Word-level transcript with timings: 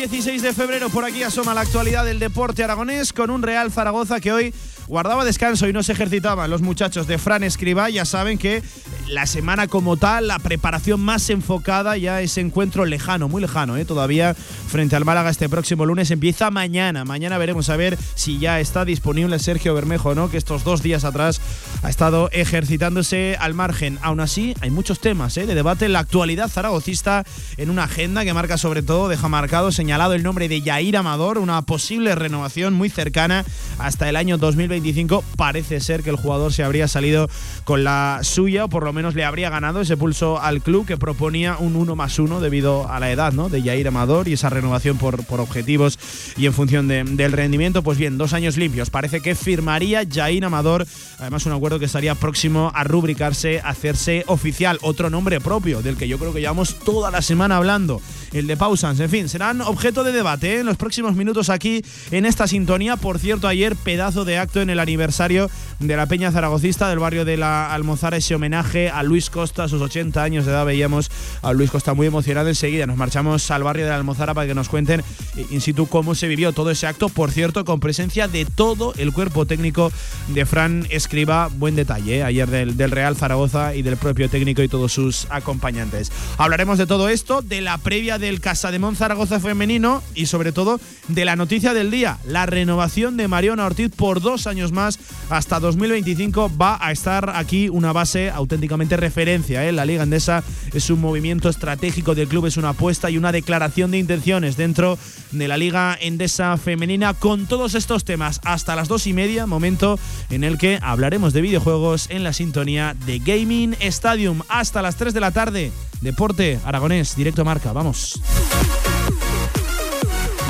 16 0.00 0.40
de 0.40 0.54
febrero. 0.54 0.88
Por 0.88 1.04
aquí 1.04 1.22
asoma 1.22 1.52
la 1.52 1.60
actualidad 1.60 2.06
del 2.06 2.18
deporte 2.18 2.64
aragonés 2.64 3.12
con 3.12 3.28
un 3.28 3.42
Real 3.42 3.70
Zaragoza 3.70 4.18
que 4.18 4.32
hoy 4.32 4.54
guardaba 4.88 5.26
descanso 5.26 5.68
y 5.68 5.74
no 5.74 5.82
se 5.82 5.92
ejercitaban. 5.92 6.48
Los 6.48 6.62
muchachos 6.62 7.06
de 7.06 7.18
Fran 7.18 7.44
Escriba 7.44 7.90
ya 7.90 8.06
saben 8.06 8.38
que 8.38 8.62
la 9.08 9.26
semana 9.26 9.68
como 9.68 9.98
tal, 9.98 10.28
la 10.28 10.38
preparación 10.38 11.00
más 11.00 11.28
enfocada 11.28 11.98
ya 11.98 12.22
ese 12.22 12.40
encuentro 12.40 12.86
lejano, 12.86 13.28
muy 13.28 13.42
lejano, 13.42 13.76
¿eh? 13.76 13.84
todavía 13.84 14.34
frente 14.34 14.96
al 14.96 15.04
Málaga 15.04 15.28
este 15.28 15.50
próximo 15.50 15.84
lunes 15.84 16.10
empieza 16.10 16.50
mañana. 16.50 17.04
Mañana 17.04 17.36
veremos 17.36 17.68
a 17.68 17.76
ver 17.76 17.98
si 18.14 18.38
ya 18.38 18.58
está 18.58 18.86
disponible 18.86 19.38
Sergio 19.38 19.74
Bermejo, 19.74 20.14
¿no? 20.14 20.30
Que 20.30 20.38
estos 20.38 20.64
dos 20.64 20.82
días 20.82 21.04
atrás 21.04 21.42
ha 21.82 21.88
estado 21.88 22.28
ejercitándose 22.32 23.36
al 23.40 23.54
margen. 23.54 23.98
Aún 24.02 24.20
así, 24.20 24.54
hay 24.60 24.70
muchos 24.70 25.00
temas 25.00 25.36
¿eh? 25.36 25.46
de 25.46 25.54
debate 25.54 25.86
en 25.86 25.92
la 25.92 26.00
actualidad 26.00 26.48
zaragocista 26.48 27.24
en 27.56 27.70
una 27.70 27.84
agenda 27.84 28.24
que 28.24 28.34
marca 28.34 28.58
sobre 28.58 28.82
todo, 28.82 29.08
deja 29.08 29.28
marcado, 29.28 29.72
señalado 29.72 30.14
el 30.14 30.22
nombre 30.22 30.48
de 30.48 30.60
Yair 30.60 30.96
Amador, 30.96 31.38
una 31.38 31.62
posible 31.62 32.14
renovación 32.14 32.74
muy 32.74 32.90
cercana 32.90 33.44
hasta 33.78 34.08
el 34.08 34.16
año 34.16 34.38
2025. 34.38 35.24
Parece 35.36 35.80
ser 35.80 36.02
que 36.02 36.10
el 36.10 36.16
jugador 36.16 36.52
se 36.52 36.64
habría 36.64 36.88
salido 36.88 37.28
con 37.64 37.84
la 37.84 38.20
suya 38.22 38.64
o 38.64 38.68
por 38.68 38.84
lo 38.84 38.92
menos 38.92 39.14
le 39.14 39.24
habría 39.24 39.50
ganado 39.50 39.80
ese 39.80 39.96
pulso 39.96 40.40
al 40.40 40.62
club 40.62 40.86
que 40.86 40.96
proponía 40.96 41.56
un 41.58 41.76
1 41.76 41.96
más 41.96 42.18
1 42.18 42.40
debido 42.40 42.90
a 42.90 43.00
la 43.00 43.10
edad 43.10 43.32
¿no? 43.32 43.48
de 43.48 43.62
Jair 43.62 43.88
Amador 43.88 44.28
y 44.28 44.34
esa 44.34 44.50
renovación 44.50 44.98
por, 44.98 45.24
por 45.24 45.40
objetivos 45.40 45.98
y 46.36 46.46
en 46.46 46.52
función 46.52 46.88
del 46.88 47.32
rendimiento. 47.32 47.82
Pues 47.82 47.98
bien, 47.98 48.18
dos 48.18 48.32
años 48.32 48.56
limpios. 48.56 48.90
Parece 48.90 49.20
que 49.20 49.34
firmaría 49.34 50.02
Jair 50.10 50.44
Amador, 50.44 50.86
además 51.18 51.46
un 51.46 51.52
acuerdo 51.52 51.69
que 51.78 51.84
estaría 51.84 52.14
próximo 52.14 52.72
a 52.74 52.84
rubricarse, 52.84 53.60
a 53.60 53.68
hacerse 53.70 54.24
oficial. 54.26 54.78
Otro 54.82 55.10
nombre 55.10 55.40
propio 55.40 55.82
del 55.82 55.96
que 55.96 56.08
yo 56.08 56.18
creo 56.18 56.32
que 56.32 56.40
llevamos 56.40 56.78
toda 56.80 57.10
la 57.10 57.22
semana 57.22 57.56
hablando, 57.56 58.00
el 58.32 58.46
de 58.46 58.56
Pausans. 58.56 58.98
En 59.00 59.10
fin, 59.10 59.28
serán 59.28 59.60
objeto 59.60 60.04
de 60.04 60.12
debate 60.12 60.56
¿eh? 60.56 60.60
en 60.60 60.66
los 60.66 60.76
próximos 60.76 61.14
minutos 61.14 61.50
aquí 61.50 61.82
en 62.10 62.26
esta 62.26 62.46
sintonía. 62.46 62.96
Por 62.96 63.18
cierto, 63.18 63.48
ayer 63.48 63.76
pedazo 63.76 64.24
de 64.24 64.38
acto 64.38 64.60
en 64.60 64.70
el 64.70 64.80
aniversario 64.80 65.50
de 65.78 65.96
la 65.96 66.06
Peña 66.06 66.32
Zaragocista 66.32 66.88
del 66.88 66.98
barrio 66.98 67.24
de 67.24 67.36
la 67.36 67.72
Almozara, 67.72 68.16
ese 68.16 68.34
homenaje 68.34 68.90
a 68.90 69.02
Luis 69.02 69.30
Costa, 69.30 69.68
sus 69.68 69.82
80 69.82 70.22
años 70.22 70.46
de 70.46 70.52
edad, 70.52 70.66
veíamos 70.66 71.10
a 71.42 71.52
Luis 71.52 71.70
Costa 71.70 71.94
muy 71.94 72.06
emocionado. 72.06 72.48
Enseguida 72.48 72.86
nos 72.86 72.96
marchamos 72.96 73.50
al 73.50 73.62
barrio 73.62 73.84
de 73.84 73.90
la 73.90 73.96
Almozara 73.96 74.34
para 74.34 74.46
que 74.46 74.54
nos 74.54 74.68
cuenten 74.68 75.00
eh, 75.36 75.46
in 75.50 75.60
situ 75.60 75.86
cómo 75.86 76.14
se 76.14 76.28
vivió 76.28 76.52
todo 76.52 76.70
ese 76.70 76.86
acto. 76.86 77.08
Por 77.08 77.30
cierto, 77.30 77.64
con 77.64 77.80
presencia 77.80 78.28
de 78.28 78.44
todo 78.44 78.94
el 78.96 79.12
cuerpo 79.12 79.46
técnico 79.46 79.92
de 80.28 80.46
Fran 80.46 80.86
Escriba. 80.90 81.48
Buen 81.60 81.76
detalle 81.76 82.16
eh, 82.16 82.22
ayer 82.22 82.48
del, 82.48 82.78
del 82.78 82.90
Real 82.90 83.16
Zaragoza 83.16 83.74
y 83.74 83.82
del 83.82 83.98
propio 83.98 84.30
técnico 84.30 84.62
y 84.62 84.68
todos 84.68 84.94
sus 84.94 85.26
acompañantes. 85.28 86.10
Hablaremos 86.38 86.78
de 86.78 86.86
todo 86.86 87.10
esto, 87.10 87.42
de 87.42 87.60
la 87.60 87.76
previa 87.76 88.18
del 88.18 88.40
Casa 88.40 88.70
de 88.70 88.78
Mon 88.78 88.96
Zaragoza 88.96 89.40
femenino 89.40 90.02
y 90.14 90.24
sobre 90.24 90.52
todo 90.52 90.80
de 91.08 91.26
la 91.26 91.36
noticia 91.36 91.74
del 91.74 91.90
día, 91.90 92.16
la 92.24 92.46
renovación 92.46 93.18
de 93.18 93.28
Mariona 93.28 93.66
Ortiz 93.66 93.90
por 93.94 94.22
dos 94.22 94.46
años 94.46 94.72
más 94.72 94.98
hasta 95.28 95.60
2025 95.60 96.50
va 96.56 96.78
a 96.80 96.92
estar 96.92 97.30
aquí 97.36 97.68
una 97.68 97.92
base 97.92 98.30
auténticamente 98.30 98.96
referencia. 98.96 99.68
¿eh? 99.68 99.72
La 99.72 99.84
Liga 99.84 100.04
Endesa 100.04 100.42
es 100.72 100.88
un 100.88 101.02
movimiento 101.02 101.50
estratégico 101.50 102.14
del 102.14 102.28
club, 102.28 102.46
es 102.46 102.56
una 102.56 102.70
apuesta 102.70 103.10
y 103.10 103.18
una 103.18 103.32
declaración 103.32 103.90
de 103.90 103.98
intenciones 103.98 104.56
dentro 104.56 104.98
de 105.30 105.46
la 105.46 105.58
Liga 105.58 105.98
Endesa 106.00 106.56
Femenina 106.56 107.12
con 107.12 107.46
todos 107.46 107.74
estos 107.74 108.04
temas 108.04 108.40
hasta 108.44 108.74
las 108.76 108.88
dos 108.88 109.06
y 109.06 109.12
media, 109.12 109.44
momento 109.46 109.98
en 110.30 110.42
el 110.42 110.56
que 110.56 110.78
hablaremos 110.80 111.34
de 111.34 111.49
videojuegos 111.50 112.06
en 112.10 112.22
la 112.22 112.32
sintonía 112.32 112.94
de 113.06 113.18
Gaming 113.18 113.74
Stadium 113.80 114.42
hasta 114.48 114.82
las 114.82 114.94
3 114.94 115.12
de 115.12 115.18
la 115.18 115.32
tarde. 115.32 115.72
Deporte 116.00 116.60
Aragonés, 116.64 117.16
directo 117.16 117.44
Marca, 117.44 117.72
vamos. 117.72 118.22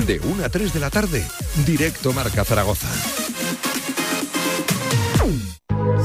De 0.07 0.21
1 0.21 0.45
a 0.45 0.51
3 0.51 0.75
de 0.75 0.81
la 0.81 0.91
tarde, 0.91 1.27
directo 1.65 2.13
Marca 2.13 2.45
Zaragoza. 2.45 2.89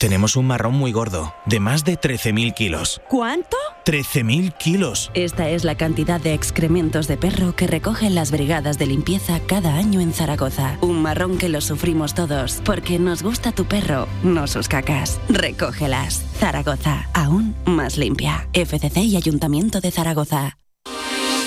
Tenemos 0.00 0.36
un 0.36 0.46
marrón 0.46 0.74
muy 0.74 0.92
gordo, 0.92 1.34
de 1.44 1.58
más 1.58 1.84
de 1.84 1.98
13.000 1.98 2.54
kilos. 2.54 3.00
¿Cuánto? 3.08 3.56
13.000 3.84 4.56
kilos. 4.56 5.10
Esta 5.12 5.48
es 5.48 5.64
la 5.64 5.74
cantidad 5.74 6.20
de 6.20 6.34
excrementos 6.34 7.08
de 7.08 7.16
perro 7.16 7.56
que 7.56 7.66
recogen 7.66 8.14
las 8.14 8.30
brigadas 8.30 8.78
de 8.78 8.86
limpieza 8.86 9.40
cada 9.40 9.74
año 9.74 10.00
en 10.00 10.12
Zaragoza. 10.12 10.78
Un 10.82 11.02
marrón 11.02 11.36
que 11.36 11.48
lo 11.48 11.60
sufrimos 11.60 12.14
todos, 12.14 12.62
porque 12.64 13.00
nos 13.00 13.24
gusta 13.24 13.50
tu 13.50 13.64
perro, 13.64 14.06
no 14.22 14.46
sus 14.46 14.68
cacas. 14.68 15.18
Recógelas. 15.28 16.24
Zaragoza, 16.38 17.08
aún 17.12 17.56
más 17.66 17.98
limpia. 17.98 18.48
FCC 18.52 18.98
y 18.98 19.16
Ayuntamiento 19.16 19.80
de 19.80 19.90
Zaragoza. 19.90 20.58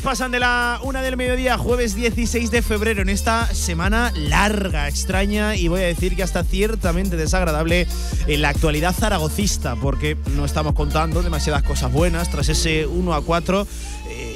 Pasan 0.00 0.30
de 0.30 0.40
la 0.40 0.80
una 0.82 1.02
del 1.02 1.16
mediodía, 1.16 1.58
jueves 1.58 1.94
16 1.94 2.50
de 2.50 2.62
febrero, 2.62 3.02
en 3.02 3.08
esta 3.08 3.46
semana 3.54 4.12
larga, 4.14 4.88
extraña 4.88 5.56
y 5.56 5.68
voy 5.68 5.80
a 5.80 5.86
decir 5.86 6.16
que 6.16 6.22
hasta 6.22 6.44
ciertamente 6.44 7.16
desagradable 7.16 7.86
en 8.26 8.42
la 8.42 8.50
actualidad 8.50 8.94
zaragocista, 8.94 9.76
porque 9.76 10.16
no 10.36 10.44
estamos 10.44 10.74
contando 10.74 11.22
demasiadas 11.22 11.62
cosas 11.62 11.92
buenas 11.92 12.30
tras 12.30 12.48
ese 12.48 12.86
1 12.86 13.14
a 13.14 13.22
4 13.22 13.66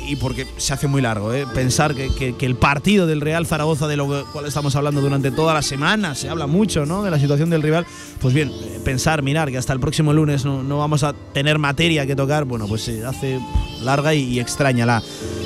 y 0.06 0.16
porque 0.16 0.46
se 0.56 0.72
hace 0.72 0.86
muy 0.86 1.02
largo. 1.02 1.32
¿eh? 1.32 1.46
Pensar 1.54 1.94
que, 1.94 2.34
el 2.40 2.56
partido 2.56 3.06
del 3.06 3.20
Real 3.20 3.46
Zaragoza, 3.46 3.86
de 3.86 3.96
lo 3.96 4.24
cual 4.32 4.46
estamos 4.46 4.76
hablando 4.76 5.00
durante 5.00 5.30
toda 5.30 5.54
la 5.54 5.62
semana, 5.62 6.14
se 6.14 6.28
habla 6.28 6.46
mucho 6.46 6.86
¿no? 6.86 7.02
de 7.02 7.10
la 7.10 7.18
situación 7.18 7.50
del 7.50 7.62
rival, 7.62 7.86
pues 8.20 8.34
bien, 8.34 8.52
pensar, 8.84 9.22
mirar 9.22 9.50
que 9.50 9.58
hasta 9.58 9.72
el 9.72 9.80
próximo 9.80 10.12
lunes 10.12 10.44
no, 10.44 10.78
vamos 10.78 11.02
a 11.02 11.12
tener 11.32 11.58
materia 11.58 12.06
que 12.06 12.16
tocar, 12.16 12.44
bueno, 12.44 12.66
pues 12.68 12.82
se 12.82 13.04
hace 13.04 13.40
larga 13.82 14.14
y, 14.14 14.40
extraña 14.40 14.86
la, 14.86 15.02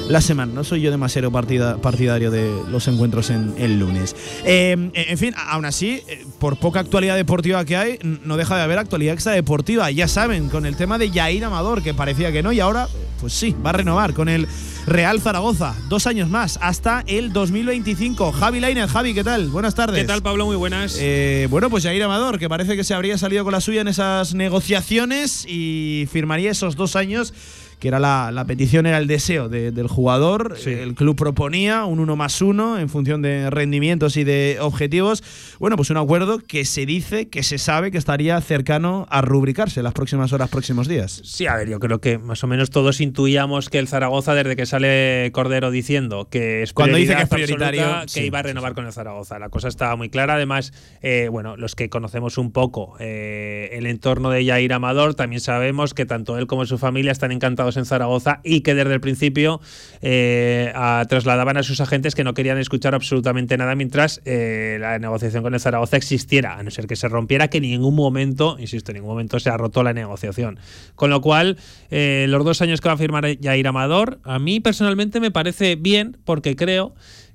la 0.09 0.21
semana. 0.21 0.53
No 0.53 0.65
soy 0.65 0.81
yo 0.81 0.91
demasiado 0.91 1.31
partidario 1.31 2.31
de 2.31 2.51
los 2.69 2.89
encuentros 2.89 3.31
en 3.31 3.55
el 3.59 3.79
lunes. 3.79 4.17
Em, 4.45 4.91
en 4.95 5.19
fin, 5.19 5.35
aún 5.37 5.65
así, 5.65 6.03
eh, 6.09 6.25
por 6.39 6.59
poca 6.59 6.81
actualidad 6.81 7.17
deportiva 7.17 7.65
que 7.65 7.77
hay, 7.77 7.99
no 8.03 8.37
deja 8.37 8.57
de 8.57 8.63
haber 8.63 8.79
actualidad 8.79 9.15
extradeportiva. 9.15 9.91
Ya 9.91 10.09
saben, 10.09 10.49
con 10.49 10.67
el 10.67 10.77
tema 10.77 10.99
de 10.99 11.11
Yair 11.11 11.45
Amador, 11.45 11.83
que 11.83 11.95
parecía 11.95 12.33
que 12.33 12.43
no, 12.43 12.53
y 12.53 12.61
ahora, 12.61 12.89
pues 13.21 13.33
sí, 13.33 13.55
va 13.65 13.71
a 13.71 13.75
renovar 13.75 14.15
con 14.15 14.29
el 14.29 14.49
Real 14.87 15.21
Zaragoza. 15.21 15.75
Dos 15.89 16.07
años 16.07 16.29
más, 16.31 16.59
hasta 16.63 17.05
el 17.07 17.33
2025. 17.33 18.33
Javi 18.33 18.61
Lainez, 18.61 18.91
Javi, 18.91 19.13
¿qué 19.13 19.25
tal? 19.25 19.49
Buenas 19.49 19.75
tardes. 19.75 20.01
¿Qué 20.01 20.07
tal, 20.07 20.23
Pablo? 20.23 20.47
Muy 20.47 20.57
buenas. 20.57 20.97
Eh, 20.99 21.47
bueno, 21.51 21.69
pues 21.69 21.85
Jair 21.85 22.03
Amador, 22.03 22.39
que 22.39 22.49
parece 22.49 22.77
que 22.77 22.85
se 22.85 22.95
habría 22.95 23.19
salido 23.19 23.45
con 23.45 23.53
la 23.53 23.61
suya 23.61 23.83
en 23.83 23.89
esas 23.89 24.35
negociaciones 24.35 25.45
y 25.47 26.09
firmaría 26.11 26.51
esos 26.51 26.77
dos 26.77 26.97
años 26.97 27.35
que 27.79 27.89
era 27.89 27.99
la, 27.99 28.45
petición, 28.47 28.87
era 28.87 28.99
el 28.99 29.07
deseo 29.07 29.49
del 29.49 29.87
jugador. 29.89 30.57
El 30.67 30.95
club 30.95 31.17
proponía 31.17 31.85
un 31.85 32.01
uno 32.01 32.17
más 32.17 32.43
uno 32.43 32.79
en 32.79 32.89
función 32.89 33.23
de 33.23 33.51
rendimientos 33.51 34.17
y 34.17 34.25
de 34.25 34.59
objetivos. 34.61 35.23
Bueno, 35.59 35.77
pues 35.77 35.91
un 35.91 35.97
acuerdo 35.97 36.39
que 36.39 36.65
se 36.65 36.87
dice, 36.87 37.29
que 37.29 37.43
se 37.43 37.59
sabe 37.59 37.91
que 37.91 37.99
estaría 37.99 38.41
cercano 38.41 39.07
a 39.11 39.21
rubricarse 39.23 39.83
las 39.83 39.93
próximas 39.93 40.33
horas, 40.33 40.49
próximos 40.49 40.89
días. 40.89 41.21
Sí, 41.25 41.47
a 41.47 41.57
ver, 41.57 41.69
yo 41.69 41.79
creo 41.79 42.01
que 42.01 42.19
más 42.19 42.43
o 42.45 42.47
menos 42.47 42.71
todos 42.71 43.01
intuíamos 43.01 43.69
que 43.69 43.79
el 43.79 43.89
Zaragoza, 43.89 44.35
desde 44.35 44.57
que 44.57 44.67
sale 44.67 45.31
Cordero 45.33 45.71
diciendo 45.71 46.29
que 46.31 46.63
es 46.63 46.73
Cuando 46.73 46.97
dice 46.97 47.15
que 47.15 47.23
es 47.23 47.29
prioritario, 47.29 47.85
que 48.13 48.27
iba 48.27 48.41
a 48.41 48.43
renovar 48.43 48.75
con 48.75 48.87
el 48.87 48.93
Zaragoza. 48.93 49.39
La 49.39 49.49
cosa 49.49 49.69
estaba 49.69 49.97
muy 49.97 50.11
clara. 50.11 50.35
Además, 50.35 50.73
eh, 51.03 51.29
bueno, 51.31 51.57
los 51.57 51.75
que 51.75 51.89
conocemos 51.89 52.39
un 52.39 52.53
poco 52.53 52.97
eh, 52.99 53.71
el 53.73 53.87
entorno 53.87 54.31
de 54.31 54.45
Yair 54.45 54.73
Amador, 54.73 55.15
también 55.15 55.41
sabemos 55.41 55.95
que 55.95 56.07
tanto 56.07 56.39
él 56.39 56.47
como 56.47 56.67
su 56.67 56.79
familia 56.79 57.13
están 57.13 57.33
encantados 57.33 57.68
en 57.77 57.85
Zaragoza 57.85 58.41
y 58.45 58.61
que 58.61 58.75
desde 58.75 58.95
el 58.95 59.01
principio 59.01 59.61
eh, 60.01 60.73
trasladaban 61.09 61.57
a 61.57 61.63
sus 61.63 61.81
agentes 61.81 62.15
que 62.15 62.25
no 62.25 62.35
querían 62.35 62.59
escuchar 62.59 62.95
absolutamente 62.95 63.57
nada 63.57 63.75
mientras 63.75 64.21
eh, 64.25 64.79
la 64.81 64.99
negociación 64.99 65.43
con 65.43 65.55
el 65.55 65.61
Zaragoza 65.61 65.97
existiera, 65.97 66.59
a 66.59 66.63
no 66.63 66.71
ser 66.71 66.87
que 66.87 66.97
se 66.97 67.09
rompiera, 67.09 67.49
que 67.49 67.59
en 67.59 67.65
ningún 67.65 67.95
momento, 67.95 68.57
insisto, 68.59 68.93
en 68.93 68.97
ningún 68.97 69.11
momento 69.11 69.39
se 69.39 69.51
ha 69.51 69.57
roto 69.57 69.83
la 69.83 69.93
negociación. 69.93 70.59
Con 70.95 71.11
lo 71.11 71.21
cual, 71.21 71.59
eh, 71.91 72.27
los 72.29 72.45
dos 72.45 72.63
años 72.63 72.81
que 72.81 72.89
va 72.89 72.95
a 72.95 72.99
firmar 72.99 73.27
Jair 73.41 73.67
Amador, 73.69 74.21
a 74.25 74.39
mí 74.39 74.61
personalmente 74.61 75.21
me 75.21 75.31
parece 75.31 75.77
bien 75.77 76.17
porque 76.25 76.57
creo 76.57 76.95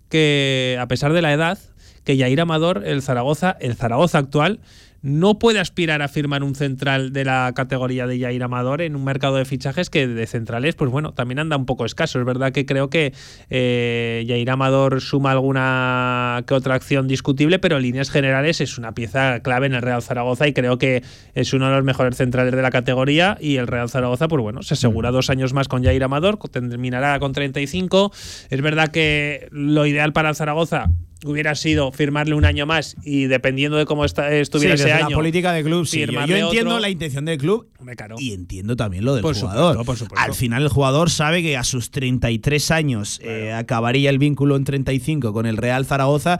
que 0.09 0.77
a 0.79 0.87
pesar 0.87 1.13
de 1.13 1.21
la 1.21 1.33
edad, 1.33 1.57
que 2.03 2.17
Jair 2.17 2.41
Amador, 2.41 2.83
el 2.85 3.01
Zaragoza, 3.01 3.57
el 3.59 3.75
Zaragoza 3.75 4.17
actual, 4.17 4.59
no 5.03 5.37
puede 5.37 5.59
aspirar 5.59 6.01
a 6.01 6.07
firmar 6.07 6.43
un 6.43 6.55
central 6.55 7.11
de 7.11 7.25
la 7.25 7.51
categoría 7.53 8.07
de 8.07 8.19
Jair 8.19 8.41
Amador 8.41 8.81
en 8.81 8.95
un 8.95 9.03
mercado 9.03 9.35
de 9.35 9.43
fichajes 9.43 9.89
que 9.89 10.07
de 10.07 10.27
centrales, 10.27 10.75
pues 10.75 10.89
bueno, 10.89 11.13
también 11.13 11.39
anda 11.39 11.57
un 11.57 11.65
poco 11.65 11.85
escaso. 11.85 12.19
Es 12.19 12.25
verdad 12.25 12.53
que 12.53 12.65
creo 12.65 12.89
que 12.89 13.13
eh, 13.49 14.23
Jair 14.25 14.49
Amador 14.49 15.01
suma 15.01 15.31
alguna 15.31 16.43
que 16.47 16.53
otra 16.53 16.75
acción 16.75 17.09
discutible, 17.09 17.59
pero 17.59 17.75
en 17.75 17.83
líneas 17.83 18.09
generales 18.09 18.61
es 18.61 18.77
una 18.77 18.93
pieza 18.93 19.41
clave 19.41 19.65
en 19.65 19.73
el 19.73 19.81
Real 19.81 20.01
Zaragoza 20.01 20.47
y 20.47 20.53
creo 20.53 20.77
que 20.77 21.03
es 21.33 21.51
uno 21.51 21.67
de 21.67 21.75
los 21.75 21.83
mejores 21.83 22.15
centrales 22.15 22.55
de 22.55 22.61
la 22.61 22.71
categoría 22.71 23.37
y 23.41 23.57
el 23.57 23.67
Real 23.67 23.89
Zaragoza, 23.89 24.29
pues 24.29 24.41
bueno, 24.41 24.63
se 24.63 24.75
asegura 24.75 25.11
mm. 25.11 25.13
dos 25.13 25.29
años 25.29 25.51
más 25.51 25.67
con 25.67 25.83
Jair 25.83 26.05
Amador, 26.05 26.39
terminará 26.49 27.19
con 27.19 27.33
35. 27.33 28.13
Es 28.49 28.61
verdad 28.61 28.87
que 28.87 29.49
lo 29.51 29.85
ideal 29.85 30.13
para 30.13 30.29
el 30.29 30.35
Zaragoza 30.35 30.91
hubiera 31.25 31.55
sido 31.55 31.91
firmarle 31.91 32.35
un 32.35 32.45
año 32.45 32.65
más 32.65 32.95
y 33.03 33.25
dependiendo 33.25 33.77
de 33.77 33.85
cómo 33.85 34.05
estuviera 34.05 34.75
ese 34.75 34.91
año. 34.91 35.09
La 35.09 35.15
política 35.15 35.53
del 35.53 35.63
club, 35.63 35.85
sí. 35.85 36.05
Yo 36.27 36.35
entiendo 36.35 36.79
la 36.79 36.89
intención 36.89 37.25
del 37.25 37.37
club 37.37 37.67
y 38.17 38.33
entiendo 38.33 38.75
también 38.75 39.05
lo 39.05 39.15
del 39.15 39.23
jugador. 39.23 39.83
Al 40.15 40.33
final 40.33 40.63
el 40.63 40.69
jugador 40.69 41.09
sabe 41.09 41.41
que 41.41 41.57
a 41.57 41.63
sus 41.63 41.91
33 41.91 42.71
años 42.71 43.19
eh, 43.23 43.51
acabaría 43.53 44.09
el 44.09 44.19
vínculo 44.19 44.55
en 44.55 44.63
35 44.63 45.33
con 45.33 45.45
el 45.45 45.57
Real 45.57 45.85
Zaragoza 45.85 46.39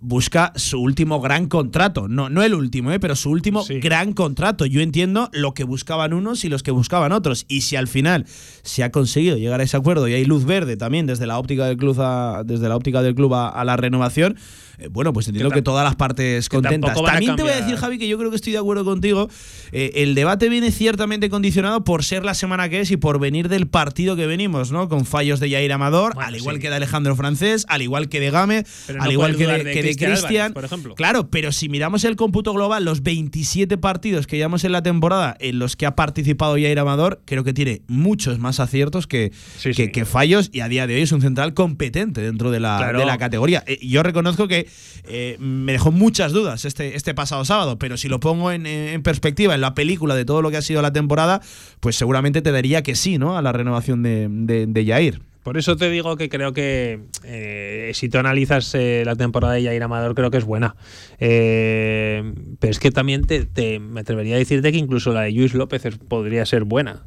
busca 0.00 0.52
su 0.56 0.80
último 0.80 1.20
gran 1.20 1.48
contrato. 1.48 2.08
No, 2.08 2.28
no 2.28 2.42
el 2.42 2.54
último, 2.54 2.92
¿eh? 2.92 3.00
pero 3.00 3.16
su 3.16 3.30
último 3.30 3.64
gran 3.80 4.12
contrato. 4.12 4.66
Yo 4.66 4.80
entiendo 4.80 5.30
lo 5.32 5.54
que 5.54 5.64
buscaban 5.64 6.12
unos 6.12 6.44
y 6.44 6.48
los 6.48 6.62
que 6.62 6.70
buscaban 6.70 7.12
otros. 7.12 7.46
Y 7.48 7.62
si 7.62 7.76
al 7.76 7.88
final 7.88 8.26
se 8.62 8.84
ha 8.84 8.90
conseguido 8.90 9.36
llegar 9.36 9.60
a 9.60 9.64
ese 9.64 9.76
acuerdo 9.76 10.08
y 10.08 10.14
hay 10.14 10.24
luz 10.24 10.44
verde 10.44 10.76
también 10.76 11.06
desde 11.06 11.26
la 11.26 11.38
óptica 11.38 11.66
del 11.66 11.76
club 11.76 11.96
desde 12.44 12.68
la 12.68 12.76
óptica 12.76 13.02
del 13.02 13.14
club 13.14 13.34
a 13.34 13.64
la 13.64 13.76
renovación, 13.76 14.36
eh, 14.80 14.88
bueno, 14.90 15.12
pues 15.12 15.28
entiendo 15.28 15.50
que, 15.50 15.62
todas 15.62 15.84
las 15.84 15.94
partes 15.96 16.48
contentas. 16.48 16.96
También 17.02 17.36
te 17.36 17.42
voy 17.42 17.52
a 17.52 17.56
decir, 17.56 17.76
Javi, 17.76 17.98
que 17.98 18.08
yo 18.08 18.18
creo 18.18 18.30
que 18.30 18.36
estoy 18.36 18.52
de 18.52 18.58
acuerdo 18.58 18.84
contigo. 18.84 19.28
Eh, 19.72 19.92
el 19.96 20.14
debate 20.14 20.48
viene 20.48 20.72
ciertamente 20.72 21.28
condicionado 21.28 21.84
por 21.84 22.02
ser 22.02 22.24
la 22.24 22.34
semana 22.34 22.68
que 22.68 22.80
es 22.80 22.90
y 22.90 22.96
por 22.96 23.20
venir 23.20 23.48
del 23.48 23.68
partido 23.68 24.16
que 24.16 24.26
venimos, 24.26 24.72
¿no? 24.72 24.88
Con 24.88 25.04
fallos 25.04 25.38
de 25.38 25.50
Jair 25.50 25.72
Amador, 25.72 26.14
al 26.18 26.34
igual 26.34 26.58
que 26.58 26.70
de 26.70 26.76
Alejandro 26.76 27.14
Francés, 27.14 27.66
al 27.68 27.82
igual 27.82 28.08
que 28.08 28.20
de 28.20 28.30
Game, 28.30 28.64
al 28.98 29.12
igual 29.12 29.36
que 29.36 29.46
de, 29.46 29.79
Cristian. 29.82 30.52
Por 30.52 30.64
ejemplo. 30.64 30.94
Claro, 30.94 31.30
pero 31.30 31.52
si 31.52 31.68
miramos 31.68 32.04
el 32.04 32.16
cómputo 32.16 32.52
global, 32.52 32.84
los 32.84 33.02
27 33.02 33.78
partidos 33.78 34.26
que 34.26 34.36
llevamos 34.36 34.64
en 34.64 34.72
la 34.72 34.82
temporada 34.82 35.36
en 35.40 35.58
los 35.58 35.76
que 35.76 35.86
ha 35.86 35.96
participado 35.96 36.54
Jair 36.54 36.78
Amador, 36.78 37.22
creo 37.24 37.44
que 37.44 37.52
tiene 37.52 37.82
muchos 37.88 38.38
más 38.38 38.60
aciertos 38.60 39.06
que, 39.06 39.32
que, 39.62 40.04
fallos 40.04 40.50
y 40.52 40.60
a 40.60 40.68
día 40.68 40.86
de 40.86 40.94
hoy 40.94 41.02
es 41.02 41.12
un 41.12 41.20
central 41.20 41.54
competente 41.54 42.20
dentro 42.20 42.50
de 42.50 42.60
la, 42.60 42.92
de 42.92 43.04
la 43.04 43.18
categoría. 43.18 43.62
Eh, 43.66 43.78
yo 43.82 44.02
reconozco 44.02 44.48
que 44.48 44.68
eh, 45.04 45.36
me 45.38 45.72
dejó 45.72 45.92
muchas 45.92 46.32
dudas 46.32 46.64
este, 46.64 46.96
este 46.96 47.14
pasado 47.14 47.44
sábado, 47.44 47.78
pero 47.78 47.96
si 47.96 48.08
lo 48.08 48.20
pongo 48.20 48.52
en, 48.52 49.02
perspectiva, 49.02 49.54
en 49.54 49.60
la 49.60 49.74
película 49.74 50.14
de 50.14 50.24
todo 50.24 50.42
lo 50.42 50.50
que 50.50 50.56
ha 50.56 50.62
sido 50.62 50.82
la 50.82 50.92
temporada, 50.92 51.40
pues 51.80 51.96
seguramente 51.96 52.42
te 52.42 52.52
daría 52.52 52.82
que 52.82 52.94
sí, 52.94 53.18
¿no? 53.18 53.36
A 53.36 53.42
la 53.42 53.52
renovación 53.52 54.02
de, 54.02 54.28
de, 54.28 54.84
Jair. 54.84 55.20
Por 55.42 55.56
eso 55.56 55.76
te 55.76 55.88
digo 55.90 56.16
que 56.16 56.28
creo 56.28 56.52
que 56.52 57.00
eh, 57.24 57.90
si 57.94 58.08
tú 58.08 58.18
analizas 58.18 58.74
eh, 58.74 59.02
la 59.06 59.16
temporada 59.16 59.54
de 59.54 59.64
Jair 59.64 59.82
Amador, 59.82 60.14
creo 60.14 60.30
que 60.30 60.38
es 60.38 60.44
buena. 60.44 60.76
pero 61.18 62.70
es 62.70 62.78
que 62.78 62.90
también 62.90 63.26
te, 63.26 63.78
me 63.80 64.00
atrevería 64.00 64.36
a 64.36 64.38
decirte 64.38 64.72
que 64.72 64.78
incluso 64.78 65.12
la 65.12 65.22
de 65.22 65.32
Luis 65.32 65.54
López 65.54 65.82
podría 66.08 66.44
ser 66.46 66.64
buena. 66.64 67.06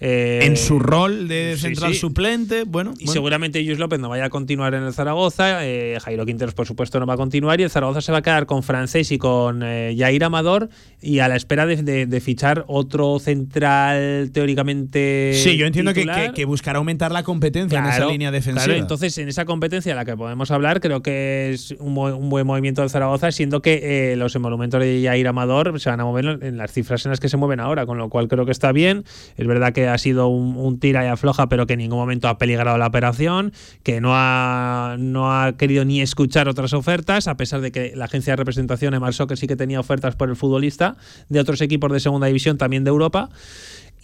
Eh, 0.00 0.40
en 0.42 0.56
su 0.56 0.78
rol 0.78 1.28
de 1.28 1.56
central 1.58 1.94
suplente, 1.94 2.64
bueno. 2.64 2.94
Y 2.98 3.08
seguramente 3.08 3.62
Luis 3.62 3.78
López 3.78 4.00
no 4.00 4.08
vaya 4.08 4.26
a 4.26 4.30
continuar 4.30 4.74
en 4.74 4.82
el 4.82 4.92
Zaragoza, 4.92 5.66
eh, 5.66 5.98
Jairo 6.00 6.26
Quinteros 6.26 6.54
por 6.54 6.66
supuesto 6.66 7.00
no 7.00 7.06
va 7.06 7.14
a 7.14 7.16
continuar 7.16 7.60
y 7.60 7.64
el 7.64 7.70
Zaragoza 7.70 8.00
se 8.00 8.12
va 8.12 8.18
a 8.18 8.22
quedar 8.22 8.46
con 8.46 8.62
Francés 8.62 9.12
y 9.12 9.18
con 9.18 9.62
eh, 9.62 9.94
Jair 9.96 10.24
Amador 10.24 10.68
y 11.00 11.18
a 11.18 11.28
la 11.28 11.36
espera 11.36 11.66
de, 11.66 12.20
fichar 12.20 12.64
otro 12.68 13.18
central 13.18 14.30
teóricamente 14.32 15.32
Sí, 15.34 15.56
yo 15.56 15.66
entiendo 15.66 15.92
que, 15.92 16.32
que, 16.34 16.44
buscará 16.44 16.78
aumentar 16.78 17.12
la 17.12 17.22
competencia 17.22 17.78
en 17.78 17.86
esa 17.86 18.06
línea 18.06 18.30
defensiva. 18.30 18.64
Claro, 18.64 18.80
entonces 18.80 19.16
en 19.18 19.28
esa 19.28 19.44
competencia 19.44 19.92
de 19.92 19.96
la 19.96 20.04
que 20.04 20.16
podemos 20.16 20.50
hablar 20.50 20.80
creo 20.80 21.02
que 21.02 21.50
es 21.52 21.74
un, 21.78 21.94
buen 21.94 22.46
movimiento 22.46 22.80
del 22.80 22.90
Zaragoza, 22.90 23.30
siendo 23.32 23.60
que 23.60 24.14
los 24.16 24.34
emolumentos 24.34 24.80
de 24.80 25.02
Jair 25.04 25.28
Amador 25.28 25.78
se 25.80 25.90
van 25.90 26.00
a 26.00 26.04
mover 26.04 26.38
en 26.42 26.56
las 26.56 26.72
cifras 26.72 27.04
en 27.04 27.10
las 27.10 27.20
que 27.20 27.28
se 27.28 27.36
mueven 27.36 27.60
ahora, 27.60 27.86
con 27.86 27.98
lo 27.98 28.08
cual 28.08 28.28
creo 28.28 28.46
que 28.46 28.52
está 28.52 28.72
bien. 28.72 29.04
Es 29.36 29.46
verdad 29.46 29.72
que 29.72 29.83
ha 29.88 29.98
sido 29.98 30.28
un, 30.28 30.78
tira 30.78 31.04
y 31.04 31.08
afloja, 31.08 31.48
pero 31.48 31.66
que 31.66 31.74
en 31.74 31.80
ningún 31.80 31.98
momento 31.98 32.28
ha 32.28 32.38
peligrado 32.38 32.78
la 32.78 32.86
operación, 32.86 33.52
que 33.82 34.00
no 34.00 34.10
ha, 34.12 34.96
no 34.98 35.32
ha 35.32 35.56
querido 35.56 35.84
ni 35.84 36.00
escuchar 36.00 36.48
otras 36.48 36.72
ofertas, 36.72 37.28
a 37.28 37.36
pesar 37.36 37.60
de 37.60 37.72
que 37.72 37.92
la 37.94 38.06
agencia 38.06 38.32
de 38.32 38.36
representación 38.36 38.94
Emar 38.94 39.14
que 39.28 39.36
sí 39.36 39.46
que 39.46 39.56
tenía 39.56 39.78
ofertas 39.80 40.16
por 40.16 40.28
el 40.28 40.36
futbolista 40.36 40.96
de 41.28 41.40
otros 41.40 41.60
equipos 41.60 41.92
de 41.92 42.00
segunda 42.00 42.26
división, 42.26 42.58
también 42.58 42.84
de 42.84 42.90
Europa. 42.90 43.30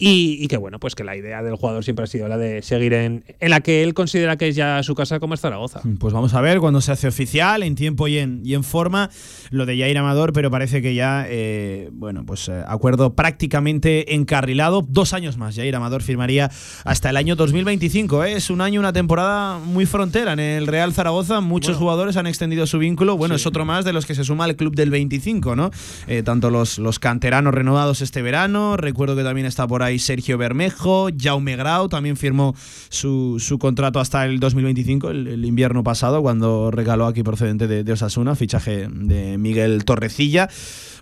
Y, 0.03 0.47
que 0.47 0.57
bueno, 0.57 0.79
pues 0.79 0.95
que 0.95 1.03
la 1.03 1.15
idea 1.15 1.43
del 1.43 1.57
jugador 1.57 1.83
siempre 1.83 2.05
ha 2.05 2.07
sido 2.07 2.27
la 2.27 2.35
de 2.35 2.63
seguir 2.63 2.93
en, 2.93 3.23
en 3.39 3.49
la 3.51 3.61
que 3.61 3.83
él 3.83 3.93
considera 3.93 4.35
que 4.35 4.47
es 4.47 4.55
ya 4.55 4.81
su 4.81 4.95
casa 4.95 5.19
como 5.19 5.35
es 5.35 5.41
Zaragoza. 5.41 5.81
Pues 5.99 6.11
vamos 6.11 6.33
a 6.33 6.41
ver 6.41 6.57
cuando 6.57 6.81
se 6.81 6.91
hace 6.91 7.07
oficial, 7.07 7.61
en 7.61 7.75
tiempo 7.75 8.07
y 8.07 8.17
en, 8.17 8.41
y 8.43 8.55
en 8.55 8.63
forma, 8.63 9.11
lo 9.51 9.67
de 9.67 9.77
Jair 9.77 9.95
Amador, 9.99 10.33
pero 10.33 10.49
parece 10.49 10.81
que 10.81 10.95
ya, 10.95 11.27
eh, 11.29 11.91
bueno, 11.93 12.25
pues 12.25 12.49
eh, 12.49 12.63
acuerdo 12.67 13.13
prácticamente 13.13 14.15
encarrilado. 14.15 14.83
Dos 14.89 15.13
años 15.13 15.37
más, 15.37 15.55
Jair 15.55 15.75
Amador 15.75 16.01
firmaría 16.01 16.49
hasta 16.83 17.11
el 17.11 17.17
año 17.17 17.35
2025. 17.35 18.23
¿eh? 18.23 18.33
Es 18.33 18.49
un 18.49 18.61
año, 18.61 18.79
una 18.79 18.93
temporada 18.93 19.59
muy 19.59 19.85
frontera 19.85 20.33
en 20.33 20.39
el 20.39 20.65
Real 20.65 20.93
Zaragoza. 20.93 21.41
Muchos 21.41 21.77
jugadores 21.77 22.17
han 22.17 22.25
extendido 22.25 22.65
su 22.65 22.79
vínculo. 22.79 23.17
Bueno, 23.17 23.35
es 23.35 23.45
otro 23.45 23.65
más 23.65 23.85
de 23.85 23.93
los 23.93 24.07
que 24.07 24.15
se 24.15 24.23
suma 24.23 24.45
al 24.45 24.55
club 24.55 24.73
del 24.75 24.89
25, 24.89 25.55
¿no? 25.55 25.69
tanto 26.23 26.49
los, 26.49 26.79
los 26.79 26.97
canteranos 26.97 27.53
renovados 27.53 28.01
este 28.01 28.23
verano, 28.23 28.77
recuerdo 28.77 29.15
que 29.15 29.23
también 29.23 29.45
está 29.45 29.67
por 29.67 29.83
ahí 29.83 29.90
Sergio 29.99 30.37
Bermejo, 30.37 31.09
Jaume 31.17 31.55
Grau 31.55 31.89
también 31.89 32.17
firmó 32.17 32.55
su, 32.89 33.57
contrato 33.59 33.99
hasta 33.99 34.25
el 34.25 34.39
2025, 34.39 35.09
el, 35.11 35.45
invierno 35.45 35.83
pasado, 35.83 36.21
cuando 36.21 36.71
regaló 36.71 37.05
aquí 37.05 37.23
procedente 37.23 37.67
de, 37.67 37.83
de 37.83 37.93
Osasuna, 37.93 38.35
fichaje 38.35 38.87
de 38.89 39.37
Miguel 39.37 39.85
Torrecilla. 39.85 40.49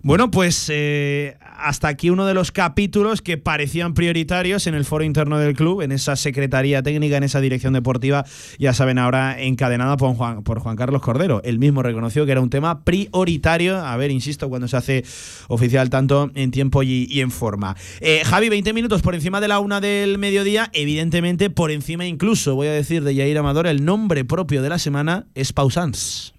Bueno, 0.02 0.32
pues 0.32 0.70
eh, 0.74 1.38
hasta 1.42 1.90
aquí 1.90 2.10
uno 2.10 2.26
de 2.26 2.34
los 2.34 2.54
capítulos 2.54 3.22
que 3.22 3.38
parecían 3.38 3.94
prioritarios 3.94 4.66
en 4.66 4.74
el 4.74 4.86
foro 4.86 5.04
interno 5.04 5.38
del 5.40 5.56
club, 5.56 5.82
en 5.82 5.92
esa 5.92 6.16
secretaría 6.16 6.82
técnica, 6.82 7.18
en 7.18 7.24
esa 7.24 7.42
dirección 7.42 7.74
deportiva, 7.74 8.26
ya 8.58 8.74
saben, 8.74 8.98
ahora 8.98 9.42
encadenada 9.42 9.98
por 9.98 10.16
Juan, 10.16 10.44
por 10.44 10.60
Juan 10.60 10.78
Carlos 10.78 11.02
Cordero. 11.02 11.42
Él 11.44 11.60
mismo 11.60 11.84
reconoció 11.84 12.26
que 12.26 12.32
era 12.32 12.40
un 12.40 12.50
tema 12.50 12.86
prioritario, 12.86 13.78
a 13.78 13.98
ver, 13.98 14.10
insisto, 14.12 14.48
cuando 14.48 14.70
se 14.70 14.78
hace 14.78 15.04
oficial 15.50 15.90
tanto 15.90 16.32
en 16.34 16.52
tiempo 16.52 16.82
y, 16.82 17.20
en 17.20 17.32
forma. 17.32 17.76
Eh, 18.00 18.22
Javi, 18.24 18.48
20 18.48 18.72
minutos 18.80 19.02
por 19.02 19.14
encima 19.14 19.42
de 19.42 19.50
la 19.50 19.60
una 19.60 19.82
del 19.82 20.18
mediodía, 20.18 20.70
evidentemente 20.72 21.50
por 21.50 21.70
encima 21.70 22.06
incluso, 22.06 22.56
voy 22.56 22.68
a 22.68 22.72
decir, 22.72 23.04
de 23.04 23.14
Yair 23.14 23.38
Amador, 23.38 23.68
el 23.68 23.84
nombre 23.84 24.24
propio 24.24 24.62
de 24.62 24.70
la 24.70 24.80
semana 24.80 25.28
es 25.36 25.52
Pausans. 25.52 26.34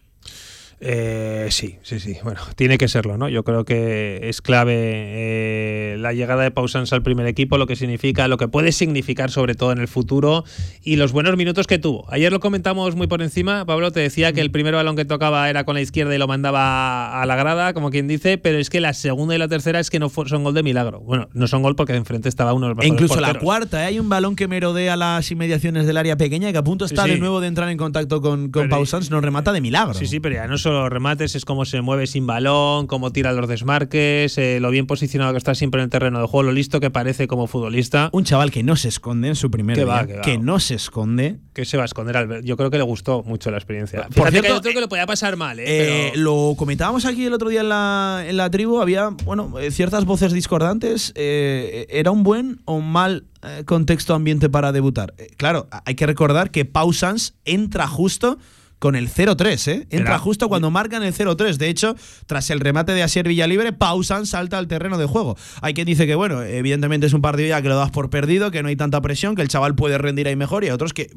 Eh, 0.80 1.48
sí, 1.50 1.76
sí, 1.82 2.00
sí. 2.00 2.16
Bueno, 2.22 2.40
tiene 2.56 2.78
que 2.78 2.88
serlo, 2.88 3.18
¿no? 3.18 3.28
Yo 3.28 3.44
creo 3.44 3.64
que 3.64 4.20
es 4.24 4.40
clave 4.40 4.74
eh, 4.76 5.96
la 5.98 6.12
llegada 6.12 6.42
de 6.42 6.50
Pausans 6.50 6.92
al 6.92 7.02
primer 7.02 7.26
equipo, 7.26 7.58
lo 7.58 7.66
que 7.66 7.76
significa, 7.76 8.28
lo 8.28 8.38
que 8.38 8.48
puede 8.48 8.72
significar 8.72 9.30
sobre 9.30 9.54
todo 9.54 9.72
en 9.72 9.78
el 9.78 9.88
futuro 9.88 10.44
y 10.82 10.96
los 10.96 11.12
buenos 11.12 11.36
minutos 11.36 11.66
que 11.66 11.78
tuvo. 11.78 12.06
Ayer 12.10 12.32
lo 12.32 12.40
comentamos 12.40 12.96
muy 12.96 13.06
por 13.06 13.22
encima. 13.22 13.66
Pablo 13.66 13.92
te 13.92 14.00
decía 14.00 14.32
que 14.32 14.40
el 14.40 14.50
primer 14.50 14.74
balón 14.74 14.96
que 14.96 15.04
tocaba 15.04 15.50
era 15.50 15.64
con 15.64 15.74
la 15.74 15.82
izquierda 15.82 16.14
y 16.14 16.18
lo 16.18 16.26
mandaba 16.26 17.20
a 17.20 17.26
la 17.26 17.36
grada, 17.36 17.74
como 17.74 17.90
quien 17.90 18.08
dice, 18.08 18.38
pero 18.38 18.58
es 18.58 18.70
que 18.70 18.80
la 18.80 18.94
segunda 18.94 19.34
y 19.34 19.38
la 19.38 19.48
tercera 19.48 19.80
es 19.80 19.90
que 19.90 19.98
no 19.98 20.08
son 20.08 20.44
gol 20.44 20.54
de 20.54 20.62
milagro. 20.62 21.00
Bueno, 21.00 21.28
no 21.34 21.46
son 21.46 21.62
gol 21.62 21.76
porque 21.76 21.94
enfrente 21.94 22.28
estaba 22.28 22.54
uno 22.54 22.68
de 22.68 22.74
los 22.74 22.84
e 22.84 22.88
incluso 22.88 23.20
la 23.20 23.34
cuarta, 23.34 23.82
¿eh? 23.82 23.86
hay 23.86 23.98
un 23.98 24.08
balón 24.08 24.36
que 24.36 24.48
merodea 24.48 24.96
las 24.96 25.30
inmediaciones 25.30 25.86
del 25.86 25.96
área 25.96 26.16
pequeña 26.16 26.48
y 26.48 26.52
que 26.52 26.58
a 26.58 26.64
punto 26.64 26.84
está 26.84 27.04
de 27.04 27.18
nuevo 27.18 27.40
de 27.40 27.48
entrar 27.48 27.68
en 27.68 27.76
contacto 27.76 28.20
con, 28.20 28.50
con 28.50 28.68
Pausans, 28.68 29.10
nos 29.10 29.22
remata 29.22 29.52
de 29.52 29.60
milagro. 29.60 29.94
Sí, 29.94 30.06
sí, 30.06 30.20
pero 30.20 30.36
ya 30.36 30.46
no 30.46 30.56
los 30.72 30.90
remates, 30.90 31.34
es 31.34 31.44
cómo 31.44 31.64
se 31.64 31.80
mueve 31.80 32.06
sin 32.06 32.26
balón, 32.26 32.86
cómo 32.86 33.12
tira 33.12 33.32
los 33.32 33.48
desmarques, 33.48 34.36
eh, 34.38 34.58
lo 34.60 34.70
bien 34.70 34.86
posicionado 34.86 35.32
que 35.32 35.38
está 35.38 35.54
siempre 35.54 35.80
en 35.80 35.84
el 35.84 35.90
terreno 35.90 36.20
de 36.20 36.26
juego, 36.26 36.44
lo 36.44 36.52
listo 36.52 36.80
que 36.80 36.90
parece 36.90 37.26
como 37.26 37.46
futbolista. 37.46 38.10
Un 38.12 38.24
chaval 38.24 38.50
que 38.50 38.62
no 38.62 38.76
se 38.76 38.88
esconde 38.88 39.28
en 39.28 39.36
su 39.36 39.50
primer 39.50 39.76
día, 39.76 40.06
que, 40.22 40.38
no 40.38 40.60
se 40.60 40.74
esconde. 40.74 41.38
Que 41.52 41.64
se 41.64 41.76
va 41.76 41.84
a 41.84 41.86
esconder, 41.86 42.42
yo 42.44 42.56
creo 42.56 42.70
que 42.70 42.78
le 42.78 42.84
gustó 42.84 43.22
mucho 43.22 43.50
la 43.50 43.58
experiencia. 43.58 44.08
Por 44.14 44.30
cierto, 44.30 44.54
que 44.54 44.60
creo 44.60 44.74
que 44.74 44.80
lo 44.80 44.88
podía 44.88 45.06
pasar 45.06 45.36
mal, 45.36 45.58
¿eh? 45.58 45.64
eh 45.66 46.12
Lo 46.16 46.54
comentábamos 46.56 47.04
aquí 47.04 47.24
el 47.24 47.32
otro 47.32 47.48
día 47.48 47.60
en 47.60 47.68
la, 47.68 48.24
en 48.26 48.36
la 48.36 48.50
tribu, 48.50 48.80
había, 48.80 49.10
bueno, 49.24 49.54
ciertas 49.70 50.04
voces 50.04 50.32
discordantes. 50.32 51.12
¿Era 51.16 52.10
un 52.10 52.22
buen 52.22 52.60
o 52.64 52.74
un 52.74 52.90
mal 52.90 53.24
contexto 53.64 54.14
ambiente 54.14 54.48
para 54.48 54.72
debutar? 54.72 55.14
claro, 55.36 55.68
hay 55.84 55.94
que 55.94 56.06
recordar 56.06 56.50
que 56.50 56.64
Pausans 56.64 57.34
entra 57.44 57.86
justo 57.86 58.38
con 58.80 58.96
el 58.96 59.08
0-3, 59.08 59.68
¿eh? 59.68 59.86
Entra 59.90 60.18
justo 60.18 60.48
cuando 60.48 60.70
marcan 60.70 61.04
el 61.04 61.14
0-3. 61.14 61.58
De 61.58 61.68
hecho, 61.68 61.94
tras 62.26 62.50
el 62.50 62.60
remate 62.60 62.92
de 62.92 63.02
Asier 63.02 63.28
Villalibre, 63.28 63.72
Pausan 63.72 64.26
salta 64.26 64.58
al 64.58 64.66
terreno 64.68 64.96
de 64.98 65.04
juego. 65.04 65.36
Hay 65.60 65.74
quien 65.74 65.86
dice 65.86 66.06
que, 66.06 66.14
bueno, 66.14 66.42
evidentemente 66.42 67.06
es 67.06 67.12
un 67.12 67.20
partido 67.20 67.48
ya 67.50 67.60
que 67.60 67.68
lo 67.68 67.76
das 67.76 67.90
por 67.90 68.08
perdido, 68.08 68.50
que 68.50 68.62
no 68.62 68.70
hay 68.70 68.76
tanta 68.76 69.00
presión, 69.02 69.36
que 69.36 69.42
el 69.42 69.48
chaval 69.48 69.74
puede 69.74 69.98
rendir 69.98 70.26
ahí 70.26 70.34
mejor, 70.34 70.64
y 70.64 70.68
hay 70.68 70.72
otros 70.72 70.94
que 70.94 71.10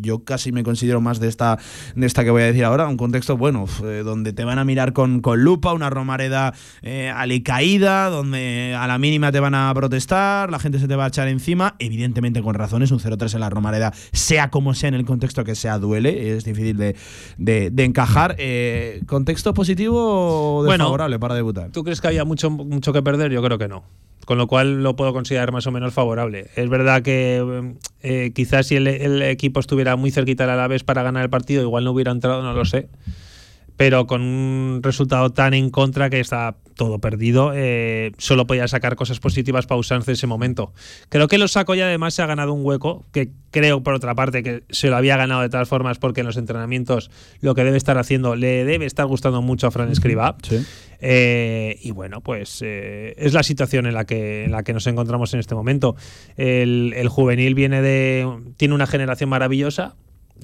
yo 0.00 0.24
casi 0.24 0.52
me 0.52 0.62
considero 0.62 1.00
más 1.00 1.20
de 1.20 1.28
esta, 1.28 1.58
de 1.94 2.06
esta 2.06 2.24
que 2.24 2.30
voy 2.30 2.42
a 2.42 2.46
decir 2.46 2.64
ahora, 2.64 2.88
un 2.88 2.96
contexto, 2.96 3.36
bueno, 3.36 3.66
eh, 3.84 4.02
donde 4.04 4.32
te 4.32 4.44
van 4.44 4.58
a 4.58 4.64
mirar 4.64 4.92
con, 4.92 5.20
con 5.20 5.42
lupa, 5.42 5.72
una 5.72 5.90
romareda 5.90 6.54
eh, 6.82 7.10
alicaída, 7.14 8.08
donde 8.08 8.76
a 8.78 8.86
la 8.86 8.98
mínima 8.98 9.32
te 9.32 9.40
van 9.40 9.54
a 9.54 9.72
protestar, 9.74 10.50
la 10.50 10.58
gente 10.58 10.78
se 10.78 10.88
te 10.88 10.96
va 10.96 11.04
a 11.04 11.08
echar 11.08 11.28
encima, 11.28 11.76
evidentemente 11.78 12.42
con 12.42 12.54
razones, 12.54 12.90
un 12.90 12.98
0-3 12.98 13.34
en 13.34 13.40
la 13.40 13.50
romareda, 13.50 13.92
sea 14.12 14.50
como 14.50 14.74
sea 14.74 14.88
en 14.88 14.94
el 14.94 15.04
contexto 15.04 15.44
que 15.44 15.54
sea, 15.54 15.78
duele, 15.78 16.34
es 16.36 16.44
difícil 16.44 16.76
de, 16.76 16.96
de, 17.38 17.84
encajar. 17.84 18.36
Eh, 18.38 19.02
¿Contexto 19.06 19.54
positivo 19.54 20.58
o 20.58 20.64
desfavorable 20.64 21.18
para 21.18 21.34
debutar? 21.34 21.70
¿Tú 21.70 21.84
crees 21.84 22.00
que 22.00 22.08
había 22.08 22.24
mucho, 22.24 22.50
mucho 22.50 22.92
que 22.92 23.02
perder? 23.02 23.32
Yo 23.32 23.42
creo 23.42 23.58
que 23.58 23.68
no 23.68 23.84
con 24.24 24.38
lo 24.38 24.46
cual 24.46 24.82
lo 24.82 24.96
puedo 24.96 25.12
considerar 25.12 25.52
más 25.52 25.66
o 25.66 25.72
menos 25.72 25.92
favorable. 25.94 26.48
Es 26.56 26.68
verdad 26.68 27.02
que 27.02 27.74
eh, 28.02 28.32
quizás 28.34 28.66
si 28.66 28.76
el, 28.76 29.22
equipo 29.22 29.60
estuviera 29.60 29.96
muy 29.96 30.10
cerquita 30.10 30.44
a 30.44 30.56
la 30.56 30.68
vez 30.68 30.84
para 30.84 31.02
ganar 31.02 31.24
el 31.24 31.30
partido, 31.30 31.62
igual 31.62 31.84
no 31.84 31.92
hubiera 31.92 32.12
entrado, 32.12 32.42
no 32.42 32.52
lo 32.52 32.64
sé 32.64 32.88
pero 33.74 34.06
con 34.06 34.20
un 34.20 34.80
resultado 34.82 35.30
tan 35.30 35.54
en 35.54 35.70
contra 35.70 36.10
que 36.10 36.20
está 36.20 36.56
todo 36.82 36.98
perdido, 36.98 37.52
eh, 37.54 38.10
solo 38.18 38.44
podía 38.48 38.66
sacar 38.66 38.96
cosas 38.96 39.20
positivas 39.20 39.66
para 39.66 39.78
usarse 39.78 40.10
en 40.10 40.14
ese 40.14 40.26
momento. 40.26 40.72
Creo 41.10 41.28
que 41.28 41.38
lo 41.38 41.46
saco 41.46 41.76
y 41.76 41.80
además 41.80 42.14
se 42.14 42.22
ha 42.22 42.26
ganado 42.26 42.52
un 42.52 42.66
hueco, 42.66 43.04
que 43.12 43.30
creo 43.52 43.84
por 43.84 43.94
otra 43.94 44.16
parte 44.16 44.42
que 44.42 44.64
se 44.68 44.88
lo 44.88 44.96
había 44.96 45.16
ganado 45.16 45.42
de 45.42 45.48
todas 45.48 45.68
formas 45.68 46.00
porque 46.00 46.22
en 46.22 46.26
los 46.26 46.36
entrenamientos 46.36 47.12
lo 47.40 47.54
que 47.54 47.62
debe 47.62 47.76
estar 47.76 47.98
haciendo 47.98 48.34
le 48.34 48.64
debe 48.64 48.84
estar 48.86 49.06
gustando 49.06 49.42
mucho 49.42 49.68
a 49.68 49.70
Fran 49.70 49.92
Escriba. 49.92 50.36
Eh, 50.98 51.78
y 51.82 51.92
bueno, 51.92 52.20
pues 52.20 52.60
eh, 52.62 53.14
es 53.16 53.32
la 53.32 53.44
situación 53.44 53.86
en 53.86 53.94
la, 53.94 54.04
que, 54.04 54.44
en 54.46 54.50
la 54.50 54.64
que 54.64 54.72
nos 54.72 54.88
encontramos 54.88 55.32
en 55.34 55.40
este 55.40 55.54
momento. 55.54 55.94
El, 56.36 56.94
el 56.96 57.08
juvenil 57.08 57.54
viene 57.54 57.80
de. 57.80 58.28
tiene 58.56 58.74
una 58.74 58.88
generación 58.88 59.30
maravillosa, 59.30 59.94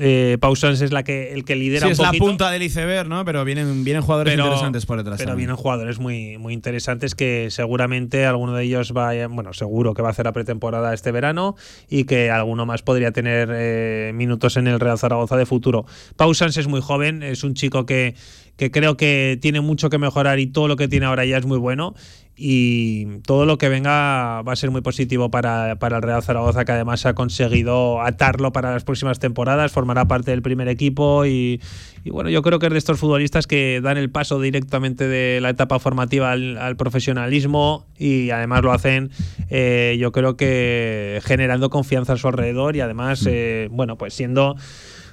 eh, 0.01 0.39
Pausans 0.41 0.81
es 0.81 0.93
la 0.93 1.03
que, 1.03 1.33
el 1.33 1.45
que 1.45 1.57
lidera 1.57 1.87
sí, 1.87 1.93
es 1.93 1.99
la 1.99 2.13
punta 2.13 2.51
del 2.51 2.63
iceberg, 2.63 3.09
¿no? 3.09 3.25
Pero 3.25 3.45
vienen, 3.45 3.85
vienen 3.85 4.03
jugadores 4.03 4.35
interesantes 4.35 4.87
por 4.87 4.99
detrás. 4.99 5.19
Pero 5.19 5.37
vienen 5.37 5.57
jugadores 5.57 5.99
muy, 5.99 6.39
muy 6.39 6.55
interesantes 6.55 7.15
que 7.15 7.49
seguramente 7.51 8.27
alguno 8.27 8.55
de 8.55 8.65
ellos 8.65 8.93
va 8.97 9.13
bueno, 9.29 9.53
seguro 9.53 9.95
que 9.95 10.03
va 10.03 10.09
a 10.09 10.11
hacer 10.13 10.27
la 10.27 10.33
pretemporada 10.33 10.95
este 10.95 11.13
verano 11.13 11.57
y 11.89 12.05
que 12.05 12.31
alguno 12.31 12.67
más 12.67 12.83
podría 12.83 13.13
tener 13.13 13.49
eh, 13.53 14.13
minutos 14.15 14.57
en 14.57 14.67
el 14.67 14.81
Real 14.81 14.99
Zaragoza 14.99 15.37
de 15.37 15.47
futuro. 15.47 15.87
Pausans 16.17 16.57
es 16.57 16.69
muy 16.69 16.81
joven, 16.81 17.23
es 17.23 17.45
un 17.45 17.55
chico 17.55 17.87
que, 17.87 18.15
que 18.57 18.71
creo 18.71 18.97
que 18.97 19.39
tiene 19.41 19.61
mucho 19.61 19.91
que 19.91 19.99
mejorar 19.99 20.39
y 20.39 20.47
todo 20.47 20.69
lo 20.69 20.77
que 20.77 20.89
tiene 20.89 21.07
ahora 21.07 21.25
ya 21.25 21.39
es 21.39 21.47
muy 21.47 21.59
bueno 21.59 21.95
y 22.41 23.19
todo 23.23 23.47
lo 23.47 23.59
que 23.59 23.69
venga 23.69 24.43
va 24.43 24.53
a 24.53 24.57
ser 24.57 24.71
muy 24.71 24.81
positivo 24.81 25.29
para, 25.29 25.73
el 25.73 26.03
Real 26.03 26.23
Zaragoza, 26.23 26.65
que 26.65 26.71
además 26.71 27.05
ha 27.05 27.15
conseguido 27.15 28.01
atarlo 28.01 28.53
para 28.53 28.71
las 28.71 28.85
próximas 28.85 29.19
temporadas, 29.19 29.73
formará 29.73 30.07
parte 30.07 30.31
del 30.31 30.41
primer 30.41 30.69
equipo 30.69 31.27
y, 31.27 31.61
bueno, 32.05 32.31
yo 32.31 32.43
creo 32.43 32.61
que 32.61 32.67
es 32.67 32.73
de 32.73 32.79
estos 32.79 33.01
futbolistas 33.01 33.49
que 33.49 33.81
dan 33.83 33.97
el 33.97 34.09
paso 34.09 34.41
directamente 34.41 35.09
de 35.09 35.41
la 35.41 35.51
etapa 35.51 35.81
formativa 35.81 36.31
al, 36.31 36.77
profesionalismo 36.77 37.87
y 37.99 38.31
además 38.31 38.63
lo 38.63 38.73
hacen, 38.73 39.11
eh, 39.51 39.97
yo 39.99 40.13
creo 40.13 40.37
que 40.37 41.21
generando 41.25 41.71
confianza 41.71 42.13
a 42.13 42.17
su 42.17 42.29
alrededor 42.29 42.77
y 42.77 42.81
además, 42.83 43.25
mm. 43.25 43.29
eh, 43.31 43.69
bueno, 43.73 43.99
pues 43.99 44.15
siendo 44.15 44.55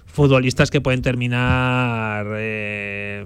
futbolistas 0.05 0.70
que 0.70 0.79
pueden 0.79 1.01
terminar... 1.01 2.27
Eh, 2.38 3.25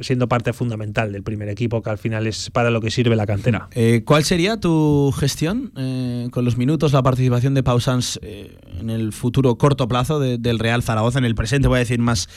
siendo 0.00 0.28
parte 0.28 0.52
fundamental 0.52 1.12
del 1.12 1.22
primer 1.22 1.48
equipo, 1.48 1.82
que 1.82 1.90
al 1.90 1.98
final 1.98 2.26
es 2.26 2.50
para 2.50 2.70
lo 2.70 2.80
que 2.80 2.90
sirve 2.90 3.16
la 3.16 3.26
cantera. 3.26 3.68
Eh, 3.72 4.02
¿Cuál 4.04 4.24
sería 4.24 4.58
tu 4.58 5.12
gestión 5.16 5.72
eh, 5.76 6.28
con 6.30 6.44
los 6.44 6.56
minutos, 6.56 6.92
la 6.92 7.02
participación 7.02 7.54
de 7.54 7.62
Pausans 7.62 8.18
eh, 8.22 8.56
en 8.80 8.90
el 8.90 9.12
futuro 9.12 9.56
corto 9.56 9.88
plazo 9.88 10.20
del 10.20 10.58
Real 10.58 10.82
Zaragoza, 10.82 11.18
en 11.18 11.24
el 11.24 11.34
presente, 11.34 11.68
voy 11.68 11.76
a 11.76 11.80
decir 11.80 11.98
más, 11.98 12.28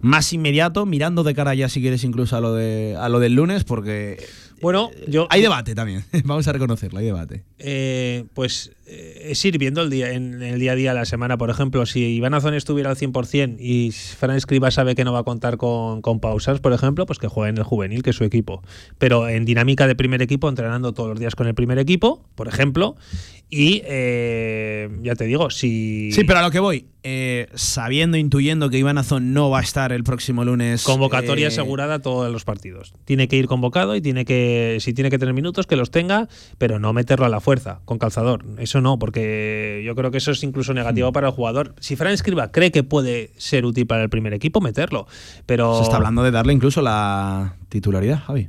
más 0.00 0.32
inmediato, 0.32 0.86
mirando 0.86 1.22
de 1.22 1.34
cara 1.34 1.54
ya 1.54 1.68
si 1.68 1.80
quieres 1.80 2.04
incluso 2.04 2.36
a 2.36 2.40
lo, 2.40 2.54
de, 2.54 2.96
a 2.98 3.08
lo 3.08 3.20
del 3.20 3.34
lunes, 3.34 3.64
porque 3.64 4.18
bueno, 4.60 4.90
yo. 5.06 5.26
Hay 5.30 5.42
debate 5.42 5.74
también, 5.74 6.04
vamos 6.24 6.46
a 6.48 6.52
reconocerlo, 6.52 6.98
hay 6.98 7.06
debate. 7.06 7.44
Eh, 7.58 8.24
pues 8.34 8.72
eh, 8.86 9.28
es 9.30 9.44
ir 9.44 9.58
viendo 9.58 9.82
el 9.82 9.90
día, 9.90 10.12
en, 10.12 10.42
el 10.42 10.60
día 10.60 10.72
a 10.72 10.74
día, 10.74 10.94
la 10.94 11.04
semana, 11.04 11.36
por 11.36 11.50
ejemplo, 11.50 11.84
si 11.86 12.04
Iván 12.14 12.34
Azón 12.34 12.54
estuviera 12.54 12.90
al 12.90 12.96
100% 12.96 13.56
y 13.58 13.90
Fran 13.92 14.36
Escriba 14.36 14.70
sabe 14.70 14.94
que 14.94 15.04
no 15.04 15.12
va 15.12 15.20
a 15.20 15.24
contar 15.24 15.56
con, 15.56 16.02
pausas, 16.20 16.60
por 16.60 16.72
ejemplo, 16.72 17.04
pues 17.06 17.18
que 17.18 17.28
juegue 17.28 17.50
en 17.50 17.58
el 17.58 17.64
juvenil, 17.64 18.02
que 18.02 18.10
es 18.10 18.16
su 18.16 18.24
equipo. 18.24 18.62
Pero 18.98 19.28
en 19.28 19.44
dinámica 19.44 19.86
de 19.86 19.94
primer 19.94 20.22
equipo, 20.22 20.48
entrenando 20.48 20.92
todos 20.92 21.10
los 21.10 21.18
días 21.18 21.34
con 21.34 21.46
el 21.46 21.54
primer 21.54 21.78
equipo, 21.78 22.24
por 22.34 22.48
ejemplo, 22.48 22.96
y 23.48 23.82
eh, 23.84 24.88
ya 25.02 25.14
te 25.14 25.24
digo, 25.24 25.50
si. 25.50 26.10
Sí, 26.10 26.24
pero 26.24 26.40
a 26.40 26.42
lo 26.42 26.50
que 26.50 26.58
voy, 26.58 26.86
eh, 27.04 27.48
sabiendo, 27.54 28.16
intuyendo 28.16 28.70
que 28.70 28.78
Iván 28.78 28.98
Azón 28.98 29.32
no 29.32 29.50
va 29.50 29.60
a 29.60 29.62
estar 29.62 29.92
el 29.92 30.02
próximo 30.02 30.44
lunes. 30.44 30.82
Convocatoria 30.82 31.44
eh, 31.44 31.48
asegurada 31.48 31.94
a 31.94 31.98
todos 32.00 32.32
los 32.32 32.44
partidos. 32.44 32.92
Tiene 33.04 33.28
que 33.28 33.36
ir 33.36 33.46
convocado 33.46 33.94
y 33.94 34.00
tiene 34.00 34.24
que, 34.24 34.78
si 34.80 34.94
tiene 34.94 35.10
que 35.10 35.18
tener 35.20 35.32
minutos, 35.32 35.68
que 35.68 35.76
los 35.76 35.92
tenga, 35.92 36.28
pero 36.58 36.80
no 36.80 36.92
meterlo 36.92 37.24
a 37.24 37.28
la 37.28 37.38
fuerza, 37.38 37.82
con 37.84 37.98
calzador. 37.98 38.44
Eso 38.58 38.80
no, 38.80 38.98
porque 38.98 39.80
yo 39.86 39.94
creo 39.94 40.10
que 40.10 40.18
eso 40.18 40.32
es 40.32 40.42
incluso 40.42 40.74
negativo 40.74 41.12
para 41.12 41.28
el 41.28 41.32
jugador. 41.32 41.76
Si 41.78 41.94
Fran 41.94 42.12
Escriba 42.12 42.50
cree 42.50 42.72
que 42.72 42.82
puede 42.82 43.30
ser 43.36 43.64
útil 43.64 43.86
para 43.86 44.02
el 44.02 44.10
primer 44.10 44.34
equipo, 44.34 44.60
meterlo. 44.60 45.06
Pero. 45.46 45.76
Se 45.76 45.84
está 45.84 45.96
hablando 45.98 46.24
de 46.24 46.32
darle 46.32 46.52
incluso 46.52 46.82
la 46.82 47.54
titularidad, 47.68 48.24
Javi. 48.24 48.48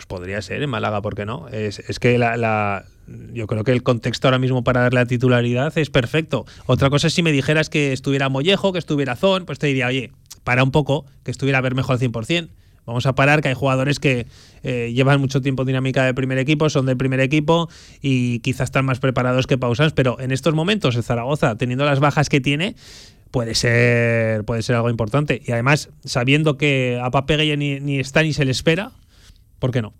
Pues 0.00 0.06
podría 0.06 0.40
ser 0.40 0.62
en 0.62 0.70
Málaga, 0.70 1.02
¿por 1.02 1.14
qué 1.14 1.26
no? 1.26 1.48
Es, 1.48 1.98
que 1.98 2.16
la, 2.16 2.84
yo 3.32 3.46
creo 3.46 3.64
que 3.64 3.72
el 3.72 3.82
contexto 3.82 4.28
ahora 4.28 4.38
mismo 4.38 4.64
para 4.64 4.80
darle 4.80 5.00
la 5.00 5.06
titularidad 5.06 5.76
es 5.76 5.90
perfecto. 5.90 6.46
Otra 6.66 6.90
cosa 6.90 7.08
es 7.08 7.14
si 7.14 7.22
me 7.22 7.32
dijeras 7.32 7.68
que 7.68 7.92
estuviera 7.92 8.28
Mollejo, 8.28 8.72
que 8.72 8.78
estuviera 8.78 9.16
Zon, 9.16 9.46
pues 9.46 9.58
te 9.58 9.66
diría, 9.66 9.88
oye, 9.88 10.12
para 10.44 10.62
un 10.62 10.70
poco, 10.70 11.06
que 11.24 11.30
estuviera 11.30 11.60
Bermejo 11.60 11.92
al 11.92 11.98
100%. 11.98 12.48
Vamos 12.86 13.06
a 13.06 13.14
parar, 13.14 13.42
que 13.42 13.48
hay 13.48 13.54
jugadores 13.54 14.00
que 14.00 14.26
eh, 14.62 14.92
llevan 14.94 15.20
mucho 15.20 15.40
tiempo 15.40 15.64
dinámica 15.64 16.04
del 16.04 16.14
primer 16.14 16.38
equipo, 16.38 16.70
son 16.70 16.86
del 16.86 16.96
primer 16.96 17.20
equipo 17.20 17.68
y 18.00 18.40
quizás 18.40 18.64
están 18.64 18.84
más 18.84 18.98
preparados 18.98 19.46
que 19.46 19.58
Pausans, 19.58 19.92
pero 19.92 20.18
en 20.18 20.32
estos 20.32 20.54
momentos 20.54 20.96
el 20.96 21.04
Zaragoza, 21.04 21.56
teniendo 21.56 21.84
las 21.84 22.00
bajas 22.00 22.28
que 22.28 22.40
tiene, 22.40 22.74
puede 23.30 23.54
ser, 23.54 24.44
puede 24.44 24.62
ser 24.62 24.76
algo 24.76 24.90
importante. 24.90 25.40
Y 25.44 25.52
además, 25.52 25.90
sabiendo 26.04 26.56
que 26.56 26.98
a 27.00 27.10
Papegue 27.10 27.56
ni, 27.56 27.80
ni 27.80 28.00
está 28.00 28.22
ni 28.22 28.32
se 28.32 28.44
le 28.44 28.50
espera, 28.50 28.92
¿por 29.58 29.70
qué 29.70 29.82
no? 29.82 29.92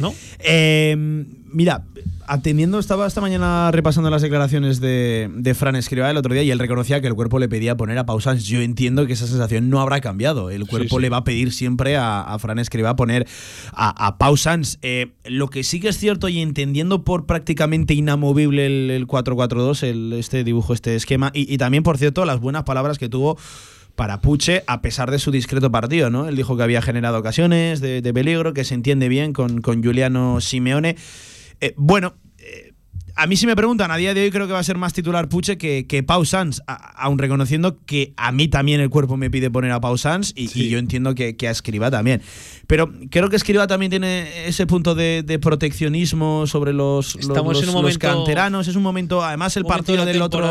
¿No? 0.00 0.14
Eh, 0.40 1.24
mira, 1.52 1.84
atendiendo, 2.28 2.78
estaba 2.78 3.06
esta 3.06 3.20
mañana 3.20 3.70
repasando 3.72 4.10
las 4.10 4.22
declaraciones 4.22 4.80
de, 4.80 5.30
de 5.34 5.54
Fran 5.54 5.76
Escribá 5.76 6.10
el 6.10 6.16
otro 6.16 6.32
día 6.34 6.42
y 6.42 6.50
él 6.50 6.58
reconocía 6.58 7.00
que 7.00 7.06
el 7.06 7.14
cuerpo 7.14 7.38
le 7.38 7.48
pedía 7.48 7.76
poner 7.76 7.98
a 7.98 8.06
Pausans. 8.06 8.44
Yo 8.44 8.60
entiendo 8.60 9.06
que 9.06 9.14
esa 9.14 9.26
sensación 9.26 9.70
no 9.70 9.80
habrá 9.80 10.00
cambiado. 10.00 10.50
El 10.50 10.66
cuerpo 10.66 10.96
sí. 10.96 11.02
le 11.02 11.08
va 11.08 11.18
a 11.18 11.24
pedir 11.24 11.52
siempre 11.52 11.96
a, 11.96 12.20
a 12.22 12.38
Fran 12.38 12.58
Escribá 12.58 12.96
poner 12.96 13.26
a, 13.72 14.06
a 14.06 14.18
Pausans. 14.18 14.78
Eh, 14.82 15.12
lo 15.24 15.48
que 15.48 15.62
sí 15.64 15.80
que 15.80 15.88
es 15.88 15.98
cierto 15.98 16.28
y 16.28 16.40
entendiendo 16.40 17.04
por 17.04 17.26
prácticamente 17.26 17.94
inamovible 17.94 18.66
el, 18.66 18.90
el 18.90 19.06
4-4-2, 19.06 19.82
el- 19.84 20.12
este 20.14 20.44
dibujo, 20.44 20.72
este 20.74 20.94
esquema, 20.96 21.30
y, 21.34 21.52
y 21.52 21.58
también, 21.58 21.82
por 21.82 21.98
cierto, 21.98 22.24
las 22.24 22.40
buenas 22.40 22.64
palabras 22.64 22.98
que 22.98 23.08
tuvo 23.08 23.38
para 23.96 24.20
Puche, 24.20 24.62
a 24.66 24.82
pesar 24.82 25.10
de 25.10 25.18
su 25.18 25.30
discreto 25.30 25.72
partido, 25.72 26.10
¿no? 26.10 26.28
Él 26.28 26.36
dijo 26.36 26.56
que 26.56 26.62
había 26.62 26.82
generado 26.82 27.18
ocasiones 27.18 27.80
de, 27.80 28.02
de 28.02 28.14
peligro, 28.14 28.52
que 28.54 28.62
se 28.62 28.74
entiende 28.74 29.08
bien 29.08 29.32
con, 29.32 29.60
con 29.62 29.82
Juliano 29.82 30.40
Simeone. 30.40 30.96
Eh, 31.60 31.74
bueno, 31.76 32.14
a 33.16 33.26
mí 33.26 33.36
si 33.36 33.46
me 33.46 33.56
preguntan, 33.56 33.90
a 33.90 33.96
día 33.96 34.12
de 34.14 34.22
hoy 34.22 34.30
creo 34.30 34.46
que 34.46 34.52
va 34.52 34.58
a 34.58 34.62
ser 34.64 34.76
más 34.76 34.92
titular 34.92 35.28
Puche 35.28 35.56
que, 35.58 35.86
que 35.86 36.02
Pau 36.02 36.24
Sanz, 36.24 36.60
aun 36.66 37.18
reconociendo 37.18 37.78
que 37.86 38.12
a 38.16 38.30
mí 38.32 38.48
también 38.48 38.80
el 38.80 38.90
cuerpo 38.90 39.16
me 39.16 39.30
pide 39.30 39.50
poner 39.50 39.72
a 39.72 39.80
Pau 39.80 39.96
Sanz 39.98 40.32
y, 40.36 40.50
y 40.54 40.68
yo 40.68 40.78
entiendo 40.78 41.14
que, 41.14 41.36
que 41.36 41.48
a 41.48 41.50
Escriba 41.50 41.90
también. 41.90 42.20
Pero 42.66 42.92
creo 43.10 43.30
que 43.30 43.36
Escriba 43.36 43.66
también 43.66 43.90
tiene 43.90 44.46
ese 44.48 44.66
punto 44.66 44.94
de, 44.94 45.22
de 45.24 45.38
proteccionismo 45.38 46.46
sobre 46.46 46.72
los, 46.72 47.16
Estamos 47.16 47.54
los- 47.54 47.62
en 47.62 47.68
un 47.68 47.74
los 47.74 47.82
momento- 47.82 48.06
canteranos. 48.08 48.68
Es 48.68 48.76
un 48.76 48.82
momento, 48.82 49.24
además 49.24 49.56
el 49.56 49.62
momento 49.64 49.78
partido 49.84 50.04
de 50.04 50.12
del 50.12 50.22
otro 50.22 50.50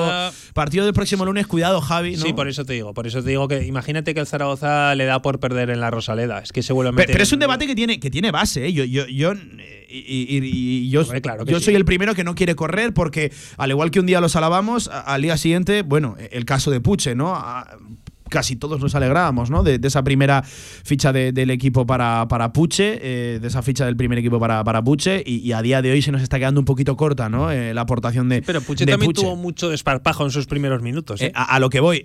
partido 0.53 0.86
del 0.86 0.93
próximo 0.93 1.25
lunes, 1.25 1.48
cuidado 1.48 1.81
Javi. 1.81 2.15
¿no? 2.15 2.24
Sí, 2.25 2.34
por 2.34 2.48
eso 2.48 2.65
te 2.65 2.74
digo. 2.74 2.93
Por 2.93 3.05
eso 3.07 3.22
te 3.22 3.29
digo 3.29 3.48
que 3.48 3.65
imagínate 3.65 4.13
que 4.13 4.19
el 4.22 4.27
Zaragoza 4.27 4.95
le 4.95 5.05
da 5.05 5.22
por 5.22 5.39
perder 5.39 5.69
en 5.69 5.79
la 5.81 5.91
Rosaleda. 5.91 6.39
Es 6.39 6.51
que 6.51 6.63
se 6.63 6.74
vuelve 6.74 6.89
a 6.89 6.91
Pe- 6.93 6.98
meter. 7.03 7.13
Pero, 7.13 7.24
es 7.24 7.31
un 7.34 7.39
debate 7.39 7.67
que 7.67 7.75
tiene, 7.75 8.00
que 8.00 8.10
tiene 8.10 8.31
base. 8.31 8.65
¿eh? 8.67 8.74
Yo, 8.74 8.84
yo, 8.86 9.05
yo, 9.07 9.34
eh, 9.34 9.86
y, 9.89 10.38
y- 10.38 10.86
y 10.86 10.89
yo, 10.89 11.05
claro 11.22 11.45
yo 11.45 11.60
sí. 11.60 11.65
soy 11.65 11.75
el 11.75 11.86
primero 11.86 12.15
que 12.15 12.24
no 12.24 12.34
quiere 12.36 12.54
correr 12.55 12.93
porque, 12.93 13.31
al 13.57 13.69
igual 13.71 13.91
que 13.91 14.00
un 14.00 14.05
día 14.05 14.21
los 14.21 14.35
alabamos, 14.35 14.88
al 14.89 15.21
día 15.21 15.38
siguiente, 15.38 15.81
bueno, 15.83 16.15
el 16.31 16.45
caso 16.45 16.71
de 16.71 16.79
Puche, 16.81 17.15
¿no? 17.15 17.35
A- 17.35 17.77
casi 18.27 18.55
todos 18.55 18.81
nos 18.81 18.95
alegrábamos, 18.95 19.51
¿no? 19.51 19.62
De, 19.62 19.77
de 19.77 19.88
esa 19.88 20.03
primera 20.03 20.41
ficha 20.43 21.13
de- 21.13 21.31
del 21.31 21.51
equipo 21.51 21.85
para, 21.85 22.27
para 22.27 22.51
Puche, 22.53 22.97
eh, 23.01 23.39
de 23.39 23.47
esa 23.47 23.62
ficha 23.62 23.85
del 23.85 23.95
primer 23.95 24.17
equipo 24.17 24.39
para, 24.39 24.63
para 24.63 24.83
Puche, 24.83 25.21
y, 25.25 25.35
y 25.38 25.51
a 25.53 25.62
día 25.62 25.81
de 25.83 25.91
hoy 25.91 26.01
se 26.01 26.12
nos 26.12 26.24
está 26.24 26.39
quedando 26.39 26.59
un 26.59 26.65
poquito 26.65 26.97
corta, 26.97 27.29
¿no? 27.29 27.51
Eh, 27.51 27.74
la 27.75 27.81
aportación 27.81 28.27
de. 28.27 28.41
Pero 28.41 28.62
Puche 28.62 28.83
de 28.85 28.91
también 28.93 29.12
Puche. 29.12 29.21
tuvo 29.21 29.35
mucho 29.35 29.69
desparpajo 29.69 30.24
en 30.25 30.31
sus 30.31 30.47
primeros 30.47 30.81
minutos. 30.81 31.21
¿eh? 31.21 31.31
A, 31.35 31.55
a 31.55 31.59
lo 31.59 31.69
que 31.69 31.79
voy. 31.79 32.03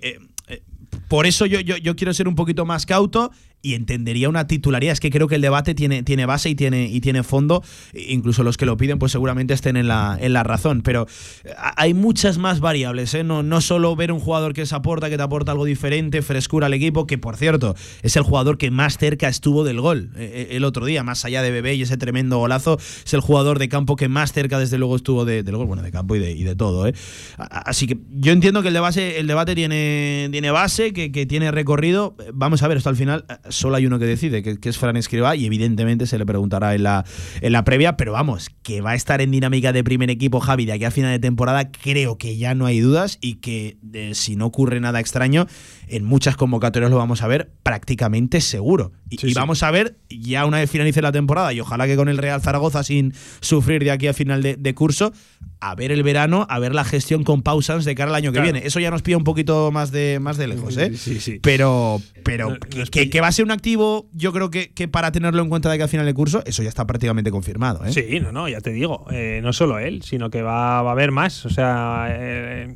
por 1.07 1.25
eso 1.25 1.45
yo, 1.45 1.59
yo, 1.59 1.77
yo 1.77 1.95
quiero 1.95 2.13
ser 2.13 2.27
un 2.27 2.35
poquito 2.35 2.65
más 2.65 2.85
cauto 2.85 3.31
y 3.61 3.73
entendería 3.75 4.29
una 4.29 4.47
titularidad. 4.47 4.93
Es 4.93 4.99
que 4.99 5.09
creo 5.09 5.27
que 5.27 5.35
el 5.35 5.41
debate 5.41 5.75
tiene, 5.75 6.03
tiene 6.03 6.25
base 6.25 6.49
y 6.49 6.55
tiene, 6.55 6.85
y 6.87 7.01
tiene 7.01 7.23
fondo. 7.23 7.63
Incluso 7.93 8.43
los 8.43 8.57
que 8.57 8.65
lo 8.65 8.77
piden, 8.77 8.99
pues 8.99 9.11
seguramente 9.11 9.53
estén 9.53 9.77
en 9.77 9.87
la, 9.87 10.17
en 10.19 10.33
la 10.33 10.43
razón. 10.43 10.81
Pero 10.81 11.07
eh, 11.43 11.51
hay 11.75 11.93
muchas 11.93 12.37
más 12.37 12.59
variables. 12.59 13.13
¿eh? 13.13 13.23
No, 13.23 13.43
no 13.43 13.61
solo 13.61 13.95
ver 13.95 14.11
un 14.11 14.19
jugador 14.19 14.53
que 14.53 14.65
se 14.65 14.75
aporta, 14.75 15.09
que 15.09 15.17
te 15.17 15.23
aporta 15.23 15.51
algo 15.51 15.65
diferente, 15.65 16.21
frescura 16.21 16.67
al 16.67 16.73
equipo, 16.73 17.05
que 17.07 17.17
por 17.17 17.37
cierto, 17.37 17.75
es 18.01 18.15
el 18.15 18.23
jugador 18.23 18.57
que 18.57 18.71
más 18.71 18.97
cerca 18.97 19.27
estuvo 19.27 19.63
del 19.63 19.79
gol 19.81 20.11
eh, 20.15 20.49
el 20.51 20.63
otro 20.63 20.85
día, 20.85 21.03
más 21.03 21.23
allá 21.25 21.41
de 21.41 21.51
Bebé 21.51 21.75
y 21.75 21.83
ese 21.83 21.97
tremendo 21.97 22.37
golazo. 22.39 22.77
Es 23.05 23.13
el 23.13 23.21
jugador 23.21 23.59
de 23.59 23.69
campo 23.69 23.95
que 23.95 24.07
más 24.07 24.33
cerca, 24.33 24.59
desde 24.59 24.77
luego, 24.77 24.95
estuvo 24.95 25.25
de- 25.25 25.43
del 25.43 25.55
gol. 25.57 25.67
Bueno, 25.67 25.83
de 25.83 25.91
campo 25.91 26.15
y 26.15 26.19
de, 26.19 26.31
y 26.31 26.43
de 26.43 26.55
todo. 26.55 26.87
¿eh? 26.87 26.93
Así 27.37 27.87
que 27.87 27.97
yo 28.13 28.31
entiendo 28.31 28.61
que 28.61 28.69
el 28.69 28.73
debate, 28.73 29.19
el 29.19 29.27
debate 29.27 29.55
tiene, 29.55 30.27
tiene 30.31 30.51
base, 30.51 30.93
que, 30.93 31.11
que 31.11 31.25
tiene 31.25 31.51
recorrido. 31.51 32.15
Vamos 32.33 32.63
a 32.63 32.67
ver, 32.67 32.77
esto 32.77 32.89
al 32.89 32.95
final 32.95 33.25
eh, 33.29 33.35
solo 33.51 33.75
hay 33.75 33.85
uno 33.85 33.99
que 33.99 34.05
decide, 34.05 34.41
que, 34.43 34.59
que 34.59 34.69
es 34.69 34.77
Fran 34.77 34.97
Escribá, 34.97 35.35
y 35.35 35.45
evidentemente 35.45 36.07
se 36.07 36.17
le 36.17 36.25
preguntará 36.25 36.75
en 36.75 36.83
la, 36.83 37.05
en 37.41 37.51
la 37.53 37.63
previa, 37.63 37.97
pero 37.97 38.13
vamos, 38.13 38.49
que 38.63 38.81
va 38.81 38.91
a 38.91 38.95
estar 38.95 39.21
en 39.21 39.31
dinámica 39.31 39.73
de 39.73 39.83
primer 39.83 40.09
equipo 40.09 40.39
Javi 40.39 40.65
de 40.65 40.73
aquí 40.73 40.85
a 40.85 40.91
final 40.91 41.11
de 41.11 41.19
temporada, 41.19 41.71
creo 41.71 42.17
que 42.17 42.37
ya 42.37 42.55
no 42.55 42.65
hay 42.65 42.79
dudas 42.79 43.17
y 43.21 43.35
que 43.35 43.77
eh, 43.93 44.11
si 44.13 44.35
no 44.35 44.45
ocurre 44.47 44.79
nada 44.79 44.99
extraño, 44.99 45.47
en 45.87 46.03
muchas 46.05 46.35
convocatorias 46.35 46.89
lo 46.89 46.97
vamos 46.97 47.21
a 47.21 47.27
ver 47.27 47.51
prácticamente 47.63 48.41
seguro. 48.41 48.91
Y, 49.09 49.17
Sí, 49.17 49.27
y 49.27 49.29
sí. 49.31 49.35
vamos 49.35 49.61
a 49.63 49.71
ver 49.71 49.97
ya 50.09 50.45
una 50.45 50.57
vez 50.57 50.69
finalice 50.71 51.01
la 51.01 51.11
temporada, 51.11 51.53
y 51.53 51.59
ojalá 51.59 51.85
que 51.85 51.95
con 51.95 52.09
el 52.09 52.17
Real 52.17 52.41
Zaragoza 52.41 52.83
sin 52.83 53.13
sufrir 53.41 53.83
de 53.83 53.91
aquí 53.91 54.07
a 54.07 54.13
final 54.13 54.41
de, 54.41 54.55
de 54.55 54.73
curso, 54.73 55.13
a 55.61 55.75
ver 55.75 55.91
el 55.91 56.01
verano, 56.03 56.45
a 56.49 56.59
ver 56.59 56.73
la 56.75 56.83
gestión 56.83 57.23
con 57.23 57.43
pausas 57.43 57.85
de 57.85 57.93
cara 57.95 58.09
al 58.09 58.15
año 58.15 58.31
que 58.31 58.41
viene. 58.41 58.61
Eso 58.65 58.79
ya 58.79 58.89
nos 58.91 59.01
pilla 59.03 59.17
un 59.17 59.23
poquito 59.23 59.71
más 59.71 59.91
de, 59.91 60.19
más 60.19 60.35
de 60.37 60.47
lejos, 60.47 60.75
¿eh? 60.77 60.91
Sí, 60.97 61.19
sí. 61.19 61.39
Pero, 61.41 62.01
pero 62.23 62.49
No- 62.51 62.59
que, 62.59 62.83
que- 62.85 63.09
que 63.09 63.21
va 63.21 63.27
a 63.27 63.31
ser 63.31 63.45
un 63.45 63.51
activo, 63.51 64.07
yo 64.11 64.33
creo 64.33 64.49
que, 64.49 64.71
que 64.71 64.87
para 64.87 65.11
tenerlo 65.11 65.41
en 65.43 65.49
cuenta 65.49 65.69
de 65.69 65.75
aquí 65.75 65.83
a 65.83 65.87
final 65.87 66.05
de 66.05 66.13
curso, 66.13 66.41
eso 66.45 66.63
ya 66.63 66.69
está 66.69 66.85
prácticamente 66.85 67.31
confirmado, 67.31 67.85
¿eh? 67.85 67.93
Sí, 67.93 68.19
no, 68.19 68.31
no, 68.31 68.49
ya 68.49 68.59
te 68.61 68.71
digo. 68.71 69.05
eh, 69.11 69.39
no 69.43 69.53
solo 69.53 69.77
él, 69.79 70.01
sino 70.01 70.29
que 70.29 70.41
va, 70.41 70.81
va 70.81 70.89
a 70.89 70.93
haber 70.93 71.11
más. 71.11 71.45
O 71.45 71.49
sea, 71.49 72.07
eh, 72.09 72.75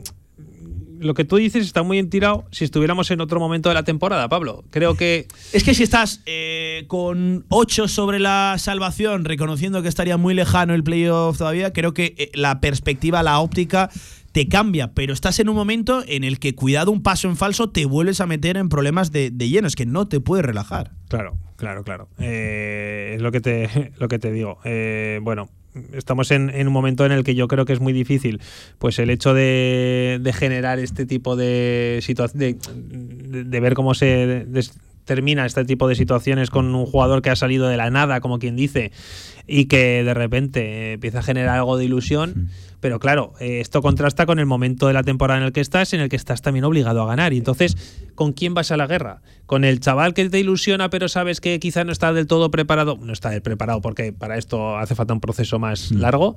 lo 1.00 1.14
que 1.14 1.26
tú 1.26 1.38
dices 1.38 1.66
está 1.66 1.84
muy 1.84 2.00
entirado 2.00 2.46
si 2.52 2.66
estuviéramos 2.66 3.10
en 3.12 3.22
otro 3.22 3.40
momento 3.40 3.70
de 3.70 3.76
la 3.76 3.84
temporada, 3.84 4.28
Pablo. 4.30 4.64
Creo 4.70 4.96
que. 4.96 5.28
Es 5.54 5.64
que 5.64 5.74
si 5.74 5.84
estás 5.84 6.22
eh, 6.26 6.86
con 6.88 7.46
8 7.50 7.88
sobre 7.88 8.20
la 8.20 8.56
salvación, 8.58 9.26
reconociendo 9.26 9.82
que 9.82 9.88
estaría 9.88 10.18
muy 10.18 10.34
lejano 10.34 10.74
el 10.74 10.84
playoff 10.84 11.38
todavía, 11.38 11.74
creo 11.74 11.94
que 11.94 12.16
eh, 12.18 12.32
la 12.34 12.60
perspectiva, 12.60 13.24
la 13.24 13.40
óptica 13.40 13.90
te 14.36 14.50
cambia, 14.50 14.92
pero 14.94 15.14
estás 15.14 15.40
en 15.40 15.48
un 15.48 15.56
momento 15.56 16.04
en 16.08 16.26
el 16.26 16.40
que 16.40 16.56
cuidado 16.56 16.92
un 16.92 17.02
paso 17.02 17.30
en 17.30 17.38
falso 17.38 17.70
te 17.70 17.86
vuelves 17.86 18.20
a 18.20 18.26
meter 18.26 18.58
en 18.58 18.68
problemas 18.68 19.14
de, 19.14 19.32
de 19.32 19.48
lleno, 19.48 19.66
es 19.66 19.78
que 19.78 19.86
no 19.86 20.10
te 20.10 20.20
puedes 20.20 20.46
relajar. 20.46 20.92
Claro, 21.08 21.38
claro, 21.56 21.86
claro. 21.86 22.10
Eh, 22.20 23.14
es 23.16 23.22
lo 23.22 23.32
que 23.32 23.40
te, 23.40 23.94
lo 23.98 24.10
que 24.10 24.20
te 24.20 24.34
digo. 24.34 24.58
Eh, 24.66 25.20
bueno, 25.22 25.50
estamos 25.94 26.32
en, 26.32 26.50
en 26.50 26.68
un 26.68 26.74
momento 26.74 27.06
en 27.06 27.12
el 27.12 27.24
que 27.24 27.36
yo 27.36 27.48
creo 27.48 27.66
que 27.66 27.74
es 27.74 27.80
muy 27.80 27.94
difícil, 27.94 28.42
pues 28.80 29.00
el 29.00 29.10
hecho 29.10 29.34
de, 29.34 30.20
de 30.22 30.34
generar 30.34 30.80
este 30.80 31.06
tipo 31.06 31.36
de 31.36 32.00
situaciones, 32.02 32.40
de, 32.40 32.54
de- 33.40 33.44
de 33.44 33.60
ver 33.60 33.74
cómo 33.74 33.94
se 33.94 34.46
termina 35.06 35.46
este 35.46 35.64
tipo 35.64 35.88
de 35.88 35.96
situaciones 35.96 36.50
con 36.50 36.74
un 36.76 36.86
jugador 36.86 37.22
que 37.22 37.30
ha 37.30 37.36
salido 37.36 37.68
de 37.68 37.78
la 37.78 37.90
nada, 37.90 38.20
como 38.20 38.40
quien 38.40 38.56
dice, 38.56 38.92
y 39.48 39.66
que 39.66 40.04
de 40.04 40.14
repente 40.14 40.94
empieza 40.94 41.20
a 41.20 41.24
generar 41.24 41.58
algo 41.58 41.78
de 41.78 41.86
ilusión. 41.86 42.50
Pero 42.82 43.00
claro, 43.00 43.34
eh, 43.40 43.62
esto 43.62 43.82
contrasta 43.82 44.26
con 44.26 44.38
el 44.38 44.46
momento 44.46 44.88
de 44.88 44.94
la 44.94 45.04
temporada 45.04 45.40
en 45.40 45.46
el 45.46 45.54
que 45.54 45.62
estás, 45.62 45.94
en 45.94 46.02
el 46.02 46.10
que 46.10 46.16
estás 46.16 46.42
también 46.42 46.66
obligado 46.66 47.02
a 47.02 47.08
ganar. 47.08 47.34
Y 47.34 47.38
entonces, 47.38 47.78
¿con 48.14 48.34
quién 48.34 48.54
vas 48.54 48.70
a 48.72 48.78
la 48.78 48.86
guerra? 48.86 49.22
¿Con 49.46 49.64
el 49.64 49.80
chaval 49.80 50.14
que 50.14 50.30
te 50.30 50.40
ilusiona, 50.40 50.90
pero 50.90 51.08
sabes 51.08 51.42
que 51.42 51.60
quizá 51.60 51.84
no 51.84 51.92
está 51.92 52.14
del 52.14 52.28
todo 52.28 52.52
preparado? 52.52 52.98
No 53.02 53.14
está 53.14 53.40
preparado 53.42 53.82
porque 53.82 54.14
para 54.14 54.38
esto 54.38 54.78
hace 54.78 54.94
falta 54.94 55.14
un 55.14 55.22
proceso 55.22 55.58
más 55.58 55.92
largo. 55.92 56.36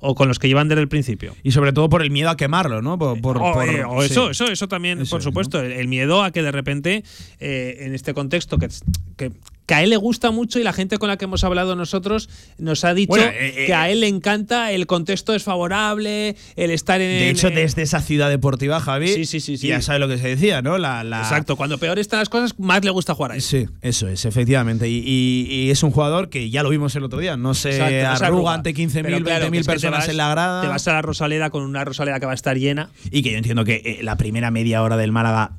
¿O 0.00 0.14
con 0.14 0.28
los 0.28 0.38
que 0.38 0.46
llevan 0.46 0.68
desde 0.68 0.82
el 0.82 0.88
principio? 0.88 1.34
Y 1.42 1.50
sobre 1.50 1.72
todo 1.72 1.88
por 1.88 2.02
el 2.02 2.10
miedo 2.12 2.30
a 2.30 2.36
quemarlo, 2.36 2.82
¿no? 2.82 2.98
Por, 2.98 3.20
por- 3.20 3.38
o, 3.38 3.52
por- 3.52 3.68
eh, 3.68 3.82
o 3.84 4.00
sí. 4.02 4.12
eso, 4.12 4.30
eso, 4.30 4.46
eso 4.46 4.68
también, 4.68 5.00
Eso 5.00 5.10
por 5.10 5.18
es, 5.20 5.24
supuesto. 5.24 5.60
El, 5.60 5.72
el 5.72 5.88
miedo 5.88 6.22
a 6.22 6.30
que 6.30 6.42
de 6.42 6.52
repente, 6.52 7.02
eh, 7.40 7.78
en 7.80 7.94
este 7.94 8.14
contexto, 8.14 8.58
que, 8.58 8.68
que, 9.16 9.32
que 9.68 9.74
a 9.74 9.82
él 9.82 9.90
le 9.90 9.98
gusta 9.98 10.30
mucho 10.30 10.58
y 10.58 10.62
la 10.62 10.72
gente 10.72 10.96
con 10.96 11.08
la 11.08 11.18
que 11.18 11.26
hemos 11.26 11.44
hablado 11.44 11.76
nosotros 11.76 12.30
nos 12.56 12.84
ha 12.84 12.94
dicho 12.94 13.10
Bueno, 13.10 13.26
eh, 13.26 13.52
eh, 13.54 13.66
que 13.66 13.74
a 13.74 13.90
él 13.90 14.00
le 14.00 14.08
encanta, 14.08 14.72
el 14.72 14.86
contexto 14.86 15.34
es 15.34 15.42
favorable, 15.44 16.36
el 16.56 16.70
estar 16.70 17.00
en. 17.02 17.08
De 17.18 17.28
hecho, 17.28 17.50
desde 17.50 17.82
esa 17.82 18.00
ciudad 18.00 18.30
deportiva, 18.30 18.80
Javi, 18.80 19.08
Sí, 19.08 19.26
sí, 19.26 19.40
sí, 19.40 19.58
sí. 19.58 19.68
ya 19.68 19.82
sabes 19.82 20.00
lo 20.00 20.08
que 20.08 20.16
se 20.16 20.26
decía, 20.28 20.62
¿no? 20.62 20.78
La, 20.78 21.04
la- 21.04 21.18
Exacto, 21.20 21.56
cuando 21.56 21.76
peor 21.76 21.98
están 21.98 22.18
las 22.20 22.30
cosas, 22.30 22.58
más 22.58 22.82
le 22.82 22.90
gusta 22.90 23.14
jugar 23.14 23.32
ahí. 23.32 23.42
Sí, 23.42 23.66
eso 23.82 24.08
es, 24.08 24.24
efectivamente. 24.24 24.88
Y, 24.88 25.02
y- 25.06 25.46
y 25.66 25.70
es 25.70 25.82
un 25.82 25.90
jugador 25.90 26.30
que 26.30 26.48
ya 26.48 26.62
lo 26.62 26.70
vimos 26.70 26.96
el 26.96 27.04
otro 27.04 27.18
día, 27.18 27.36
no 27.36 27.52
se 27.52 27.76
Exacto, 27.76 28.24
arruga 28.24 28.54
ante 28.54 28.72
15.000, 28.74 29.02
Pero 29.02 29.20
claro, 29.22 29.46
20.000 29.46 29.50
que 29.52 29.58
es 29.58 29.66
que 29.66 29.66
te 29.66 29.70
personas 29.72 29.98
vas- 30.00 30.08
en 30.08 30.16
la 30.16 30.30
grada. 30.30 30.62
Te 30.62 30.68
vas 30.68 30.88
a 30.88 30.92
la 30.94 31.02
Rosaleda 31.02 31.50
con 31.50 31.62
una 31.62 31.84
Rosaleda 31.84 32.18
que 32.20 32.24
va 32.26 32.32
a 32.32 32.34
estar 32.34 32.56
llena. 32.56 32.88
Y 33.10 33.22
que 33.22 33.32
yo 33.32 33.36
entiendo 33.36 33.66
que 33.66 33.82
eh, 33.84 33.98
la 34.02 34.16
primera 34.16 34.50
media 34.50 34.82
hora 34.82 34.96
del 34.96 35.12
Málaga 35.12 35.52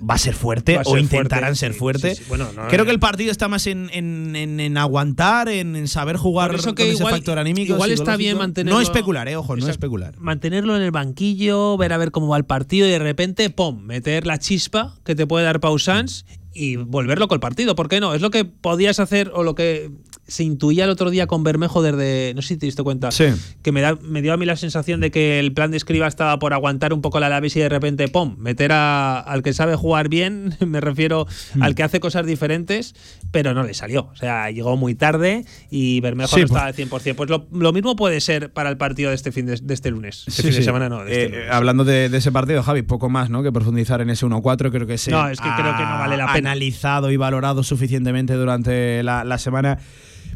va 0.00 0.14
a 0.14 0.18
ser 0.18 0.34
fuerte 0.34 0.80
o 0.84 0.98
intentarán 0.98 1.54
fuerte, 1.54 1.58
ser 1.58 1.72
fuerte. 1.74 2.14
sí, 2.14 2.22
sí. 2.22 2.28
Bueno, 2.28 2.48
no, 2.54 2.68
Creo 2.68 2.84
que 2.84 2.90
el 2.90 2.98
partido 2.98 3.30
está 3.30 3.48
más 3.48 3.66
en, 3.66 3.90
en- 3.92 4.34
en- 4.36 4.60
en 4.60 4.76
aguantar, 4.76 5.48
en, 5.48 5.86
saber 5.88 6.16
jugar 6.16 6.50
Por 6.50 6.60
eso 6.60 6.68
con 6.70 6.74
que 6.74 6.88
ese 6.90 6.98
igual- 6.98 7.14
factor 7.14 7.38
anímico. 7.38 7.74
igual 7.74 7.90
está 7.92 8.16
bien 8.16 8.36
mantenerlo- 8.36 8.74
No 8.76 8.80
especular, 8.80 9.28
eh, 9.28 9.36
ojo, 9.36 9.56
no 9.56 9.68
especular. 9.68 10.14
Mantenerlo 10.18 10.76
en 10.76 10.82
el 10.82 10.90
banquillo, 10.90 11.76
ver 11.76 11.92
a 11.92 11.96
ver 11.96 12.10
cómo 12.10 12.28
va 12.28 12.36
el 12.36 12.44
partido 12.44 12.86
y 12.86 12.90
de 12.90 12.98
repente, 12.98 13.50
¡pum! 13.50 13.80
meter 13.82 14.26
la 14.26 14.38
chispa 14.38 14.96
que 15.04 15.14
te 15.14 15.26
puede 15.26 15.44
dar 15.44 15.60
Pausans 15.60 16.26
y 16.52 16.76
volverlo 16.76 17.26
con 17.28 17.36
el 17.36 17.40
partido. 17.40 17.74
¿Por 17.74 17.88
qué 17.88 18.00
no? 18.00 18.14
Es 18.14 18.20
lo 18.20 18.30
que 18.30 18.44
podías 18.44 19.00
hacer 19.00 19.30
o 19.34 19.42
lo 19.42 19.54
que 19.54 19.90
se 20.26 20.42
intuía 20.44 20.84
el 20.84 20.90
otro 20.90 21.10
día 21.10 21.26
con 21.26 21.44
Bermejo 21.44 21.82
desde. 21.82 22.32
No 22.34 22.42
sé 22.42 22.48
si 22.48 22.56
te 22.56 22.66
diste 22.66 22.82
cuenta. 22.82 23.10
Sí. 23.10 23.26
Que 23.62 23.72
me, 23.72 23.80
da, 23.80 23.98
me 24.02 24.22
dio 24.22 24.32
a 24.32 24.36
mí 24.36 24.46
la 24.46 24.56
sensación 24.56 25.00
de 25.00 25.10
que 25.10 25.38
el 25.38 25.52
plan 25.52 25.70
de 25.70 25.76
escriba 25.76 26.06
estaba 26.06 26.38
por 26.38 26.54
aguantar 26.54 26.92
un 26.92 27.02
poco 27.02 27.20
la 27.20 27.26
Alaves 27.26 27.54
y 27.56 27.60
de 27.60 27.68
repente, 27.68 28.08
¡pum! 28.08 28.36
meter 28.38 28.72
a- 28.72 29.20
al 29.20 29.42
que 29.42 29.52
sabe 29.52 29.76
jugar 29.76 30.08
bien, 30.08 30.56
me 30.66 30.80
refiero 30.80 31.26
Mm. 31.54 31.62
al 31.62 31.74
que 31.74 31.82
hace 31.82 32.00
cosas 32.00 32.24
diferentes, 32.26 32.94
pero 33.30 33.52
no 33.54 33.62
le 33.64 33.74
salió. 33.74 34.08
O 34.12 34.16
sea, 34.16 34.50
llegó 34.50 34.76
muy 34.76 34.94
tarde 34.94 35.44
y 35.70 36.00
Bermejo 36.00 36.34
Sí, 36.36 36.42
no 36.42 36.48
pues- 36.48 36.52
estaba 36.52 36.66
al 36.66 36.74
100%. 36.74 37.14
Pues 37.16 37.28
lo, 37.30 37.46
lo 37.52 37.72
mismo 37.72 37.96
puede 37.96 38.20
ser 38.20 38.52
para 38.52 38.70
el 38.70 38.76
partido 38.76 39.10
de 39.10 39.16
este 39.16 39.30
fin 39.32 39.46
de, 39.46 39.56
de 39.62 39.74
este 39.74 39.90
lunes. 39.90 40.24
Este 40.26 40.42
Sí, 40.42 40.48
fin 40.48 40.56
de 40.58 40.62
semana 40.64 40.88
no. 40.88 41.04
de 41.04 41.10
este 41.12 41.24
Eh, 41.24 41.28
lunes. 41.40 41.50
hablando 41.50 41.84
de, 41.84 42.08
de 42.08 42.18
ese 42.18 42.32
partido, 42.32 42.62
Javi, 42.62 42.82
poco 42.82 43.10
más 43.10 43.28
¿no? 43.30 43.42
que 43.42 43.52
profundizar 43.52 44.00
en 44.00 44.10
ese 44.10 44.24
1-4. 44.26 44.70
Creo 44.70 44.86
que 44.86 44.96
se 44.98 45.10
No, 45.10 45.28
es 45.28 45.38
que 45.40 45.48
creo 45.56 45.76
que 45.76 45.82
no 45.82 45.98
vale 45.98 46.16
la 46.16 46.32
pena. 46.32 46.50
analizado 46.52 47.10
y 47.10 47.16
valorado 47.16 47.62
suficientemente 47.62 48.32
durante 48.34 49.02
la, 49.02 49.24
la 49.24 49.38
semana. 49.38 49.78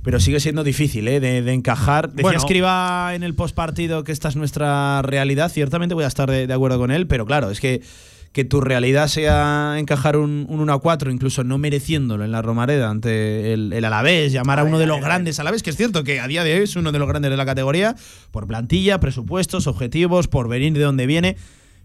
Pero 0.03 0.21
sigue 0.21 0.41
siendo 0.41 0.65
difícil 0.65 1.09
¿eh? 1.09 1.21
de, 1.21 1.43
de 1.43 1.53
encajar. 1.53 2.11
Decía 2.11 2.23
Bueno. 2.23 2.39
Escriba 2.39 3.15
en 3.15 3.23
el 3.23 3.35
postpartido 3.35 4.05
que 4.05 4.13
esta 4.13 4.29
es 4.29 4.37
nuestra 4.37 5.03
realidad. 5.03 5.51
Ciertamente 5.51 5.95
voy 5.95 6.05
a 6.05 6.09
estar 6.09 6.31
de, 6.31 6.47
de 6.47 6.55
acuerdo 6.55 6.79
con 6.79 6.91
él, 6.91 7.07
pero 7.07 7.27
claro, 7.27 7.51
es 7.51 7.61
que 7.61 7.83
que 8.33 8.45
tu 8.45 8.61
realidad 8.61 9.09
sea 9.09 9.77
encajar 9.79 10.17
un, 10.17 10.47
un 10.49 10.61
1 10.61 10.73
a 10.73 10.81
4, 10.81 11.11
incluso 11.11 11.45
no 11.45 11.59
mereciéndolo 11.59 12.25
en 12.25 12.31
la 12.31 12.43
Romareda 12.43 12.91
ante 12.91 13.53
el, 13.53 13.73
el 13.73 13.85
Alavés, 13.85 14.33
llamar 14.33 14.59
a 14.59 14.65
uno 14.65 14.79
de 14.79 14.87
los 14.87 15.01
grandes 15.01 15.41
Alavés, 15.41 15.63
que 15.63 15.71
es 15.71 15.77
cierto 15.77 16.05
que 16.05 16.21
a 16.21 16.29
día 16.29 16.45
de 16.45 16.55
hoy 16.55 16.63
es 16.65 16.77
uno 16.77 16.93
de 16.93 16.99
los 16.99 17.09
grandes 17.09 17.31
de 17.31 17.37
la 17.37 17.47
categoría, 17.47 17.97
por 18.31 18.47
plantilla, 18.47 19.01
presupuestos, 19.01 19.67
objetivos, 19.67 20.29
por 20.29 20.49
venir 20.49 20.75
de 20.75 20.81
donde 20.81 21.07
viene, 21.07 21.37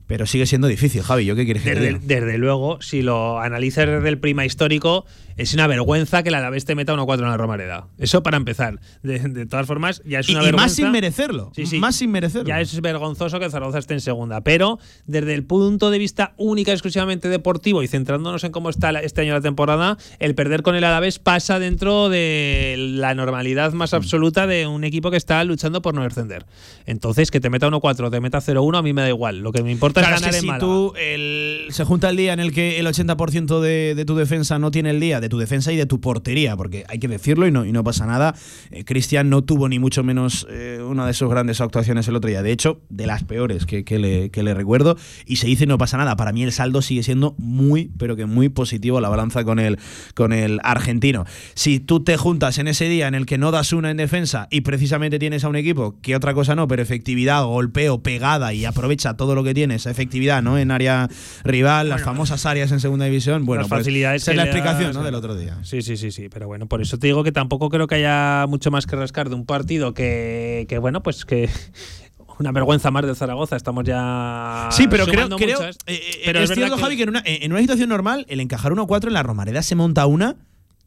pero 0.05 0.25
sigue 0.25 0.45
siendo 0.45 0.67
difícil, 0.67 1.01
Javi. 1.01 1.25
¿Yo 1.25 1.35
qué 1.35 1.45
quieres 1.45 1.63
Desde, 1.63 1.99
desde 1.99 2.37
luego, 2.37 2.81
si 2.81 3.01
lo 3.01 3.39
analizas 3.39 3.87
desde 3.87 4.09
el 4.09 4.19
prima 4.19 4.45
histórico, 4.45 5.05
es 5.37 5.53
una 5.53 5.67
vergüenza 5.67 6.23
que 6.23 6.31
la 6.31 6.39
Alavés 6.39 6.65
te 6.65 6.75
meta 6.75 6.93
1-4 6.93 7.15
en 7.19 7.21
la 7.29 7.37
Romareda. 7.37 7.87
Eso 7.97 8.23
para 8.23 8.37
empezar. 8.37 8.79
De, 9.01 9.19
de 9.19 9.45
todas 9.45 9.65
formas, 9.67 10.01
ya 10.05 10.19
es 10.19 10.29
Y, 10.29 10.33
una 10.33 10.41
y 10.41 10.45
vergüenza. 10.45 10.65
más 10.65 10.75
sin 10.75 10.91
merecerlo. 10.91 11.51
Sí, 11.55 11.65
sí. 11.65 11.79
Más 11.79 11.95
sin 11.95 12.11
merecerlo. 12.11 12.47
Ya 12.47 12.59
es 12.61 12.79
vergonzoso 12.81 13.39
que 13.39 13.49
Zaragoza 13.49 13.79
esté 13.79 13.93
en 13.93 14.01
segunda. 14.01 14.41
Pero 14.41 14.79
desde 15.05 15.33
el 15.33 15.43
punto 15.43 15.89
de 15.91 15.99
vista 15.99 16.33
única 16.37 16.71
y 16.71 16.73
exclusivamente 16.73 17.29
deportivo 17.29 17.83
y 17.83 17.87
centrándonos 17.87 18.43
en 18.43 18.51
cómo 18.51 18.69
está 18.69 18.91
la- 18.91 18.99
este 19.01 19.21
año 19.21 19.33
la 19.33 19.41
temporada, 19.41 19.97
el 20.19 20.35
perder 20.35 20.61
con 20.63 20.75
el 20.75 20.83
Alavés 20.83 21.19
pasa 21.19 21.59
dentro 21.59 22.09
de 22.09 22.75
la 22.77 23.15
normalidad 23.15 23.73
Mm. 23.73 23.77
más 23.77 23.93
absoluta 23.93 24.47
de 24.47 24.67
un 24.67 24.83
equipo 24.83 25.11
que 25.11 25.17
está 25.17 25.43
luchando 25.43 25.81
por 25.81 25.93
no 25.93 26.03
descender. 26.03 26.45
Entonces, 26.85 27.31
que 27.31 27.39
te 27.39 27.49
meta 27.49 27.67
1-4 27.67 28.09
te 28.11 28.19
meta 28.19 28.39
0-1, 28.41 28.77
a 28.77 28.81
mí 28.81 28.93
me 28.93 29.01
da 29.01 29.09
igual. 29.09 29.39
Lo 29.39 29.51
que 29.51 29.63
me 29.63 29.71
importa 29.71 30.01
Claro, 30.01 30.15
es 30.15 30.21
es 30.21 30.25
que 30.25 30.31
ganar 30.31 30.35
en 30.35 30.41
si 30.41 30.47
Málaga. 30.47 30.65
tú 30.65 30.93
el- 30.97 31.67
se 31.69 31.83
junta 31.85 32.09
el 32.09 32.17
día 32.17 32.33
en 32.33 32.39
el 32.39 32.51
que 32.53 32.79
el 32.79 32.87
80% 32.87 33.61
de, 33.61 33.95
de 33.95 34.05
tu 34.05 34.15
defensa 34.15 34.59
no 34.59 34.71
tiene 34.71 34.89
el 34.91 34.99
día, 34.99 35.19
de 35.23 35.29
tu 35.29 35.37
defensa 35.37 35.71
y 35.71 35.77
de 35.77 35.85
tu 35.85 36.01
portería, 36.01 36.57
porque 36.57 36.83
hay 36.89 36.99
que 36.99 37.07
decirlo 37.07 37.47
y 37.47 37.51
no, 37.51 37.65
y 37.65 37.71
no 37.71 37.83
pasa 37.83 38.05
nada. 38.05 38.35
eh, 38.71 38.83
Cristian 38.83 39.29
no 39.29 39.43
tuvo 39.43 39.69
ni 39.69 39.79
mucho 39.79 40.03
menos 40.03 40.45
eh, 40.49 40.81
una 40.85 41.07
de 41.07 41.13
sus 41.13 41.29
grandes 41.29 41.61
actuaciones 41.61 42.07
el 42.07 42.15
otro 42.15 42.29
día. 42.29 42.43
De 42.43 42.51
hecho, 42.51 42.81
de 42.89 43.07
las 43.07 43.23
peores 43.23 43.65
que, 43.65 43.85
que 43.85 43.99
le, 43.99 44.29
que 44.31 44.43
le 44.43 44.53
recuerdo. 44.53 44.97
Y 45.25 45.37
se 45.37 45.47
dice 45.47 45.65
no 45.65 45.77
pasa 45.77 45.97
nada. 45.97 46.15
Para 46.17 46.33
mí 46.33 46.43
el 46.43 46.51
saldo 46.51 46.81
sigue 46.81 47.03
siendo 47.03 47.35
muy, 47.37 47.91
pero 47.97 48.15
que 48.15 48.25
muy 48.25 48.49
positivo 48.49 48.99
la 48.99 49.09
balanza 49.09 49.43
con 49.43 49.59
el, 49.59 49.79
con 50.13 50.33
el 50.33 50.59
argentino. 50.63 51.25
Si 51.55 51.79
tú 51.79 52.03
te 52.03 52.17
juntas 52.17 52.57
en 52.57 52.67
ese 52.67 52.89
día 52.89 53.07
en 53.07 53.15
el 53.15 53.25
que 53.25 53.37
no 53.37 53.51
das 53.51 53.71
una 53.71 53.91
en 53.91 53.97
defensa 53.97 54.47
y 54.51 54.61
precisamente 54.61 55.19
tienes 55.19 55.43
a 55.45 55.49
un 55.49 55.55
equipo 55.55 55.99
que 56.01 56.15
otra 56.15 56.33
cosa 56.33 56.55
no, 56.55 56.67
pero 56.67 56.81
efectividad, 56.81 57.45
golpeo, 57.45 58.03
pegada 58.03 58.53
y 58.53 58.65
aprovecha 58.65 59.15
todo 59.15 59.35
lo 59.35 59.43
que 59.43 59.53
tiene, 59.53 59.75
esa 59.75 59.89
efectividad 59.89 60.43
¿no? 60.43 60.57
en 60.57 60.71
área 60.71 61.07
rival, 61.43 61.89
las 61.89 62.01
famosas 62.01 62.45
áreas 62.45 62.71
en 62.71 62.79
segunda 62.79 63.05
división, 63.05 63.45
bueno, 63.45 63.61
Las 63.61 63.69
pues 63.69 63.81
facilidades 63.81 64.23
esa 64.23 64.31
es 64.31 64.37
la 64.37 64.43
explicación 64.43 64.93
das, 64.93 64.95
¿no? 64.95 65.03
Del 65.13 65.23
otro 65.31 65.35
día. 65.35 65.57
Sí, 65.63 65.81
sí, 65.81 65.97
sí, 65.97 66.11
sí, 66.11 66.29
pero 66.29 66.47
bueno, 66.47 66.67
por 66.67 66.81
eso 66.81 66.97
te 66.97 67.07
digo 67.07 67.23
que 67.23 67.31
tampoco 67.31 67.69
creo 67.69 67.87
que 67.87 67.95
haya 67.95 68.45
mucho 68.47 68.71
más 68.71 68.85
que 68.85 68.95
rascar 68.95 69.29
de 69.29 69.35
un 69.35 69.45
partido 69.45 69.93
que, 69.93 70.65
que 70.67 70.77
bueno, 70.77 71.01
pues 71.03 71.25
que 71.25 71.49
una 72.39 72.51
vergüenza 72.51 72.91
más 72.91 73.05
de 73.05 73.15
Zaragoza, 73.15 73.55
estamos 73.55 73.83
ya 73.85 74.67
Sí, 74.71 74.87
pero 74.89 75.05
creo, 75.05 75.29
creo 75.29 75.57
muchas, 75.59 75.77
eh, 75.85 75.93
eh, 75.95 76.21
pero 76.25 76.39
es, 76.39 76.49
verdad 76.49 76.67
cierto, 76.67 76.77
Javi, 76.83 76.97
que 76.97 77.03
en 77.03 77.09
una, 77.09 77.21
en 77.25 77.51
una 77.51 77.61
situación 77.61 77.89
normal, 77.89 78.25
el 78.29 78.39
encajar 78.39 78.71
1-4 78.73 79.07
en 79.07 79.13
la 79.13 79.23
Romareda 79.23 79.61
se 79.61 79.75
monta 79.75 80.05
una. 80.05 80.35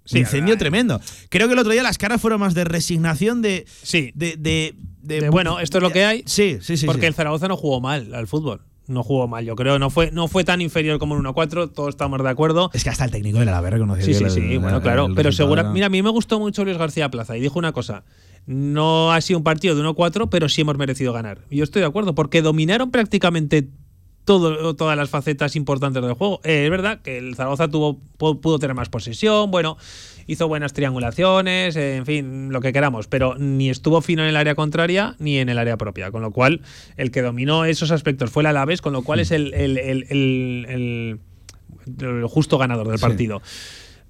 Sí, 0.04 0.18
incendio 0.20 0.50
verdad. 0.50 0.58
tremendo. 0.60 1.00
Creo 1.30 1.48
que 1.48 1.54
el 1.54 1.58
otro 1.58 1.72
día 1.72 1.82
las 1.82 1.98
caras 1.98 2.20
fueron 2.20 2.38
más 2.38 2.54
de 2.54 2.62
resignación, 2.64 3.42
de. 3.42 3.64
Sí. 3.82 4.12
De, 4.14 4.36
de, 4.36 4.74
de- 5.02 5.20
De, 5.22 5.30
bueno, 5.30 5.58
esto 5.58 5.78
es 5.78 5.82
lo 5.82 5.90
que 5.90 6.04
hay. 6.04 6.22
Sí, 6.26 6.58
sí, 6.60 6.76
sí. 6.76 6.86
porque 6.86 7.02
sí. 7.02 7.06
el 7.08 7.14
Zaragoza 7.14 7.48
no 7.48 7.56
jugó 7.56 7.80
mal 7.80 8.14
al 8.14 8.28
fútbol. 8.28 8.62
No 8.88 9.02
jugó 9.02 9.26
mal, 9.26 9.44
yo 9.44 9.56
creo. 9.56 9.78
No 9.80 9.90
fue, 9.90 10.10
no 10.12 10.28
fue 10.28 10.44
tan 10.44 10.60
inferior 10.60 10.98
como 10.98 11.14
un 11.16 11.24
1-4, 11.24 11.72
todos 11.72 11.88
estamos 11.90 12.22
de 12.22 12.28
acuerdo. 12.28 12.70
Es 12.72 12.84
que 12.84 12.90
hasta 12.90 13.04
el 13.04 13.10
técnico 13.10 13.38
del 13.40 13.48
Alavés 13.48 13.72
reconoció 13.72 14.04
Sí, 14.04 14.14
sí, 14.14 14.24
el- 14.24 14.30
sí, 14.30 14.40
el- 14.40 14.58
bueno, 14.60 14.76
el- 14.76 14.82
claro. 14.82 15.06
el 15.06 15.14
Pero 15.14 15.28
resultado 15.28 15.48
segura, 15.48 15.60
era- 15.62 15.70
mira, 15.72 15.86
a 15.86 15.90
mí 15.90 16.02
me 16.02 16.10
gustó 16.10 16.38
mucho 16.38 16.64
Luis 16.64 16.78
García 16.78 17.10
Plaza 17.10 17.36
y 17.36 17.40
dijo 17.40 17.58
una 17.58 17.72
cosa. 17.72 18.04
No 18.46 19.10
ha 19.12 19.20
sido 19.20 19.38
un 19.38 19.44
partido 19.44 19.74
de 19.74 19.80
1-4, 19.82 20.30
pero 20.30 20.48
sí 20.48 20.60
hemos 20.60 20.78
merecido 20.78 21.12
ganar. 21.12 21.40
Y 21.50 21.56
yo 21.56 21.64
estoy 21.64 21.80
de 21.80 21.86
acuerdo, 21.88 22.14
porque 22.14 22.42
dominaron 22.42 22.92
prácticamente 22.92 23.68
todo, 24.24 24.74
todas 24.74 24.96
las 24.96 25.08
facetas 25.10 25.54
importantes 25.56 26.02
del 26.02 26.12
juego. 26.14 26.40
Eh, 26.44 26.64
es 26.64 26.70
verdad 26.70 27.00
que 27.00 27.18
el 27.18 27.34
Zaragoza 27.36 27.68
tuvo, 27.68 28.00
pu- 28.18 28.40
pudo 28.40 28.58
tener 28.58 28.74
más 28.74 28.88
posesión, 28.88 29.50
bueno, 29.52 29.76
hizo 30.26 30.48
buenas 30.48 30.72
triangulaciones, 30.72 31.76
eh, 31.76 31.96
en 31.96 32.06
fin, 32.06 32.52
lo 32.52 32.60
que 32.60 32.72
queramos, 32.72 33.06
pero 33.06 33.36
ni 33.38 33.70
estuvo 33.70 34.00
fino 34.02 34.22
en 34.22 34.28
el 34.28 34.36
área 34.36 34.54
contraria 34.54 35.14
ni 35.18 35.38
en 35.38 35.48
el 35.48 35.58
área 35.58 35.76
propia. 35.76 36.10
Con 36.10 36.22
lo 36.22 36.30
cual, 36.32 36.62
el 36.96 37.10
que 37.10 37.22
dominó 37.22 37.64
esos 37.64 37.90
aspectos 37.90 38.30
fue 38.30 38.42
el 38.42 38.46
Alavés, 38.46 38.80
con 38.82 38.92
lo 38.92 39.02
cual 39.02 39.20
es 39.20 39.30
el, 39.30 39.54
el- 39.54 39.78
el- 39.78 40.06
el- 40.10 40.66
el- 40.68 41.20
el 42.06 42.24
justo 42.26 42.58
ganador 42.58 42.88
del 42.88 42.98
Sí. 42.98 43.02
partido. 43.02 43.42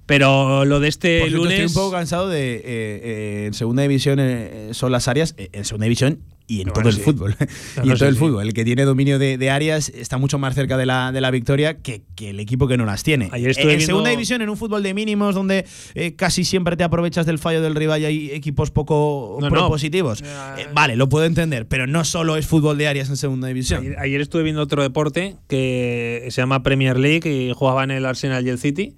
Pero 0.05 0.63
lo 0.65 0.79
de 0.79 0.87
este 0.87 1.19
Por 1.19 1.27
cierto, 1.29 1.43
lunes. 1.45 1.59
Estoy 1.59 1.67
un 1.67 1.73
poco 1.85 1.91
cansado 1.95 2.29
de. 2.29 2.55
eh, 2.55 2.61
eh, 2.65 3.43
en 3.47 3.53
segunda 3.53 3.81
división 3.81 4.19
eh, 4.21 4.69
son 4.71 4.91
las 4.91 5.07
áreas. 5.09 5.35
en 5.37 5.65
segunda 5.65 5.83
división 5.83 6.19
y 6.49 6.61
en 6.61 6.69
Bueno, 6.69 6.73
todo 6.81 6.89
el 6.89 6.95
sí. 6.95 7.01
fútbol. 7.01 7.35
No, 7.39 7.45
y 7.83 7.87
no, 7.89 7.93
todo 7.95 7.97
sí, 7.97 8.05
el 8.05 8.13
sí. 8.13 8.19
fútbol. 8.19 8.47
El 8.47 8.53
que 8.53 8.63
tiene 8.63 8.85
dominio 8.85 9.19
de, 9.19 9.37
de 9.37 9.49
áreas 9.49 9.89
está 9.89 10.17
mucho 10.17 10.39
más 10.39 10.55
cerca 10.55 10.77
de 10.77 10.85
la, 10.85 11.11
de 11.11 11.19
la 11.19 11.29
victoria 11.29 11.77
que, 11.79 12.03
que 12.15 12.29
el 12.29 12.39
equipo 12.39 12.67
que 12.67 12.77
no 12.77 12.85
las 12.85 13.03
tiene. 13.03 13.29
Ayer 13.33 13.49
estuve 13.51 13.73
en 13.73 13.77
viendo- 13.79 13.85
segunda 13.85 14.09
división, 14.11 14.41
en 14.41 14.49
un 14.49 14.55
fútbol 14.57 14.81
de 14.81 14.93
mínimos, 14.93 15.35
donde 15.35 15.65
eh, 15.93 16.15
casi 16.15 16.45
siempre 16.45 16.77
te 16.77 16.83
aprovechas 16.85 17.25
del 17.25 17.37
fallo 17.37 17.61
del 17.61 17.75
rival 17.75 18.01
y 18.01 18.05
hay 18.05 18.31
equipos 18.31 18.71
poco 18.71 19.37
No, 19.41 19.49
propositivos. 19.49 20.21
Eh, 20.21 20.67
vale, 20.73 20.95
lo 20.95 21.09
puedo 21.09 21.25
entender, 21.25 21.67
pero 21.67 21.85
no 21.85 22.05
solo 22.05 22.37
es 22.37 22.47
fútbol 22.47 22.77
de 22.77 22.87
áreas 22.87 23.09
en 23.09 23.17
segunda 23.17 23.47
división. 23.49 23.81
Ayer, 23.81 23.99
ayer 23.99 24.21
estuve 24.21 24.43
viendo 24.43 24.61
otro 24.61 24.81
deporte 24.83 25.35
que 25.47 26.27
se 26.29 26.41
llama 26.41 26.63
Premier 26.63 26.97
League 26.97 27.29
y 27.29 27.51
jugaban 27.53 27.91
el 27.91 28.05
Arsenal 28.05 28.45
y 28.45 28.49
el 28.49 28.57
City. 28.59 28.95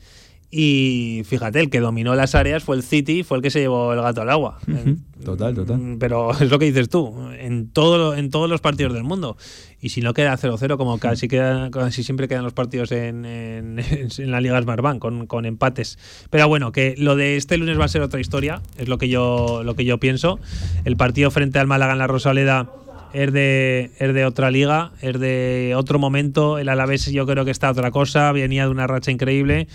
Y 0.52 1.22
fíjate, 1.26 1.60
el 1.60 1.70
que 1.70 1.80
dominó 1.80 2.16
las 2.16 2.34
áreas 2.34 2.64
fue 2.64 2.76
el 2.76 2.82
City, 2.82 3.22
fue 3.22 3.38
el 3.38 3.44
que 3.44 3.52
se 3.52 3.60
llevó 3.60 3.94
el 3.94 4.02
gato 4.02 4.22
al 4.22 4.30
agua. 4.32 4.58
En- 4.68 5.06
Total, 5.24 5.54
total. 5.54 5.78
Mm, 5.78 6.00
Pero 6.00 6.32
es 6.42 6.50
lo 6.50 6.58
que 6.58 6.66
dices 6.66 6.90
tú, 6.90 7.14
en, 7.38 7.70
todo, 7.70 8.16
en 8.16 8.30
todos 8.32 8.50
los 8.50 8.60
partidos 8.62 8.94
del 8.94 9.04
mundo. 9.04 9.38
Y 9.82 9.90
si 9.90 10.02
no 10.02 10.14
queda 10.14 10.36
0-0, 10.38 10.78
como 10.78 10.98
casi, 10.98 11.28
queda, 11.28 11.70
casi 11.72 12.04
siempre 12.04 12.28
quedan 12.28 12.44
los 12.44 12.54
partidos 12.54 12.92
en, 12.92 13.26
en, 13.26 13.80
en 14.18 14.32
la 14.32 14.42
Liga 14.42 14.60
Smartbank, 14.62 15.00
con, 15.00 15.28
con 15.28 15.46
empates. 15.46 16.00
Pero 16.32 16.48
bueno, 16.48 16.72
que 16.72 16.96
lo 16.98 17.16
de 17.16 17.36
este 17.36 17.58
lunes 17.58 17.80
va 17.80 17.86
a 17.86 17.90
ser 17.90 18.02
otra 18.02 18.20
historia, 18.20 18.62
es 18.78 18.88
lo 18.88 18.98
que 18.98 19.08
yo, 19.10 19.62
lo 19.64 19.76
que 19.76 19.86
yo 19.86 20.00
pienso. 20.00 20.40
El 20.84 20.98
partido 20.98 21.30
frente 21.32 21.60
al 21.60 21.68
Málaga 21.68 21.94
en 21.94 22.00
la 22.00 22.08
Rosaleda 22.08 22.72
es 23.14 23.32
de, 23.34 23.92
es 24.00 24.14
de 24.14 24.26
otra 24.26 24.50
liga, 24.52 24.94
es 25.02 25.20
de 25.20 25.74
otro 25.76 26.00
momento. 26.00 26.58
El 26.58 26.70
Alavés 26.70 27.12
yo 27.12 27.26
creo 27.28 27.44
que 27.46 27.52
está 27.52 27.68
a 27.68 27.72
otra 27.72 27.92
cosa, 27.92 28.32
venía 28.32 28.64
de 28.64 28.70
una 28.70 28.88
racha 28.88 29.12
increíble. 29.12 29.68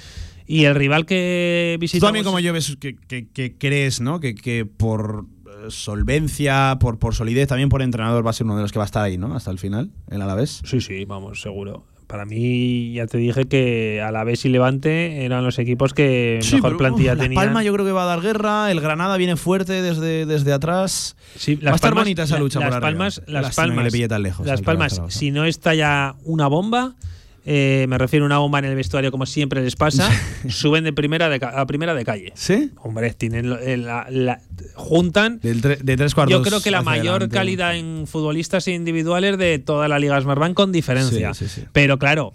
Y 0.46 0.64
el 0.64 0.74
rival 0.74 1.06
que 1.06 1.74
Tú 1.76 1.80
visitamos... 1.80 2.08
también 2.08 2.24
como 2.24 2.38
yo 2.40 2.52
ves 2.52 2.76
que, 2.78 2.96
que- 2.96 3.28
que 3.28 3.56
crees, 3.56 4.00
¿no? 4.00 4.20
Que, 4.20 4.34
que 4.34 4.66
por 4.66 5.24
eh, 5.46 5.70
solvencia, 5.70 6.76
por, 6.80 6.98
por 6.98 7.14
solidez, 7.14 7.48
también 7.48 7.68
por 7.68 7.80
entrenador 7.82 8.26
va 8.26 8.30
a 8.30 8.34
ser 8.34 8.44
uno 8.46 8.56
de 8.56 8.62
los 8.62 8.72
que 8.72 8.78
va 8.78 8.84
a 8.84 8.86
estar 8.86 9.02
ahí, 9.02 9.16
¿no? 9.16 9.34
Hasta 9.34 9.50
el 9.50 9.58
final, 9.58 9.90
el 10.10 10.20
Alavés. 10.20 10.60
Sí, 10.64 10.80
sí, 10.80 11.04
vamos, 11.06 11.40
seguro. 11.40 11.86
Para 12.06 12.26
mí, 12.26 12.92
ya 12.92 13.06
te 13.06 13.16
dije 13.16 13.46
que 13.46 14.02
Alavés 14.02 14.44
y 14.44 14.50
Levante 14.50 15.24
eran 15.24 15.42
los 15.42 15.58
equipos 15.58 15.94
que 15.94 16.38
Sí, 16.42 16.56
mejor 16.56 16.72
pero, 16.72 16.78
plantilla 16.78 17.14
uf, 17.14 17.18
tenían. 17.20 17.34
La 17.36 17.46
Palma 17.46 17.62
yo 17.64 17.72
creo 17.72 17.86
que 17.86 17.92
va 17.92 18.02
a 18.02 18.06
dar 18.06 18.20
guerra, 18.20 18.70
el 18.70 18.80
Granada 18.82 19.16
viene 19.16 19.36
fuerte 19.36 19.80
desde, 19.80 20.26
desde 20.26 20.52
atrás. 20.52 21.16
Sí, 21.36 21.54
va 21.54 21.72
a 21.72 21.74
estar 21.76 21.94
bonita 21.94 22.24
esa 22.24 22.38
lucha 22.38 22.60
las 22.60 22.68
por 22.68 22.74
arriba. 22.76 22.86
palmas, 22.88 23.22
las 23.26 23.42
Lástima 23.44 23.66
palmas, 23.68 23.84
le 23.86 23.90
pille 23.90 24.08
tan 24.08 24.22
lejos 24.22 24.46
las 24.46 24.60
palmas. 24.60 25.00
Si 25.08 25.30
no 25.30 25.46
está 25.46 25.74
ya 25.74 26.14
una 26.24 26.46
bomba, 26.46 26.94
eh, 27.44 27.86
me 27.88 27.98
refiero 27.98 28.24
a 28.24 28.26
una 28.26 28.38
bomba 28.38 28.58
en 28.58 28.64
el 28.66 28.74
vestuario 28.74 29.10
como 29.10 29.26
siempre 29.26 29.62
les 29.62 29.76
pasa, 29.76 30.10
suben 30.48 30.84
de 30.84 30.92
primera 30.92 31.28
de 31.28 31.38
a 31.44 31.66
primera 31.66 31.94
de 31.94 32.04
calle. 32.04 32.32
¿Sí? 32.34 32.70
Hombre, 32.82 33.12
tienen 33.14 33.54
eh, 33.60 33.76
la- 33.76 34.06
la- 34.10 34.40
juntan. 34.74 35.40
Tre- 35.40 35.78
de 35.78 35.96
tres 35.96 36.14
cuartos. 36.14 36.32
Yo 36.38 36.42
creo 36.42 36.60
que 36.60 36.70
la 36.70 36.82
mayor 36.82 37.16
adelante. 37.16 37.34
calidad 37.34 37.76
en 37.76 38.06
futbolistas 38.06 38.66
individuales 38.68 39.38
de 39.38 39.58
toda 39.58 39.88
la 39.88 39.98
Liga 39.98 40.20
Smartbank 40.20 40.54
con 40.54 40.72
diferencia. 40.72 41.34
Sí, 41.34 41.46
sí, 41.48 41.60
sí. 41.60 41.66
Pero 41.72 41.98
claro, 41.98 42.34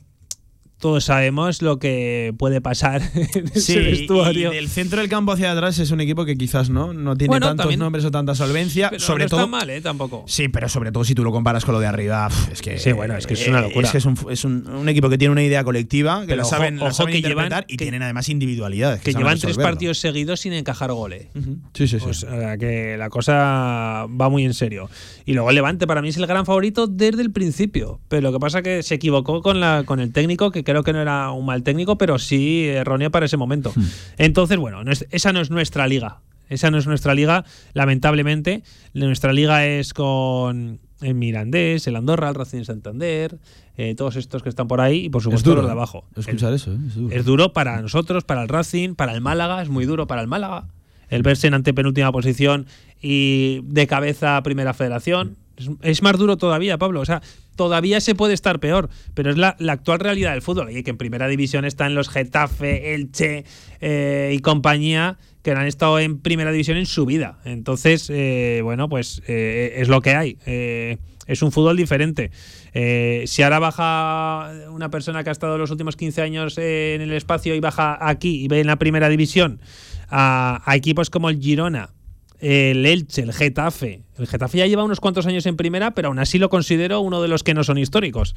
todos 0.80 1.04
sabemos 1.04 1.62
lo 1.62 1.78
que 1.78 2.34
puede 2.38 2.62
pasar 2.62 3.02
en 3.16 3.48
ese 3.54 3.60
Sí, 3.62 3.74
y 3.74 3.84
vestuario. 3.84 4.52
del 4.52 4.70
centro 4.70 5.00
del 5.02 5.10
campo 5.10 5.34
hacia 5.34 5.52
atrás 5.52 5.78
es 5.80 5.92
un 5.92 6.02
equipo 6.02 6.26
que 6.26 6.36
quizás 6.38 6.70
no, 6.70 6.94
no 6.94 7.16
tiene 7.18 7.30
Bueno, 7.30 7.48
tantos 7.48 7.66
también- 7.66 7.80
nombres 7.82 8.06
o 8.06 8.12
tanta 8.12 8.34
solvencia. 8.36 8.90
Pero 8.90 9.02
sobre 9.02 9.26
no 9.26 9.30
todo. 9.30 9.40
está 9.42 9.52
mal, 9.52 9.70
¿eh? 9.70 9.82
Tampoco. 9.82 10.24
Sí, 10.28 10.48
pero 10.48 10.70
sobre 10.70 10.92
todo 10.92 11.04
si 11.04 11.14
tú 11.16 11.24
lo 11.24 11.32
comparas 11.32 11.66
con 11.66 11.74
lo 11.76 11.80
de 11.82 11.88
arriba, 11.88 12.30
es 12.52 12.62
que. 12.62 12.80
Sí, 12.80 12.92
bueno, 12.94 13.16
es 13.18 13.28
que 13.28 13.34
es 13.34 13.48
una 13.48 13.62
locura. 13.62 13.86
Es 13.88 13.92
que 13.92 13.98
es 14.00 14.06
un, 14.06 14.18
es 14.30 14.46
un- 14.46 14.68
un 14.68 14.88
equipo 14.90 15.10
que 15.10 15.18
tiene 15.18 15.32
una 15.32 15.44
idea 15.44 15.64
colectiva, 15.64 16.22
que 16.22 16.28
Pero 16.28 16.38
la 16.38 16.44
ojo- 16.44 16.50
saben, 16.52 16.78
la 16.78 16.86
ojo 16.86 16.94
saben 16.94 17.14
que 17.22 17.28
llevan- 17.28 17.66
y 17.68 17.76
que- 17.78 17.86
tienen 17.86 18.02
además 18.02 18.30
individualidades. 18.30 19.02
Que 19.02 19.14
llevan 19.14 19.38
tres 19.40 19.58
partidos 19.58 19.98
seguidos 20.00 20.40
sin 20.40 20.54
encajar 20.54 20.92
goles. 20.92 21.28
Sí, 21.74 21.88
sí, 21.88 22.00
sí. 22.00 22.06
O 22.10 22.14
sea, 22.14 22.58
que 22.58 22.96
la 22.98 23.10
cosa 23.10 24.06
va 24.10 24.30
muy 24.30 24.46
en 24.46 24.54
serio. 24.54 24.90
Y 25.26 25.34
luego 25.34 25.50
el 25.50 25.56
Levante 25.56 25.86
para 25.88 26.02
mí 26.02 26.10
es 26.10 26.18
el 26.18 26.26
gran 26.26 26.46
favorito 26.46 26.88
desde 26.88 27.22
el 27.22 27.32
principio. 27.32 28.00
Pero 28.08 28.22
lo 28.22 28.32
que 28.32 28.40
pasa 28.40 28.62
que 28.62 28.82
se 28.84 28.96
equivocó 28.96 29.42
con, 29.42 29.60
la, 29.60 29.84
con 29.86 30.00
el 30.00 30.12
técnico, 30.14 30.52
que 30.52 30.64
creo 30.70 30.84
que 30.84 30.94
no 30.94 31.02
era 31.02 31.32
un 31.32 31.46
mal 31.46 31.64
técnico, 31.64 31.98
pero 31.98 32.20
sí 32.20 32.66
erróneo 32.68 33.10
para 33.12 33.26
ese 33.26 33.38
momento. 33.38 33.72
Hmm. 33.76 33.84
Entonces, 34.18 34.58
bueno, 34.58 34.84
no 34.84 34.92
es- 34.92 35.06
esa 35.12 35.34
no 35.34 35.42
es 35.42 35.50
nuestra 35.50 35.88
liga. 35.88 36.20
Esa 36.50 36.72
no 36.72 36.78
es 36.80 36.88
nuestra 36.88 37.14
liga, 37.14 37.46
lamentablemente. 37.74 38.64
Nuestra 38.94 39.34
liga 39.34 39.66
es 39.66 39.94
con 39.94 40.80
el 41.02 41.14
Mirandés, 41.16 41.88
el 41.88 41.96
Andorra, 41.96 42.30
el 42.30 42.36
Racing 42.36 42.64
Santander, 42.64 43.38
eh, 43.78 43.96
todos 43.96 44.16
estos 44.16 44.44
que 44.44 44.50
están 44.50 44.68
por 44.68 44.82
ahí 44.82 45.06
y 45.06 45.10
por 45.10 45.20
es 45.22 45.24
supuesto 45.24 45.50
duro 45.52 45.62
los 45.62 45.70
de 45.70 45.74
abajo. 45.74 46.06
Escuchar 46.16 46.54
eso, 46.54 46.74
¿eh? 46.74 46.78
Es 46.88 46.96
duro. 46.96 47.16
Es 47.16 47.26
duro 47.26 47.54
para 47.54 47.82
nosotros, 47.82 48.24
para 48.24 48.42
el 48.42 48.50
Racing, 48.50 48.96
para 48.96 49.14
el 49.14 49.22
Málaga, 49.22 49.62
es 49.62 49.70
muy 49.70 49.86
duro 49.86 50.08
para 50.08 50.22
el 50.22 50.28
Málaga. 50.28 50.66
el 51.12 51.24
verse 51.24 51.48
en 51.48 51.56
antepenúltima 51.56 52.12
posición 52.12 52.68
y 53.02 53.62
de 53.64 53.88
cabeza 53.88 54.38
a 54.38 54.44
primera 54.44 54.76
federación. 54.76 55.38
Es, 55.82 56.02
más 56.02 56.18
duro 56.18 56.38
todavía, 56.38 56.78
Pablo. 56.78 57.02
O 57.02 57.06
sea, 57.06 57.22
todavía 57.56 58.00
se 58.02 58.16
puede 58.16 58.34
estar 58.34 58.60
peor, 58.60 58.90
pero 59.14 59.32
es 59.32 59.38
la, 59.38 59.56
actual 59.68 60.00
realidad 60.00 60.34
del 60.34 60.42
fútbol. 60.42 60.76
Y 60.76 60.84
que 60.84 60.92
en 60.92 60.98
primera 60.98 61.28
división 61.28 61.66
están 61.66 61.96
los 61.96 62.10
Getafe, 62.10 62.94
Elche 62.94 63.44
eh, 63.82 64.32
y 64.34 64.40
compañía 64.40 65.18
que 65.42 65.52
han 65.52 65.68
estado 65.68 66.00
en 66.00 66.20
primera 66.20 66.52
división 66.52 66.78
en 66.78 66.86
su 66.86 67.06
vida. 67.06 67.40
Entonces, 67.46 68.10
eh, 68.10 68.62
bueno, 68.64 68.90
pues 68.90 69.22
eh, 69.28 69.76
es 69.78 69.88
lo 69.88 70.02
que 70.02 70.16
hay. 70.16 70.38
es 70.46 71.42
un 71.42 71.52
fútbol 71.52 71.78
diferente. 71.78 72.32
si 73.26 73.44
ahora 73.44 73.60
baja 73.60 74.52
una 74.70 74.90
persona 74.90 75.24
que 75.24 75.30
ha 75.30 75.32
estado 75.32 75.58
los 75.58 75.72
últimos 75.72 75.96
15 75.96 76.22
años 76.22 76.58
en 76.58 77.02
el 77.02 77.14
espacio 77.14 77.56
y 77.56 77.60
baja 77.60 77.98
aquí 78.02 78.44
y 78.44 78.48
ve 78.48 78.60
en 78.60 78.68
la 78.68 78.78
primera 78.78 79.10
división 79.10 79.62
a 80.10 80.74
equipos 80.76 81.10
como 81.10 81.30
el 81.30 81.40
Girona, 81.40 81.92
el 82.40 82.86
Elche, 82.86 83.22
el 83.22 83.34
Getafe. 83.34 84.04
El 84.18 84.28
Getafe 84.28 84.58
ya 84.58 84.68
lleva 84.68 84.84
unos 84.84 85.00
cuantos 85.00 85.26
años 85.26 85.46
en 85.46 85.58
primera, 85.58 85.92
pero 85.92 86.08
aún 86.08 86.20
así 86.20 86.40
lo 86.40 86.50
considero 86.50 87.02
uno 87.02 87.22
de 87.22 87.28
los 87.28 87.44
que 87.44 87.54
no 87.54 87.64
son 87.64 87.78
históricos. 87.78 88.36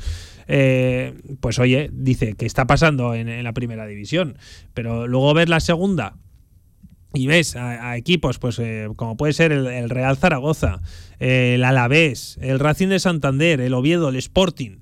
Eh, 0.49 1.15
pues 1.41 1.59
oye, 1.59 1.91
dice 1.93 2.35
que 2.35 2.47
está 2.47 2.67
pasando 2.67 3.15
en, 3.15 3.43
la 3.43 3.53
primera 3.53 3.87
división, 3.87 4.37
pero 4.75 5.07
luego 5.07 5.35
ves 5.35 5.49
la 5.49 5.61
segunda 5.61 6.17
y 7.15 7.27
ves 7.27 7.57
a, 7.57 7.97
equipos 7.97 8.39
pues 8.39 8.59
eh, 8.59 8.89
como 8.97 9.17
puede 9.17 9.33
ser 9.33 9.53
el, 9.53 9.91
Real 9.91 10.17
Zaragoza, 10.17 10.81
el 11.19 11.63
Alavés, 11.63 12.39
el 12.41 12.59
Racing 12.59 12.89
de 12.89 12.99
Santander, 12.99 13.61
el 13.61 13.75
Oviedo, 13.75 14.09
el 14.09 14.17
Sporting 14.17 14.82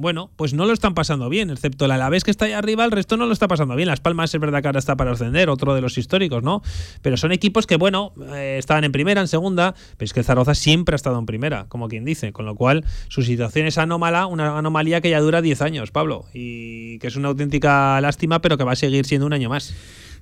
bueno, 0.00 0.30
pues 0.36 0.54
no 0.54 0.64
lo 0.64 0.72
están 0.72 0.94
pasando 0.94 1.28
bien, 1.28 1.50
excepto 1.50 1.84
el 1.84 1.90
Alavés 1.90 2.24
que 2.24 2.30
está 2.30 2.46
ahí 2.46 2.52
arriba, 2.52 2.84
el 2.84 2.90
resto 2.90 3.16
no 3.16 3.26
lo 3.26 3.32
está 3.32 3.48
pasando 3.48 3.76
bien. 3.76 3.88
Las 3.88 4.00
Palmas 4.00 4.34
es 4.34 4.40
verdad 4.40 4.62
que 4.62 4.68
ahora 4.68 4.78
está 4.78 4.96
para 4.96 5.12
ascender, 5.12 5.50
otro 5.50 5.74
de 5.74 5.80
los 5.80 5.98
históricos, 5.98 6.42
¿no? 6.42 6.62
Pero 7.02 7.16
son 7.16 7.32
equipos 7.32 7.66
que, 7.66 7.76
bueno, 7.76 8.12
eh, 8.34 8.56
estaban 8.58 8.84
en 8.84 8.92
primera, 8.92 9.20
en 9.20 9.28
segunda, 9.28 9.74
pero 9.96 10.06
es 10.06 10.12
que 10.12 10.20
el 10.20 10.54
siempre 10.54 10.94
ha 10.94 10.96
estado 10.96 11.18
en 11.18 11.26
primera, 11.26 11.66
como 11.68 11.88
quien 11.88 12.04
dice, 12.04 12.32
con 12.32 12.46
lo 12.46 12.54
cual 12.54 12.84
su 13.08 13.22
situación 13.22 13.66
es 13.66 13.78
anómala, 13.78 14.26
una 14.26 14.56
anomalía 14.56 15.00
que 15.00 15.10
ya 15.10 15.20
dura 15.20 15.42
10 15.42 15.60
años, 15.62 15.90
Pablo, 15.90 16.24
y 16.32 16.98
que 16.98 17.08
es 17.08 17.16
una 17.16 17.28
auténtica 17.28 18.00
lástima, 18.00 18.40
pero 18.40 18.56
que 18.56 18.64
va 18.64 18.72
a 18.72 18.76
seguir 18.76 19.04
siendo 19.04 19.26
un 19.26 19.32
año 19.32 19.50
más. 19.50 19.74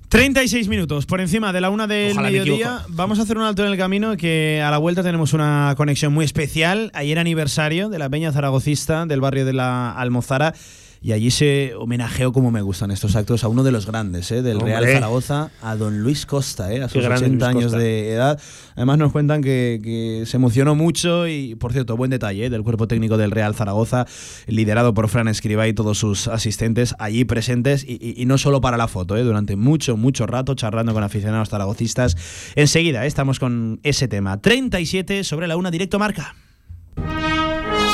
36 0.09 0.67
minutos 0.69 1.05
por 1.05 1.21
encima 1.21 1.53
de 1.53 1.61
la 1.61 1.69
una 1.69 1.85
del 1.85 2.19
mediodía. 2.19 2.83
Vamos 2.87 3.19
a 3.19 3.21
hacer 3.21 3.37
un 3.37 3.43
alto 3.43 3.63
en 3.63 3.71
el 3.71 3.77
camino 3.77 4.17
que 4.17 4.59
a 4.59 4.71
la 4.71 4.79
vuelta 4.79 5.03
tenemos 5.03 5.33
una 5.33 5.75
conexión 5.77 6.11
muy 6.13 6.25
especial. 6.25 6.89
Ayer 6.95 7.19
aniversario 7.19 7.89
de 7.89 7.99
la 7.99 8.09
Peña 8.09 8.31
Zaragocista 8.31 9.05
del 9.05 9.21
barrio 9.21 9.45
de 9.45 9.53
la 9.53 9.91
Almozara 9.91 10.55
y 11.01 11.13
allí 11.13 11.31
se 11.31 11.73
homenajeó, 11.75 12.33
como 12.33 12.51
me 12.51 12.61
gustan 12.61 12.91
estos 12.91 13.15
actos, 13.15 13.43
a 13.43 13.47
uno 13.47 13.63
de 13.63 13.71
los 13.71 13.85
grandes 13.85 14.31
¿eh? 14.31 14.41
del 14.41 14.59
Real 14.59 14.85
Zaragoza, 14.85 15.51
a 15.61 15.75
don 15.75 16.01
Luis 16.03 16.25
Costa, 16.25 16.73
¿eh? 16.73 16.83
a 16.83 16.89
sus 16.89 17.05
80 17.05 17.47
años 17.47 17.71
de 17.71 18.13
edad. 18.13 18.39
Además 18.75 18.97
nos 18.97 19.11
cuentan 19.11 19.41
que, 19.41 20.23
se 20.25 20.37
emocionó 20.37 20.75
mucho 20.75 21.27
y, 21.27 21.55
por 21.55 21.73
cierto, 21.73 21.95
buen 21.95 22.11
detalle 22.11 22.45
¿eh? 22.45 22.49
del 22.49 22.63
cuerpo 22.63 22.87
técnico 22.87 23.17
del 23.17 23.31
Real 23.31 23.55
Zaragoza, 23.55 24.05
liderado 24.47 24.93
por 24.93 25.07
Fran 25.09 25.27
Escribá 25.27 25.67
y 25.67 25.73
todos 25.73 25.97
sus 25.97 26.27
asistentes 26.27 26.95
allí 26.99 27.25
presentes 27.25 27.85
y, 27.87 28.25
no 28.25 28.37
solo 28.37 28.61
para 28.61 28.77
la 28.77 28.87
foto, 28.87 29.17
¿eh? 29.17 29.23
durante 29.23 29.55
mucho, 29.55 29.97
mucho 29.97 30.27
rato 30.27 30.53
charlando 30.53 30.93
con 30.93 31.03
aficionados 31.03 31.49
zaragocistas. 31.49 32.17
Enseguida 32.55 33.05
¿eh? 33.05 33.07
estamos 33.07 33.39
con 33.39 33.79
ese 33.83 34.07
tema. 34.07 34.41
37 34.41 35.23
sobre 35.23 35.47
la 35.47 35.57
una 35.57 35.71
directo 35.71 35.97
marca. 35.99 36.35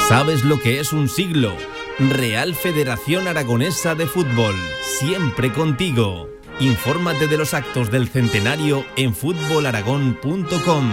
¿Sabes 0.08 0.44
lo 0.44 0.60
que 0.60 0.80
es 0.80 0.94
un 0.94 1.10
siglo? 1.10 1.56
Real 1.98 2.56
Federación 2.56 3.26
Aragonesa 3.26 3.96
de 3.96 4.06
Fútbol, 4.06 4.54
siempre 5.00 5.54
contigo. 5.54 6.28
Infórmate 6.60 7.28
de 7.28 7.38
los 7.38 7.54
actos 7.54 7.90
del 7.90 8.10
centenario 8.10 8.84
en 8.98 9.16
fútbolaragón.com. 9.16 10.92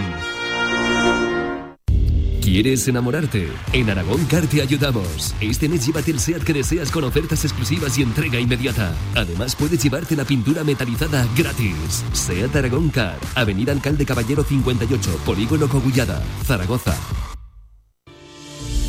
¿Quieres 2.41 2.87
enamorarte? 2.87 3.49
En 3.73 3.89
Aragón 3.89 4.25
Car 4.27 4.47
te 4.47 4.61
ayudamos. 4.61 5.35
Este 5.41 5.67
mes 5.67 5.85
llévate 5.85 6.11
el 6.11 6.21
SEAT 6.21 6.43
que 6.43 6.53
deseas 6.53 6.89
con 6.89 7.03
ofertas 7.03 7.43
exclusivas 7.43 7.97
y 7.97 8.03
entrega 8.03 8.39
inmediata. 8.39 8.95
Además 9.15 9.57
puedes 9.57 9.83
llevarte 9.83 10.15
la 10.15 10.23
pintura 10.23 10.63
metalizada 10.63 11.27
gratis. 11.35 12.05
SEAT 12.13 12.55
Aragón 12.55 12.89
Car, 12.89 13.19
Avenida 13.35 13.73
Alcalde 13.73 14.05
Caballero 14.05 14.45
58, 14.45 15.19
Polígono 15.25 15.67
Cogullada, 15.67 16.21
Zaragoza. 16.45 16.95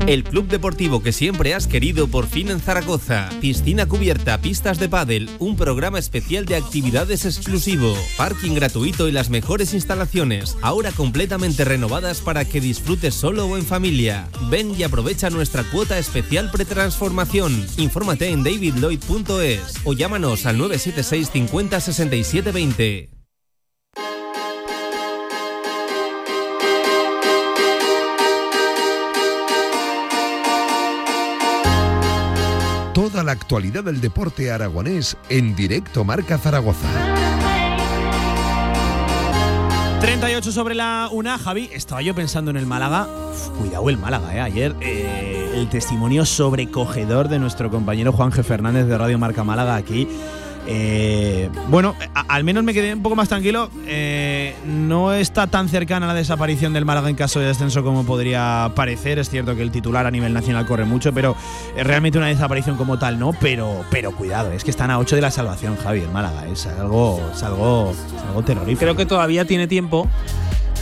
El 0.07 0.25
club 0.25 0.49
deportivo 0.49 1.03
que 1.03 1.13
siempre 1.13 1.53
has 1.53 1.67
querido 1.67 2.09
por 2.09 2.27
fin 2.27 2.49
en 2.51 2.61
Zaragoza. 2.61 3.29
Piscina 3.43 3.85
cubierta, 3.85 4.41
pistas 4.41 4.79
de 4.79 4.89
pádel, 4.89 5.29
un 5.39 5.57
programa 5.57 5.99
especial 5.99 6.47
de 6.47 6.57
actividades 6.57 7.27
exclusivo, 7.27 7.95
parking 8.17 8.55
gratuito 8.55 9.07
y 9.07 9.13
las 9.13 9.29
mejores 9.29 9.75
instalaciones, 9.75 10.57
ahora 10.63 10.93
completamente 10.93 11.67
renovadas 11.67 12.23
para 12.23 12.47
que 12.47 12.63
disfrutes 12.63 13.15
solo 13.15 13.47
o 13.47 13.59
en 13.59 13.67
familia. 13.67 14.29
Ven 14.49 14.75
y 14.79 14.83
aprovecha 14.83 15.29
nuestra 15.29 15.63
cuota 15.65 15.99
especial 15.99 16.51
pretransformación. 16.51 17.67
Infórmate 17.77 18.31
en 18.31 18.45
davidlloyd.es 18.45 19.81
o 19.85 19.93
llámanos 19.93 20.47
al 20.47 20.57
976 20.57 21.31
50 21.31 21.81
67 21.81 22.51
20. 22.51 23.14
Toda 32.95 33.25
la 33.25 33.33
actualidad 33.33 33.83
del 33.83 34.01
deporte 34.01 34.53
aragonés 34.53 35.17
en 35.29 35.57
directo 35.57 36.05
Marca 36.05 36.39
Zaragoza. 36.39 36.87
38 40.01 40.53
sobre 40.53 40.77
la 40.77 41.09
una, 41.11 41.37
Javi. 41.37 41.69
Estaba 41.73 42.03
yo 42.03 42.15
pensando 42.15 42.53
en 42.53 42.57
el 42.57 42.67
Málaga. 42.67 43.09
cuidado 43.59 43.91
el 43.91 43.99
Málaga, 43.99 44.37
¿eh? 44.37 44.41
Ayer 44.41 44.77
eh, 44.81 45.55
el 45.57 45.69
testimonio 45.69 46.25
sobrecogedor 46.25 47.27
de 47.27 47.41
nuestro 47.41 47.69
compañero 47.69 48.13
Juan 48.13 48.31
G. 48.31 48.45
Fernández 48.45 48.87
de 48.87 48.97
Radio 48.97 49.19
Marca 49.19 49.43
Málaga 49.43 49.75
aquí 49.75 50.07
eh, 50.67 51.51
bueno, 51.69 51.95
al 52.15 52.45
menos 52.45 52.65
me 52.65 52.73
quedé 52.73 52.93
un 52.95 53.03
poco 53.03 53.17
más 53.17 53.29
tranquilo. 53.29 53.71
Eh, 53.87 54.55
no 54.67 55.13
está 55.13 55.47
tan 55.47 55.69
cercana 55.69 56.07
la 56.07 56.15
desaparición 56.15 56.73
del 56.73 56.85
Málaga 56.85 57.11
en 57.11 57.17
caso 57.17 57.41
de 57.41 57.47
descenso 57.47 57.83
como 57.83 58.05
podría 58.05 58.73
parecer. 58.75 59.19
Es 59.19 59.31
cierto 59.31 59.55
que 59.55 59.63
el 59.63 59.71
titular 59.71 60.07
a 60.07 60.11
nivel 60.11 60.33
nacional 60.33 60.67
corre 60.67 60.85
mucho, 60.85 61.13
pero 61.13 61.37
es 61.77 61.87
realmente 61.87 62.19
una 62.19 62.29
desaparición 62.29 62.77
como 62.77 62.99
tal, 62.99 63.19
¿no? 63.19 63.33
Pero, 63.41 63.85
pero 63.91 64.13
cuidado, 64.13 64.53
es 64.53 64.65
que 64.65 64.71
están 64.71 64.91
a 64.91 64.99
8 64.99 65.17
de 65.17 65.23
la 65.23 65.31
salvación, 65.31 65.77
Javi, 65.77 66.01
el 66.01 66.11
Málaga. 66.11 66.47
Es 66.47 66.67
algo, 66.67 67.21
es 67.33 67.43
algo, 67.43 67.93
algo. 68.29 68.43
Creo 68.79 68.97
que 68.97 69.07
todavía 69.07 69.45
tiene 69.45 69.67
tiempo 69.67 70.09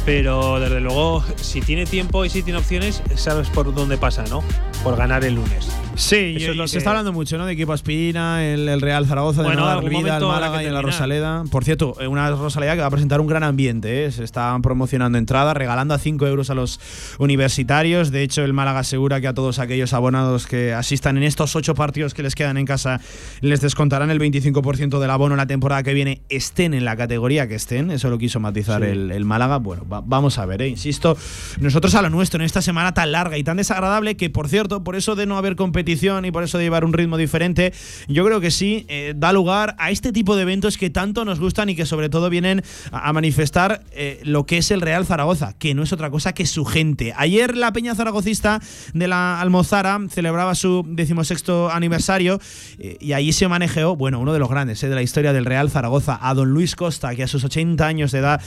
pero 0.04 0.58
desde 0.58 0.80
luego, 0.80 1.22
si 1.36 1.60
tiene 1.60 1.86
tiempo 1.86 2.24
y 2.24 2.30
si 2.30 2.42
tiene 2.42 2.58
opciones, 2.58 3.02
sabes 3.14 3.48
por 3.50 3.72
dónde 3.72 3.96
pasa, 3.96 4.24
¿no? 4.28 4.42
Por 4.82 4.96
ganar 4.96 5.24
el 5.24 5.36
lunes. 5.36 5.82
Sí, 5.94 6.36
se 6.66 6.78
está 6.78 6.90
hablando 6.90 7.12
mucho, 7.12 7.36
¿no? 7.36 7.44
De 7.44 7.52
equipo 7.52 7.72
Aspina, 7.72 8.44
el, 8.44 8.80
Real 8.80 9.06
Zaragoza, 9.06 9.42
de 9.42 9.54
Nueva 9.54 9.80
Vida, 9.80 10.16
el 10.16 10.24
Málaga 10.24 10.62
y 10.62 10.70
la 10.70 10.80
Rosaleda. 10.80 11.44
Por 11.50 11.64
cierto, 11.64 11.94
eh, 12.00 12.06
una 12.06 12.30
Rosaleda 12.30 12.74
que 12.74 12.80
va 12.80 12.86
a 12.86 12.90
presentar 12.90 13.20
un 13.20 13.26
gran 13.26 13.42
ambiente, 13.42 14.06
¿eh? 14.06 14.10
Se 14.10 14.24
están 14.24 14.62
promocionando 14.62 15.18
entradas, 15.18 15.54
regalando 15.56 15.92
a 15.92 15.98
5 15.98 16.26
euros 16.26 16.48
a 16.50 16.54
los 16.54 16.80
universitarios. 17.18 18.10
De 18.10 18.22
hecho, 18.22 18.42
el 18.42 18.54
Málaga 18.54 18.80
asegura 18.80 19.20
que 19.20 19.28
a 19.28 19.34
todos 19.34 19.58
aquellos 19.58 19.92
abonados 19.92 20.46
que 20.46 20.72
asistan 20.72 21.18
en 21.18 21.24
estos 21.24 21.54
8 21.54 21.74
partidos 21.74 22.14
que 22.14 22.22
les 22.22 22.34
quedan 22.34 22.56
en 22.56 22.64
casa 22.64 23.00
les 23.40 23.60
descontarán 23.60 24.10
el 24.10 24.18
25% 24.18 24.98
del 24.98 25.10
abono 25.10 25.36
la 25.36 25.46
temporada 25.46 25.82
que 25.82 25.92
viene, 25.92 26.22
estén 26.30 26.72
en 26.74 26.84
la 26.84 26.96
categoría 26.96 27.46
que 27.48 27.54
estén. 27.54 27.90
Eso 27.90 28.08
lo 28.08 28.18
quiso 28.18 28.40
matizar 28.40 28.82
el, 28.82 29.24
Málaga. 29.24 29.58
Bueno, 29.58 29.84
vamos 29.86 30.38
a 30.38 30.46
ver, 30.46 30.62
¿eh? 30.62 30.68
Insisto, 30.68 31.16
nosotros 31.60 31.94
a 31.94 32.02
lo 32.02 32.10
nuestro 32.10 32.40
en 32.40 32.46
esta 32.46 32.62
semana 32.62 32.94
tan 32.94 33.12
larga 33.12 33.36
y 33.36 33.44
tan 33.44 33.58
desagradable 33.58 34.16
que, 34.16 34.30
por 34.30 34.48
cierto, 34.48 34.71
por 34.80 34.96
eso 34.96 35.14
de 35.14 35.26
no 35.26 35.36
haber 35.36 35.56
competición 35.56 36.24
y 36.24 36.32
por 36.32 36.42
eso 36.42 36.58
de 36.58 36.64
llevar 36.64 36.84
un 36.84 36.92
ritmo 36.92 37.16
diferente, 37.16 37.72
yo 38.08 38.24
creo 38.24 38.40
que 38.40 38.50
sí 38.50 38.86
eh, 38.88 39.14
da 39.16 39.32
lugar 39.32 39.74
a 39.78 39.90
este 39.90 40.12
tipo 40.12 40.36
de 40.36 40.42
eventos 40.42 40.78
que 40.78 40.90
tanto 40.90 41.24
nos 41.24 41.40
gustan 41.40 41.68
y 41.68 41.76
que 41.76 41.86
sobre 41.86 42.08
todo 42.08 42.30
vienen 42.30 42.62
a, 42.90 43.12
manifestar 43.12 43.82
eh, 43.92 44.20
lo 44.24 44.46
que 44.46 44.58
es 44.58 44.70
el 44.70 44.80
Real 44.80 45.04
Zaragoza, 45.04 45.52
que 45.58 45.74
no 45.74 45.82
es 45.82 45.92
otra 45.92 46.10
cosa 46.10 46.32
que 46.32 46.46
su 46.46 46.64
gente. 46.64 47.12
Ayer 47.16 47.56
la 47.56 47.72
Peña 47.72 47.94
Zaragocista 47.94 48.60
de 48.94 49.08
la 49.08 49.40
Almozara 49.40 49.98
celebraba 50.08 50.54
su 50.54 50.84
decimosexto 50.88 51.70
aniversario 51.70 52.40
eh, 52.78 52.96
y 53.00 53.12
ahí 53.12 53.32
se 53.32 53.46
manejó, 53.48 53.96
bueno, 53.96 54.18
uno 54.20 54.32
de 54.32 54.38
los 54.38 54.48
grandes 54.48 54.80
de 54.80 54.88
la 54.88 55.02
historia 55.02 55.32
del 55.32 55.44
Real 55.44 55.70
Zaragoza, 55.70 56.18
a 56.22 56.34
don 56.34 56.50
Luis 56.50 56.74
Costa, 56.74 57.14
que 57.14 57.22
a 57.22 57.28
sus 57.28 57.44
80 57.44 57.86
años 57.86 58.12
de 58.12 58.18
edad 58.18 58.40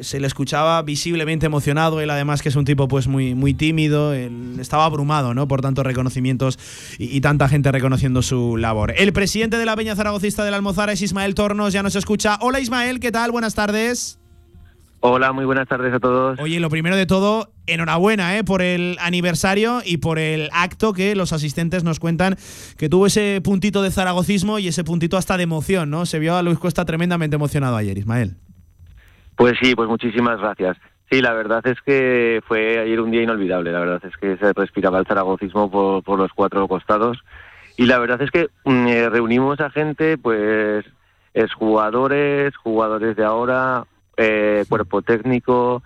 se 0.00 0.20
le 0.20 0.26
escuchaba 0.26 0.82
visiblemente 0.82 1.46
emocionado, 1.46 2.00
él 2.00 2.10
además 2.10 2.42
que 2.42 2.48
es 2.48 2.56
un 2.56 2.64
tipo 2.64 2.88
pues 2.88 3.08
muy, 3.08 3.34
muy 3.34 3.54
tímido, 3.54 4.12
él 4.12 4.56
estaba 4.60 4.84
abrumado, 4.84 5.34
¿no? 5.34 5.48
Tantos 5.62 5.84
reconocimientos 5.84 6.58
y, 6.98 7.20
tanta 7.20 7.48
gente 7.48 7.72
reconociendo 7.72 8.22
su 8.22 8.56
labor. 8.56 8.92
El 8.96 9.12
presidente 9.12 9.56
de 9.56 9.64
la 9.66 9.76
Peña 9.76 9.96
Zaragocista 9.96 10.44
del 10.44 10.54
Almozara 10.54 10.92
es 10.92 11.02
Ismael 11.02 11.34
Tornos, 11.34 11.72
ya 11.72 11.82
nos 11.82 11.96
escucha. 11.96 12.38
Hola 12.40 12.60
Ismael, 12.60 13.00
¿qué 13.00 13.12
tal? 13.12 13.30
Buenas 13.30 13.54
tardes. 13.54 14.18
Hola, 15.06 15.32
muy 15.32 15.44
buenas 15.44 15.68
tardes 15.68 15.92
a 15.92 16.00
todos. 16.00 16.40
Oye, 16.40 16.60
lo 16.60 16.70
primero 16.70 16.96
de 16.96 17.04
todo, 17.04 17.50
enhorabuena 17.66 18.38
¿eh? 18.38 18.42
por 18.42 18.62
el 18.62 18.96
aniversario 19.00 19.82
y 19.84 19.98
por 19.98 20.18
el 20.18 20.48
acto 20.50 20.94
que 20.94 21.14
los 21.14 21.34
asistentes 21.34 21.84
nos 21.84 22.00
cuentan 22.00 22.36
que 22.78 22.88
tuvo 22.88 23.04
ese 23.04 23.42
puntito 23.44 23.82
de 23.82 23.90
zaragocismo 23.90 24.58
y 24.58 24.68
ese 24.68 24.82
puntito 24.82 25.18
hasta 25.18 25.36
de 25.36 25.42
emoción, 25.42 25.90
¿no? 25.90 26.06
Se 26.06 26.18
vio 26.18 26.36
a 26.36 26.42
Luis 26.42 26.58
Cuesta 26.58 26.86
tremendamente 26.86 27.36
emocionado 27.36 27.76
ayer, 27.76 27.98
Ismael. 27.98 28.36
Pues 29.36 29.54
sí, 29.60 29.74
pues 29.74 29.90
muchísimas 29.90 30.40
gracias. 30.40 30.78
Sí, 31.14 31.22
la 31.22 31.32
verdad 31.32 31.64
es 31.64 31.80
que 31.80 32.42
fue 32.48 32.76
ayer 32.76 33.00
un 33.00 33.12
día 33.12 33.22
inolvidable. 33.22 33.70
La 33.70 33.78
verdad 33.78 34.02
es 34.04 34.16
que 34.16 34.36
se 34.36 34.52
respiraba 34.52 34.98
el 34.98 35.06
zaragocismo 35.06 35.70
por, 35.70 36.18
los 36.18 36.32
cuatro 36.32 36.66
costados. 36.66 37.18
Y 37.76 37.86
la 37.86 38.00
verdad 38.00 38.20
es 38.20 38.32
que 38.32 38.48
mm, 38.64 38.86
eh, 38.88 39.08
reunimos 39.10 39.60
a 39.60 39.70
gente, 39.70 40.18
pues, 40.18 40.84
es 41.32 41.54
jugadores, 41.54 42.56
jugadores 42.56 43.14
de 43.14 43.22
ahora, 43.22 43.84
eh, 44.16 44.64
cuerpo 44.68 45.02
técnico, 45.02 45.84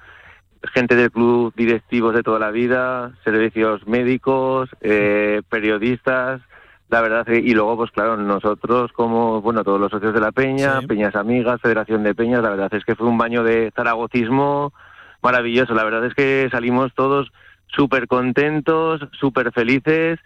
gente 0.72 0.96
del 0.96 1.10
club, 1.10 1.52
directivos 1.54 2.14
de 2.14 2.22
toda 2.22 2.38
la 2.38 2.50
vida, 2.50 3.12
servicios 3.22 3.86
médicos, 3.86 4.70
eh, 4.80 5.42
periodistas, 5.50 6.40
la 6.88 7.02
verdad 7.02 7.28
y 7.28 7.52
luego 7.52 7.76
pues 7.76 7.90
claro 7.90 8.16
nosotros 8.16 8.92
como 8.92 9.42
bueno 9.42 9.62
todos 9.62 9.78
los 9.78 9.90
socios 9.90 10.14
de 10.14 10.20
la 10.20 10.32
peña 10.32 10.80
peñas 10.88 11.14
amigas 11.16 11.60
federación 11.60 12.02
de 12.02 12.14
peñas 12.14 12.42
la 12.42 12.48
verdad 12.48 12.72
es 12.72 12.82
que 12.86 12.94
fue 12.94 13.06
un 13.06 13.18
baño 13.18 13.44
de 13.44 13.70
zaragotismo 13.76 14.72
maravilloso. 15.22 15.74
La 15.74 15.84
verdad 15.84 16.04
es 16.04 16.14
que 16.14 16.48
salimos 16.50 16.92
todos 16.94 17.30
súper 17.68 18.06
contentos 18.08 19.02
súper 19.12 19.52
felices 19.52 20.18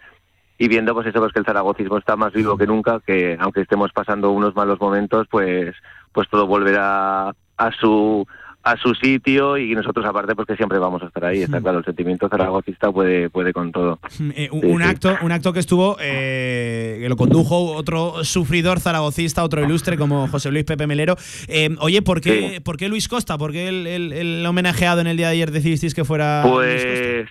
y 0.57 0.67
viendo 0.67 0.93
pues 0.93 1.07
eso 1.07 1.19
pues 1.19 1.33
que 1.33 1.39
el 1.39 1.45
zaragocismo 1.45 1.97
está 1.97 2.15
más 2.15 2.33
vivo 2.33 2.57
que 2.57 2.67
nunca 2.67 3.01
que 3.05 3.37
aunque 3.39 3.61
estemos 3.61 3.91
pasando 3.91 4.31
unos 4.31 4.55
malos 4.55 4.79
momentos 4.79 5.27
pues 5.29 5.75
pues 6.11 6.29
todo 6.29 6.47
volverá 6.47 7.33
a 7.57 7.71
su 7.79 8.25
a 8.63 8.77
su 8.77 8.95
sitio 8.95 9.57
y 9.57 9.75
nosotros 9.75 10.05
aparte 10.05 10.35
porque 10.35 10.55
siempre 10.55 10.79
vamos 10.79 11.03
a 11.03 11.07
estar 11.07 11.25
ahí. 11.25 11.41
Está 11.41 11.59
claro 11.59 11.79
el 11.79 11.85
sentimiento 11.85 12.29
zaragocista 12.29 12.91
puede 12.91 13.29
puede 13.29 13.51
con 13.51 13.71
todo. 13.73 13.99
Eh, 14.35 14.49
un, 14.51 14.81
acto 14.81 15.17
un 15.21 15.33
acto 15.33 15.51
que 15.51 15.59
estuvo 15.59 15.97
eh, 15.99 16.97
que 17.01 17.09
lo 17.09 17.17
condujo 17.17 17.73
otro 17.73 18.23
sufridor 18.23 18.79
zaragocista 18.79 19.43
otro 19.43 19.61
ilustre 19.63 19.97
como 19.97 20.27
José 20.29 20.49
Luis 20.49 20.63
Pepe 20.63 20.87
Melero. 20.87 21.15
Eh, 21.49 21.75
oye 21.79 22.01
¿por 22.01 22.21
qué, 22.21 22.61
¿por 22.63 22.77
qué 22.77 22.87
Luis 22.87 23.09
Costa? 23.09 23.37
¿por 23.37 23.51
qué 23.51 23.67
el, 23.67 24.45
homenajeado 24.45 25.01
en 25.01 25.07
el 25.07 25.17
día 25.17 25.27
de 25.27 25.33
ayer 25.33 25.51
decidisteis 25.51 25.93
que 25.93 26.05
fuera 26.05 26.43
pues 26.49 27.27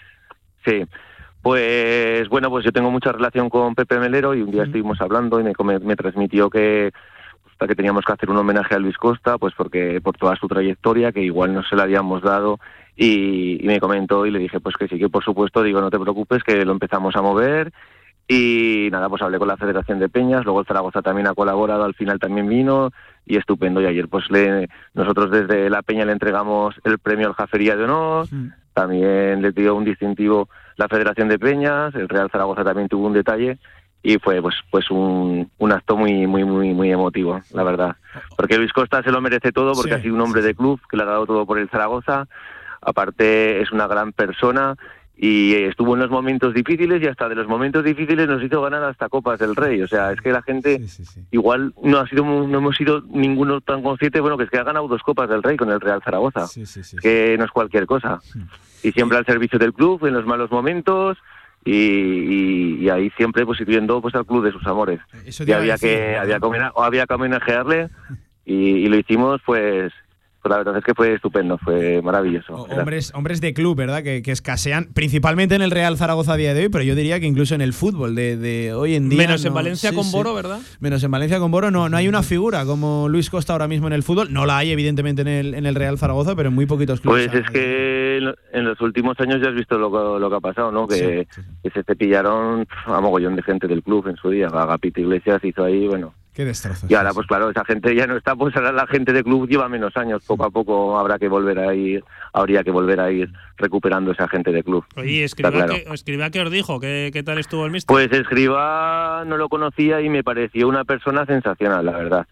sí. 0.67 0.85
Pues 1.41 2.29
bueno 2.29 2.51
pues 2.51 2.63
yo 2.63 2.73
tengo 2.73 2.91
mucha 2.91 3.11
relación 3.11 3.49
con 3.49 3.75
Pepe 3.75 3.99
Melero 3.99 4.35
y 4.35 4.43
un 4.43 4.51
día 4.51 4.65
estuvimos 4.65 5.01
hablando 5.01 5.41
y 5.41 5.45
me, 5.45 5.79
me 5.79 5.97
transmitió 5.97 6.51
que 6.51 6.93
que 7.59 7.75
teníamos 7.75 8.05
que 8.05 8.13
hacer 8.13 8.31
un 8.31 8.37
homenaje 8.37 8.75
a 8.75 8.79
Luis 8.79 8.97
Costa, 8.97 9.39
pues 9.39 9.55
porque 9.57 10.01
por 10.01 10.17
toda 10.17 10.37
su 10.37 10.49
trayectoria, 10.49 11.13
que 11.13 11.23
igual 11.23 11.55
no 11.55 11.63
se 11.63 11.77
la 11.77 11.85
habíamos 11.85 12.23
dado, 12.23 12.59
y, 12.97 13.61
me 13.65 13.81
comentó 13.81 14.27
y 14.27 14.31
le 14.31 14.39
dije 14.39 14.61
pues 14.61 14.77
que 14.77 14.89
sí, 14.89 14.99
que 14.99 15.09
por 15.09 15.25
supuesto, 15.25 15.63
digo, 15.63 15.81
no 15.81 15.91
te 15.91 15.99
preocupes, 15.99 16.43
que 16.43 16.65
lo 16.65 16.73
empezamos 16.73 17.15
a 17.17 17.23
mover, 17.23 17.73
y 18.29 18.89
nada, 18.91 19.09
pues 19.09 19.23
hablé 19.23 19.39
con 19.39 19.49
la 19.49 19.57
Federación 19.57 19.99
de 19.99 20.09
Peñas, 20.09 20.45
luego 20.45 20.61
el 20.61 20.67
Zaragoza 20.67 21.03
también 21.03 21.27
ha 21.27 21.35
colaborado, 21.35 21.85
al 21.85 21.95
final 21.95 22.19
también 22.19 22.49
vino, 22.49 22.91
y 23.27 23.37
estupendo, 23.37 23.81
y 23.81 23.87
ayer 23.87 24.09
pues 24.09 24.31
le, 24.31 24.69
nosotros 24.95 25.31
desde 25.31 25.71
la 25.71 25.83
Peña 25.83 26.05
le 26.05 26.13
entregamos 26.13 26.75
el 26.85 26.99
premio 26.99 27.29
al 27.29 27.35
Jafería 27.35 27.77
de 27.77 27.85
Honor, 27.85 28.27
también 28.75 29.43
le 29.43 29.53
dio 29.53 29.75
un 29.75 29.85
distintivo 29.85 30.49
la 30.77 30.89
Federación 30.89 31.29
de 31.29 31.39
Peñas, 31.39 31.95
el 31.95 32.09
Real 32.09 32.31
Zaragoza 32.31 32.65
también 32.65 32.89
tuvo 32.89 33.07
un 33.07 33.13
detalle, 33.13 33.59
y 34.03 34.19
fue 34.19 34.43
pues 34.43 34.57
pues 34.71 34.91
un, 34.91 35.51
un 35.59 35.73
acto 35.73 35.97
muy 35.97 36.27
muy 36.27 36.45
muy 36.45 36.75
muy 36.75 36.91
emotivo 36.91 37.41
la 37.53 37.63
verdad. 37.63 37.97
Porque 38.37 38.59
Luis 38.59 38.73
Costa 38.73 39.03
se 39.03 39.13
lo 39.13 39.21
merece 39.21 39.53
todo 39.53 39.73
porque 39.75 39.95
ha 39.95 40.03
sido 40.03 40.15
un 40.15 40.21
hombre 40.21 40.43
de 40.43 40.55
club 40.55 40.81
que 40.91 40.97
le 40.97 41.05
ha 41.05 41.07
dado 41.07 41.27
todo 41.27 41.47
por 41.47 41.59
el 41.59 41.69
Zaragoza. 41.69 42.27
Aparte 42.81 43.63
es 43.63 43.71
una 43.71 43.87
gran 43.87 44.13
persona 44.13 44.77
y 45.17 45.55
estuvo 45.55 45.95
en 45.95 46.01
los 46.01 46.11
momentos 46.11 46.53
difíciles 46.53 47.01
y 47.01 47.07
hasta 47.07 47.29
de 47.29 47.37
los 47.37 47.47
momentos 47.47 47.85
difíciles 47.85 48.27
nos 48.27 48.43
hizo 48.43 48.61
ganar 48.61 48.83
hasta 48.83 49.09
copas 49.09 49.39
del 49.39 49.55
Rey. 49.55 49.81
O 49.83 49.87
sea 49.87 50.11
es 50.11 50.21
que 50.21 50.33
la 50.33 50.43
gente 50.43 50.81
igual 51.31 51.73
no 51.81 51.99
ha 51.99 52.09
sido 52.09 52.25
no 52.25 52.59
hemos 52.59 52.77
sido 52.77 53.03
ninguno 53.03 53.61
tan 53.61 53.83
consciente 53.83 54.21
bueno 54.21 54.37
que 54.37 54.45
es 54.45 54.51
que 54.51 54.59
ha 54.59 54.65
ganado 54.65 54.89
dos 54.89 55.03
copas 55.03 55.29
del 55.29 55.45
Rey 55.45 55.57
con 55.57 55.71
el 55.71 55.81
Real 55.81 56.03
Zaragoza 56.05 56.47
que 57.01 57.37
no 57.39 57.45
es 57.45 57.51
cualquier 57.53 57.87
cosa. 57.87 58.21
Hmm. 58.35 58.43
y 58.83 58.91
siempre 58.91 59.17
al 59.17 59.27
servicio 59.27 59.61
del 59.61 59.73
club 59.73 60.05
en 60.07 60.15
los 60.15 60.27
malos 60.27 60.51
momentos 60.51 61.19
y, 61.65 62.89
ahí 62.89 63.11
siempre 63.17 63.47
pues 63.47 63.59
sirviendo 63.59 64.01
pues 64.03 64.15
al 64.15 64.27
club 64.27 64.45
de 64.45 64.53
sus 64.53 64.67
amores. 64.67 65.01
y 65.25 65.53
había 65.53 65.77
que 65.79 66.17
había 66.17 66.41
que, 66.41 66.71
había 66.77 67.07
que 67.07 67.15
homenajearle 67.15 67.89
y, 68.45 68.55
y, 68.55 68.89
lo 68.89 68.97
hicimos 68.97 69.41
pues 69.47 69.93
pues 70.43 70.51
la 70.51 70.59
verdad 70.59 70.77
es 70.77 70.85
que 70.85 70.93
fue 70.93 71.15
estupendo, 71.15 71.57
fue 71.57 72.03
maravilloso. 72.03 72.55
hombres, 72.55 73.15
hombres 73.15 73.41
de 73.41 73.55
club, 73.55 73.77
¿verdad? 73.77 74.03
Que, 74.03 74.23
escasean, 74.27 74.89
principalmente 74.93 75.55
en 75.55 75.63
el 75.63 75.71
Real 75.71 75.97
Zaragoza 75.97 76.33
a 76.33 76.37
día 76.37 76.53
de 76.53 76.63
hoy, 76.63 76.69
pero 76.69 76.83
yo 76.83 76.97
diría 76.97 77.21
que 77.21 77.27
incluso 77.27 77.55
en 77.55 77.61
el 77.61 77.73
fútbol 77.73 78.17
de, 78.17 78.73
hoy 78.75 78.97
en 78.97 79.09
día. 79.09 79.19
Menos 79.19 79.45
en 79.45 79.55
Valencia 79.55 79.93
con 79.93 80.11
Boro, 80.11 80.35
¿verdad? 80.35 80.59
Menos 80.81 81.05
en 81.05 81.13
Valencia 81.13 81.39
con 81.39 81.53
Boro, 81.53 81.71
no, 81.71 81.89
no 81.89 81.97
hay 81.97 82.09
una 82.09 82.25
figura 82.25 82.65
como 82.65 83.09
Luis 83.09 83.31
Costa 83.31 83.53
ahora 83.53 83.69
mismo 83.69 83.87
en 83.87 83.93
el 83.93 84.03
fútbol. 84.03 84.33
No 84.33 84.45
la 84.45 84.59
hay, 84.59 84.73
evidentemente, 84.73 85.23
en 85.23 85.29
el, 85.29 85.55
en 85.55 85.65
el 85.65 85.77
Real 85.77 85.97
Zaragoza, 85.97 86.35
pero 86.35 86.49
en 86.49 86.57
muy 86.57 86.67
poquitos 86.67 87.01
clubes. 87.01 87.29
Pues 87.29 87.45
es 87.45 87.51
que 87.51 88.17
en 88.53 88.65
los 88.65 88.81
últimos 88.81 89.19
años 89.21 89.41
ya 89.41 89.51
has 89.51 89.55
visto 89.55 89.79
lo, 89.79 90.19
lo 90.19 90.29
que 90.29 90.37
ha 90.37 90.41
pasado, 90.41 90.73
¿no? 90.73 90.89
Que, 90.89 91.29
que 91.63 91.71
se 91.71 91.85
cepillaron 91.85 92.67
a 92.87 93.01
mogollón 93.01 93.37
de 93.37 93.43
gente 93.43 93.69
del 93.69 93.85
club 93.85 94.09
en 94.09 94.17
su 94.17 94.31
día. 94.31 94.49
Agapito 94.49 95.01
Iglesias 95.01 95.45
hizo 95.45 95.63
ahí, 95.63 95.87
bueno, 95.87 96.15
Qué 96.35 96.47
destrozos. 96.47 96.91
Y 96.91 96.95
ahora, 96.95 97.13
pues 97.13 97.27
claro, 97.27 97.51
esa 97.51 97.65
gente 97.65 97.95
ya 97.95 98.07
no 98.07 98.17
está, 98.17 98.35
pues 98.35 98.57
ahora 98.57 98.73
la 98.73 98.87
gente 98.87 99.13
de 99.13 99.23
club 99.23 99.47
lleva 99.49 99.69
menos 99.69 99.95
años. 99.99 100.25
Poco 100.27 100.45
a 100.45 100.51
poco 100.51 100.99
habrá 100.99 101.19
que 101.19 101.29
volver 101.29 101.59
a 101.59 101.75
ir, 101.75 102.03
habría 102.33 102.65
que 102.65 102.71
volver 102.71 103.01
a 103.01 103.11
ir 103.11 103.31
recuperando 103.59 104.13
esa 104.13 104.27
gente 104.29 104.51
de 104.51 104.63
club. 104.63 104.85
Oye, 104.97 105.25
Escriba, 105.25 105.67
¿qué, 106.31 106.41
os 106.41 106.51
dijo? 106.51 106.81
¿Qué, 106.81 107.23
tal 107.25 107.39
estuvo 107.39 107.67
el 107.67 107.71
mister? 107.71 107.93
Pues 107.93 108.11
Escriba 108.13 109.25
no 109.27 109.37
lo 109.37 109.51
conocía 109.51 110.01
y 110.01 110.09
me 110.09 110.25
pareció 110.25 110.69
una 110.69 110.85
persona 110.85 111.27
sensacional, 111.27 111.85
la 111.85 111.93
verdad. 111.93 112.27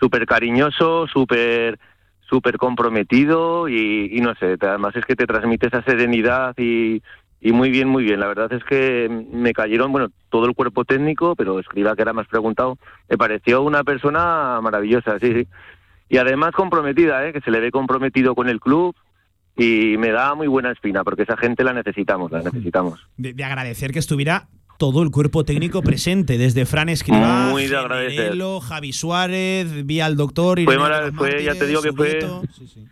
Súper 0.00 0.24
cariñoso, 0.26 1.06
súper 1.06 1.78
súper 2.26 2.56
comprometido 2.56 3.68
y, 3.68 4.08
y 4.10 4.20
no 4.22 4.34
sé, 4.36 4.56
además 4.58 4.96
es 4.96 5.04
que 5.04 5.14
te 5.14 5.26
transmite 5.26 5.66
esa 5.66 5.82
serenidad 5.82 6.54
y, 6.56 7.02
y 7.44 7.52
muy 7.52 7.68
bien, 7.68 7.88
muy 7.88 8.04
bien. 8.04 8.20
La 8.20 8.26
verdad 8.26 8.50
es 8.54 8.64
que 8.64 9.06
me 9.30 9.52
cayeron, 9.52 9.92
bueno, 9.92 10.08
todo 10.30 10.46
el 10.46 10.54
cuerpo 10.54 10.86
técnico, 10.86 11.36
pero 11.36 11.60
escriba 11.60 11.94
que 11.94 12.00
era 12.00 12.14
más 12.14 12.26
preguntado, 12.26 12.78
me 13.06 13.18
pareció 13.18 13.60
una 13.60 13.84
persona 13.84 14.60
maravillosa, 14.62 15.18
sí, 15.20 15.30
sí. 15.30 15.46
Y 16.08 16.16
además 16.16 16.52
comprometida, 16.52 17.28
¿eh? 17.28 17.34
que 17.34 17.42
se 17.42 17.50
le 17.50 17.60
ve 17.60 17.70
comprometido 17.70 18.34
con 18.34 18.48
el 18.48 18.60
club, 18.60 18.96
y 19.58 19.98
me 19.98 20.10
da 20.10 20.34
muy 20.34 20.46
buena 20.46 20.72
espina, 20.72 21.04
porque 21.04 21.24
esa 21.24 21.36
gente 21.36 21.64
la 21.64 21.74
necesitamos, 21.74 22.32
la 22.32 22.40
necesitamos. 22.40 23.06
De, 23.18 23.44
agradecer 23.44 23.92
que 23.92 23.98
estuviera 23.98 24.48
todo 24.78 25.02
el 25.02 25.10
cuerpo 25.10 25.44
técnico 25.44 25.82
presente, 25.82 26.38
desde 26.38 26.64
Fran 26.64 26.88
Escribá, 26.88 27.50
Muy 27.50 27.66
de 27.66 27.76
agradecer. 27.76 28.38
Javi 28.62 28.94
Suárez, 28.94 29.84
vía 29.84 30.06
al 30.06 30.16
doctor. 30.16 30.60
y 30.60 30.64
fue, 30.64 31.44
ya 31.44 31.54
te 31.54 31.66
digo 31.66 31.82
que 31.82 31.92
fue... 31.92 32.22
Sí 32.56 32.66
sí. 32.68 32.88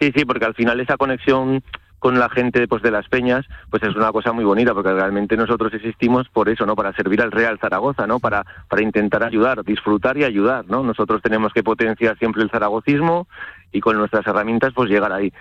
sí, 0.00 0.12
sí, 0.16 0.24
porque 0.24 0.46
al 0.46 0.54
final 0.54 0.80
esa 0.80 0.96
conexión 0.96 1.62
con 1.98 2.18
la 2.18 2.28
gente 2.28 2.66
pues 2.68 2.82
de 2.82 2.90
las 2.90 3.08
peñas, 3.08 3.46
pues 3.70 3.82
es 3.82 3.94
una 3.96 4.12
cosa 4.12 4.32
muy 4.32 4.44
bonita, 4.44 4.74
porque 4.74 4.92
realmente 4.92 5.36
nosotros 5.36 5.72
existimos 5.74 6.28
por 6.28 6.48
eso, 6.48 6.66
¿no? 6.66 6.76
Para 6.76 6.92
servir 6.92 7.22
al 7.22 7.32
Real 7.32 7.58
Zaragoza, 7.58 8.06
¿no? 8.06 8.20
Para, 8.20 8.44
para 8.68 8.82
intentar 8.82 9.24
ayudar, 9.24 9.64
disfrutar 9.64 10.16
y 10.18 10.24
ayudar, 10.24 10.66
¿no? 10.68 10.82
Nosotros 10.82 11.22
tenemos 11.22 11.52
que 11.52 11.62
potenciar 11.62 12.18
siempre 12.18 12.42
el 12.42 12.50
zaragocismo 12.50 13.26
y 13.72 13.80
con 13.80 13.96
nuestras 13.96 14.26
herramientas 14.26 14.72
pues 14.74 14.90
llegar 14.90 15.12
ahí. 15.12 15.32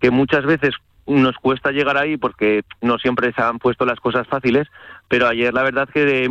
Que 0.00 0.10
muchas 0.10 0.44
veces 0.44 0.74
nos 1.06 1.36
cuesta 1.36 1.70
llegar 1.70 1.96
ahí 1.96 2.16
porque 2.16 2.62
no 2.82 2.98
siempre 2.98 3.32
se 3.32 3.42
han 3.42 3.58
puesto 3.58 3.84
las 3.84 4.00
cosas 4.00 4.26
fáciles, 4.26 4.68
pero 5.08 5.26
ayer 5.26 5.54
la 5.54 5.62
verdad 5.62 5.88
que 5.88 6.04
de 6.04 6.28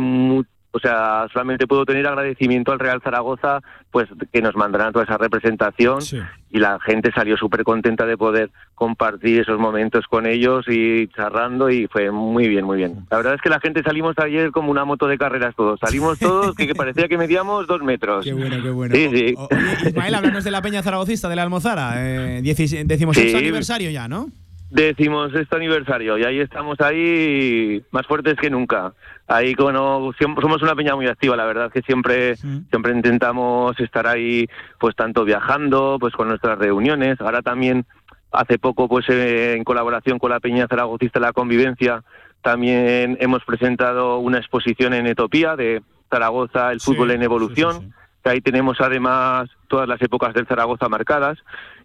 o 0.70 0.78
sea, 0.78 1.26
solamente 1.32 1.66
puedo 1.66 1.84
tener 1.86 2.06
agradecimiento 2.06 2.72
al 2.72 2.78
Real 2.78 3.00
Zaragoza, 3.02 3.60
pues 3.90 4.06
que 4.32 4.42
nos 4.42 4.54
mandarán 4.54 4.92
toda 4.92 5.04
esa 5.04 5.16
representación 5.16 6.02
Sí. 6.02 6.18
y 6.50 6.58
la 6.58 6.78
gente 6.80 7.10
salió 7.12 7.36
súper 7.36 7.64
contenta 7.64 8.04
de 8.04 8.16
poder 8.18 8.50
compartir 8.74 9.40
esos 9.40 9.58
momentos 9.58 10.04
con 10.08 10.26
ellos 10.26 10.66
y 10.68 11.08
charlando 11.08 11.70
y 11.70 11.86
fue 11.88 12.10
muy 12.10 12.48
bien, 12.48 12.64
muy 12.64 12.76
bien. 12.76 13.06
La 13.10 13.16
verdad 13.16 13.34
es 13.34 13.40
que 13.40 13.48
la 13.48 13.60
gente 13.60 13.82
salimos 13.82 14.14
ayer 14.18 14.50
como 14.50 14.70
una 14.70 14.84
moto 14.84 15.06
de 15.08 15.16
carreras 15.18 15.54
todos, 15.56 15.80
salimos 15.80 16.18
todos 16.18 16.54
que, 16.54 16.66
que 16.66 16.74
parecía 16.74 17.08
que 17.08 17.16
medíamos 17.18 17.66
dos 17.66 17.82
metros. 17.82 18.24
Qué 18.24 18.34
bueno, 18.34 18.62
qué 18.62 18.70
bueno. 18.70 18.94
Sí, 18.94 19.08
sí. 19.12 19.34
O- 19.36 19.44
o- 19.44 19.48
oye, 19.50 19.88
Ismael, 19.88 20.14
háblanos 20.14 20.44
de 20.44 20.50
la 20.50 20.62
Peña 20.62 20.82
Zaragocista 20.82 21.28
de 21.28 21.36
la 21.36 21.42
Almozara. 21.42 21.92
Eh, 21.96 22.42
decimosexto 22.42 23.30
Sí. 23.38 23.44
aniversario 23.44 23.90
ya, 23.90 24.06
¿no? 24.06 24.28
Decimos 24.70 25.32
este 25.34 25.56
aniversario 25.56 26.18
y 26.18 26.24
ahí 26.24 26.40
estamos 26.40 26.78
ahí 26.80 27.82
más 27.90 28.06
fuertes 28.06 28.36
que 28.36 28.50
nunca. 28.50 28.92
Ahí 29.26 29.54
como 29.54 30.12
somos 30.18 30.62
una 30.62 30.74
peña 30.74 30.94
muy 30.94 31.06
activa, 31.06 31.36
la 31.36 31.46
verdad 31.46 31.72
que 31.72 31.80
siempre 31.82 32.36
Sí. 32.36 32.62
siempre 32.68 32.92
intentamos 32.92 33.78
estar 33.80 34.06
ahí 34.06 34.46
pues 34.78 34.94
tanto 34.94 35.24
viajando, 35.24 35.96
pues 35.98 36.12
con 36.14 36.28
nuestras 36.28 36.58
reuniones. 36.58 37.18
Ahora 37.20 37.40
también 37.40 37.86
hace 38.30 38.58
poco 38.58 38.88
pues 38.88 39.06
eh, 39.08 39.54
en 39.56 39.64
colaboración 39.64 40.18
con 40.18 40.30
la 40.30 40.40
Peña 40.40 40.66
Zaragocista 40.68 41.18
de 41.18 41.26
la 41.26 41.32
Convivencia 41.32 42.02
también 42.42 43.16
hemos 43.20 43.42
presentado 43.44 44.18
una 44.18 44.38
exposición 44.38 44.92
en 44.94 45.06
Etopía 45.06 45.56
de 45.56 45.82
Zaragoza, 46.10 46.72
el 46.72 46.80
Sí, 46.80 46.92
fútbol 46.92 47.10
en 47.12 47.22
evolución. 47.22 47.80
sí. 47.80 47.92
que 48.22 48.30
ahí 48.30 48.40
tenemos 48.42 48.80
además 48.80 49.48
todas 49.68 49.88
las 49.88 50.00
épocas 50.02 50.34
del 50.34 50.46
Zaragoza 50.46 50.88
marcadas 50.88 51.38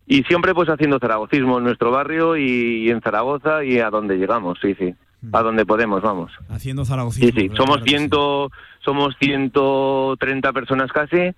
y 0.06 0.24
siempre 0.24 0.54
pues 0.54 0.70
haciendo 0.70 1.00
zaragocismo 1.00 1.58
en 1.58 1.64
nuestro 1.64 1.92
barrio 1.92 2.36
y, 2.38 2.86
y 2.86 2.90
en 2.90 3.02
Zaragoza 3.02 3.64
y 3.64 3.80
a 3.80 3.90
donde 3.90 4.18
llegamos, 4.18 4.60
sí, 4.62 4.76
sí, 4.76 4.94
a 5.32 5.42
donde 5.42 5.66
podemos, 5.66 6.02
vamos. 6.02 6.32
Haciendo 6.50 6.86
Zaragocismo. 6.86 7.30
Sí, 7.30 7.50
sí, 7.50 7.56
somos 7.56 7.78
claro 7.78 7.84
que 7.84 7.90
sí. 7.90 7.96
ciento, 7.96 8.52
somos 8.84 9.16
130 9.20 10.54
personas 10.54 10.92
casi 10.92 11.34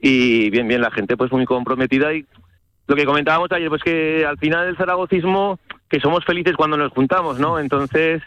y 0.00 0.50
bien, 0.50 0.68
bien, 0.68 0.80
la 0.80 0.90
gente 0.90 1.16
pues 1.16 1.32
muy 1.32 1.46
comprometida 1.46 2.12
y 2.12 2.26
lo 2.86 2.96
que 2.96 3.06
comentábamos 3.06 3.50
ayer, 3.52 3.68
pues 3.70 3.82
que 3.82 4.26
al 4.26 4.36
final 4.38 4.66
del 4.66 4.76
zaragocismo, 4.76 5.58
que 5.88 6.00
somos 6.00 6.24
felices 6.24 6.54
cuando 6.56 6.76
nos 6.76 6.92
juntamos, 6.92 7.40
¿no? 7.40 7.58
Entonces, 7.58 8.22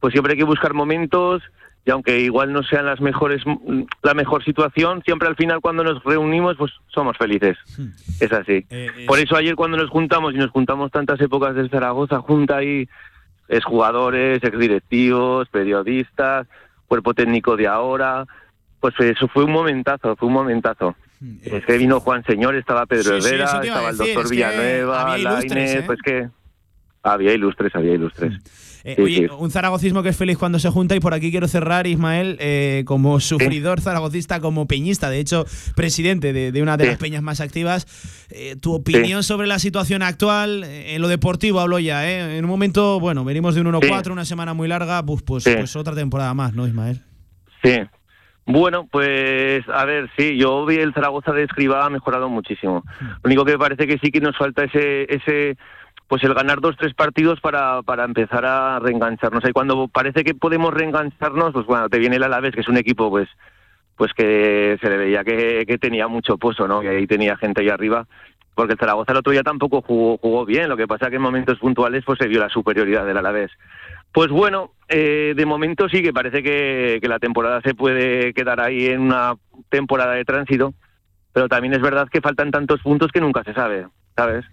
pues 0.00 0.12
siempre 0.12 0.32
hay 0.32 0.38
que 0.38 0.44
buscar 0.44 0.74
momentos 0.74 1.42
y 1.86 1.90
aunque 1.90 2.20
igual 2.20 2.52
no 2.52 2.62
sean 2.62 2.86
las 2.86 3.00
mejores, 3.00 3.42
la 4.02 4.14
mejor 4.14 4.42
situación, 4.44 5.02
siempre 5.04 5.28
al 5.28 5.36
final 5.36 5.60
cuando 5.60 5.84
nos 5.84 6.02
reunimos, 6.02 6.56
pues 6.56 6.72
somos 6.88 7.16
felices. 7.18 7.58
Es 8.20 8.32
así. 8.32 8.64
Eh, 8.70 8.90
eh, 8.96 9.04
Por 9.06 9.18
eso 9.18 9.36
ayer 9.36 9.54
cuando 9.54 9.76
nos 9.76 9.90
juntamos 9.90 10.32
y 10.34 10.38
nos 10.38 10.50
juntamos 10.50 10.90
tantas 10.90 11.20
épocas 11.20 11.54
del 11.54 11.68
Zaragoza 11.70 12.20
junta 12.20 12.56
ahí 12.56 12.88
exjugadores, 13.48 14.42
exdirectivos, 14.42 15.48
periodistas, 15.50 16.46
cuerpo 16.86 17.12
técnico 17.14 17.56
de 17.56 17.66
ahora, 17.66 18.24
pues 18.80 18.94
eso 19.00 19.28
fue 19.28 19.44
un 19.44 19.52
momentazo, 19.52 20.16
fue 20.16 20.28
un 20.28 20.34
momentazo. 20.34 20.96
eh, 21.22 21.56
Es 21.58 21.64
que 21.66 21.78
vino 21.78 22.00
Juan 22.00 22.24
Señor, 22.24 22.54
estaba 22.54 22.86
Pedro 22.86 23.20
Sí, 23.20 23.28
Herrera, 23.28 23.60
estaba 23.62 23.90
el 23.90 23.98
decir, 23.98 24.14
doctor 24.14 24.24
es 24.24 24.30
Villanueva, 24.30 25.18
Lainez, 25.18 25.84
pues 25.86 26.00
que 26.02 26.28
había 27.02 27.34
ilustres, 27.34 27.74
había 27.74 27.92
ilustres. 27.94 28.32
Eh, 28.84 28.94
Sí, 28.96 29.02
oye, 29.02 29.16
sí. 29.28 29.34
un 29.38 29.50
zaragocismo 29.50 30.02
que 30.02 30.10
es 30.10 30.16
feliz 30.16 30.36
cuando 30.36 30.58
se 30.58 30.68
junta 30.68 30.94
y 30.94 31.00
por 31.00 31.14
aquí 31.14 31.30
quiero 31.30 31.48
cerrar, 31.48 31.86
Ismael, 31.86 32.36
eh, 32.38 32.82
como 32.86 33.18
sufridor 33.18 33.80
zaragocista, 33.80 34.40
como 34.40 34.66
peñista, 34.66 35.08
de 35.08 35.20
hecho, 35.20 35.46
presidente 35.74 36.32
de, 36.34 36.52
de 36.52 36.62
una 36.62 36.76
de 36.76 36.84
Sí. 36.84 36.90
las 36.90 36.98
peñas 36.98 37.22
más 37.22 37.40
activas. 37.40 37.86
eh, 38.30 38.56
tu 38.60 38.74
opinión 38.74 39.22
sobre 39.22 39.46
la 39.46 39.58
situación 39.58 40.02
actual, 40.02 40.64
en 40.64 41.00
lo 41.00 41.08
deportivo 41.08 41.60
hablo 41.60 41.78
ya, 41.78 42.08
eh, 42.10 42.36
en 42.38 42.44
un 42.44 42.50
momento, 42.50 42.98
bueno, 43.00 43.24
venimos 43.24 43.54
de 43.54 43.60
un 43.60 43.68
1-4, 43.68 44.04
Sí. 44.06 44.10
una 44.12 44.24
semana 44.24 44.54
muy 44.54 44.66
larga, 44.68 45.02
pues, 45.04 45.22
pues, 45.22 45.44
Sí. 45.44 45.54
pues 45.56 45.76
otra 45.76 45.94
temporada 45.94 46.34
más, 46.34 46.52
¿no, 46.54 46.66
Ismael? 46.66 47.00
Sí. 47.62 47.80
Bueno, 48.46 48.86
pues 48.90 49.62
a 49.72 49.84
ver, 49.86 50.10
sí, 50.18 50.36
yo 50.36 50.66
vi 50.66 50.76
el 50.76 50.92
Zaragoza 50.92 51.32
de 51.32 51.44
Escribá 51.44 51.86
ha 51.86 51.90
mejorado 51.90 52.28
muchísimo. 52.28 52.82
Lo 53.00 53.20
único 53.24 53.44
que 53.46 53.52
me 53.52 53.58
parece 53.58 53.86
que 53.86 53.96
sí 53.98 54.10
que 54.10 54.20
nos 54.20 54.36
falta 54.36 54.64
ese, 54.64 55.04
ese 55.14 55.56
pues 56.08 56.22
el 56.24 56.34
ganar 56.34 56.60
dos, 56.60 56.76
tres 56.76 56.94
partidos 56.94 57.40
para, 57.40 57.82
para 57.82 58.04
empezar 58.04 58.44
a 58.44 58.78
reengancharnos. 58.78 59.44
Y 59.48 59.52
cuando 59.52 59.88
parece 59.88 60.24
que 60.24 60.34
podemos 60.34 60.72
reengancharnos, 60.74 61.52
pues 61.52 61.66
bueno, 61.66 61.88
te 61.88 61.98
viene 61.98 62.16
el 62.16 62.22
Alavés, 62.22 62.54
que 62.54 62.60
es 62.60 62.68
un 62.68 62.76
equipo 62.76 63.10
pues 63.10 63.28
pues 63.96 64.12
que 64.12 64.76
se 64.80 64.90
le 64.90 64.96
veía 64.96 65.22
que, 65.22 65.64
que 65.66 65.78
tenía 65.78 66.08
mucho 66.08 66.36
pozo, 66.36 66.66
¿no? 66.66 66.82
Y 66.82 66.88
ahí 66.88 67.06
tenía 67.06 67.36
gente 67.36 67.60
ahí 67.60 67.68
arriba. 67.68 68.06
Porque 68.54 68.72
el 68.72 68.78
Zaragoza 68.78 69.12
el 69.12 69.18
otro 69.18 69.32
día 69.32 69.42
tampoco 69.42 69.82
jugó, 69.82 70.16
jugó 70.18 70.44
bien, 70.44 70.68
lo 70.68 70.76
que 70.76 70.86
pasa 70.86 71.10
que 71.10 71.16
en 71.16 71.22
momentos 71.22 71.58
puntuales 71.58 72.04
pues 72.04 72.18
se 72.20 72.28
vio 72.28 72.40
la 72.40 72.48
superioridad 72.48 73.04
del 73.04 73.16
Alavés. 73.16 73.50
Pues 74.12 74.30
bueno, 74.30 74.72
eh, 74.88 75.34
de 75.36 75.46
momento 75.46 75.88
sí 75.88 76.02
que 76.02 76.12
parece 76.12 76.42
que, 76.42 76.98
que 77.02 77.08
la 77.08 77.18
temporada 77.18 77.60
se 77.62 77.74
puede 77.74 78.32
quedar 78.32 78.60
ahí 78.60 78.86
en 78.86 79.00
una 79.00 79.34
temporada 79.70 80.12
de 80.14 80.24
tránsito, 80.24 80.72
pero 81.32 81.48
también 81.48 81.74
es 81.74 81.80
verdad 81.80 82.08
que 82.08 82.20
faltan 82.20 82.52
tantos 82.52 82.80
puntos 82.80 83.10
que 83.10 83.20
nunca 83.20 83.42
se 83.42 83.54
sabe, 83.54 83.88
¿sabes? 84.16 84.44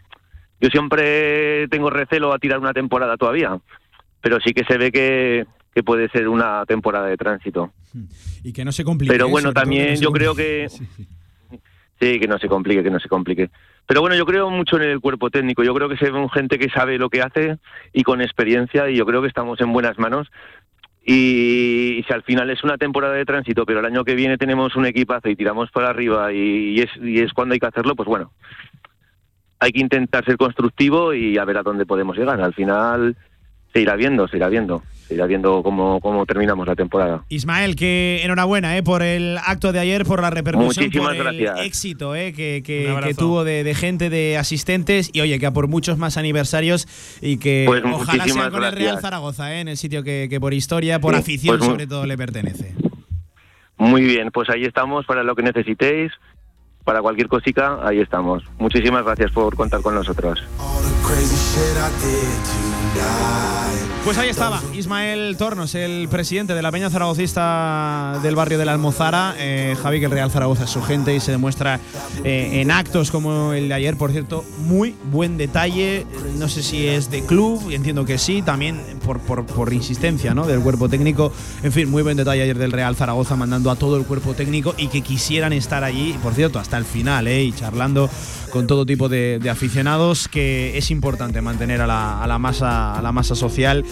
Yo 0.61 0.69
siempre 0.69 1.67
tengo 1.69 1.89
recelo 1.89 2.31
a 2.31 2.39
tirar 2.39 2.59
una 2.59 2.71
temporada 2.73 3.17
todavía, 3.17 3.57
pero 4.21 4.39
sí 4.39 4.53
que 4.53 4.63
se 4.63 4.77
ve 4.77 4.91
que, 4.91 5.45
que 5.73 5.83
puede 5.83 6.07
ser 6.09 6.27
una 6.27 6.65
temporada 6.65 7.07
de 7.07 7.17
tránsito. 7.17 7.73
Y 8.43 8.53
que 8.53 8.63
no 8.63 8.71
se 8.71 8.83
complique. 8.83 9.11
Pero 9.11 9.27
¿eh? 9.27 9.31
bueno, 9.31 9.51
también 9.53 9.95
no 9.95 10.01
yo 10.01 10.11
creo 10.11 10.35
que- 10.35 10.69
Sí, 10.69 10.85
sí. 10.95 11.07
Sí, 11.99 12.19
que 12.19 12.27
no 12.27 12.39
se 12.39 12.47
complique, 12.47 12.81
que 12.81 12.89
no 12.89 12.99
se 12.99 13.07
complique. 13.07 13.51
Pero 13.85 14.01
bueno, 14.01 14.15
yo 14.15 14.25
creo 14.25 14.49
mucho 14.49 14.77
en 14.77 14.83
el 14.89 14.99
cuerpo 14.99 15.29
técnico. 15.29 15.63
Yo 15.63 15.75
creo 15.75 15.87
que 15.87 15.97
se 15.97 16.09
ve 16.09 16.27
gente 16.33 16.57
que 16.57 16.69
sabe 16.69 16.97
lo 16.97 17.11
que 17.11 17.21
hace 17.21 17.57
y 17.93 18.01
con 18.01 18.21
experiencia 18.21 18.89
y 18.89 18.95
yo 18.95 19.05
creo 19.05 19.21
que 19.21 19.27
estamos 19.27 19.61
en 19.61 19.71
buenas 19.71 19.99
manos. 19.99 20.27
Y, 21.05 22.03
si 22.07 22.13
al 22.13 22.23
final 22.23 22.49
es 22.49 22.63
una 22.63 22.77
temporada 22.77 23.13
de 23.13 23.25
tránsito, 23.25 23.65
pero 23.65 23.79
el 23.79 23.85
año 23.85 24.03
que 24.03 24.15
viene 24.15 24.37
tenemos 24.37 24.75
un 24.75 24.85
equipazo 24.87 25.29
y 25.29 25.35
tiramos 25.35 25.69
para 25.71 25.89
arriba 25.89 26.33
y, 26.33 26.75
y 26.75 26.79
es, 26.79 26.89
y 27.01 27.19
es 27.19 27.33
cuando 27.33 27.53
hay 27.53 27.59
que 27.59 27.67
hacerlo, 27.67 27.95
pues 27.95 28.07
bueno, 28.07 28.31
hay 29.61 29.71
que 29.71 29.79
intentar 29.79 30.25
ser 30.25 30.37
constructivo 30.37 31.13
y 31.13 31.37
a 31.37 31.45
ver 31.45 31.57
a 31.59 31.63
dónde 31.63 31.85
podemos 31.85 32.17
llegar. 32.17 32.41
Al 32.41 32.53
final 32.53 33.15
se 33.71 33.79
irá 33.79 33.95
viendo, 33.95 34.27
se 34.27 34.37
irá 34.37 34.49
viendo, 34.49 34.81
se 35.07 35.13
irá 35.13 35.27
viendo 35.27 35.61
cómo, 35.61 36.01
cómo 36.01 36.25
terminamos 36.25 36.67
la 36.67 36.75
temporada. 36.75 37.23
Ismael, 37.29 37.75
que 37.75 38.21
enhorabuena 38.23 38.75
eh, 38.75 38.81
por 38.81 39.03
el 39.03 39.37
acto 39.37 39.71
de 39.71 39.77
ayer, 39.77 40.03
por 40.03 40.19
la 40.19 40.31
repercusión, 40.31 40.85
Muchísimas 40.87 41.15
por 41.15 41.27
el 41.27 41.47
éxito 41.59 42.15
eh, 42.15 42.33
que, 42.33 43.13
tuvo 43.15 43.43
de, 43.43 43.63
de 43.63 43.75
gente, 43.75 44.09
de 44.09 44.35
asistentes 44.35 45.11
y 45.13 45.21
oye, 45.21 45.37
que 45.37 45.45
a 45.45 45.53
por 45.53 45.67
muchos 45.67 45.99
más 45.99 46.17
aniversarios 46.17 46.87
y 47.21 47.37
que 47.37 47.65
Pues 47.67 47.83
ojalá 47.85 48.25
sea 48.25 48.49
con 48.49 48.63
el 48.63 48.71
Real. 48.71 48.99
Zaragoza, 48.99 49.53
eh, 49.53 49.61
en 49.61 49.67
el 49.67 49.77
sitio 49.77 50.01
que, 50.01 50.25
que 50.27 50.39
por 50.39 50.55
historia, 50.55 50.99
por 50.99 51.13
Sí, 51.13 51.19
afición 51.19 51.59
pues 51.59 51.69
sobre 51.69 51.85
todo 51.85 52.07
le 52.07 52.17
pertenece. 52.17 52.73
Muy 53.77 54.01
bien, 54.01 54.31
pues 54.31 54.49
ahí 54.49 54.63
estamos 54.63 55.05
para 55.05 55.23
lo 55.23 55.35
que 55.35 55.43
necesitéis, 55.43 56.11
para 56.91 57.01
cualquier 57.01 57.29
cosica, 57.29 57.79
ahí 57.87 58.01
estamos. 58.01 58.43
Muchísimas 58.59 59.05
gracias 59.05 59.31
por 59.31 59.55
contar 59.55 59.81
con 59.81 59.95
nosotros. 59.95 60.43
Pues 64.03 64.17
ahí 64.17 64.29
estaba, 64.29 64.61
Ismael 64.73 65.37
Tornos, 65.37 65.75
el 65.75 66.09
presidente 66.09 66.55
de 66.55 66.61
la 66.63 66.71
Peña 66.71 66.89
Zaragocista 66.89 68.19
del 68.23 68.35
barrio 68.35 68.57
de 68.57 68.65
la 68.65 68.71
Almozara. 68.71 69.35
Eh, 69.37 69.77
Javi, 69.81 69.99
que 69.99 70.05
el 70.05 70.11
Real 70.11 70.31
Zaragoza 70.31 70.63
es 70.63 70.71
su 70.71 70.81
gente 70.81 71.15
y 71.15 71.19
se 71.19 71.31
demuestra 71.31 71.79
eh, 72.23 72.61
en 72.61 72.71
actos 72.71 73.11
como 73.11 73.53
el 73.53 73.67
de 73.69 73.75
ayer, 73.75 73.97
por 73.97 74.11
cierto. 74.11 74.43
Muy 74.65 74.95
buen 75.11 75.37
detalle. 75.37 76.07
No 76.37 76.49
sé 76.49 76.63
si 76.63 76.87
es 76.87 77.11
de 77.11 77.23
club, 77.23 77.69
entiendo 77.71 78.03
que 78.03 78.17
sí, 78.17 78.41
también 78.41 78.81
por 79.05 79.73
insistencia 79.73 80.33
¿no? 80.33 80.47
del 80.47 80.61
cuerpo 80.61 80.89
técnico. 80.89 81.31
En 81.61 81.71
fin, 81.71 81.89
muy 81.89 82.01
buen 82.01 82.17
detalle 82.17 82.41
ayer 82.41 82.57
del 82.57 82.71
Real 82.71 82.95
Zaragoza 82.95 83.35
mandando 83.35 83.69
a 83.69 83.75
todo 83.75 83.97
el 83.97 84.05
cuerpo 84.05 84.33
técnico 84.33 84.73
y 84.77 84.87
que 84.87 85.01
quisieran 85.01 85.53
estar 85.53 85.83
allí, 85.83 86.17
por 86.23 86.33
cierto, 86.33 86.59
hasta 86.59 86.77
el 86.77 86.85
final, 86.85 87.27
¿eh? 87.27 87.43
y 87.43 87.51
charlando 87.51 88.09
con 88.51 88.67
todo 88.67 88.85
tipo 88.85 89.09
de, 89.09 89.39
de 89.39 89.49
aficionados, 89.49 90.27
que 90.27 90.77
es 90.77 90.91
importante 90.91 91.41
mantener 91.41 91.81
a 91.81 91.87
la, 91.87 92.21
a 92.21 92.27
la 92.27 92.37
masa, 92.37 92.97
a 92.97 93.01
la 93.01 93.11
masa 93.11 93.35
social 93.35 93.83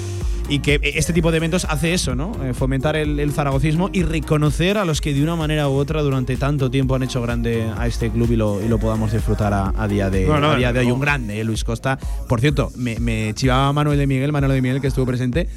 y 0.49 0.59
que 0.59 0.79
este 0.95 1.13
tipo 1.13 1.29
de 1.31 1.37
eventos 1.37 1.65
hace 1.65 1.93
eso, 1.93 2.15
¿no? 2.15 2.31
Eh, 2.43 2.53
fomentar 2.53 2.95
el, 2.95 3.19
el 3.19 3.31
zaragocismo 3.31 3.89
y 3.93 4.01
reconocer 4.01 4.77
a 4.79 4.85
los 4.85 4.99
que 4.99 5.13
de 5.13 5.21
una 5.21 5.35
manera 5.35 5.69
u 5.69 5.73
otra 5.73 6.01
durante 6.01 6.35
tanto 6.37 6.71
tiempo 6.71 6.95
han 6.95 7.03
hecho 7.03 7.21
grande 7.21 7.71
a 7.77 7.85
este 7.85 8.09
club 8.09 8.31
y 8.31 8.35
lo, 8.35 8.61
y 8.61 8.67
lo 8.67 8.79
podamos 8.79 9.13
disfrutar 9.13 9.53
a, 9.53 9.73
a 9.77 9.87
día 9.87 10.09
de, 10.09 10.25
Bueno, 10.25 10.51
a 10.51 10.55
día 10.55 10.73
de 10.73 10.79
hoy. 10.79 10.91
Un 10.91 10.99
grande, 10.99 11.39
¿eh? 11.39 11.43
Luis 11.43 11.63
Costa. 11.63 11.99
Por 12.27 12.41
cierto, 12.41 12.71
me, 12.75 12.99
me 12.99 13.31
chivaba 13.35 13.71
Manuel 13.73 13.99
de 13.99 14.07
Miguel, 14.07 14.31
Manuel 14.31 14.53
de 14.53 14.61
Miguel, 14.61 14.81
que 14.81 14.87
estuvo 14.87 15.05
presente. 15.05 15.47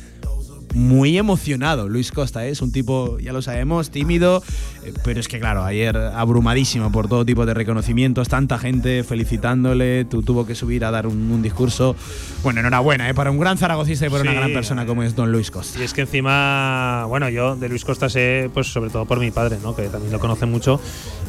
Muy 0.74 1.18
emocionado, 1.18 1.88
Luis 1.88 2.12
Costa, 2.12 2.46
¿eh? 2.46 2.50
es 2.50 2.62
un 2.62 2.72
tipo, 2.72 3.18
ya 3.18 3.32
lo 3.32 3.42
sabemos, 3.42 3.90
tímido, 3.90 4.42
eh, 4.84 4.92
pero 5.04 5.20
es 5.20 5.28
que 5.28 5.38
claro, 5.38 5.64
ayer 5.64 5.96
abrumadísimo 5.96 6.90
por 6.90 7.08
todo 7.08 7.24
tipo 7.26 7.44
de 7.46 7.52
reconocimientos, 7.54 8.28
tanta 8.28 8.58
gente 8.58 9.04
felicitándole, 9.04 10.04
tu- 10.06 10.22
tuvo 10.22 10.46
que 10.46 10.54
subir 10.54 10.84
a 10.84 10.90
dar 10.90 11.06
un, 11.06 11.30
un 11.30 11.42
discurso. 11.42 11.94
Bueno, 12.42 12.60
enhorabuena, 12.60 13.08
¿eh? 13.08 13.14
para 13.14 13.30
un 13.30 13.38
gran 13.38 13.58
zaragocista 13.58 14.06
y 14.06 14.10
para 14.10 14.22
una 14.22 14.32
Sí, 14.32 14.36
gran 14.38 14.52
persona 14.52 14.86
como 14.86 15.02
es 15.02 15.14
don 15.14 15.30
Luis 15.30 15.50
Costa. 15.50 15.78
Y 15.78 15.82
es 15.82 15.92
que 15.92 16.02
encima, 16.02 17.04
bueno, 17.06 17.28
yo 17.28 17.54
de 17.56 17.68
Luis 17.68 17.84
Costa 17.84 18.08
sé, 18.08 18.50
pues 18.54 18.66
sobre 18.68 18.90
todo 18.90 19.04
por 19.04 19.20
mi 19.20 19.30
padre, 19.30 19.58
¿no? 19.62 19.76
Que 19.76 19.88
también 19.88 20.12
lo 20.12 20.18
conoce 20.20 20.46
mucho. 20.46 20.80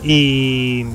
Y 0.04 0.86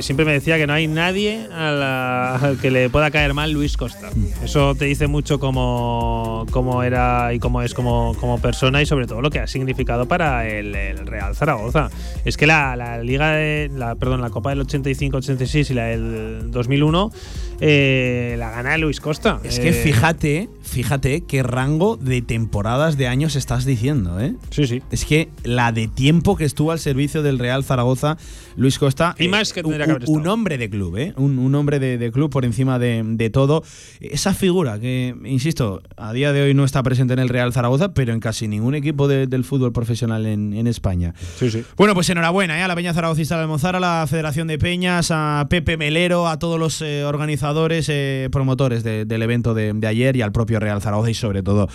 siempre 0.00 0.24
me 0.24 0.32
decía 0.32 0.56
que 0.56 0.66
no 0.66 0.72
hay 0.72 0.86
nadie 0.86 1.46
a 1.52 1.70
la- 1.70 2.34
al 2.36 2.58
que 2.58 2.70
le 2.70 2.90
pueda 2.90 3.10
caer 3.10 3.34
mal 3.34 3.50
Luis 3.52 3.76
Costa. 3.76 4.10
Eso 4.42 4.74
te 4.74 4.84
dice 4.86 5.06
mucho 5.06 5.38
cómo, 5.38 6.46
cómo 6.50 6.82
era 6.82 7.32
y 7.34 7.38
cómo 7.38 7.62
es 7.62 7.74
como, 7.74 8.14
como 8.20 8.40
persona 8.40 8.80
y 8.82 8.86
sobre 8.86 9.06
todo 9.06 9.20
lo 9.22 9.30
que 9.30 9.40
ha 9.40 9.46
significado 9.46 10.06
para 10.06 10.46
el, 10.48 10.74
el 10.74 11.06
Real 11.06 11.34
Zaragoza. 11.34 11.90
Es 12.24 12.36
que 12.36 12.46
la, 12.46 12.76
la 12.76 12.98
Liga 13.02 13.32
de, 13.32 13.70
la, 13.74 13.94
perdón, 13.94 14.20
la 14.20 14.30
Copa 14.30 14.50
del 14.50 14.60
85-86 14.66 15.70
y 15.70 15.74
la 15.74 15.84
del 15.86 16.50
2001 16.50 17.12
eh, 17.60 18.36
la 18.38 18.50
gana 18.50 18.78
Luis 18.78 19.00
Costa. 19.00 19.40
Es 19.42 19.58
que 19.58 19.70
Eh, 19.70 19.72
fíjate, 19.72 20.48
fíjate 20.62 21.24
qué 21.24 21.42
rango 21.42 21.96
de 21.96 22.22
temporadas 22.22 22.96
de 22.96 23.08
años 23.08 23.34
estás 23.34 23.64
diciendo, 23.64 24.20
¿eh? 24.20 24.34
Sí, 24.50 24.66
sí. 24.66 24.82
Es 24.92 25.04
que 25.04 25.28
la 25.42 25.72
de 25.72 25.88
tiempo 25.88 26.36
que 26.36 26.44
estuvo 26.44 26.70
al 26.70 26.78
servicio 26.78 27.22
del 27.22 27.38
Real 27.40 27.64
Zaragoza, 27.64 28.16
Luis 28.56 28.78
Costa. 28.78 29.16
Y 29.18 29.26
más 29.28 29.52
que 29.52 29.62
tendría 29.62 29.86
un 30.06 30.26
hombre 30.26 30.58
de 30.58 30.70
club, 30.70 30.96
¿eh? 30.96 31.12
Un, 31.16 31.38
un 31.38 31.54
hombre 31.54 31.78
de, 31.78 31.98
de 31.98 32.10
club 32.12 32.30
por 32.30 32.44
encima 32.44 32.78
de, 32.78 33.02
de 33.04 33.30
todo. 33.30 33.62
Esa 34.00 34.34
figura 34.34 34.78
que, 34.78 35.14
insisto, 35.24 35.82
a 35.96 36.12
día 36.12 36.32
de 36.32 36.42
hoy 36.42 36.54
no 36.54 36.64
está 36.64 36.82
presente 36.82 37.12
en 37.14 37.18
el 37.18 37.28
Real 37.28 37.52
Zaragoza, 37.52 37.92
pero 37.94 38.12
en 38.12 38.20
casi 38.20 38.48
ningún 38.48 38.74
equipo 38.74 39.08
de- 39.08 39.26
del 39.26 39.44
fútbol 39.44 39.72
profesional 39.72 40.26
en, 40.26 40.52
en 40.54 40.66
España. 40.66 41.14
Sí, 41.38 41.50
sí. 41.50 41.64
Bueno, 41.76 41.94
pues 41.94 42.08
enhorabuena 42.10 42.58
¿eh? 42.58 42.62
a 42.62 42.68
la 42.68 42.74
Peña 42.74 42.92
Zaragocista 42.94 43.36
de 43.36 43.42
Almozar, 43.42 43.76
a 43.76 43.80
la 43.80 44.06
Federación 44.08 44.46
de 44.48 44.58
Peñas, 44.58 45.10
a 45.10 45.46
Pepe 45.50 45.76
Melero, 45.76 46.28
a 46.28 46.38
todos 46.38 46.58
los 46.58 46.80
eh, 46.82 47.04
organizadores, 47.04 47.86
eh, 47.88 48.28
promotores 48.30 48.82
de- 48.84 49.04
del 49.04 49.22
evento 49.22 49.54
de, 49.54 49.74
ayer 49.86 50.16
y 50.16 50.22
al 50.22 50.32
propio 50.32 50.60
Real 50.60 50.80
Zaragoza 50.82 51.10
y 51.10 51.14
sobre 51.14 51.42
todo 51.42 51.68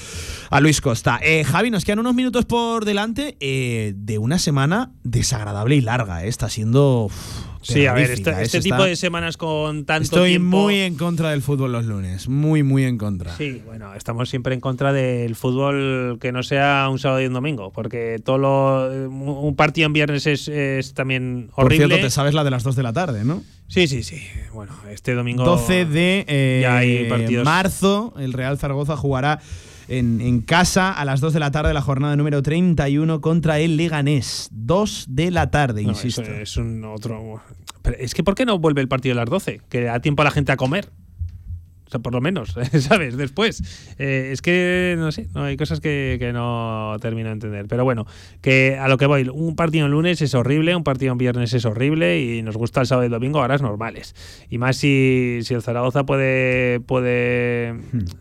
a 0.49 0.59
Luis 0.59 0.81
Costa. 0.81 1.19
Eh, 1.23 1.43
Javi, 1.43 1.71
nos 1.71 1.83
quedan 1.85 1.99
unos 1.99 2.13
minutos 2.13 2.45
por 2.45 2.85
delante 2.85 3.35
de 3.39 4.17
una 4.17 4.37
semana 4.39 4.91
desagradable 5.03 5.75
y 5.75 5.81
larga. 5.81 6.23
eh. 6.23 6.27
Está 6.27 6.49
siendo... 6.49 7.05
uf, 7.05 7.13
Sí, 7.63 7.85
a 7.87 7.93
ver, 7.93 8.11
este, 8.11 8.29
eh. 8.29 8.35
este 8.41 8.59
tipo 8.61 8.75
está- 8.75 8.85
de 8.87 8.95
semanas 8.95 9.37
con 9.37 9.85
tanto 9.85 10.03
Estoy 10.03 10.29
tiempo. 10.31 10.57
muy 10.57 10.79
en 10.79 10.95
contra 10.95 11.31
del 11.31 11.41
fútbol 11.41 11.71
los 11.71 11.85
lunes, 11.85 12.27
muy, 12.27 12.61
muy 12.63 12.83
en 12.83 12.97
contra. 12.97 13.35
Sí, 13.35 13.61
bueno, 13.65 13.93
estamos 13.95 14.29
siempre 14.29 14.53
en 14.53 14.59
contra 14.59 14.93
del 14.93 15.35
fútbol 15.35 16.17
que 16.19 16.31
no 16.31 16.43
sea 16.43 16.87
un 16.91 16.99
sábado 16.99 17.21
y 17.21 17.25
un 17.25 17.33
domingo, 17.33 17.71
porque 17.71 18.19
todo 18.23 18.37
lo, 18.37 19.09
un 19.09 19.55
partido 19.55 19.87
en 19.87 19.93
viernes 19.93 20.27
es, 20.27 20.47
es 20.47 20.93
también 20.93 21.49
Por 21.55 21.65
horrible. 21.65 21.87
cierto, 21.87 22.05
te 22.05 22.09
sabes 22.11 22.33
la 22.33 22.43
de 22.43 22.51
las 22.51 22.63
2 22.63 22.75
de 22.75 22.83
la 22.83 22.93
tarde, 22.93 23.23
¿no? 23.23 23.41
Sí, 23.67 23.87
sí, 23.87 24.03
sí. 24.03 24.21
Bueno, 24.53 24.73
este 24.91 25.15
domingo 25.15 25.43
12 25.45 25.85
de 25.85 26.25
eh, 26.27 26.59
ya 26.61 26.77
hay 26.77 27.09
partidos. 27.09 27.43
marzo, 27.45 28.13
el 28.19 28.33
Real 28.33 28.57
Zaragoza 28.59 28.95
jugará 28.97 29.39
en, 29.87 30.21
en 30.21 30.41
casa 30.41 30.91
a 30.91 31.05
las 31.05 31.21
2 31.21 31.33
de 31.33 31.39
la 31.39 31.51
tarde 31.51 31.73
la 31.73 31.81
jornada 31.81 32.15
número 32.15 32.41
31 32.41 33.21
contra 33.21 33.59
el 33.59 33.77
Leganés. 33.77 34.49
2 34.51 35.05
de 35.09 35.31
la 35.31 35.49
tarde, 35.51 35.83
No, 35.83 35.89
insisto. 35.89 36.21
es 36.21 36.57
un 36.57 36.83
otro. 36.85 37.41
Pero 37.81 37.97
es 37.99 38.13
que 38.13 38.23
¿por 38.23 38.35
qué 38.35 38.45
no 38.45 38.59
vuelve 38.59 38.81
el 38.81 38.87
partido 38.87 39.13
a 39.13 39.17
las 39.17 39.29
12? 39.29 39.61
Que 39.69 39.81
da 39.83 39.99
tiempo 39.99 40.21
a 40.21 40.25
la 40.25 40.31
gente 40.31 40.51
a 40.51 40.57
comer. 40.57 40.89
O 41.85 41.89
sea, 41.93 41.99
por 41.99 42.13
lo 42.13 42.21
menos, 42.21 42.55
¿sabes? 42.79 43.17
Después. 43.17 43.61
Eh, 43.99 44.29
es 44.31 44.41
que, 44.41 44.95
no 44.97 45.11
sé, 45.11 45.27
no, 45.35 45.43
hay 45.43 45.57
cosas 45.57 45.79
que, 45.79 46.15
que 46.17 46.33
no 46.33 46.95
termino 47.01 47.27
de 47.27 47.33
entender. 47.33 47.67
Pero 47.67 47.83
bueno, 47.83 48.07
que 48.41 48.79
a 48.79 48.87
lo 48.87 48.97
que 48.97 49.05
voy, 49.05 49.29
un 49.31 49.55
partido 49.55 49.85
en 49.85 49.91
lunes 49.91 50.19
es 50.21 50.33
horrible, 50.33 50.75
un 50.75 50.83
partido 50.83 51.11
en 51.11 51.19
viernes 51.19 51.53
es 51.53 51.65
horrible 51.65 52.19
y 52.19 52.41
nos 52.41 52.57
gusta 52.57 52.81
el 52.81 52.87
sábado 52.87 53.03
y 53.03 53.07
el 53.07 53.11
domingo 53.11 53.39
a 53.41 53.43
horas 53.43 53.61
normales. 53.61 54.15
Y 54.49 54.57
más 54.57 54.77
si, 54.77 55.39
si 55.43 55.53
el 55.53 55.61
Zaragoza 55.61 56.03
puede, 56.05 56.79
puede 56.79 57.75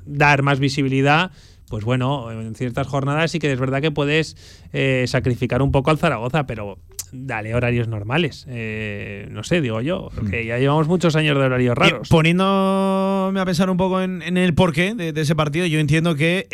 dar 0.05 0.43
más 0.43 0.59
visibilidad. 0.59 1.31
Pues 1.73 1.87
bueno, 1.87 2.31
en 2.31 2.55
ciertas 2.55 2.87
jornadas 2.87 3.31
sí 3.31 3.39
que 3.39 3.51
es 3.51 3.59
verdad 3.59 3.81
que 3.81 3.91
puedes 3.91 4.37
eh, 4.75 5.07
sacrificar 5.09 5.63
un 5.63 5.73
poco 5.73 5.91
al 5.91 5.97
Zaragoza, 5.97 6.45
pero 6.47 6.77
dale 7.13 7.55
horarios 7.55 7.89
normales. 7.89 8.45
Eh, 8.47 9.27
no 9.31 9.43
sé, 9.43 9.63
digo 9.63 9.81
yo, 9.81 10.11
porque 10.15 10.45
ya 10.45 10.59
llevamos 10.59 10.87
muchos 10.87 11.17
años 11.17 11.35
de 11.39 11.43
horarios 11.45 11.73
Y 11.75 11.81
raros. 11.81 12.09
poniéndome 12.11 13.41
a 13.41 13.45
pensar 13.47 13.71
un 13.71 13.79
poco 13.79 14.03
en, 14.03 14.21
en 14.21 14.37
el 14.37 14.53
porqué 14.55 14.95
de, 14.95 15.15
de 15.15 15.21
ese 15.23 15.35
partido, 15.35 15.65
yo 15.65 15.79
entiendo 15.79 16.15
que 16.15 16.47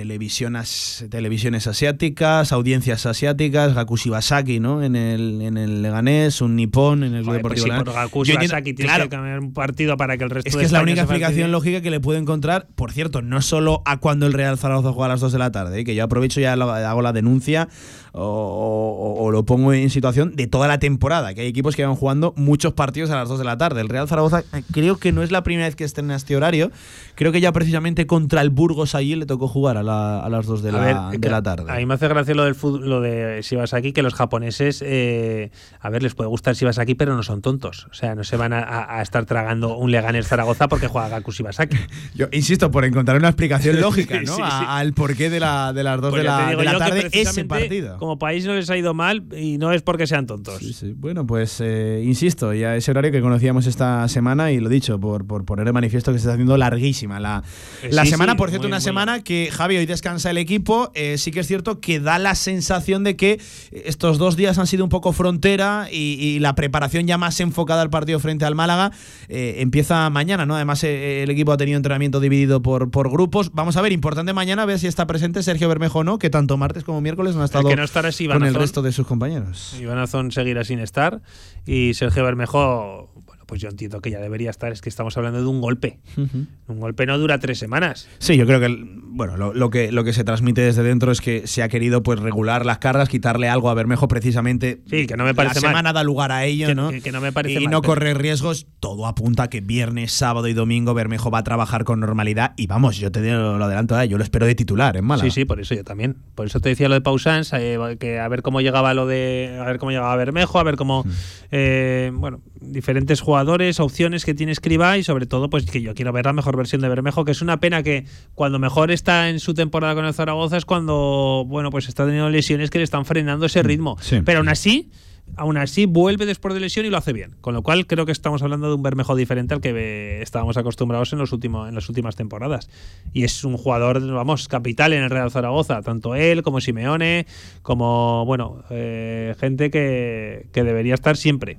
televisión 0.00 0.56
as- 0.56 1.06
televisiones 1.10 1.66
asiáticas, 1.66 2.52
audiencias 2.52 3.06
asiáticas, 3.06 3.72
Gaku 3.74 3.96
Shibasaki, 3.96 4.60
¿no? 4.60 4.82
En 4.82 4.94
el, 4.94 5.40
en 5.40 5.56
el 5.56 5.80
Leganés, 5.80 6.42
un 6.42 6.54
Nipón 6.54 7.02
en 7.02 7.14
el 7.14 7.22
Club 7.22 7.26
pues 7.26 7.36
Deportivo 7.38 7.64
sí, 7.64 7.70
Leganés. 7.70 7.84
por 7.86 7.94
Gaku 7.94 8.24
Shibasaki 8.24 8.74
tienes 8.74 8.92
claro, 8.92 9.04
que 9.04 9.16
cambiar 9.16 9.38
un 9.40 9.54
partido 9.54 9.96
para 9.96 10.18
que 10.18 10.24
el 10.24 10.30
resto 10.30 10.48
Es 10.48 10.54
de 10.54 10.60
que 10.60 10.66
es 10.66 10.72
la 10.72 10.82
única 10.82 11.00
explicación 11.00 11.50
lógica 11.50 11.80
que 11.80 11.90
le 11.90 11.98
puedo 12.00 12.18
encontrar. 12.18 12.66
Por 12.74 12.92
cierto, 12.92 13.22
no 13.22 13.40
solo 13.40 13.80
a 13.86 13.96
cuando 13.96 14.26
el 14.26 14.34
Real 14.34 14.58
Zaragoza 14.58 14.92
juega 14.92 15.06
a 15.06 15.08
las 15.14 15.20
2 15.20 15.32
de 15.32 15.38
la 15.38 15.50
tarde, 15.50 15.80
¿eh? 15.80 15.84
que 15.84 15.94
yo 15.94 16.04
aprovecho 16.04 16.40
y 16.40 16.44
hago 16.44 17.00
la 17.02 17.12
denuncia 17.14 17.68
o, 18.16 18.22
o- 18.24 19.24
o 19.24 19.30
lo 19.30 19.44
pongo 19.44 19.72
en 19.72 19.90
situación 19.90 20.34
de 20.36 20.46
toda 20.46 20.68
la 20.68 20.78
temporada, 20.78 21.34
que 21.34 21.42
hay 21.42 21.46
equipos 21.48 21.76
que 21.76 21.84
van 21.84 21.94
jugando 21.96 22.32
muchos 22.36 22.72
partidos 22.72 23.10
a 23.10 23.16
las 23.16 23.28
2 23.28 23.38
de 23.38 23.44
la 23.44 23.56
tarde. 23.58 23.80
El 23.80 23.88
Real 23.88 24.08
Zaragoza 24.08 24.40
eh, 24.52 24.62
creo 24.72 24.96
que 24.98 25.12
no 25.12 25.22
es 25.22 25.30
la 25.30 25.42
primera 25.42 25.66
vez 25.66 25.76
que 25.76 25.84
estén 25.84 26.06
en 26.06 26.12
este 26.16 26.36
horario. 26.36 26.70
Creo 27.14 27.32
que 27.32 27.40
ya 27.40 27.52
precisamente 27.52 28.06
contra 28.06 28.40
el 28.42 28.50
Burgos 28.50 28.94
allí 28.94 29.14
le 29.16 29.26
tocó 29.26 29.48
jugar 29.48 29.76
a, 29.76 29.82
la- 29.82 30.20
a 30.20 30.28
las 30.28 30.46
2 30.46 30.62
de, 30.62 30.70
A 30.70 30.72
la, 30.72 30.78
ver, 30.80 30.96
de 31.12 31.20
que 31.20 31.28
la 31.30 31.42
tarde. 31.42 31.70
A 31.70 31.76
mí 31.76 31.86
me 31.86 31.94
hace 31.94 32.08
gracia 32.08 32.34
lo 32.34 32.44
del 32.44 32.54
fútbol, 32.54 32.88
lo 32.88 33.00
de 33.00 33.40
Shibasaki, 33.42 33.92
que 33.92 34.02
los 34.02 34.14
japoneses, 34.14 34.82
eh, 34.86 35.50
a 35.80 35.90
ver, 35.90 36.02
les 36.02 36.14
puede 36.14 36.28
gustar 36.28 36.54
Shibasaki, 36.54 36.94
pero 36.94 37.14
no 37.16 37.22
son 37.22 37.42
tontos. 37.42 37.86
O 37.90 37.94
sea, 37.94 38.14
no 38.14 38.24
se 38.24 38.36
van 38.36 38.52
a, 38.52 39.00
estar 39.02 39.24
tragando 39.26 39.76
un 39.76 39.90
Leganés 39.90 40.26
Zaragoza 40.28 40.68
porque 40.68 40.88
juega 40.88 41.08
Gaku 41.08 41.32
Shibasaki. 41.32 41.76
Yo 42.14 42.26
insisto, 42.32 42.70
por 42.70 42.84
encontrar 42.84 43.16
una 43.18 43.28
explicación 43.28 43.80
lógica 43.80 44.20
¿no? 44.24 44.36
Sí, 44.36 44.42
sí. 44.42 44.64
Al 44.66 44.92
porqué 44.94 45.30
de, 45.30 45.40
la, 45.40 45.72
de 45.72 45.82
las 45.82 46.00
2 46.00 46.10
Pues 46.10 46.22
de 46.22 46.28
la, 46.28 46.50
de 46.56 46.64
la 46.64 46.78
tarde 46.78 47.08
ese 47.12 47.44
partido. 47.44 47.98
Como 48.06 48.20
país 48.20 48.46
no 48.46 48.54
les 48.54 48.70
ha 48.70 48.76
ido 48.76 48.94
mal 48.94 49.24
y 49.36 49.58
no 49.58 49.72
es 49.72 49.82
porque 49.82 50.06
sean 50.06 50.26
tontos. 50.28 50.58
Sí, 50.60 50.72
sí. 50.72 50.94
Bueno, 50.96 51.26
pues 51.26 51.60
eh, 51.60 52.02
insisto, 52.04 52.54
ya 52.54 52.76
ese 52.76 52.92
horario 52.92 53.10
que 53.10 53.20
conocíamos 53.20 53.66
esta 53.66 54.06
semana 54.06 54.52
y 54.52 54.60
lo 54.60 54.68
dicho, 54.68 55.00
por, 55.00 55.26
por 55.26 55.44
poner 55.44 55.64
de 55.66 55.72
manifiesto 55.72 56.12
que 56.12 56.18
se 56.18 56.22
está 56.26 56.34
haciendo 56.34 56.56
larguísima 56.56 57.18
la, 57.18 57.42
Eh, 57.82 57.88
la 57.90 58.04
sí, 58.04 58.10
semana. 58.10 58.36
por 58.36 58.50
cierto, 58.50 58.68
muy, 58.68 58.70
una 58.70 58.76
muy 58.76 58.84
semana 58.84 59.24
que 59.24 59.48
Javi 59.50 59.76
hoy 59.76 59.86
descansa 59.86 60.30
el 60.30 60.38
equipo. 60.38 60.92
eh, 60.94 61.18
sí 61.18 61.32
que 61.32 61.40
es 61.40 61.48
cierto 61.48 61.80
que 61.80 61.98
da 61.98 62.20
la 62.20 62.36
sensación 62.36 63.02
de 63.02 63.16
que 63.16 63.40
estos 63.72 64.18
dos 64.18 64.36
días 64.36 64.56
han 64.58 64.68
sido 64.68 64.84
un 64.84 64.90
poco 64.90 65.12
frontera 65.12 65.88
y, 65.90 65.96
y 66.20 66.38
la 66.38 66.54
preparación 66.54 67.08
ya 67.08 67.18
más 67.18 67.40
enfocada 67.40 67.82
al 67.82 67.90
partido 67.90 68.20
frente 68.20 68.44
al 68.44 68.54
Málaga 68.54 68.92
empieza 69.28 70.08
mañana, 70.10 70.46
¿no? 70.46 70.54
Además, 70.54 70.84
el 70.84 71.28
equipo 71.30 71.50
ha 71.52 71.56
tenido 71.56 71.76
entrenamiento 71.76 72.20
dividido 72.20 72.62
por, 72.62 72.90
por 72.90 73.10
grupos. 73.10 73.50
Vamos 73.52 73.76
a 73.76 73.82
ver, 73.82 73.90
importante 73.92 74.32
mañana 74.32 74.64
ver 74.64 74.78
si 74.78 74.86
está 74.86 75.06
presente 75.08 75.42
Sergio 75.42 75.68
Bermejo 75.68 75.98
o 76.00 76.04
no, 76.04 76.18
que 76.18 76.30
tanto 76.30 76.56
martes 76.56 76.84
como 76.84 77.00
miércoles 77.00 77.34
no 77.34 77.42
ha 77.42 77.46
estado 77.46 77.68
que 77.68 77.76
no 77.76 77.82
estará 77.96 78.10
es 78.10 78.20
Iván 78.20 78.38
con 78.38 78.46
el 78.46 78.50
Azón. 78.50 78.60
resto 78.60 78.82
de 78.82 78.92
sus 78.92 79.06
compañeros. 79.06 79.74
Iván 79.80 79.98
Azón 79.98 80.30
seguirá 80.30 80.64
sin 80.64 80.80
estar 80.80 81.22
y 81.64 81.94
Sergio 81.94 82.24
Bermejo, 82.24 83.10
pues 83.46 83.60
yo 83.60 83.68
entiendo 83.68 84.00
que 84.00 84.10
ya 84.10 84.18
debería 84.20 84.50
estar. 84.50 84.72
Es 84.72 84.80
que 84.82 84.88
estamos 84.88 85.16
hablando 85.16 85.40
de 85.40 85.46
un 85.46 85.60
golpe. 85.60 86.00
Un 86.16 86.80
golpe 86.80 87.06
no 87.06 87.16
dura 87.18 87.38
tres 87.38 87.58
semanas. 87.58 88.08
Sí, 88.18 88.36
yo 88.36 88.46
creo 88.46 88.60
que 88.60 88.76
bueno, 89.08 89.36
lo, 89.38 89.54
lo 89.54 89.70
que 89.70 89.90
lo 89.92 90.04
que 90.04 90.12
se 90.12 90.24
transmite 90.24 90.60
desde 90.60 90.82
dentro 90.82 91.10
es 91.10 91.20
que 91.22 91.46
se 91.46 91.62
ha 91.62 91.68
querido 91.68 92.02
pues 92.02 92.20
regular 92.20 92.66
las 92.66 92.78
cargas, 92.78 93.08
quitarle 93.08 93.48
algo 93.48 93.70
a 93.70 93.74
Bermejo 93.74 94.08
precisamente. 94.08 94.82
Sí, 94.90 95.06
que 95.06 95.16
no 95.16 95.24
me 95.24 95.34
parece 95.34 95.56
La 95.56 95.60
mal. 95.62 95.70
semana 95.70 95.92
da 95.94 96.02
lugar 96.02 96.32
a 96.32 96.44
ello, 96.44 96.66
Que- 96.66 96.74
¿no? 96.74 96.90
que- 96.90 97.00
que 97.00 97.12
no 97.12 97.20
me 97.22 97.32
parece 97.32 97.60
y 97.60 97.64
mal, 97.64 97.72
no 97.72 97.80
pero- 97.80 97.92
correr 97.94 98.18
riesgos. 98.18 98.66
Todo 98.80 99.06
apunta 99.06 99.44
a 99.44 99.48
que 99.50 99.60
viernes, 99.62 100.12
sábado 100.12 100.48
y 100.48 100.52
domingo 100.52 100.92
Bermejo 100.92 101.30
va 101.30 101.38
a 101.38 101.44
trabajar 101.44 101.84
con 101.84 102.00
normalidad 102.00 102.52
y 102.56 102.66
vamos, 102.66 102.98
yo 102.98 103.10
te 103.10 103.20
lo, 103.20 103.56
lo 103.58 103.64
adelanto, 103.64 103.94
ahora, 103.94 104.04
yo 104.04 104.18
lo 104.18 104.24
espero 104.24 104.44
de 104.46 104.54
titular 104.54 104.96
en 104.96 105.04
Málaga. 105.04 105.30
Sí, 105.30 105.34
sí, 105.40 105.44
por 105.44 105.60
eso 105.60 105.74
yo 105.74 105.84
también. 105.84 106.16
Por 106.34 106.46
eso 106.46 106.60
te 106.60 106.68
decía 106.68 106.88
lo 106.88 106.94
de 106.94 107.00
Pausans, 107.00 107.52
eh, 107.54 107.96
que 107.98 108.18
a 108.18 108.28
ver 108.28 108.42
cómo 108.42 108.60
llegaba 108.60 108.92
lo 108.92 109.06
de. 109.06 109.56
A 109.60 109.64
ver 109.64 109.78
cómo 109.78 109.92
llegaba 109.92 110.14
Bermejo, 110.16 110.58
a 110.58 110.62
ver 110.62 110.76
cómo. 110.76 111.04
eh, 111.50 112.10
bueno, 112.14 112.40
diferentes 112.60 113.20
jugadores, 113.20 113.35
opciones 113.80 114.24
que 114.24 114.34
tiene 114.34 114.52
Escriba 114.52 114.96
y 114.98 115.02
sobre 115.02 115.26
todo, 115.26 115.50
pues 115.50 115.66
que 115.66 115.82
yo 115.82 115.94
quiero 115.94 116.12
ver 116.12 116.26
la 116.26 116.32
mejor 116.32 116.56
versión 116.56 116.80
de 116.80 116.88
Bermejo, 116.88 117.24
que 117.24 117.32
es 117.32 117.42
una 117.42 117.58
pena 117.58 117.82
que 117.82 118.04
cuando 118.34 118.58
mejor 118.58 118.90
está 118.90 119.28
en 119.28 119.40
su 119.40 119.54
temporada 119.54 119.94
con 119.94 120.04
el 120.04 120.14
Zaragoza 120.14 120.56
es 120.56 120.64
cuando, 120.64 121.44
bueno, 121.46 121.70
pues 121.70 121.88
está 121.88 122.04
teniendo 122.04 122.30
lesiones 122.30 122.70
que 122.70 122.78
le 122.78 122.84
están 122.84 123.04
frenando 123.04 123.46
ese 123.46 123.62
ritmo. 123.62 123.96
sí. 124.00 124.20
Pero 124.24 124.38
aún 124.38 124.48
así. 124.48 124.90
Aún 125.34 125.56
así 125.56 125.86
vuelve 125.86 126.24
después 126.24 126.54
de 126.54 126.60
lesión 126.60 126.86
y 126.86 126.88
lo 126.88 126.98
hace 126.98 127.12
bien. 127.12 127.34
Con 127.40 127.52
lo 127.52 127.62
cual 127.62 127.88
creo 127.88 128.06
que 128.06 128.12
estamos 128.12 128.42
hablando 128.42 128.68
de 128.68 128.74
un 128.74 128.82
Bermejo 128.84 129.16
diferente 129.16 129.54
al 129.54 129.60
que 129.60 129.70
eh, 129.70 130.22
estábamos 130.22 130.56
acostumbrados 130.56 131.12
en 131.12 131.18
los 131.18 131.32
últimos 131.32 131.68
en 131.68 131.74
las 131.74 131.88
últimas 131.88 132.14
temporadas. 132.14 132.70
Y 133.12 133.24
es 133.24 133.42
un 133.42 133.56
jugador, 133.56 134.00
vamos, 134.12 134.46
capital 134.46 134.92
en 134.92 135.02
el 135.02 135.10
Real 135.10 135.32
Zaragoza. 135.32 135.82
Tanto 135.82 136.14
él 136.14 136.44
como 136.44 136.60
Simeone, 136.60 137.26
como, 137.62 138.24
bueno, 138.24 138.62
eh, 138.70 139.34
gente 139.40 139.70
que, 139.72 140.46
que 140.52 140.62
debería 140.62 140.94
estar 140.94 141.16
siempre. 141.16 141.58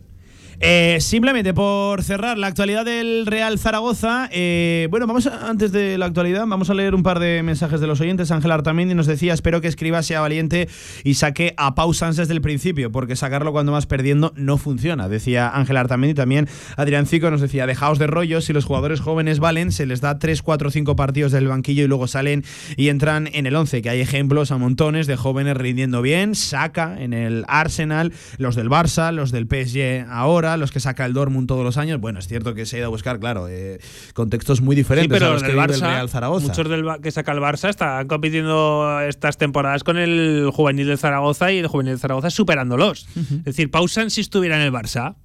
Eh, 0.59 0.97
simplemente 1.01 1.53
por 1.53 2.03
cerrar 2.03 2.39
la 2.39 2.47
actualidad 2.47 2.83
del 2.83 3.27
Real 3.27 3.59
Zaragoza, 3.59 4.27
eh, 4.31 4.87
bueno, 4.89 5.05
vamos 5.05 5.27
antes 5.27 5.71
de 5.71 5.99
la 5.99 6.07
actualidad, 6.07 6.47
vamos 6.47 6.71
a 6.71 6.73
leer 6.73 6.95
un 6.95 7.03
par 7.03 7.19
de 7.19 7.43
mensajes 7.43 7.79
de 7.79 7.85
los 7.85 8.01
oyentes. 8.01 8.31
Ángel 8.31 8.49
Artamendi 8.49 8.95
nos 8.95 9.05
decía, 9.05 9.35
espero 9.35 9.61
que 9.61 9.67
escriba 9.67 10.01
sea 10.01 10.19
valiente 10.19 10.67
y 11.03 11.13
saque 11.13 11.53
a 11.57 11.75
Pau 11.75 11.93
Sanz 11.93 12.15
desde 12.15 12.33
el 12.33 12.41
principio, 12.41 12.91
porque 12.91 13.15
sacarlo 13.15 13.51
cuando 13.51 13.71
vas 13.71 13.85
perdiendo 13.85 14.33
no 14.35 14.57
funciona, 14.57 15.07
decía 15.07 15.47
Ángel 15.47 15.77
Artamendi. 15.77 16.15
También 16.15 16.47
Adrián 16.75 17.05
Cico 17.05 17.29
nos 17.29 17.41
decía, 17.41 17.67
dejaos 17.67 17.99
de 17.99 18.07
rollos, 18.07 18.45
si 18.45 18.53
los 18.53 18.65
jugadores 18.65 18.99
jóvenes 18.99 19.39
valen, 19.39 19.71
se 19.71 19.85
les 19.85 20.01
da 20.01 20.17
3, 20.17 20.41
4, 20.41 20.71
5 20.71 20.95
partidos 20.95 21.31
del 21.31 21.47
banquillo 21.47 21.83
y 21.83 21.87
luego 21.87 22.07
salen 22.07 22.43
y 22.75 22.89
entran 22.89 23.29
en 23.31 23.45
el 23.45 23.55
11, 23.55 23.83
que 23.83 23.91
hay 23.91 24.01
ejemplos 24.01 24.51
a 24.51 24.57
montones 24.57 25.05
de 25.05 25.17
jóvenes 25.17 25.55
rindiendo 25.55 26.01
bien, 26.01 26.33
saca 26.33 26.95
en 26.99 27.13
el 27.13 27.45
Arsenal, 27.47 28.11
los 28.39 28.55
del 28.55 28.71
Barça, 28.71 29.11
los 29.11 29.31
del 29.31 29.45
PSG 29.45 30.07
ahora, 30.09 30.46
los 30.55 30.71
que 30.71 30.79
saca 30.79 31.05
el 31.05 31.11
Dortmund 31.13 31.47
todos 31.47 31.65
los 31.65 31.75
años. 31.77 31.99
Bueno, 31.99 32.19
es 32.19 32.27
cierto 32.29 32.53
que 32.53 32.65
se 32.65 32.77
ha 32.77 32.79
ido 32.79 32.85
a 32.87 32.89
buscar, 32.89 33.19
claro, 33.19 33.47
eh, 33.49 33.79
contextos 34.13 34.61
muy 34.61 34.75
Sí, 34.75 34.81
diferentes 34.81 35.21
a 35.21 35.29
los 35.29 35.43
que 35.43 35.49
vive 35.51 35.63
el 35.63 35.69
Barça, 35.71 35.79
Real 35.81 36.09
Zaragoza. 36.09 36.47
muchos 36.47 36.69
del 36.69 36.85
que 37.01 37.11
saca 37.11 37.33
el 37.33 37.39
Barça 37.39 37.69
están 37.69 38.07
compitiendo 38.07 39.01
estas 39.01 39.37
temporadas 39.37 39.83
con 39.83 39.97
el 39.97 40.49
juvenil 40.53 40.87
del 40.87 40.97
Zaragoza 40.97 41.51
y 41.51 41.57
el 41.57 41.67
juvenil 41.67 41.93
del 41.93 41.99
Zaragoza 41.99 42.29
superándolos. 42.29 43.07
Es 43.17 43.43
decir, 43.43 43.69
Pausan 43.71 44.09
si 44.11 44.21
estuviera 44.21 44.55
en 44.55 44.61
el 44.61 44.71
Barça. 44.71 45.15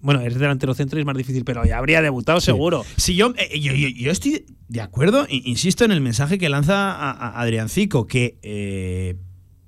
Bueno, 0.00 0.20
es 0.20 0.38
delantero 0.38 0.74
centro 0.74 0.98
y 0.98 1.02
es 1.02 1.06
más 1.06 1.16
difícil, 1.16 1.44
pero 1.44 1.64
ya 1.64 1.78
habría 1.78 2.00
debutado 2.02 2.40
seguro. 2.40 2.84
Si 2.96 3.16
yo, 3.16 3.32
eh, 3.38 3.58
yo, 3.58 3.72
yo- 3.72 3.88
yo 3.88 4.10
estoy 4.10 4.44
de 4.68 4.80
acuerdo, 4.80 5.26
insisto 5.28 5.84
en 5.84 5.90
el 5.90 6.00
mensaje 6.00 6.38
que 6.38 6.48
lanza 6.48 6.92
a, 6.92 7.10
a 7.10 7.40
Adrián 7.40 7.68
Cico, 7.68 8.06
que 8.06 8.38
eh, 8.42 9.16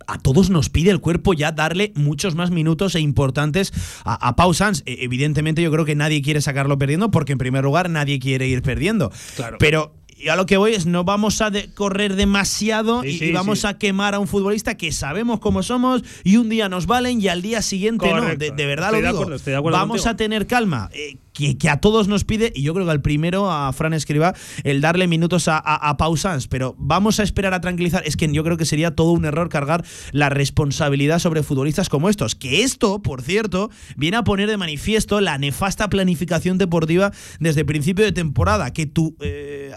a 0.09 0.19
todos 0.19 0.51
nos 0.51 0.69
pide 0.71 0.91
el 0.91 1.01
cuerpo 1.01 1.35
ya 1.35 1.53
darle 1.53 1.93
muchos 1.95 2.35
más 2.35 2.51
minutos 2.51 2.95
e 2.97 3.01
importantes 3.01 3.73
a, 4.05 4.15
a 4.29 4.35
Pau 4.37 4.55
Sanz. 4.55 4.83
E- 4.87 4.99
evidentemente 5.05 5.63
yo 5.63 5.71
creo 5.71 5.85
que 5.85 5.95
nadie 5.95 6.23
quiere 6.23 6.41
sacarlo 6.41 6.79
perdiendo, 6.79 7.11
porque 7.11 7.33
en 7.33 7.39
primer 7.39 7.63
lugar 7.63 7.89
nadie 7.91 8.19
quiere 8.19 8.49
ir 8.49 8.63
perdiendo. 8.63 9.13
Claro. 9.37 9.59
Pero 9.61 9.95
y 10.21 10.31
a 10.31 10.35
lo 10.37 10.47
que 10.47 10.57
voy 10.57 10.73
es, 10.73 10.85
no 10.87 11.05
vamos 11.05 11.41
a 11.43 11.51
de- 11.51 11.73
correr 11.75 12.17
demasiado 12.17 13.03
Sí, 13.03 13.09
y, 13.11 13.19
sí, 13.19 13.25
y 13.27 13.33
vamos 13.33 13.61
sí. 13.61 13.67
a 13.69 13.79
quemar 13.79 14.15
a 14.15 14.19
un 14.19 14.27
futbolista 14.27 14.77
que 14.77 14.91
sabemos 14.91 15.39
cómo 15.39 15.63
somos 15.63 16.03
y 16.25 16.39
un 16.39 16.49
día 16.49 16.69
nos 16.69 16.87
valen 16.87 17.21
y 17.21 17.29
al 17.29 17.41
día 17.41 17.63
siguiente 17.63 18.13
no. 18.13 18.23
De, 18.35 18.51
de 18.51 18.67
verdad 18.67 18.89
Estoy 18.89 19.03
lo 19.03 19.07
digo. 19.09 19.19
acuerdo, 19.21 19.37
estoy 19.37 19.51
de 19.53 19.57
acuerdo 19.59 19.79
vamos 19.79 19.99
contigo. 19.99 20.11
a 20.11 20.17
tener 20.17 20.47
calma. 20.49 20.91
eh, 20.93 21.17
que, 21.39 21.69
a 21.69 21.81
todos 21.81 22.09
nos 22.09 22.25
pide, 22.25 22.53
y 22.55 22.63
yo 22.63 22.75
creo 22.75 22.85
que 22.87 22.93
al 22.93 23.01
primero, 23.01 23.51
a 23.51 23.73
Fran 23.73 23.93
Escriba, 23.93 24.35
el 24.65 24.81
darle 24.81 25.07
minutos 25.07 25.49
a, 25.49 25.57
a, 25.57 25.89
a 25.89 25.97
Pau 25.97 26.17
Sanz, 26.17 26.49
pero 26.49 26.75
vamos 26.79 27.21
a 27.21 27.23
esperar 27.23 27.55
a 27.55 27.61
tranquilizar. 27.61 28.03
Es 28.07 28.17
que 28.17 28.31
yo 28.33 28.43
creo 28.45 28.57
que 28.57 28.65
sería 28.65 28.95
todo 28.95 29.13
un 29.13 29.25
error 29.25 29.49
cargar 29.49 29.85
la 30.13 30.29
responsabilidad 30.29 31.19
sobre 31.19 31.43
futbolistas 31.43 31.89
como 31.89 32.09
estos. 32.09 32.35
Que 32.35 32.63
esto, 32.63 33.01
por 33.03 33.23
cierto, 33.23 33.71
viene 33.97 34.17
a 34.17 34.25
poner 34.25 34.49
de 34.49 34.57
manifiesto 34.57 35.21
la 35.21 35.39
nefasta 35.39 35.89
planificación 35.89 36.59
deportiva 36.59 37.13
desde 37.41 37.65
principio 37.65 38.05
de 38.05 38.13
temporada. 38.13 38.73
Que 38.73 38.87
tu. 38.87 39.17
eh, 39.21 39.73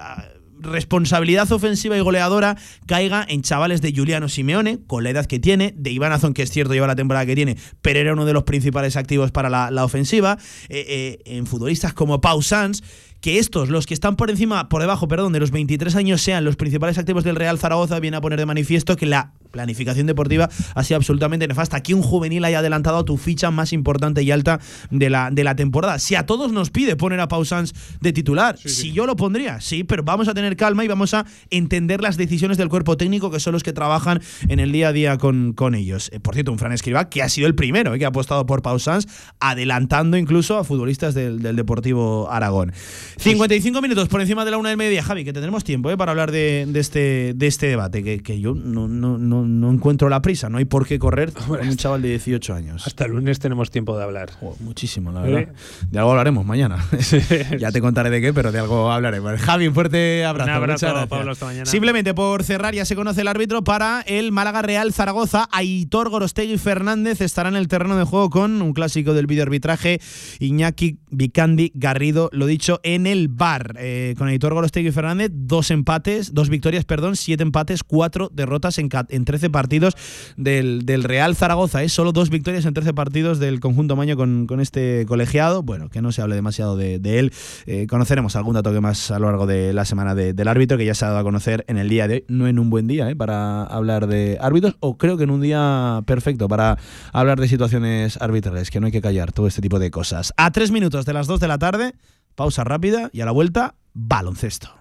responsabilidad 0.61 1.51
ofensiva 1.51 1.97
y 1.97 2.01
goleadora 2.01 2.57
caiga 2.85 3.25
en 3.27 3.41
chavales 3.41 3.81
de 3.81 3.93
Juliano 3.95 4.29
Simeone, 4.29 4.79
con 4.87 5.03
la 5.03 5.09
edad 5.09 5.25
que 5.25 5.39
tiene, 5.39 5.73
de 5.75 5.91
Iván 5.91 6.11
Azón, 6.11 6.33
que 6.33 6.43
es 6.43 6.51
cierto, 6.51 6.73
lleva 6.73 6.87
la 6.87 6.95
temporada 6.95 7.25
que 7.25 7.35
tiene, 7.35 7.57
pero 7.81 7.99
era 7.99 8.13
uno 8.13 8.25
de 8.25 8.33
los 8.33 8.43
principales 8.43 8.95
activos 8.95 9.31
para 9.31 9.49
la, 9.49 9.85
ofensiva, 9.85 10.37
eh, 10.69 10.85
eh, 10.87 11.19
en 11.25 11.45
futbolistas 11.45 11.93
como 11.93 12.21
Pau 12.21 12.41
Sanz, 12.41 12.81
que 13.21 13.37
estos, 13.37 13.69
los 13.69 13.85
que 13.85 13.93
están 13.93 14.15
por 14.15 14.29
encima, 14.29 14.67
por 14.67 14.81
debajo, 14.81 15.07
perdón, 15.07 15.33
de 15.33 15.39
los 15.39 15.51
23 15.51 15.95
años 15.95 16.21
sean 16.21 16.43
los 16.43 16.55
principales 16.55 16.97
activos 16.97 17.23
del 17.23 17.35
Real 17.35 17.59
Zaragoza, 17.59 17.99
viene 17.99 18.17
a 18.17 18.21
poner 18.21 18.39
de 18.39 18.45
manifiesto 18.45 18.95
que 18.95 19.05
la 19.05 19.33
planificación 19.51 20.07
deportiva 20.07 20.49
ha 20.75 20.83
sido 20.83 20.97
absolutamente 20.97 21.47
nefasta. 21.47 21.81
Que 21.81 21.93
un 21.93 22.01
juvenil 22.01 22.43
haya 22.45 22.59
adelantado 22.59 22.97
a 22.97 23.05
tu 23.05 23.17
ficha 23.17 23.51
más 23.51 23.73
importante 23.73 24.23
y 24.23 24.31
alta 24.31 24.59
de 24.89 25.09
la, 25.09 25.29
de 25.31 25.43
la 25.43 25.55
temporada. 25.55 25.99
Si 25.99 26.15
a 26.15 26.25
todos 26.25 26.51
nos 26.51 26.69
pide 26.69 26.95
poner 26.95 27.19
a 27.19 27.27
Pau 27.27 27.45
Sanz 27.45 27.73
de 27.99 28.13
titular, 28.13 28.57
si 28.57 28.91
yo 28.91 29.05
lo 29.05 29.15
pondría, 29.15 29.61
sí, 29.61 29.83
pero 29.83 30.03
vamos 30.03 30.27
a 30.27 30.33
tener 30.33 30.55
calma 30.55 30.83
y 30.83 30.87
vamos 30.87 31.13
a 31.13 31.25
entender 31.49 32.01
las 32.01 32.17
decisiones 32.17 32.57
del 32.57 32.69
cuerpo 32.69 32.97
técnico, 32.97 33.31
que 33.31 33.39
son 33.39 33.53
los 33.53 33.63
que 33.63 33.73
trabajan 33.73 34.21
en 34.47 34.59
el 34.59 34.71
día 34.71 34.89
a 34.89 34.93
día 34.93 35.17
con, 35.17 35.53
con 35.53 35.75
ellos. 35.75 36.09
Eh, 36.13 36.19
por 36.19 36.33
cierto, 36.33 36.51
un 36.51 36.59
Fran 36.59 36.71
Escribá 36.71 37.09
que 37.09 37.21
ha 37.21 37.29
sido 37.29 37.47
el 37.47 37.55
primero 37.55 37.93
eh, 37.93 37.99
que 37.99 38.05
ha 38.05 38.09
apostado 38.09 38.45
por 38.45 38.61
Pau 38.61 38.79
Sanz, 38.79 39.05
adelantando 39.39 40.17
incluso 40.17 40.57
a 40.57 40.63
futbolistas 40.63 41.13
del, 41.13 41.41
del 41.41 41.55
Deportivo 41.55 42.29
Aragón. 42.31 42.73
55 43.17 43.81
minutos 43.81 44.07
por 44.07 44.21
encima 44.21 44.45
de 44.45 44.51
la 44.51 44.57
una 44.57 44.69
del 44.69 44.77
mediodía, 44.77 45.03
Javi, 45.03 45.23
que 45.23 45.33
tendremos 45.33 45.63
tiempo 45.63 45.89
eh, 45.91 45.97
para 45.97 46.11
hablar 46.11 46.31
de, 46.31 46.65
de 46.67 46.79
este, 46.79 47.33
de 47.35 47.47
este 47.47 47.67
debate, 47.67 48.03
que, 48.03 48.21
que 48.21 48.39
yo 48.39 48.53
no, 48.53 48.87
no, 48.87 49.17
no, 49.17 49.40
no 49.45 49.71
encuentro 49.71 50.09
la 50.09 50.21
prisa, 50.21 50.49
no 50.49 50.57
hay 50.57 50.65
por 50.65 50.87
qué 50.87 50.99
correr 50.99 51.33
con 51.47 51.59
un 51.59 51.75
chaval 51.77 52.01
de 52.01 52.09
18 52.09 52.53
años. 52.53 52.87
Hasta 52.87 53.05
el 53.05 53.11
lunes 53.11 53.39
tenemos 53.39 53.71
tiempo 53.71 53.97
de 53.97 54.03
hablar. 54.03 54.31
Jo, 54.39 54.55
muchísimo, 54.59 55.11
la 55.11 55.21
verdad. 55.21 55.53
De 55.89 55.99
algo 55.99 56.11
hablaremos 56.11 56.45
mañana. 56.45 56.83
ya 57.59 57.71
te 57.71 57.81
contaré 57.81 58.09
de 58.09 58.21
qué, 58.21 58.33
pero 58.33 58.51
de 58.51 58.59
algo 58.59 58.91
hablaremos. 58.91 59.39
Javi, 59.41 59.67
un 59.67 59.73
fuerte 59.73 60.25
abrazo. 60.25 60.49
Un 60.49 60.55
abrazo, 60.55 60.73
Muchas 60.73 60.91
gracias. 60.91 61.09
Pablo, 61.09 61.31
hasta 61.31 61.45
mañana. 61.45 61.65
Simplemente 61.65 62.13
por 62.13 62.43
cerrar, 62.43 62.73
ya 62.73 62.85
se 62.85 62.95
conoce 62.95 63.21
el 63.21 63.27
árbitro 63.27 63.63
para 63.63 64.01
el 64.01 64.31
Málaga 64.31 64.61
Real 64.61 64.93
Zaragoza. 64.93 65.47
Aitor 65.51 66.09
Gorostegui 66.09 66.57
Fernández 66.57 67.21
estará 67.21 67.49
en 67.49 67.55
el 67.55 67.67
terreno 67.67 67.97
de 67.97 68.03
juego 68.03 68.29
con 68.29 68.61
un 68.61 68.73
clásico 68.73 69.13
del 69.13 69.27
videoarbitraje. 69.27 69.99
Iñaki 70.39 70.99
Vicandi 71.09 71.71
Garrido, 71.75 72.29
lo 72.33 72.45
dicho, 72.45 72.79
en 72.83 73.07
el 73.07 73.27
bar. 73.27 73.75
Eh, 73.77 74.15
con 74.17 74.27
Aitor 74.27 74.53
Gorostegui 74.53 74.91
Fernández, 74.91 75.31
dos 75.33 75.71
empates, 75.71 76.33
dos 76.33 76.49
victorias, 76.49 76.85
perdón, 76.85 77.15
siete 77.15 77.43
empates, 77.43 77.83
cuatro 77.83 78.29
derrotas 78.33 78.77
en, 78.77 78.89
en 79.09 79.25
13 79.31 79.49
partidos 79.49 79.95
del, 80.35 80.85
del 80.85 81.03
Real 81.03 81.37
Zaragoza. 81.37 81.81
¿eh? 81.83 81.87
Solo 81.87 82.11
dos 82.11 82.29
victorias 82.29 82.65
en 82.65 82.73
13 82.73 82.93
partidos 82.93 83.39
del 83.39 83.61
conjunto 83.61 83.95
Maño 83.95 84.17
con, 84.17 84.45
con 84.45 84.59
este 84.59 85.05
colegiado. 85.07 85.63
Bueno, 85.63 85.87
que 85.89 86.01
no 86.01 86.11
se 86.11 86.21
hable 86.21 86.35
demasiado 86.35 86.75
de, 86.75 86.99
él. 87.19 87.31
Eh, 87.65 87.87
conoceremos 87.87 88.35
algún 88.35 88.55
dato 88.55 88.73
que 88.73 88.81
más 88.81 89.09
a 89.09 89.19
lo 89.19 89.27
largo 89.27 89.47
de 89.47 89.71
la 89.71 89.85
semana 89.85 90.15
de- 90.15 90.33
del 90.33 90.47
árbitro, 90.49 90.77
que 90.77 90.83
ya 90.85 90.93
se 90.95 91.05
ha 91.05 91.07
dado 91.07 91.19
a 91.19 91.23
conocer 91.23 91.63
en 91.69 91.77
el 91.77 91.87
día 91.87 92.09
de 92.09 92.15
hoy. 92.15 92.25
No 92.27 92.47
en 92.47 92.59
un 92.59 92.69
buen 92.69 92.87
día 92.87 93.09
¿eh? 93.09 93.15
para 93.15 93.63
hablar 93.63 94.07
de 94.07 94.37
árbitros, 94.41 94.75
o 94.81 94.97
creo 94.97 95.15
que 95.15 95.23
en 95.23 95.29
un 95.29 95.39
día 95.41 96.01
perfecto 96.05 96.49
para 96.49 96.77
hablar 97.13 97.39
de 97.39 97.47
situaciones 97.47 98.17
arbitrales, 98.21 98.69
que 98.69 98.81
no 98.81 98.87
hay 98.87 98.91
que 98.91 99.01
callar 99.01 99.31
todo 99.31 99.47
este 99.47 99.61
tipo 99.61 99.79
de 99.79 99.91
cosas. 99.91 100.33
A 100.35 100.51
tres 100.51 100.71
minutos 100.71 101.05
de 101.05 101.13
las 101.13 101.27
dos 101.27 101.39
de 101.39 101.47
la 101.47 101.57
tarde, 101.57 101.93
pausa 102.35 102.63
rápida 102.65 103.09
y 103.13 103.21
a 103.21 103.25
la 103.25 103.31
vuelta, 103.31 103.75
baloncesto. 103.93 104.80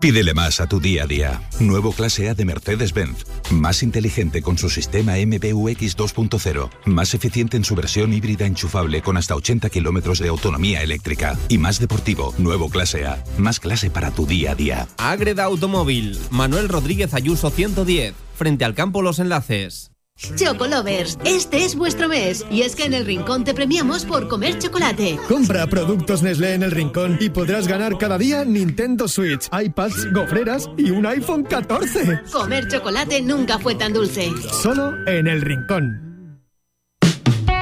Pídele 0.00 0.32
más 0.32 0.60
a 0.60 0.68
tu 0.68 0.78
día 0.78 1.02
a 1.02 1.06
día. 1.08 1.42
Nuevo 1.58 1.90
clase 1.90 2.28
A 2.28 2.34
de 2.34 2.44
Mercedes-Benz. 2.44 3.24
Más 3.50 3.82
inteligente 3.82 4.42
con 4.42 4.56
su 4.56 4.70
sistema 4.70 5.14
MBUX 5.14 5.96
2.0. 5.96 6.70
Más 6.84 7.14
eficiente 7.14 7.56
en 7.56 7.64
su 7.64 7.74
versión 7.74 8.12
híbrida 8.12 8.46
enchufable 8.46 9.02
con 9.02 9.16
hasta 9.16 9.34
80 9.34 9.68
kilómetros 9.70 10.20
de 10.20 10.28
autonomía 10.28 10.84
eléctrica. 10.84 11.36
Y 11.48 11.58
más 11.58 11.80
deportivo. 11.80 12.32
Nuevo 12.38 12.70
clase 12.70 13.06
A. 13.06 13.24
Más 13.38 13.58
clase 13.58 13.90
para 13.90 14.12
tu 14.12 14.24
día 14.24 14.52
a 14.52 14.54
día. 14.54 14.86
Agreda 14.98 15.42
Automóvil, 15.42 16.16
Manuel 16.30 16.68
Rodríguez 16.68 17.12
Ayuso 17.12 17.50
110, 17.50 18.14
frente 18.36 18.64
al 18.64 18.74
campo 18.74 19.02
Los 19.02 19.18
Enlaces. 19.18 19.90
Chocolovers, 20.18 21.18
este 21.24 21.64
es 21.64 21.76
vuestro 21.76 22.08
mes 22.08 22.44
y 22.50 22.62
es 22.62 22.74
que 22.74 22.84
en 22.84 22.94
el 22.94 23.06
Rincón 23.06 23.44
te 23.44 23.54
premiamos 23.54 24.04
por 24.04 24.26
comer 24.26 24.58
chocolate. 24.58 25.16
Compra 25.28 25.66
productos 25.68 26.22
Nestlé 26.22 26.54
en 26.54 26.64
el 26.64 26.72
rincón 26.72 27.18
y 27.20 27.30
podrás 27.30 27.68
ganar 27.68 27.96
cada 27.98 28.18
día 28.18 28.44
Nintendo 28.44 29.06
Switch, 29.06 29.48
iPads, 29.52 30.12
gofreras 30.12 30.68
y 30.76 30.90
un 30.90 31.06
iPhone 31.06 31.44
14. 31.44 32.22
Comer 32.32 32.66
chocolate 32.68 33.22
nunca 33.22 33.58
fue 33.58 33.76
tan 33.76 33.92
dulce. 33.92 34.32
Solo 34.60 34.92
en 35.06 35.28
el 35.28 35.40
rincón. 35.40 36.07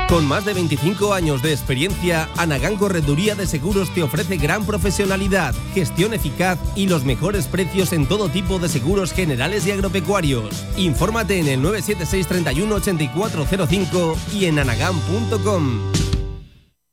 Con 0.09 0.25
más 0.25 0.45
de 0.45 0.55
25 0.55 1.15
años 1.15 1.43
de 1.43 1.53
experiencia, 1.53 2.29
Anagán 2.37 2.77
Correduría 2.77 3.35
de 3.35 3.45
Seguros 3.45 3.93
te 3.93 4.05
ofrece 4.05 4.37
gran 4.37 4.65
profesionalidad, 4.65 5.53
gestión 5.75 6.15
eficaz 6.15 6.61
y 6.77 6.87
los 6.87 7.05
mejores 7.05 7.49
precios 7.49 7.93
en 7.93 8.07
todo 8.07 8.29
tipo 8.29 8.61
de 8.61 8.69
seguros 8.69 9.13
generales 9.13 9.67
y 9.67 9.73
agropecuarios. 9.73 10.65
Infórmate 10.77 11.41
en 11.41 11.49
el 11.49 11.61
976 11.61 12.29
31 12.29 12.75
8405 12.77 14.17
y 14.33 14.45
en 14.45 14.61
anagán.com. 14.61 15.93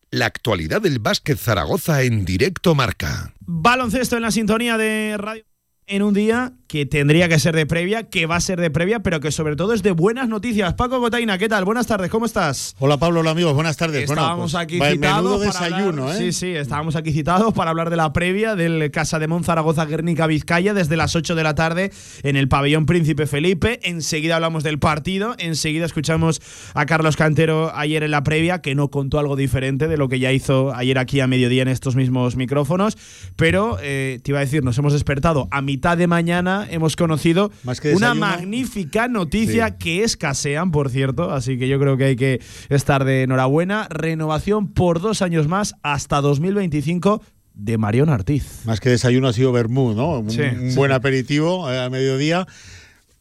La 0.10 0.26
actualidad 0.26 0.82
del 0.82 0.98
básquet 0.98 1.38
Zaragoza 1.38 2.02
en 2.02 2.26
directo 2.26 2.74
marca. 2.74 3.36
Baloncesto 3.42 4.16
en 4.16 4.24
la 4.24 4.32
sintonía 4.32 4.76
de 4.78 5.18
Radio. 5.20 5.44
En 5.88 6.02
un 6.02 6.14
día 6.14 6.54
que 6.68 6.86
tendría 6.88 7.30
que 7.30 7.38
ser 7.38 7.56
de 7.56 7.68
previa, 7.68 8.04
que 8.10 8.26
va 8.26 8.38
a 8.38 8.40
ser 8.40 8.60
de 8.60 8.72
previa, 8.72 9.02
pero 9.02 9.20
que 9.20 9.32
sobre 9.32 9.56
todo 9.56 9.74
es 9.74 9.84
de 9.84 9.92
buenas 9.92 10.28
noticias. 10.28 10.74
Paco 10.74 11.00
Gotaina, 11.00 11.38
¿qué 11.38 11.48
tal? 11.48 11.66
Buenas 11.66 11.86
tardes, 11.86 12.10
¿cómo 12.10 12.26
estás? 12.26 12.76
Hola 12.80 12.98
Pablo, 12.98 13.20
hola 13.20 13.30
amigos, 13.32 13.54
buenas 13.54 13.78
tardes. 13.78 14.10
Estábamos 14.10 14.54
bueno, 14.54 14.64
aquí 14.64 14.78
pues, 14.80 14.94
citados. 14.94 15.24
Menudo 15.24 15.38
para 15.54 15.66
desayuno, 15.68 16.04
hablar- 16.04 16.16
¿eh? 16.22 16.32
Sí, 16.32 16.32
sí, 16.32 16.48
estábamos 16.56 16.96
aquí 16.96 17.12
citados 17.12 17.54
para 17.54 17.70
hablar 17.70 17.92
de 17.92 17.98
la 17.98 18.12
previa 18.12 18.56
del 18.56 18.90
Casa 18.90 19.20
de 19.20 19.28
Mon 19.28 19.44
Zaragoza 19.44 19.86
Guernica 19.86 20.26
Vizcaya 20.26 20.74
desde 20.74 20.98
las 20.98 21.16
8 21.16 21.36
de 21.36 21.44
la 21.44 21.54
tarde 21.54 21.92
en 22.24 22.38
el 22.38 22.48
pabellón 22.48 22.88
Príncipe 22.88 23.28
Felipe. 23.28 23.80
Enseguida 23.84 24.36
hablamos 24.38 24.64
del 24.64 24.80
partido, 24.80 25.36
enseguida 25.38 25.86
escuchamos 25.86 26.42
a 26.74 26.88
Carlos 26.88 27.18
Cantero 27.18 27.72
ayer 27.76 28.02
en 28.02 28.10
la 28.12 28.24
previa, 28.24 28.62
que 28.62 28.74
no 28.74 28.90
contó 28.90 29.20
algo 29.20 29.36
diferente 29.36 29.88
de 29.88 29.98
lo 29.98 30.10
que 30.10 30.18
ya 30.18 30.32
hizo 30.32 30.74
ayer 30.74 30.98
aquí 30.98 31.20
a 31.20 31.28
mediodía 31.28 31.62
en 31.62 31.68
estos 31.68 31.96
mismos 31.96 32.36
micrófonos. 32.36 32.98
Pero 33.36 33.78
eh, 33.80 34.20
te 34.24 34.32
iba 34.32 34.40
a 34.40 34.42
decir, 34.42 34.64
nos 34.64 34.76
hemos 34.80 34.94
despertado 34.94 35.48
a 35.52 35.62
mitad 35.74 35.98
de 35.98 36.06
mañana, 36.06 36.68
hemos 36.70 36.96
conocido 36.96 37.52
Más 37.64 37.82
que 37.82 37.96
una 37.96 38.14
magnífica 38.14 39.08
noticia 39.08 39.70
Sí. 39.70 39.74
que 39.80 40.04
escasean, 40.04 40.70
por 40.72 40.92
cierto, 40.92 41.32
así 41.32 41.58
que 41.58 41.68
yo 41.68 41.80
creo 41.80 41.98
que 41.98 42.04
hay 42.06 42.16
que 42.16 42.40
estar 42.70 43.06
de 43.06 43.24
enhorabuena. 43.24 43.88
Renovación 43.90 44.72
por 44.72 45.02
dos 45.02 45.24
años 45.24 45.48
más 45.48 45.74
hasta 45.82 46.22
2025 46.22 47.24
de 47.56 47.78
Marión 47.80 48.10
Artiz. 48.10 48.62
Más 48.66 48.80
que 48.80 48.90
desayuno 48.92 49.28
ha 49.30 49.34
sido 49.34 49.52
vermú, 49.52 49.94
¿no? 49.96 50.20
Un, 50.20 50.30
Sí, 50.30 50.42
un 50.42 50.70
sí. 50.70 50.76
buen 50.76 50.92
aperitivo 50.92 51.72
eh, 51.72 51.80
a 51.84 51.90
mediodía. 51.90 52.46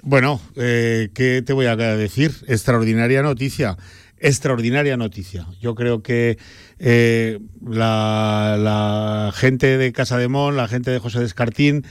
Bueno, 0.02 0.38
eh, 0.56 1.08
¿qué 1.14 1.40
te 1.40 1.54
voy 1.54 1.66
a 1.66 1.76
decir? 1.76 2.32
Extraordinaria 2.48 3.22
noticia. 3.22 3.78
Extraordinaria 4.18 4.96
noticia. 4.98 5.46
Yo 5.60 5.74
creo 5.74 6.02
que 6.02 6.36
eh, 6.78 7.38
la, 7.66 8.56
la 8.58 9.32
gente 9.34 9.78
de 9.78 9.90
Casa 9.92 10.18
de 10.18 10.28
Mon, 10.28 10.56
la 10.56 10.68
gente 10.68 10.90
de 10.90 10.98
José 10.98 11.20
Descartín, 11.20 11.84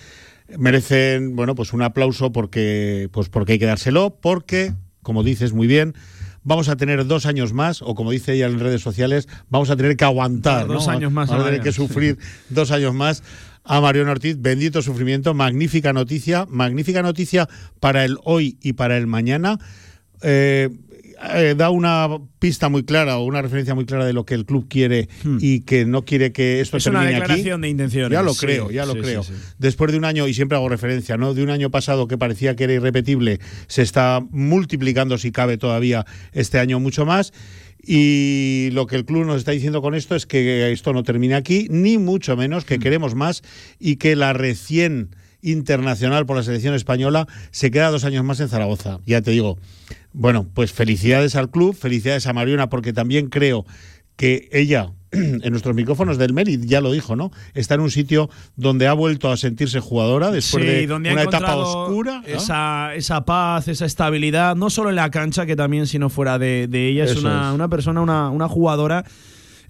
merecen, 0.58 1.36
bueno, 1.36 1.56
pues 1.56 1.74
un 1.74 1.82
aplauso 1.82 2.32
porque, 2.32 3.10
pues 3.12 3.30
porque 3.30 3.54
hay 3.54 3.60
que 3.60 3.66
dárselo, 3.66 4.18
porque, 4.22 4.74
como 5.02 5.24
dices 5.24 5.54
muy 5.54 5.68
bien, 5.68 5.94
vamos 6.44 6.70
a 6.70 6.76
tener 6.76 7.06
dos 7.06 7.26
años 7.26 7.54
más, 7.54 7.82
o 7.82 7.96
como 7.96 8.12
dice 8.12 8.34
ella 8.34 8.48
en 8.48 8.60
redes 8.60 8.82
sociales, 8.82 9.28
vamos 9.50 9.70
a 9.70 9.76
tener 9.76 9.96
que 9.96 10.06
aguantar, 10.06 10.68
Dos 10.68 10.88
¿no? 10.88 10.92
años 10.92 11.12
más 11.12 11.30
Vamos 11.30 11.46
a 11.46 11.48
tener 11.48 11.62
que 11.62 11.72
sufrir 11.72 12.18
dos 12.50 12.72
años 12.72 12.94
más 12.94 13.24
a 13.64 13.80
Mariano 13.80 14.12
Ortiz. 14.12 14.38
Bendito 14.40 14.82
sufrimiento, 14.82 15.34
magnífica 15.34 15.94
noticia, 15.94 16.46
magnífica 16.50 17.02
noticia 17.02 17.48
para 17.80 18.04
el 18.06 18.18
hoy 18.24 18.58
y 18.62 18.74
para 18.74 18.98
el 18.98 19.08
mañana. 19.08 19.60
Eh, 20.22 20.70
eh, 21.36 21.56
da 21.58 21.70
una 21.70 22.08
pista 22.40 22.70
muy 22.70 22.84
clara 22.84 23.18
o 23.18 23.26
una 23.26 23.42
referencia 23.42 23.76
muy 23.76 23.86
clara 23.86 24.06
de 24.06 24.14
lo 24.14 24.26
que 24.26 24.34
el 24.34 24.46
club 24.46 24.68
quiere 24.70 25.08
y 25.40 25.62
que 25.62 25.86
no 25.86 26.04
quiere 26.04 26.32
que 26.32 26.60
esto 26.62 26.78
Hmm. 26.78 26.80
Es 26.80 26.88
una 26.88 27.00
termine 27.02 27.20
declaración 27.20 27.54
aquí. 27.54 27.62
de 27.62 27.70
intenciones. 27.70 28.12
Ya 28.12 28.24
lo 28.24 28.34
Sí, 28.34 28.46
creo, 28.46 28.72
ya 28.72 28.86
lo 28.86 28.94
sí, 28.94 29.00
creo. 29.02 29.24
sí. 29.24 29.34
Después 29.60 29.92
de 29.92 29.98
un 29.98 30.06
año, 30.06 30.28
y 30.28 30.34
siempre 30.34 30.58
hago 30.58 30.70
referencia, 30.70 31.18
¿no? 31.18 31.34
De 31.34 31.44
un 31.44 31.50
año 31.50 31.70
pasado 31.70 32.08
que 32.08 32.18
parecía 32.18 32.56
que 32.56 32.64
era 32.66 32.74
irrepetible, 32.74 33.40
se 33.68 33.82
está 33.84 34.22
multiplicando, 34.32 35.18
si 35.18 35.32
cabe 35.32 35.58
todavía, 35.58 36.06
este 36.34 36.60
año 36.60 36.80
mucho 36.80 37.06
más. 37.06 37.34
Y 37.84 38.70
lo 38.74 38.86
que 38.86 38.96
el 38.96 39.06
club 39.06 39.26
nos 39.26 39.38
está 39.38 39.52
diciendo 39.52 39.82
con 39.82 39.96
esto 39.96 40.16
es 40.16 40.26
que 40.28 40.72
esto 40.72 40.94
no 40.94 41.04
termina 41.04 41.38
aquí, 41.38 41.68
ni 41.70 41.98
mucho 41.98 42.38
menos, 42.38 42.64
que 42.64 42.78
queremos 42.80 43.16
más 43.16 43.42
y 43.80 43.96
que 43.96 44.16
la 44.16 44.34
recién 44.34 45.16
internacional 45.42 46.28
por 46.28 46.38
la 46.38 46.44
selección 46.44 46.76
española 46.76 47.28
se 47.50 47.72
queda 47.72 47.90
dos 47.90 48.04
años 48.04 48.24
más 48.24 48.40
en 48.40 48.50
Zaragoza. 48.50 49.00
Ya 49.08 49.22
te 49.24 49.32
digo, 49.32 49.58
bueno, 50.14 50.48
pues 50.54 50.74
felicidades 50.74 51.36
al 51.36 51.50
club, 51.50 51.76
felicidades 51.76 52.28
a 52.28 52.34
Mariona, 52.34 52.70
porque 52.70 52.94
también 52.94 53.30
creo 53.30 53.66
que 54.16 54.50
ella, 54.52 54.92
en 55.12 55.50
nuestros 55.52 55.76
micrófonos 55.76 56.18
del 56.18 56.34
Merit, 56.34 56.64
ya 56.66 56.82
lo 56.82 56.92
dijo, 56.92 57.16
¿no? 57.16 57.32
Está 57.54 57.76
en 57.76 57.82
un 57.82 57.92
sitio 57.92 58.30
donde 58.56 58.88
ha 58.88 58.94
vuelto 58.94 59.32
a 59.32 59.38
sentirse 59.38 59.80
jugadora 59.80 60.32
después 60.32 60.64
Sí, 60.64 60.70
de 60.70 60.88
donde 60.88 61.12
una 61.12 61.24
etapa 61.24 61.56
oscura. 61.56 62.22
¿no? 62.22 62.28
Esa, 62.28 62.94
esa 62.96 63.26
paz, 63.26 63.68
esa 63.68 63.86
estabilidad, 63.86 64.56
no 64.56 64.70
solo 64.70 64.90
en 64.90 64.96
la 64.98 65.10
cancha, 65.10 65.46
que 65.46 65.56
también, 65.56 65.88
sino 65.88 66.10
fuera 66.10 66.38
de, 66.40 66.68
de 66.68 66.90
ella. 66.90 67.06
Es 67.06 67.12
Eso 67.12 67.22
una, 67.22 67.50
es. 67.50 67.56
una 67.56 67.68
persona, 67.68 68.02
una, 68.02 68.30
una 68.30 68.48
jugadora. 68.48 69.04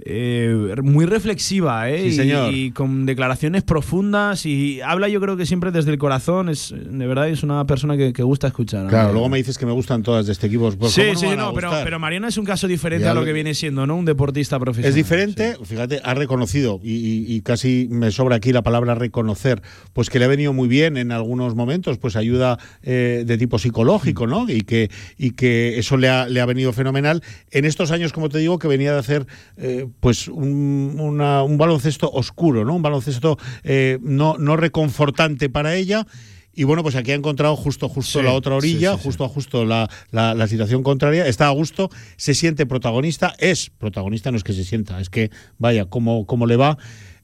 Eh, 0.06 0.76
muy 0.84 1.06
reflexiva 1.06 1.90
¿eh? 1.90 2.02
Sí, 2.02 2.08
y, 2.08 2.12
señor. 2.14 2.54
y 2.54 2.72
con 2.72 3.06
declaraciones 3.06 3.64
profundas 3.64 4.46
y 4.46 4.82
habla 4.82 5.08
yo 5.10 5.20
creo 5.22 5.38
que 5.38 5.46
siempre 5.46 5.72
desde 5.72 5.92
el 5.92 5.98
corazón 5.98 6.50
es 6.50 6.74
de 6.76 7.08
verdad 7.08 7.30
es 7.30 7.44
una 7.44 7.66
persona 7.66 7.98
que, 7.98 8.14
que 8.14 8.24
gusta 8.24 8.48
escuchar 8.48 8.88
Claro, 8.88 9.08
¿no? 9.10 9.14
luego 9.14 9.30
me 9.30 9.38
dices 9.38 9.58
que 9.58 9.66
me 9.66 9.72
gustan 9.74 10.04
todas 10.04 10.26
de 10.26 10.32
este 10.34 10.48
equipo. 10.48 10.72
Pues 10.72 10.94
sí, 10.94 11.02
¿cómo 11.02 11.14
no 11.14 11.20
sí, 11.20 11.36
no, 11.38 11.54
pero, 11.54 11.72
pero 11.84 12.00
Mariana 12.00 12.28
es 12.30 12.38
un 12.38 12.46
caso 12.46 12.68
diferente 12.68 13.06
Ya 13.06 13.12
a 13.12 13.14
lo 13.14 13.24
que 13.26 13.34
viene 13.34 13.54
siendo, 13.54 13.86
¿no? 13.88 13.96
Un 13.96 14.06
deportista 14.06 14.60
profesional. 14.60 14.90
Es 14.90 14.96
diferente, 14.96 15.56
fíjate, 15.64 16.00
ha 16.04 16.14
reconocido, 16.14 16.80
y, 16.84 16.94
y- 16.94 17.26
y 17.36 17.42
casi 17.42 17.88
me 17.90 18.12
sobra 18.12 18.36
aquí 18.38 18.52
la 18.54 18.62
palabra 18.62 18.96
reconocer, 18.96 19.62
pues 19.94 20.10
que 20.10 20.20
le 20.20 20.26
ha 20.26 20.28
venido 20.28 20.54
muy 20.54 20.68
bien 20.68 20.98
en 20.98 21.12
algunos 21.12 21.56
momentos, 21.56 21.98
pues 21.98 22.16
ayuda 22.16 22.58
eh, 22.84 23.24
de 23.26 23.38
tipo 23.38 23.60
psicológico, 23.60 24.28
¿no? 24.28 24.50
Y 24.50 24.62
que, 24.62 24.90
y 25.18 25.32
que 25.32 25.78
eso 25.80 25.98
le 25.98 26.10
ha, 26.10 26.28
le 26.28 26.42
ha 26.42 26.46
venido 26.46 26.74
fenomenal. 26.74 27.22
En 27.52 27.66
estos 27.66 27.92
años, 27.92 28.14
como 28.14 28.30
te 28.30 28.38
digo, 28.40 28.60
que 28.60 28.68
venía 28.68 28.94
de 28.94 29.00
hacer 29.00 29.26
eh, 29.58 29.88
pues 30.00 30.28
un, 30.28 30.96
una- 31.00 31.44
un 31.44 31.58
baloncesto 31.58 32.10
oscuro, 32.12 32.64
¿no? 32.66 32.74
Un 32.76 32.82
baloncesto 32.82 33.38
eh, 33.64 34.00
no, 34.02 34.38
no 34.38 34.56
reconfortante 34.58 35.50
para 35.50 35.76
ella. 35.76 36.06
Y 36.54 36.66
bueno, 36.66 36.84
pues 36.84 36.96
aquí 36.96 37.12
ha 37.12 37.16
encontrado 37.16 37.56
justo, 37.56 37.88
justo 37.88 38.20
Sí, 38.20 38.26
la 38.26 38.34
otra 38.34 38.56
orilla, 38.56 38.92
sí, 38.92 38.96
sí, 38.98 39.02
sí. 39.02 39.08
justo 39.08 39.24
a 39.24 39.30
justo 39.30 39.64
la, 39.66 39.90
la- 40.12 40.34
la 40.36 40.48
situación 40.48 40.84
contraria. 40.84 41.26
Está 41.28 41.48
a 41.48 41.52
gusto, 41.52 41.90
se 42.18 42.34
siente 42.34 42.66
protagonista, 42.66 43.34
es 43.40 43.70
protagonista, 43.70 44.32
no 44.32 44.38
es 44.38 44.44
que 44.44 44.54
se 44.54 44.66
sienta, 44.66 45.00
es 45.00 45.10
que 45.10 45.32
vaya, 45.60 45.86
como, 45.86 46.26
como 46.26 46.46
le 46.48 46.58
va. 46.58 46.78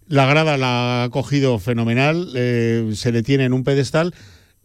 La 0.07 0.25
grada 0.25 0.55
la 0.55 1.03
ha 1.03 1.09
cogido 1.09 1.59
fenomenal, 1.59 2.29
eh, 2.35 2.91
se 2.93 3.11
le 3.11 3.21
tiene 3.23 3.43
en 3.43 3.51
un 3.53 3.65
pedestal. 3.65 4.13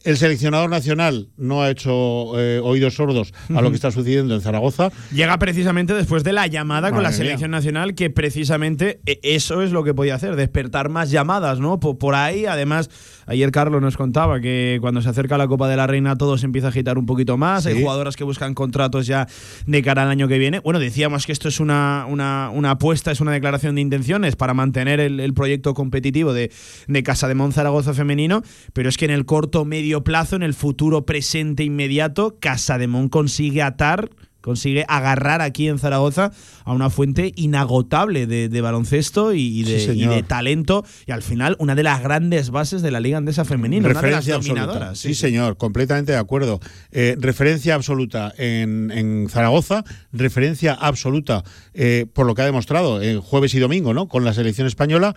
El 0.04 0.16
seleccionador 0.16 0.68
nacional 0.68 1.28
no 1.36 1.62
ha 1.62 1.70
hecho 1.70 2.38
eh, 2.38 2.60
oídos 2.62 2.94
sordos 2.94 3.32
a 3.54 3.60
lo 3.62 3.70
que 3.70 3.76
está 3.76 3.90
sucediendo 3.90 4.34
en 4.34 4.40
Zaragoza. 4.40 4.90
Llega 5.12 5.38
precisamente 5.38 5.94
después 5.94 6.24
de 6.24 6.32
la 6.32 6.46
llamada 6.48 6.90
con 6.90 7.02
la 7.02 7.10
mía. 7.10 7.16
selección 7.18 7.50
nacional, 7.52 7.94
que 7.94 8.10
precisamente 8.10 9.00
e- 9.06 9.20
eso 9.22 9.62
es 9.62 9.70
lo 9.70 9.84
que 9.84 9.94
podía 9.94 10.14
hacer, 10.16 10.34
despertar 10.36 10.88
más 10.88 11.10
llamadas, 11.10 11.60
¿no? 11.60 11.78
Po- 11.78 11.98
Por, 11.98 12.14
ahí, 12.14 12.46
además, 12.46 12.90
ayer 13.32 13.50
Carlos 13.50 13.80
nos 13.80 13.96
contaba 13.96 14.40
que 14.40 14.78
cuando 14.80 15.02
se 15.02 15.08
acerca 15.08 15.38
la 15.38 15.48
Copa 15.48 15.68
de 15.68 15.76
la 15.76 15.86
Reina 15.86 16.16
todo 16.16 16.38
se 16.38 16.46
empieza 16.46 16.68
a 16.68 16.70
agitar 16.70 16.98
un 16.98 17.06
poquito 17.06 17.36
más, 17.36 17.66
hay 17.66 17.80
jugadoras 17.80 18.16
que 18.16 18.24
buscan 18.24 18.54
contratos 18.54 19.06
ya 19.06 19.26
de 19.66 19.82
cara 19.82 20.02
al 20.02 20.10
año 20.10 20.28
que 20.28 20.38
viene. 20.38 20.60
Bueno, 20.60 20.78
decíamos 20.78 21.26
que 21.26 21.32
esto 21.32 21.48
es 21.48 21.60
una, 21.60 22.06
una, 22.08 22.50
una 22.50 22.72
apuesta, 22.72 23.10
es 23.10 23.20
una 23.20 23.32
declaración 23.32 23.74
de 23.74 23.80
intenciones 23.80 24.36
para 24.36 24.54
mantener 24.54 25.00
el, 25.00 25.18
el 25.20 25.34
proyecto 25.34 25.74
competitivo 25.74 26.32
de, 26.32 26.50
de 26.86 27.02
Casa 27.02 27.28
de 27.28 27.34
Mon 27.34 27.52
Zaragoza 27.52 27.94
femenino, 27.94 28.42
pero 28.72 28.88
es 28.88 28.96
que 28.96 29.06
en 29.06 29.10
el 29.10 29.24
corto 29.24 29.64
medio 29.64 30.04
plazo, 30.04 30.36
en 30.36 30.42
el 30.42 30.54
futuro 30.54 31.06
presente 31.06 31.64
inmediato, 31.64 32.36
Casa 32.38 32.78
de 32.78 32.86
Mon 32.86 33.08
consigue 33.08 33.62
atar 33.62 34.10
consigue 34.42 34.84
agarrar 34.88 35.40
aquí 35.40 35.68
en 35.68 35.78
Zaragoza 35.78 36.30
a 36.64 36.72
una 36.74 36.90
fuente 36.90 37.32
inagotable 37.36 38.26
de, 38.26 38.48
de 38.48 38.60
baloncesto 38.60 39.32
y, 39.32 39.40
y 39.60 39.62
de, 39.64 39.78
Sí, 39.78 39.84
y 39.84 39.86
señor. 39.86 40.14
de 40.14 40.22
talento 40.22 40.84
y 41.06 41.12
al 41.12 41.22
final 41.22 41.56
una 41.58 41.74
de 41.74 41.82
las 41.82 42.02
grandes 42.02 42.50
bases 42.50 42.82
de 42.82 42.90
la 42.90 43.00
liga 43.00 43.18
andesa 43.18 43.44
femenina, 43.44 43.88
una 43.88 43.88
de 43.88 43.94
las 44.10 44.26
Referencia 44.26 44.34
absoluta. 44.34 44.94
Sí, 44.94 45.14
señor, 45.14 45.56
completamente 45.56 46.12
de 46.12 46.18
acuerdo. 46.18 46.60
Eh, 46.90 47.16
referencia 47.18 47.74
absoluta 47.74 48.34
en, 48.36 48.90
en 48.90 49.28
Zaragoza, 49.30 49.84
referencia 50.12 50.74
absoluta 50.74 51.42
eh, 51.74 52.06
por 52.12 52.26
lo 52.26 52.34
que 52.34 52.42
ha 52.42 52.46
demostrado 52.46 53.00
en 53.00 53.20
jueves 53.20 53.54
y 53.54 53.58
domingo, 53.60 53.94
¿no? 53.94 54.08
Con 54.08 54.24
la 54.24 54.34
selección 54.34 54.66
española 54.66 55.14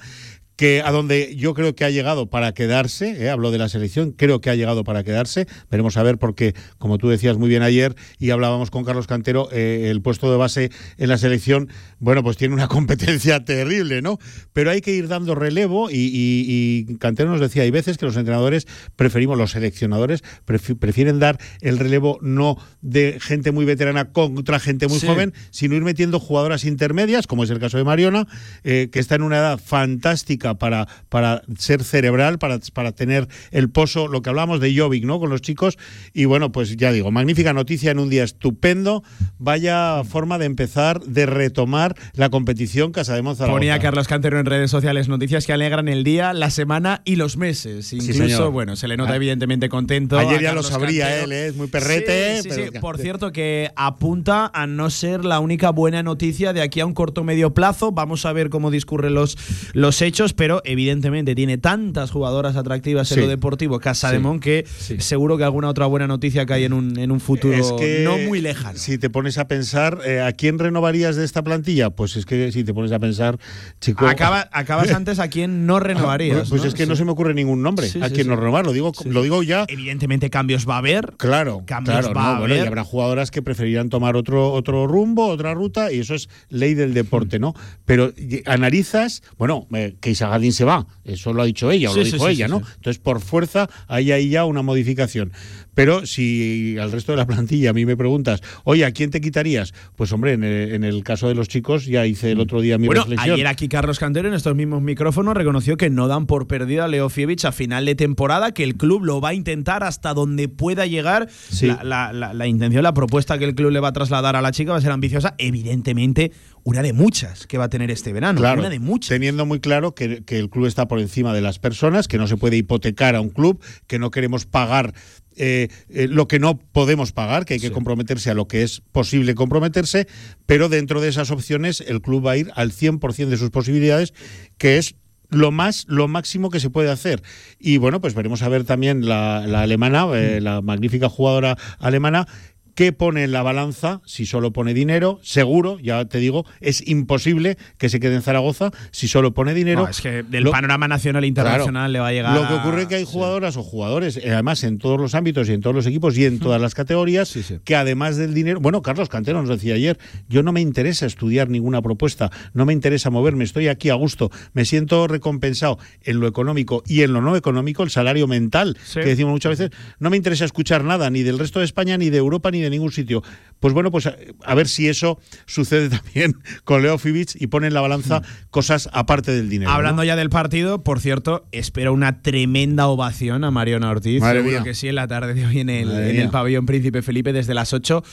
que 0.55 0.81
a 0.81 0.91
donde 0.91 1.35
yo 1.35 1.53
creo 1.53 1.75
que 1.75 1.83
ha 1.85 1.89
llegado 1.89 2.29
para 2.29 2.53
quedarse, 2.53 3.23
eh, 3.25 3.29
hablo 3.29 3.51
de 3.51 3.57
la 3.57 3.67
selección, 3.69 4.11
creo 4.11 4.39
que 4.41 4.49
ha 4.49 4.55
llegado 4.55 4.83
para 4.83 5.03
quedarse, 5.03 5.47
veremos 5.69 5.97
a 5.97 6.03
ver 6.03 6.17
porque, 6.17 6.53
como 6.77 6.97
tú 6.97 7.09
decías 7.09 7.37
muy 7.37 7.49
bien 7.49 7.61
ayer 7.61 7.95
y 8.19 8.29
hablábamos 8.29 8.71
con 8.71 8.85
Carlos 8.85 9.07
Cantero, 9.07 9.49
eh, 9.51 9.87
el 9.91 10.01
puesto 10.01 10.31
de 10.31 10.37
base 10.37 10.71
en 10.97 11.09
la 11.09 11.17
selección, 11.17 11.69
bueno, 11.99 12.23
pues 12.23 12.37
tiene 12.37 12.53
una 12.53 12.67
competencia 12.69 13.43
terrible, 13.43 14.01
¿no? 14.01 14.17
Pero 14.53 14.71
hay 14.71 14.81
que 14.81 14.91
ir 14.93 15.07
dando 15.07 15.35
relevo 15.35 15.89
y, 15.89 15.95
y- 15.95 16.85
y 16.89 16.95
Cantero 16.99 17.29
nos 17.29 17.41
decía, 17.41 17.63
hay 17.63 17.71
veces 17.71 17.97
que 17.97 18.05
los 18.05 18.15
entrenadores 18.15 18.65
preferimos, 18.95 19.37
los 19.37 19.51
seleccionadores 19.51 20.23
prefi- 20.47 20.77
prefieren 20.77 21.19
dar 21.19 21.37
el 21.61 21.77
relevo 21.79 22.17
no 22.21 22.57
de 22.81 23.17
gente 23.19 23.51
muy 23.51 23.65
veterana 23.65 24.05
contra 24.11 24.59
gente 24.59 24.87
muy 24.87 24.99
Sí. 24.99 25.07
joven, 25.07 25.33
sino 25.51 25.75
ir 25.75 25.81
metiendo 25.83 26.19
jugadoras 26.19 26.63
intermedias, 26.63 27.27
como 27.27 27.43
es 27.43 27.49
el 27.49 27.59
caso 27.59 27.77
de 27.77 27.83
Mariona, 27.83 28.27
eh, 28.63 28.89
que 28.91 28.99
está 28.99 29.15
en 29.15 29.23
una 29.23 29.37
edad 29.37 29.59
fantástica 29.63 30.44
para, 30.53 30.87
para 31.09 31.41
ser 31.57 31.83
cerebral, 31.83 32.37
para, 32.37 32.59
para 32.73 32.91
tener 32.91 33.27
el 33.51 33.69
pozo, 33.71 34.07
lo 34.07 34.21
que 34.21 34.29
hablamos 34.29 34.59
de 34.59 34.77
Jovic, 34.77 35.03
¿no? 35.03 35.19
Con 35.19 35.29
los 35.31 35.41
chicos. 35.41 35.77
Y 36.13 36.25
bueno, 36.25 36.51
pues 36.51 36.77
ya 36.77 36.91
digo, 36.91 37.09
magnífica 37.11 37.51
noticia 37.53 37.89
en 37.91 37.97
un 37.99 38.09
día 38.09 38.23
estupendo. 38.23 39.03
Vaya 39.39 40.03
forma 40.03 40.37
de 40.37 40.45
empezar, 40.45 41.01
de 41.01 41.25
retomar 41.25 41.95
la 42.13 42.29
competición 42.29 42.91
Casa 42.91 43.15
de 43.15 43.21
Monzaragoza. 43.23 43.57
Ponía 43.57 43.79
Carlos 43.79 44.07
Cantero 44.07 44.39
en 44.39 44.45
redes 44.45 44.69
sociales 44.71 45.07
noticias 45.09 45.45
que 45.45 45.53
alegran 45.53 45.87
el 45.87 46.03
día, 46.03 46.33
la 46.33 46.49
semana 46.51 47.01
y 47.05 47.15
los 47.15 47.37
meses. 47.37 47.91
Incluso, 47.91 48.13
señor. 48.23 48.51
bueno, 48.51 48.75
se 48.75 48.87
le 48.87 48.97
nota 48.97 49.13
Ah. 49.13 49.15
evidentemente 49.15 49.67
contento. 49.69 50.17
Ayer 50.19 50.41
ya 50.41 50.53
lo 50.53 50.61
sabría 50.63 51.05
Cantero. 51.07 51.25
él, 51.25 51.31
¿eh? 51.31 51.47
es 51.47 51.55
muy 51.55 51.67
perrete. 51.67 52.37
Sí, 52.37 52.43
sí, 52.43 52.49
pero- 52.55 52.71
sí. 52.73 52.79
Por 52.79 52.97
cierto, 52.97 53.31
que 53.31 53.71
apunta 53.75 54.51
a 54.53 54.67
no 54.67 54.89
ser 54.89 55.25
la 55.25 55.39
única 55.39 55.69
buena 55.71 56.03
noticia 56.03 56.53
de 56.53 56.61
aquí 56.61 56.79
a 56.79 56.85
un 56.85 56.93
corto 56.93 57.23
medio 57.23 57.53
plazo. 57.53 57.91
Vamos 57.91 58.25
a 58.25 58.33
ver 58.33 58.49
cómo 58.49 58.71
discurren 58.71 59.13
los, 59.13 59.37
los 59.73 60.01
hechos, 60.01 60.33
pero 60.35 60.61
evidentemente 60.65 61.35
tiene 61.35 61.57
tantas 61.57 62.11
jugadoras 62.11 62.55
atractivas 62.55 63.11
en 63.11 63.15
Sí. 63.15 63.21
lo 63.21 63.27
deportivo 63.27 63.79
Casa 63.79 64.11
de. 64.11 64.19
Mon 64.19 64.39
que 64.39 64.65
seguro 64.99 65.37
que 65.37 65.43
alguna 65.43 65.69
otra 65.69 65.85
buena 65.85 66.07
noticia 66.07 66.45
hay 66.49 66.63
en 66.65 66.73
un, 66.73 66.97
en 66.99 67.11
un 67.11 67.19
futuro 67.19 67.53
Es 67.55 67.71
que 67.73 68.01
no 68.03 68.17
muy 68.17 68.41
lejano. 68.41 68.77
Si 68.77 68.97
te 68.97 69.09
pones 69.09 69.37
a 69.37 69.47
pensar, 69.47 69.99
eh, 70.05 70.21
¿a 70.21 70.31
quién 70.31 70.59
renovarías 70.59 71.15
de 71.15 71.25
esta 71.25 71.43
plantilla? 71.43 71.89
Pues 71.89 72.15
es 72.15 72.25
que 72.25 72.51
si 72.51 72.63
te 72.63 72.73
pones 72.73 72.91
a 72.91 72.99
pensar, 72.99 73.37
chico. 73.81 74.07
Acaba- 74.07 74.47
acabas 74.53 74.91
antes 74.91 75.19
a 75.19 75.27
quién 75.29 75.65
no 75.65 75.79
renovarías. 75.79 76.49
Pues 76.49 76.63
es 76.63 76.73
que 76.73 76.85
no 76.85 76.95
se 76.95 77.05
me 77.05 77.11
ocurre 77.11 77.33
ningún 77.33 77.61
nombre 77.61 77.87
a 77.87 78.09
sí. 78.09 78.23
no 78.25 78.35
renovar. 78.35 78.65
Lo 78.65 78.73
digo, 78.73 78.91
lo 79.05 79.23
digo 79.23 79.43
ya. 79.43 79.65
Evidentemente 79.67 80.29
cambios 80.29 80.67
va 80.67 80.75
a 80.75 80.77
haber. 80.79 81.13
Claro, 81.17 81.63
Cambios 81.65 81.99
claro, 81.99 82.13
va 82.13 82.23
no, 82.23 82.29
a 82.29 82.39
bueno, 82.39 82.55
y 82.55 82.57
haber. 82.57 82.67
habrá 82.69 82.83
jugadoras 82.83 83.31
que 83.31 83.41
preferirán 83.41 83.89
tomar 83.89 84.15
otro, 84.15 84.51
otro 84.53 84.87
rumbo, 84.87 85.27
otra 85.27 85.53
ruta, 85.53 85.91
y 85.91 85.99
eso 85.99 86.15
es 86.15 86.29
ley 86.49 86.73
del 86.73 86.93
deporte, 86.93 87.39
¿no? 87.39 87.53
Pero 87.85 88.11
analizas, 88.45 89.21
bueno, 89.37 89.67
eh, 89.73 89.95
que 89.99 90.11
Isa 90.11 90.24
Gadín 90.29 90.53
se 90.53 90.65
va, 90.65 90.85
eso 91.03 91.33
lo 91.33 91.41
ha 91.41 91.45
dicho 91.45 91.71
ella, 91.71 91.89
o 91.89 91.93
Sí, 91.93 91.99
lo 91.99 92.05
dijo 92.05 92.25
sí, 92.27 92.31
ella, 92.33 92.47
¿no? 92.47 92.57
Entonces, 92.75 92.99
por 92.99 93.21
fuerza, 93.21 93.69
hay 93.87 94.11
ahí 94.11 94.29
ya 94.29 94.45
una 94.45 94.61
modificación. 94.61 95.31
Pero 95.75 96.05
si 96.07 96.77
al 96.79 96.91
resto 96.91 97.11
de 97.11 97.17
la 97.17 97.27
plantilla 97.27 97.69
a 97.69 97.73
mí 97.73 97.85
me 97.85 97.95
preguntas, 97.95 98.41
oye, 98.63 98.83
¿a 98.85 98.91
quién 98.91 99.11
te 99.11 99.21
quitarías? 99.21 99.73
Pues 99.95 100.11
hombre, 100.11 100.33
en 100.33 100.43
el, 100.43 100.73
en 100.73 100.83
el 100.83 101.03
caso 101.03 101.27
de 101.27 101.35
los 101.35 101.47
chicos, 101.47 101.85
ya 101.85 102.05
hice 102.07 102.31
el 102.31 102.39
otro 102.39 102.61
día 102.61 102.77
mi 102.79 102.87
Bueno, 102.87 103.01
reflexión. 103.03 103.33
ayer 103.35 103.45
aquí 103.47 103.67
Carlos 103.67 103.99
Cantero 103.99 104.27
en 104.27 104.33
estos 104.33 104.55
mismos 104.55 104.81
micrófonos 104.81 105.35
reconoció 105.35 105.77
que 105.77 105.89
no 105.91 106.07
dan 106.07 106.25
por 106.25 106.47
perdida 106.47 106.85
a 106.85 106.87
Leo 106.87 107.09
Fievich 107.09 107.45
a 107.45 107.51
final 107.51 107.85
de 107.85 107.93
temporada, 107.95 108.51
que 108.53 108.63
el 108.63 108.75
club 108.75 109.03
lo 109.05 109.21
va 109.21 109.29
a 109.29 109.33
intentar 109.35 109.83
hasta 109.83 110.13
donde 110.15 110.47
pueda 110.49 110.85
llegar. 110.87 111.27
Sí. 111.29 111.67
La, 111.67 111.83
la- 111.83 112.13
la- 112.13 112.33
la 112.33 112.47
intención, 112.47 112.81
la 112.81 112.93
propuesta 112.93 113.37
que 113.37 113.45
el 113.45 113.53
club 113.53 113.69
le 113.71 113.79
va 113.81 113.89
a 113.89 113.93
trasladar 113.93 114.35
a 114.35 114.41
la 114.41 114.51
chica 114.51 114.71
va 114.71 114.77
a 114.77 114.81
ser 114.81 114.91
ambiciosa, 114.91 115.35
evidentemente 115.37 116.31
una 116.63 116.81
de 116.81 116.93
muchas 116.93 117.45
que 117.45 117.57
va 117.57 117.65
a 117.65 117.69
tener 117.69 117.91
este 117.91 118.11
verano. 118.13 118.39
Claro, 118.39 118.61
una 118.61 118.69
de 118.69 118.79
muchas. 118.79 119.09
teniendo 119.09 119.45
muy 119.45 119.59
claro 119.59 119.93
que, 119.93 120.23
que 120.23 120.39
el 120.39 120.49
club 120.49 120.65
está 120.65 120.87
por 120.87 120.99
encima 120.99 121.33
de 121.33 121.41
las 121.41 121.59
personas, 121.59 122.07
que 122.07 122.17
no 122.17 122.27
se 122.27 122.37
puede 122.37 122.57
hipotecar 122.57 123.15
a 123.15 123.21
un 123.21 123.29
club, 123.29 123.61
que 123.87 123.99
no 123.99 124.09
queremos 124.09 124.45
pagar 124.45 124.93
eh, 125.35 125.69
eh, 125.89 126.07
lo 126.07 126.27
que 126.27 126.39
no 126.39 126.57
podemos 126.57 127.11
pagar, 127.11 127.45
que 127.45 127.55
hay 127.55 127.59
que 127.59 127.71
comprometerse 127.71 128.29
a 128.29 128.33
lo 128.33 128.47
que 128.47 128.63
es 128.63 128.81
posible 128.91 129.35
comprometerse, 129.35 130.07
pero 130.45 130.69
dentro 130.69 131.01
de 131.01 131.09
esas 131.09 131.31
opciones 131.31 131.81
el 131.81 132.01
club 132.01 132.25
va 132.25 132.31
a 132.31 132.37
ir 132.37 132.51
al 132.55 132.71
100% 132.71 133.27
de 133.27 133.37
sus 133.37 133.49
posibilidades, 133.49 134.13
que 134.57 134.77
es 134.77 134.95
lo 135.29 135.51
más 135.51 135.85
lo 135.87 136.07
máximo 136.07 136.49
que 136.49 136.59
se 136.59 136.69
puede 136.69 136.91
hacer. 136.91 137.21
Y 137.59 137.77
bueno 137.77 138.01
pues 138.01 138.13
veremos 138.13 138.41
a 138.41 138.49
ver 138.49 138.63
también 138.63 139.07
la, 139.07 139.45
la 139.47 139.61
alemana 139.61 140.07
eh, 140.15 140.39
la 140.41 140.61
magnífica 140.61 141.09
jugadora 141.09 141.57
alemana 141.79 142.27
¿Qué 142.75 142.91
pone 142.91 143.23
en 143.23 143.31
la 143.31 143.41
balanza? 143.41 144.01
Si 144.05 144.25
solo 144.25 144.51
pone 144.51 144.73
dinero, 144.73 145.17
seguro, 145.23 145.79
ya 145.79 146.03
te 146.05 146.17
digo, 146.19 146.45
es 146.59 146.85
imposible 146.85 147.57
que 147.77 147.87
se 147.87 148.01
quede 148.01 148.15
en 148.15 148.21
Zaragoza 148.21 148.71
si 148.91 149.07
solo 149.07 149.33
pone 149.33 149.53
dinero. 149.53 149.83
No, 149.83 149.87
es 149.87 150.01
que 150.01 150.23
del 150.23 150.43
Lo- 150.43 150.51
panorama 150.51 150.87
nacional 150.89 151.23
e 151.23 151.27
internacional 151.27 151.89
Claro. 151.89 151.93
le 151.93 151.99
va 151.99 152.07
a 152.09 152.11
llegar. 152.11 152.35
Lo 152.35 152.45
que 152.47 152.53
ocurre 152.53 152.81
es 152.81 152.87
que 152.89 152.95
hay 152.95 153.05
jugadoras 153.05 153.55
o 153.55 153.63
jugadores, 153.63 154.17
eh, 154.17 154.31
además 154.33 154.61
en 154.65 154.77
todos 154.77 154.99
los 154.99 155.15
ámbitos 155.15 155.47
y 155.47 155.53
en 155.53 155.61
todos 155.61 155.73
los 155.73 155.85
equipos 155.87 156.17
y 156.17 156.25
en 156.25 156.39
todas 156.39 156.59
las 156.61 156.75
categorías, 156.75 157.33
que 157.63 157.75
además 157.77 158.17
del 158.17 158.33
dinero, 158.33 158.59
bueno, 158.59 158.81
Carlos 158.81 159.07
Cantero 159.07 159.39
nos 159.41 159.49
decía 159.49 159.75
ayer, 159.75 159.97
yo 160.27 160.43
no 160.43 160.51
me 160.51 160.59
interesa 160.59 161.05
estudiar 161.05 161.49
ninguna 161.49 161.81
propuesta, 161.81 162.29
no 162.53 162.65
me 162.65 162.73
interesa 162.73 163.09
moverme, 163.09 163.45
estoy 163.45 163.69
aquí 163.69 163.89
a 163.89 163.93
gusto, 163.95 164.31
me 164.53 164.65
siento 164.65 165.07
recompensado 165.07 165.79
en 166.03 166.19
lo 166.19 166.27
económico 166.27 166.83
y 166.85 167.03
en 167.03 167.13
lo 167.13 167.21
no 167.21 167.37
económico, 167.37 167.83
el 167.83 167.89
salario 167.89 168.27
mental, 168.27 168.77
que 168.93 169.05
decimos 169.05 169.31
muchas 169.31 169.57
veces, 169.57 169.71
no 169.99 170.09
me 170.09 170.17
interesa 170.17 170.43
escuchar 170.43 170.83
nada 170.83 171.09
ni 171.09 171.23
del 171.23 171.39
resto 171.39 171.59
de 171.59 171.65
España, 171.65 171.97
ni 171.97 172.09
de 172.09 172.17
Europa, 172.17 172.51
ni 172.51 172.59
de 172.59 172.64
ningún 172.69 172.91
sitio. 172.91 173.23
Pues 173.59 173.73
bueno, 173.73 173.89
pues 173.89 174.05
a, 174.05 174.15
a 174.43 174.53
ver 174.53 174.67
si 174.67 174.87
eso 174.89 175.19
sucede 175.45 175.89
también 175.97 176.35
con 176.65 176.81
Leo 176.83 176.97
Fibic 176.97 177.29
y 177.39 177.47
pone 177.47 177.67
en 177.67 177.73
la 177.73 177.81
balanza 177.81 178.21
cosas 178.51 178.89
aparte 178.93 179.31
del 179.31 179.49
dinero. 179.49 179.71
¿no? 179.71 179.75
Hablando 179.77 180.03
ya 180.03 180.15
del 180.15 180.29
partido, 180.29 180.83
por 180.83 180.99
cierto, 180.99 181.47
espero 181.51 181.93
una 181.93 182.21
tremenda 182.21 182.87
ovación 182.87 183.43
a 183.43 183.51
Mariona 183.51 183.89
Ortiz. 183.89 184.21
Madre 184.21 184.39
Seguro 184.39 184.55
mía. 184.57 184.63
que 184.63 184.73
sí, 184.73 184.87
en 184.89 184.95
la 184.95 185.07
tarde 185.07 185.33
de 185.33 185.45
hoy 185.45 185.59
en 185.61 185.69
el, 185.69 185.89
en 185.91 186.29
pabellón 186.31 186.65
Príncipe 186.65 187.01
Felipe 187.01 187.31
desde 187.33 187.53
las 187.53 187.71
8. 187.73 188.03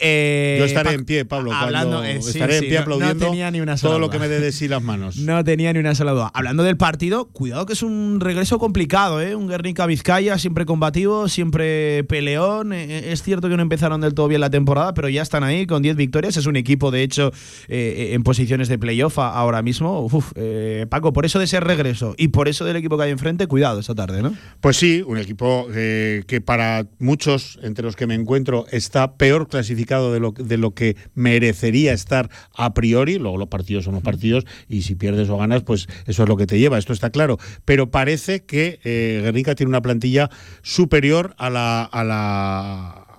Eh, 0.00 0.56
Yo 0.58 0.64
estaré 0.64 0.90
Pa- 0.90 0.94
en 0.94 1.04
pie, 1.04 1.24
Pablo. 1.24 1.52
Hablando, 1.52 2.02
eh, 2.04 2.20
sí, 2.22 2.30
estaré 2.30 2.58
sí, 2.58 2.64
en 2.64 2.70
pie 2.70 2.74
no- 2.76 2.82
aplaudiendo 2.82 3.24
No 3.24 3.30
tenía 3.30 3.50
ni 3.50 3.60
una 3.60 3.76
sola 3.76 3.90
todo 3.92 3.98
lo 4.00 4.10
que 4.10 4.18
me 4.18 4.28
dé 4.28 4.40
de 4.40 4.52
sí 4.52 4.68
las 4.68 4.82
manos. 4.82 5.16
No 5.32 5.42
tenía 5.44 5.72
ni 5.72 5.78
una 5.78 5.94
sola 5.94 6.12
duda. 6.12 6.30
Hablando 6.34 6.62
del 6.62 6.76
partido, 6.76 7.26
cuidado 7.30 7.66
que 7.66 7.72
es 7.72 7.82
un 7.82 8.20
regreso 8.20 8.58
complicado, 8.58 9.20
¿eh? 9.20 9.34
Un 9.34 9.48
Guernica 9.48 9.86
Vizcaya, 9.86 10.38
siempre 10.38 10.64
combativo, 10.66 11.28
siempre 11.28 12.04
peleón. 12.04 12.72
Eh, 12.72 13.12
Es 13.12 13.22
cierto 13.22 13.48
que 13.48 13.56
no 13.56 13.62
empezaron 13.62 14.00
del 14.02 14.14
todo 14.14 14.28
bien 14.28 14.40
la 14.40 14.50
temporada, 14.50 14.94
pero 14.94 15.08
ya 15.08 15.22
están 15.22 15.44
ahí 15.44 15.66
con 15.66 15.82
10 15.82 15.96
victorias. 15.96 16.36
Es 16.36 16.46
un 16.46 16.56
equipo, 16.56 16.90
de 16.90 17.02
hecho, 17.02 17.32
eh, 17.68 18.10
en 18.12 18.22
posiciones 18.22 18.68
de 18.68 18.78
playoff 18.78 19.18
ahora 19.18 19.62
mismo. 19.62 20.00
Uf, 20.00 20.32
eh, 20.34 20.86
Paco, 20.88 21.12
por 21.12 21.24
eso 21.24 21.38
de 21.38 21.46
ese 21.46 21.60
regreso 21.60 22.14
y 22.18 22.28
por 22.28 22.48
eso 22.48 22.64
del 22.64 22.76
equipo 22.76 22.96
que 22.96 23.04
hay 23.04 23.10
enfrente, 23.10 23.46
cuidado 23.46 23.80
esta 23.80 23.94
tarde, 23.94 24.22
¿no? 24.22 24.34
Pues 24.60 24.76
sí, 24.76 25.02
un 25.06 25.18
equipo 25.18 25.66
eh, 25.74 26.24
que 26.26 26.40
para 26.40 26.86
muchos, 26.98 27.58
entre 27.62 27.84
los 27.84 27.96
que 27.96 28.06
me 28.06 28.14
encuentro, 28.14 28.66
está 28.70 29.16
peor 29.16 29.48
clasificado 29.48 30.12
de 30.12 30.20
lo, 30.20 30.32
de 30.32 30.58
lo 30.58 30.74
que 30.74 30.96
merecería 31.14 31.92
estar 31.92 32.30
a 32.54 32.74
priori. 32.74 33.18
Luego 33.18 33.38
los 33.38 33.48
partidos 33.48 33.84
son 33.84 33.94
los 33.94 34.02
partidos 34.02 34.44
y 34.68 34.82
si 34.82 34.94
pierdes 34.94 35.28
o 35.28 35.36
ganas, 35.36 35.62
pues 35.62 35.88
eso 36.06 36.22
es 36.22 36.28
lo 36.28 36.36
que 36.36 36.46
te 36.46 36.58
lleva, 36.58 36.78
esto 36.78 36.92
está 36.92 37.10
claro. 37.10 37.38
Pero 37.64 37.90
parece 37.90 38.44
que 38.44 38.80
eh, 38.84 39.20
Guernica 39.22 39.54
tiene 39.54 39.70
una 39.70 39.82
plantilla 39.82 40.30
superior 40.62 41.34
a 41.38 41.50
la... 41.50 41.84
A 41.84 42.04
la 42.04 43.11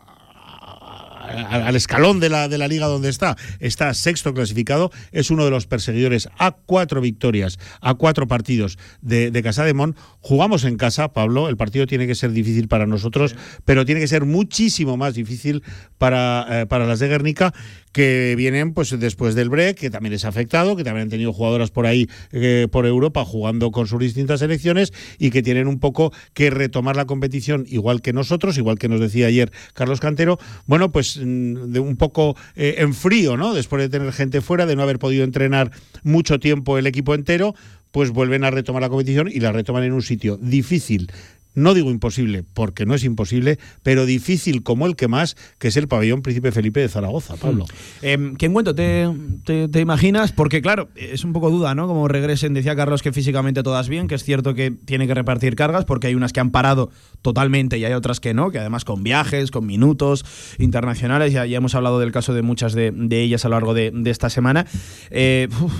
a- 1.23 1.67
al 1.67 1.75
escalón 1.75 2.19
de 2.19 2.29
la, 2.29 2.47
de 2.47 2.57
la 2.57 2.67
liga 2.67 2.87
donde 2.87 3.09
está. 3.09 3.35
Está 3.59 3.93
sexto 3.93 4.33
clasificado, 4.33 4.91
es 5.11 5.31
uno 5.31 5.45
de 5.45 5.51
los 5.51 5.67
perseguidores 5.67 6.29
a 6.37 6.51
cuatro 6.51 7.01
victorias, 7.01 7.59
a 7.81 7.93
cuatro 7.95 8.27
partidos 8.27 8.77
de, 9.01 9.31
de 9.31 9.43
Casa 9.43 9.63
de 9.63 9.73
Mon. 9.73 9.95
Jugamos 10.19 10.63
en 10.63 10.77
casa, 10.77 11.13
Pablo, 11.13 11.49
el 11.49 11.57
partido 11.57 11.87
tiene 11.87 12.07
que 12.07 12.15
ser 12.15 12.31
difícil 12.31 12.67
para 12.67 12.85
nosotros, 12.85 13.35
pero 13.65 13.85
tiene 13.85 14.01
que 14.01 14.07
ser 14.07 14.25
muchísimo 14.25 14.97
más 14.97 15.13
difícil 15.15 15.63
para, 15.97 16.45
eh, 16.61 16.65
para 16.65 16.85
las 16.85 16.99
de 16.99 17.07
Guernica, 17.07 17.53
que 17.93 18.33
vienen 18.35 18.73
pues 18.73 18.99
después 18.99 19.35
del 19.35 19.49
break, 19.49 19.77
que 19.77 19.89
también 19.89 20.13
es 20.13 20.25
afectado, 20.25 20.75
que 20.75 20.83
también 20.83 21.03
han 21.03 21.09
tenido 21.09 21.31
jugadoras 21.31 21.71
por 21.71 21.85
ahí, 21.85 22.09
eh, 22.31 22.67
por 22.69 22.85
Europa, 22.85 23.23
jugando 23.23 23.71
con 23.71 23.87
sus 23.87 23.99
distintas 23.99 24.41
selecciones 24.41 24.91
y 25.19 25.29
que 25.29 25.41
tienen 25.41 25.67
un 25.67 25.79
poco 25.79 26.11
que 26.33 26.49
retomar 26.49 26.95
la 26.95 27.05
competición 27.05 27.65
igual 27.69 28.01
que 28.01 28.11
nosotros, 28.11 28.57
igual 28.57 28.77
que 28.79 28.89
nos 28.89 28.99
decía 28.99 29.27
ayer 29.27 29.51
Carlos 29.73 29.99
Cantero, 29.99 30.39
bueno, 30.65 30.91
pues 30.91 31.17
mm, 31.17 31.71
de 31.71 31.79
un 31.79 31.95
poco 31.95 32.35
eh, 32.55 32.75
en 32.79 32.93
frío, 32.93 33.37
¿no? 33.37 33.53
Después 33.53 33.81
de 33.81 33.89
tener 33.89 34.11
gente 34.11 34.41
fuera, 34.41 34.65
de 34.65 34.75
no 34.75 34.81
haber 34.81 34.99
podido 34.99 35.23
entrenar 35.23 35.71
mucho 36.03 36.39
tiempo 36.39 36.77
el 36.77 36.87
equipo 36.87 37.13
entero, 37.13 37.53
pues 37.91 38.09
vuelven 38.09 38.43
a 38.43 38.49
retomar 38.49 38.81
la 38.81 38.89
competición 38.89 39.29
y 39.31 39.39
la 39.39 39.51
retoman 39.51 39.83
en 39.83 39.93
un 39.93 40.01
sitio 40.01 40.37
difícil. 40.37 41.11
No 41.55 41.73
digo 41.73 41.91
imposible, 41.91 42.43
porque 42.53 42.85
no 42.85 42.95
es 42.95 43.03
imposible, 43.03 43.59
pero 43.83 44.05
difícil 44.05 44.63
como 44.63 44.87
el 44.87 44.95
que 44.95 45.07
más, 45.07 45.35
que 45.59 45.67
es 45.67 45.77
el 45.77 45.87
pabellón 45.87 46.21
Príncipe 46.21 46.51
Felipe 46.51 46.79
de 46.79 46.89
Zaragoza, 46.89 47.35
Pablo. 47.35 47.65
Eh, 48.01 48.33
¿Qué 48.37 48.47
encuentro 48.47 48.73
te, 48.73 49.07
te, 49.45 49.67
te 49.67 49.79
imaginas? 49.79 50.31
Porque, 50.31 50.61
claro, 50.61 50.89
es 50.95 51.23
un 51.23 51.33
poco 51.33 51.49
duda, 51.51 51.75
¿no? 51.75 51.87
Como 51.87 52.07
regresen, 52.07 52.53
decía 52.53 52.75
Carlos 52.75 53.01
que 53.01 53.11
físicamente 53.11 53.63
todas 53.63 53.89
bien, 53.89 54.07
que 54.07 54.15
es 54.15 54.23
cierto 54.23 54.53
que 54.55 54.71
tiene 54.71 55.07
que 55.07 55.13
repartir 55.13 55.55
cargas, 55.55 55.85
porque 55.85 56.07
hay 56.07 56.15
unas 56.15 56.33
que 56.33 56.39
han 56.39 56.51
parado 56.51 56.89
totalmente 57.21 57.77
y 57.77 57.85
hay 57.85 57.93
otras 57.93 58.19
que 58.19 58.33
no, 58.33 58.51
que 58.51 58.59
además 58.59 58.85
con 58.85 59.03
viajes, 59.03 59.51
con 59.51 59.65
minutos 59.65 60.25
internacionales, 60.57 61.33
ya, 61.33 61.45
ya 61.45 61.57
hemos 61.57 61.75
hablado 61.75 61.99
del 61.99 62.11
caso 62.11 62.33
de 62.33 62.41
muchas 62.41 62.73
de, 62.73 62.91
de 62.91 63.21
ellas 63.21 63.45
a 63.45 63.49
lo 63.49 63.55
largo 63.55 63.73
de, 63.73 63.91
de 63.91 64.09
esta 64.09 64.29
semana. 64.29 64.65
Eh, 65.11 65.47
uf, 65.61 65.71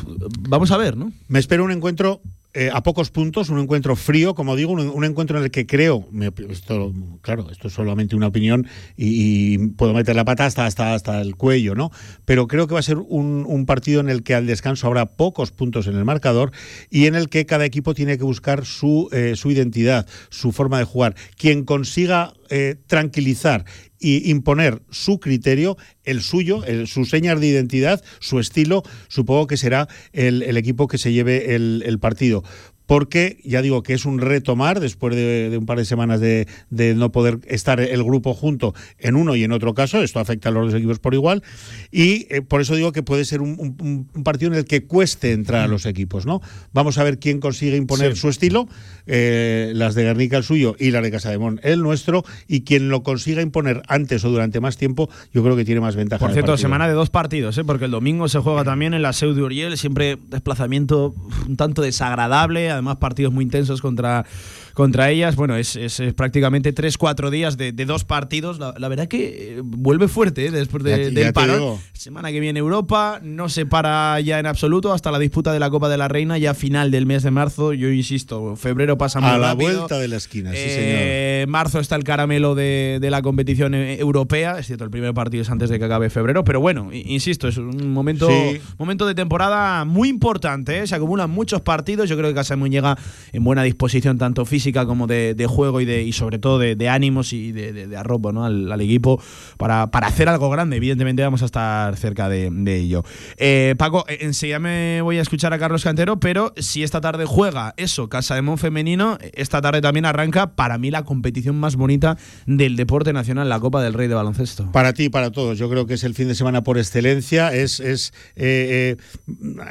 vamos 0.47 0.71
a 0.71 0.77
ver, 0.77 0.97
¿no? 0.97 1.11
Me 1.27 1.39
espero 1.39 1.63
un 1.63 1.71
encuentro 1.71 2.21
eh, 2.55 2.69
a 2.71 2.83
pocos 2.83 3.09
puntos, 3.09 3.49
un 3.49 3.59
encuentro 3.59 3.95
frío, 3.95 4.35
como 4.35 4.55
digo, 4.55 4.71
un, 4.73 5.03
encuentro 5.03 5.37
en 5.39 5.45
el 5.45 5.51
que 5.51 5.65
creo, 5.65 6.07
esto, 6.49 6.93
claro, 7.21 7.49
esto 7.49 7.67
es 7.67 7.73
solamente 7.73 8.15
una 8.15 8.27
opinión 8.27 8.67
y, 8.95 9.57
puedo 9.69 9.93
meter 9.93 10.15
la 10.15 10.23
pata 10.23 10.45
hasta, 10.45 10.65
hasta, 10.65 10.93
hasta 10.93 11.19
el 11.21 11.35
cuello, 11.35 11.73
¿no? 11.73 11.91
Pero 12.25 12.47
creo 12.47 12.67
que 12.67 12.75
va 12.75 12.79
a 12.79 12.83
ser 12.83 12.97
un, 12.97 13.45
un 13.47 13.65
partido 13.65 14.01
en 14.01 14.09
el 14.09 14.21
que 14.21 14.35
al 14.35 14.45
descanso 14.45 14.85
habrá 14.85 15.07
pocos 15.07 15.51
puntos 15.51 15.87
en 15.87 15.95
el 15.95 16.05
marcador 16.05 16.51
y 16.89 17.07
en 17.07 17.15
el 17.15 17.29
que 17.29 17.45
cada 17.45 17.65
equipo 17.65 17.93
tiene 17.93 18.17
que 18.17 18.23
buscar 18.23 18.65
su, 18.65 19.09
eh, 19.11 19.33
su 19.35 19.49
identidad, 19.49 20.07
su 20.29 20.51
forma 20.51 20.77
de 20.77 20.85
jugar. 20.85 21.15
Quien 21.35 21.65
consiga 21.65 22.33
eh, 22.49 22.75
tranquilizar 22.85 23.65
y 24.03 24.29
imponer 24.29 24.81
su 24.91 25.19
criterio, 25.19 25.77
el 26.03 26.21
suyo, 26.21 26.61
sus 26.85 27.09
señas 27.09 27.39
de 27.39 27.47
identidad, 27.47 28.03
su 28.19 28.39
estilo, 28.39 28.83
supongo 29.07 29.47
que 29.47 29.57
será 29.57 29.87
el, 30.11 30.57
equipo 30.57 30.87
que 30.87 30.97
se 30.97 31.13
lleve 31.13 31.55
el 31.55 31.99
partido. 31.99 32.43
Porque 32.85 33.39
ya 33.43 33.61
digo 33.61 33.81
que 33.83 33.93
es 33.93 34.05
un 34.05 34.19
retomar 34.19 34.79
después 34.79 35.15
de, 35.15 35.49
de 35.49 35.57
un 35.57 35.65
par 35.65 35.77
de 35.77 35.85
semanas 35.85 36.19
de, 36.19 36.47
de 36.69 36.95
no 36.95 37.11
poder 37.11 37.39
estar 37.47 37.79
el 37.79 38.03
grupo 38.03 38.33
junto 38.33 38.73
en 38.99 39.15
uno 39.15 39.35
y 39.35 39.43
en 39.43 39.51
otro 39.51 39.73
caso. 39.73 40.01
Esto 40.03 40.19
afecta 40.19 40.49
a 40.49 40.51
los 40.51 40.67
dos 40.71 40.75
equipos 40.79 40.99
por 40.99 41.13
igual. 41.13 41.43
Y 41.91 42.27
eh, 42.29 42.41
por 42.41 42.61
eso 42.61 42.75
digo 42.75 42.91
que 42.91 43.03
puede 43.03 43.25
ser 43.25 43.41
un, 43.41 43.55
un- 43.59 44.07
un 44.13 44.23
partido 44.23 44.51
en 44.51 44.57
el 44.57 44.65
que 44.65 44.85
cueste 44.85 45.31
entrar 45.31 45.61
a 45.63 45.67
los 45.67 45.85
equipos. 45.85 46.25
¿no? 46.25 46.41
Vamos 46.73 46.97
a 46.97 47.03
ver 47.03 47.19
quién 47.19 47.39
consigue 47.39 47.77
imponer 47.77 48.13
Sí. 48.15 48.19
su 48.21 48.29
estilo, 48.29 48.67
eh, 49.05 49.71
las 49.75 49.95
de 49.95 50.03
Guernica 50.03 50.37
el 50.37 50.43
suyo 50.43 50.75
y 50.79 50.91
las 50.91 51.03
de 51.03 51.11
Casademón 51.11 51.59
el 51.63 51.81
nuestro, 51.81 52.23
y 52.47 52.61
quien 52.61 52.89
lo 52.89 53.03
consiga 53.03 53.41
imponer 53.41 53.81
antes 53.87 54.23
o 54.25 54.29
durante 54.29 54.59
más 54.59 54.77
tiempo, 54.77 55.09
yo 55.33 55.43
creo 55.43 55.55
que 55.55 55.65
tiene 55.65 55.81
más 55.81 55.95
ventaja. 55.95 56.19
Por 56.19 56.29
en 56.31 56.37
el 56.37 56.43
cierto, 56.43 56.57
semana 56.57 56.87
de 56.87 56.93
dos 56.93 57.09
partidos, 57.09 57.57
¿eh? 57.57 57.63
porque 57.63 57.85
el 57.85 57.91
domingo 57.91 58.27
se 58.27 58.39
juega 58.39 58.63
también 58.63 58.93
en 58.93 59.01
la 59.01 59.13
Seu 59.13 59.33
de 59.33 59.41
Uriel, 59.41 59.77
siempre 59.77 60.17
desplazamiento 60.29 61.13
un 61.47 61.55
tanto 61.57 61.81
desagradable, 61.81 62.72
además 62.73 62.97
partidos 62.97 63.33
muy 63.33 63.43
intensos 63.43 63.81
contra, 63.81 64.25
contra 64.73 65.09
ellas. 65.09 65.35
Bueno, 65.35 65.55
es, 65.55 65.75
es, 65.75 66.01
prácticamente 66.15 66.73
3-4 66.73 67.29
días 67.29 67.57
de, 67.57 67.71
dos 67.71 68.03
partidos. 68.03 68.59
La, 68.59 68.87
verdad 68.87 69.07
que 69.07 69.57
eh, 69.57 69.61
vuelve 69.63 70.07
fuerte 70.07 70.47
¿eh? 70.47 70.51
después 70.51 70.83
de, 70.83 71.11
del 71.11 71.33
parón. 71.33 71.77
Semana 71.93 72.31
que 72.31 72.39
viene 72.39 72.59
Europa, 72.59 73.19
no 73.21 73.49
se 73.49 73.65
para 73.65 74.19
ya 74.19 74.39
en 74.39 74.45
absoluto 74.45 74.93
hasta 74.93 75.11
la 75.11 75.19
disputa 75.19 75.53
de 75.53 75.59
la 75.59 75.69
Copa 75.69 75.89
de 75.89 75.97
la 75.97 76.07
Reina, 76.07 76.37
ya 76.37 76.53
final 76.53 76.91
del 76.91 77.05
mes 77.05 77.23
de 77.23 77.31
marzo. 77.31 77.73
Yo 77.73 77.89
insisto, 77.89 78.55
febrero 78.55 78.97
pasa 78.97 79.19
muy 79.19 79.29
A 79.29 79.37
la 79.37 79.53
vuelta 79.53 79.99
de 79.99 80.07
la 80.07 80.17
esquina, 80.17 80.51
sí, 80.51 80.57
eh, 80.59 81.39
señor. 81.39 81.49
Marzo 81.49 81.79
está 81.79 81.95
el 81.95 82.03
caramelo 82.03 82.55
de, 82.55 82.99
de 83.01 83.09
la 83.09 83.21
competición 83.21 83.73
europea. 83.73 84.59
Es 84.59 84.67
cierto, 84.67 84.83
el 84.83 84.89
primer 84.89 85.13
partido 85.13 85.43
es 85.43 85.49
antes 85.49 85.69
de 85.69 85.79
que 85.79 85.85
acabe 85.85 86.09
febrero, 86.09 86.43
pero 86.43 86.59
bueno, 86.59 86.89
insisto, 86.91 87.47
es 87.47 87.57
un 87.57 87.91
momento, 87.91 88.29
momento 88.77 89.05
de 89.05 89.15
temporada 89.15 89.85
muy 89.85 90.09
importante. 90.09 90.79
¿eh? 90.79 90.87
Se 90.87 90.95
acumulan 90.95 91.29
muchos 91.29 91.61
partidos. 91.61 92.09
Yo 92.09 92.17
creo 92.17 92.29
que 92.29 92.35
Casamun 92.35 92.71
llega 92.71 92.97
en 93.31 93.43
buena 93.43 93.63
disposición, 93.63 94.17
tanto 94.17 94.45
física 94.45 94.62
como 94.71 95.07
de, 95.07 95.45
juego 95.49 95.81
y, 95.81 95.85
de, 95.85 96.03
y 96.03 96.13
sobre 96.13 96.39
todo 96.39 96.59
de, 96.59 96.89
ánimos 96.89 97.33
y 97.33 97.51
de, 97.51 97.97
arrobo 97.97 98.31
¿no? 98.31 98.45
al, 98.45 98.81
equipo 98.81 99.21
para, 99.57 99.91
para, 99.91 100.07
hacer 100.07 100.29
algo 100.29 100.49
grande. 100.49 100.77
Evidentemente, 100.77 101.23
vamos 101.23 101.41
a 101.41 101.45
estar 101.45 101.95
cerca 101.97 102.29
de, 102.29 102.51
ello. 102.73 103.03
Eh, 103.37 103.75
Paco, 103.77 104.05
eh, 104.07 104.19
enseguida 104.21 104.59
me 104.59 105.01
voy 105.01 105.17
a 105.17 105.21
escuchar 105.21 105.53
a 105.53 105.59
Carlos 105.59 105.83
Cantero, 105.83 106.19
pero 106.19 106.53
si 106.57 106.83
esta 106.83 107.01
tarde 107.01 107.25
juega 107.25 107.73
eso, 107.77 108.09
Casa 108.09 108.35
de 108.35 108.41
Mon 108.41 108.57
femenino, 108.57 109.17
esta 109.33 109.61
tarde 109.61 109.81
también 109.81 110.05
arranca 110.05 110.55
para 110.55 110.77
mí 110.77 110.91
la 110.91 111.03
competición 111.03 111.59
más 111.59 111.75
bonita 111.75 112.17
del 112.45 112.75
deporte 112.75 113.13
nacional, 113.13 113.49
la 113.49 113.59
Copa 113.59 113.81
del 113.81 113.93
Rey 113.93 114.07
de 114.07 114.15
Baloncesto. 114.15 114.71
Para 114.71 114.93
ti, 114.93 115.09
para 115.09 115.31
todos. 115.31 115.57
Yo 115.57 115.69
creo 115.69 115.85
que 115.85 115.95
es 115.95 116.03
el 116.03 116.13
fin 116.13 116.27
de 116.27 116.35
semana 116.35 116.63
por 116.63 116.77
excelencia. 116.77 117.53
Es, 117.53 117.79
es 117.79 118.13
eh, 118.35 118.97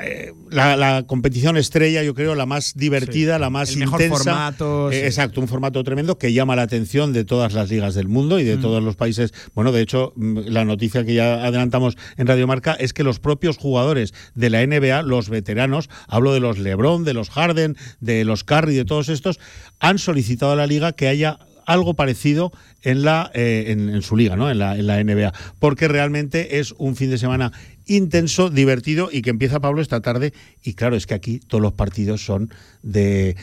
eh, 0.02 0.32
la, 0.50 1.04
competición 1.06 1.56
estrella, 1.56 2.02
yo 2.02 2.14
creo, 2.14 2.34
la 2.34 2.46
más 2.46 2.74
divertida, 2.74 3.38
la 3.38 3.50
más 3.50 3.70
el 3.70 3.82
intensa. 3.82 4.02
Mejor 4.02 4.18
formato, 4.18 4.81
eh, 4.90 5.06
exacto, 5.06 5.40
un 5.40 5.48
formato 5.48 5.82
tremendo 5.84 6.18
que 6.18 6.32
llama 6.32 6.56
la 6.56 6.62
atención 6.62 7.12
de 7.12 7.24
todas 7.24 7.52
las 7.52 7.70
ligas 7.70 7.94
del 7.94 8.08
mundo 8.08 8.38
y 8.38 8.44
de 8.44 8.56
mm. 8.56 8.60
todos 8.60 8.82
los 8.82 8.96
países. 8.96 9.32
Bueno, 9.54 9.72
de 9.72 9.82
hecho, 9.82 10.12
mm, 10.16 10.38
la 10.46 10.64
noticia 10.64 11.04
que 11.04 11.14
ya 11.14 11.44
adelantamos 11.44 11.96
en 12.16 12.26
Radio 12.26 12.46
Marca 12.46 12.72
es 12.72 12.92
que 12.92 13.04
los 13.04 13.20
propios 13.20 13.58
jugadores 13.58 14.14
de 14.34 14.50
la 14.50 14.66
NBA, 14.66 15.02
los 15.02 15.28
veteranos, 15.28 15.90
hablo 16.08 16.32
de 16.32 16.40
los 16.40 16.58
LeBron, 16.58 17.04
de 17.04 17.14
los 17.14 17.30
Harden, 17.30 17.76
de 18.00 18.24
los 18.24 18.44
Curry, 18.44 18.74
de 18.74 18.84
todos 18.84 19.08
estos, 19.08 19.38
han 19.78 19.98
solicitado 19.98 20.52
a 20.52 20.56
la 20.56 20.66
liga 20.66 20.92
que 20.92 21.08
haya 21.08 21.38
algo 21.66 21.94
parecido 21.94 22.52
en 22.82 23.02
la 23.02 23.30
en, 23.34 24.02
su 24.02 24.16
liga, 24.16 24.36
¿no? 24.36 24.50
En 24.50 24.58
la, 24.58 24.76
en 24.76 24.86
la 24.86 25.02
NBA, 25.02 25.32
porque 25.58 25.88
realmente 25.88 26.58
es 26.58 26.74
un 26.78 26.96
fin 26.96 27.10
de 27.10 27.18
semana 27.18 27.52
intenso, 27.86 28.50
divertido 28.50 29.08
y 29.10 29.22
que 29.22 29.30
empieza 29.30 29.60
Pablo 29.60 29.80
esta 29.80 30.00
tarde. 30.00 30.32
Y 30.62 30.74
claro, 30.74 30.96
es 30.96 31.06
que 31.06 31.14
aquí 31.14 31.40
todos 31.40 31.62
los 31.62 31.72
partidos 31.72 32.24
son 32.24 32.50
de, 32.82 33.36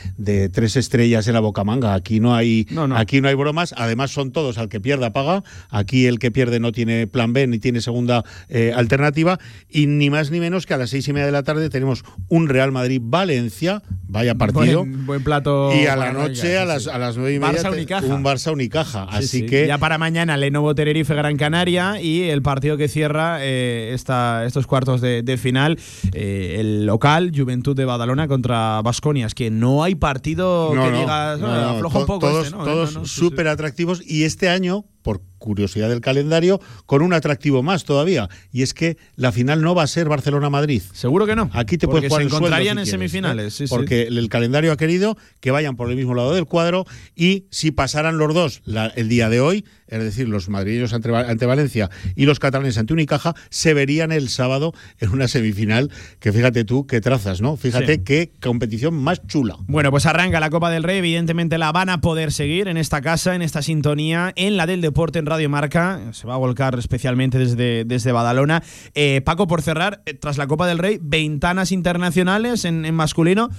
tres 0.52 0.76
estrellas 0.76 1.26
en 1.28 1.34
la 1.34 1.40
boca 1.40 1.64
manga. 1.64 1.94
Aquí 1.94 2.20
no 2.20 2.34
hay 2.34 2.66
aquí 2.94 3.20
no 3.20 3.28
hay 3.28 3.34
bromas. 3.34 3.74
Además 3.76 4.10
son 4.10 4.32
todos 4.32 4.58
al 4.58 4.68
que 4.68 4.80
pierda 4.80 5.12
paga. 5.12 5.42
Aquí 5.70 6.06
el 6.06 6.18
que 6.18 6.30
pierde 6.30 6.60
no 6.60 6.72
tiene 6.72 7.06
plan 7.06 7.32
B 7.32 7.46
ni 7.46 7.58
tiene 7.58 7.80
segunda 7.80 8.24
eh, 8.48 8.72
alternativa. 8.74 9.38
Y 9.68 9.86
ni 9.86 10.10
más 10.10 10.30
ni 10.30 10.40
menos 10.40 10.66
que 10.66 10.74
a 10.74 10.78
las 10.78 10.90
seis 10.90 11.06
y 11.08 11.12
media 11.12 11.26
de 11.26 11.32
la 11.32 11.42
tarde 11.42 11.68
tenemos 11.70 12.04
un 12.28 12.48
Real 12.48 12.72
Madrid 12.72 13.00
Valencia. 13.02 13.82
Vaya 14.08 14.34
partido. 14.34 14.84
Buen, 14.84 15.22
plato. 15.22 15.72
Y 15.74 15.86
a 15.86 15.96
la 15.96 16.12
noche 16.12 16.58
a 16.58 16.64
las 16.64 16.86
a 16.86 16.98
las 16.98 17.16
nueve 17.16 17.34
y 17.34 17.38
media 17.38 17.70
un 17.70 18.24
Barça 18.24 18.52
Unicaja. 18.52 19.04
Así 19.04 19.29
que 19.30 19.66
ya 19.66 19.78
para 19.78 19.98
mañana 19.98 20.36
Lenovo 20.36 20.74
Tenerife 20.74 21.14
Gran 21.14 21.36
Canaria 21.36 22.00
y 22.00 22.22
el 22.22 22.42
partido 22.42 22.76
que 22.76 22.88
cierra 22.88 23.38
eh, 23.40 23.92
esta 23.94 24.44
estos 24.44 24.66
cuartos 24.66 25.00
de, 25.00 25.38
final, 25.38 25.78
eh, 26.12 26.56
el 26.58 26.86
local, 26.86 27.32
Juventud 27.34 27.76
de 27.76 27.84
Badalona 27.84 28.28
contra 28.28 28.82
Vasconias, 28.82 29.34
que 29.34 29.50
no 29.50 29.82
hay 29.82 29.94
partido 29.94 30.72
que 30.72 30.90
digas, 30.90 31.40
afloja 31.42 31.98
un 32.00 32.06
poco. 32.06 32.20
Todos, 32.20 32.46
este, 32.46 32.58
todos 32.58 33.10
súper 33.10 33.48
atractivos 33.48 34.02
y 34.04 34.24
este 34.24 34.48
año, 34.48 34.84
por 35.02 35.22
curiosidad 35.38 35.88
del 35.88 36.00
calendario, 36.00 36.60
con 36.86 37.02
un 37.02 37.12
atractivo 37.14 37.62
más 37.62 37.84
todavía. 37.84 38.28
Y 38.52 38.62
es 38.62 38.74
que 38.74 38.98
la 39.16 39.32
final 39.32 39.62
no 39.62 39.74
va 39.74 39.82
a 39.82 39.86
ser 39.86 40.08
Barcelona-Madrid. 40.08 40.82
Seguro 40.92 41.26
que 41.26 41.34
no. 41.34 41.50
Aquí 41.52 41.78
te 41.78 41.88
puedes 41.88 42.08
jugar 42.08 42.22
se 42.22 42.28
el 42.28 42.34
encontrarían 42.34 42.78
en 42.78 42.86
semifinales. 42.86 43.62
porque 43.68 44.02
el 44.02 44.28
calendario 44.28 44.72
ha 44.72 44.76
querido 44.76 45.16
que 45.40 45.50
vayan 45.50 45.76
por 45.76 45.90
el 45.90 45.96
mismo 45.96 46.14
lado 46.14 46.34
del 46.34 46.44
cuadro 46.44 46.84
y 47.16 47.46
si 47.50 47.70
pasaran 47.70 48.18
los 48.18 48.34
dos 48.34 48.62
el 48.94 49.08
día 49.08 49.28
de 49.28 49.40
hoy, 49.40 49.64
es 49.90 50.04
decir, 50.04 50.28
los 50.28 50.48
madrileños 50.48 50.92
ante, 50.92 51.14
ante, 51.14 51.46
Valencia 51.46 51.90
y 52.14 52.26
los 52.26 52.38
catalanes 52.38 52.78
ante 52.78 52.92
Unicaja, 52.92 53.34
se 53.48 53.74
verían 53.74 54.12
el 54.12 54.28
sábado 54.28 54.72
en 54.98 55.10
una 55.10 55.28
semifinal 55.28 55.90
que 56.20 56.32
fíjate 56.32 56.64
tú 56.64 56.86
qué 56.86 57.00
trazas, 57.00 57.40
¿no? 57.40 57.56
Fíjate 57.56 58.02
qué 58.02 58.32
competición 58.40 58.94
más 58.94 59.26
chula. 59.26 59.56
Bueno, 59.66 59.90
pues 59.90 60.06
arranca 60.06 60.40
la 60.40 60.50
Copa 60.50 60.70
del 60.70 60.82
Rey, 60.82 60.98
evidentemente 60.98 61.58
la 61.58 61.72
van 61.72 61.88
a 61.88 62.00
poder 62.00 62.32
seguir 62.32 62.68
en 62.68 62.76
esta 62.76 63.00
casa, 63.00 63.34
en 63.34 63.42
esta 63.42 63.62
sintonía, 63.62 64.32
en 64.36 64.56
la 64.56 64.66
del 64.66 64.80
deporte 64.80 65.18
en 65.18 65.26
Radio 65.26 65.48
Marca, 65.48 66.00
se 66.12 66.26
va 66.26 66.34
a 66.34 66.38
volcar 66.38 66.78
especialmente 66.78 67.38
desde, 67.38 67.84
desde 67.84 68.12
Badalona. 68.12 68.62
Eh, 68.94 69.20
Paco, 69.24 69.46
por 69.46 69.62
cerrar, 69.62 70.02
eh, 70.06 70.14
tras 70.14 70.38
la 70.38 70.46
Copa 70.46 70.66
del 70.66 70.78
Rey, 70.78 70.98
ventanas 71.00 71.72
internacionales 71.72 72.64
en, 72.64 72.84
en 72.84 72.94
masculino. 72.94 73.50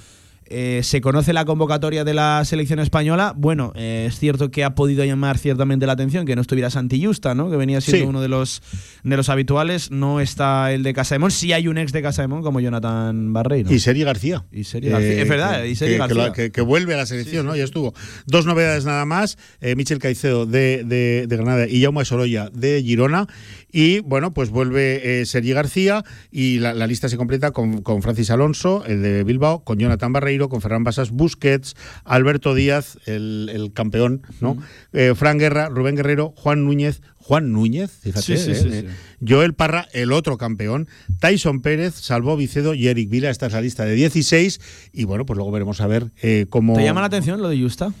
Eh, 0.46 0.80
se 0.82 1.00
conoce 1.00 1.32
la 1.32 1.44
convocatoria 1.44 2.04
de 2.04 2.14
la 2.14 2.44
selección 2.44 2.78
española. 2.78 3.32
Bueno, 3.36 3.72
eh, 3.74 4.06
es 4.08 4.18
cierto 4.18 4.50
que 4.50 4.64
ha 4.64 4.74
podido 4.74 5.04
llamar 5.04 5.38
ciertamente 5.38 5.86
la 5.86 5.92
atención 5.92 6.26
que 6.26 6.36
no 6.36 6.42
estuviera 6.42 6.70
Santi 6.70 7.02
Justa, 7.04 7.34
¿no? 7.34 7.50
que 7.50 7.56
venía 7.56 7.80
siendo 7.80 8.08
uno 8.08 8.20
de 8.20 8.28
los, 8.28 8.62
de 9.02 9.16
los 9.16 9.28
habituales. 9.28 9.90
No 9.90 10.20
está 10.20 10.72
el 10.72 10.82
de 10.82 10.92
Casaemón. 10.92 11.30
Sí 11.30 11.52
hay 11.52 11.68
un 11.68 11.78
ex 11.78 11.92
de 11.92 12.02
Casaemón 12.02 12.42
como 12.42 12.60
Jonathan 12.60 13.32
Barreiro. 13.32 13.72
Y 13.72 13.78
Seri 13.78 14.02
García. 14.02 14.44
Y 14.52 14.64
Seri 14.64 14.88
García. 14.88 15.22
es 15.22 15.28
verdad, 15.28 15.64
y 15.64 15.74
Seri 15.74 15.96
García. 15.96 16.32
Que, 16.32 16.60
vuelve 16.60 16.94
a 16.94 16.98
la 16.98 17.06
selección, 17.06 17.46
¿no? 17.46 17.56
Ya 17.56 17.64
estuvo. 17.64 17.94
Dos 18.26 18.46
novedades 18.46 18.84
nada 18.84 19.04
más. 19.04 19.38
Eh, 19.60 19.74
Michel 19.76 19.98
Caicedo 19.98 20.46
de, 20.46 20.84
de, 20.84 21.26
de 21.26 21.36
Granada 21.36 21.66
y 21.68 21.82
Jaume 21.82 22.04
Sorolla 22.04 22.50
de 22.52 22.82
Girona. 22.82 23.26
Y 23.72 24.00
bueno, 24.00 24.34
pues 24.34 24.50
vuelve 24.50 25.20
eh, 25.22 25.26
Sergi 25.26 25.54
García 25.54 26.04
y 26.30 26.58
la, 26.58 26.86
lista 26.86 27.08
se 27.08 27.16
completa 27.16 27.52
con, 27.52 27.82
Francis 28.02 28.30
Alonso, 28.30 28.84
el 28.86 29.02
de 29.02 29.24
Bilbao, 29.24 29.64
con 29.64 29.78
Jonathan 29.78 30.12
Barreiro, 30.12 30.50
con 30.50 30.60
Ferran 30.60 30.84
Basas 30.84 31.10
Busquets, 31.10 31.74
Alberto 32.04 32.54
Díaz, 32.54 32.98
el, 33.06 33.70
campeón, 33.72 34.22
¿no? 34.40 34.58
Eh, 34.92 35.14
Fran 35.16 35.38
Guerra, 35.38 35.70
Rubén 35.70 35.96
Guerrero, 35.96 36.34
Juan 36.36 36.64
Núñez, 36.64 37.00
Juan 37.16 37.52
Núñez, 37.52 37.90
fíjate, 37.90 38.34
eh, 38.34 38.88
Joel 39.26 39.54
Parra, 39.54 39.88
el 39.92 40.12
otro 40.12 40.36
campeón, 40.36 40.86
Tyson 41.18 41.62
Pérez, 41.62 41.94
Salvo 41.94 42.36
Vicedo 42.36 42.74
y 42.74 42.88
Eric 42.88 43.08
Vila. 43.08 43.30
Esta 43.30 43.46
es 43.46 43.54
la 43.54 43.62
lista 43.62 43.86
de 43.86 43.94
16 43.94 44.60
y 44.92 45.04
bueno, 45.04 45.24
pues 45.24 45.36
luego 45.36 45.50
veremos 45.50 45.80
a 45.80 45.86
ver 45.86 46.10
cómo... 46.50 46.76
¿Te 46.76 46.84
llama 46.84 47.00
la 47.00 47.06
atención 47.06 47.40
lo 47.40 47.48
de 47.48 47.58
Justa? 47.58 47.94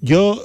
Yo 0.00 0.42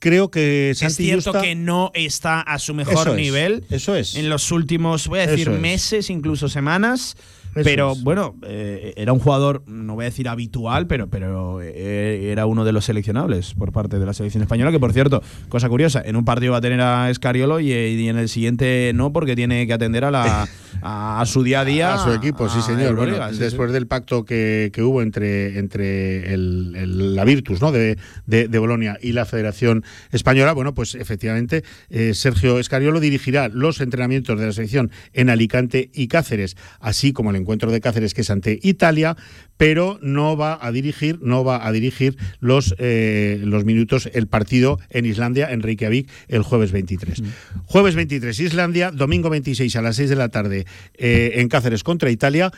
creo 0.00 0.30
que 0.30 0.72
Santi 0.74 1.10
es 1.10 1.22
cierto 1.22 1.40
que 1.40 1.54
no 1.54 1.92
está 1.94 2.40
a 2.40 2.58
su 2.58 2.74
mejor 2.74 3.14
nivel. 3.14 3.64
eso 3.70 3.94
es. 3.94 4.16
En 4.16 4.28
los 4.28 4.50
últimos, 4.50 5.06
voy 5.06 5.20
a 5.20 5.26
decir, 5.28 5.50
meses, 5.50 6.10
incluso 6.10 6.48
semanas 6.48 7.16
pero 7.54 7.94
bueno, 7.96 8.36
eh, 8.46 8.94
era 8.96 9.12
un 9.12 9.18
jugador, 9.18 9.62
no 9.66 9.94
voy 9.94 10.04
a 10.04 10.06
decir 10.06 10.28
habitual, 10.28 10.86
pero, 10.86 11.08
pero 11.08 11.60
eh, 11.62 12.30
era 12.30 12.46
uno 12.46 12.64
de 12.64 12.72
los 12.72 12.84
seleccionables 12.84 13.54
por 13.54 13.72
parte 13.72 13.98
de 13.98 14.06
la 14.06 14.14
selección 14.14 14.42
española, 14.42 14.70
que 14.70 14.80
por 14.80 14.92
cierto, 14.92 15.22
cosa 15.48 15.68
curiosa, 15.68 16.02
en 16.04 16.16
un 16.16 16.24
partido 16.24 16.52
va 16.52 16.58
a 16.58 16.60
tener 16.60 16.80
a 16.80 17.10
Escariolo 17.10 17.60
y, 17.60 17.72
en 17.72 18.18
el 18.18 18.28
siguiente 18.28 18.92
no, 18.94 19.12
porque 19.12 19.36
tiene 19.36 19.66
que 19.66 19.72
atender 19.72 20.04
a, 20.04 20.10
la, 20.10 20.48
a, 20.82 21.24
su 21.26 21.42
día 21.42 21.60
a 21.60 21.64
día. 21.64 21.94
A 21.94 21.98
su 21.98 22.12
equipo, 22.12 22.48
sí 22.48 22.60
señor. 22.62 23.36
después 23.36 23.72
del 23.72 23.86
pacto 23.86 24.24
que, 24.24 24.70
hubo 24.80 25.02
entre, 25.02 25.58
entre 25.58 26.32
el, 26.32 27.14
la 27.14 27.24
Virtus 27.24 27.60
¿no? 27.60 27.72
de, 27.72 27.96
de, 28.26 28.58
Bolonia 28.58 28.98
y 29.00 29.12
la 29.12 29.24
Federación 29.24 29.84
Española, 30.12 30.52
bueno, 30.52 30.74
pues 30.74 30.94
efectivamente 30.94 31.64
eh, 31.88 32.14
Sergio 32.14 32.58
Escariolo 32.58 33.00
dirigirá 33.00 33.48
los 33.48 33.80
entrenamientos 33.80 34.38
de 34.38 34.46
la 34.46 34.52
selección 34.52 34.90
en 35.12 35.30
Alicante 35.30 35.90
y 35.92 36.08
Cáceres, 36.08 36.56
así 36.80 37.12
como 37.12 37.30
el 37.30 37.39
encuentro 37.40 37.70
de 37.70 37.80
Cáceres 37.80 38.14
que 38.14 38.20
es 38.20 38.30
ante 38.30 38.58
Italia, 38.62 39.16
pero 39.56 39.98
no 40.02 40.36
va 40.36 40.58
a 40.60 40.72
dirigir, 40.72 41.18
no 41.22 41.44
va 41.44 41.66
a 41.66 41.72
dirigir 41.72 42.16
los, 42.38 42.74
eh, 42.78 43.40
los 43.42 43.64
minutos 43.64 44.08
el 44.12 44.26
partido 44.26 44.78
en 44.90 45.06
Islandia, 45.06 45.50
en 45.50 45.62
Reykjavik, 45.62 46.08
el 46.28 46.42
jueves 46.42 46.72
23. 46.72 47.22
Mm. 47.22 47.26
Jueves 47.66 47.94
23 47.94 48.40
Islandia, 48.40 48.90
domingo 48.90 49.30
26 49.30 49.74
a 49.76 49.82
las 49.82 49.96
6 49.96 50.10
de 50.10 50.16
la 50.16 50.28
tarde 50.28 50.66
eh, 50.94 51.32
en 51.36 51.48
Cáceres 51.48 51.82
contra 51.82 52.10
Italia. 52.10 52.52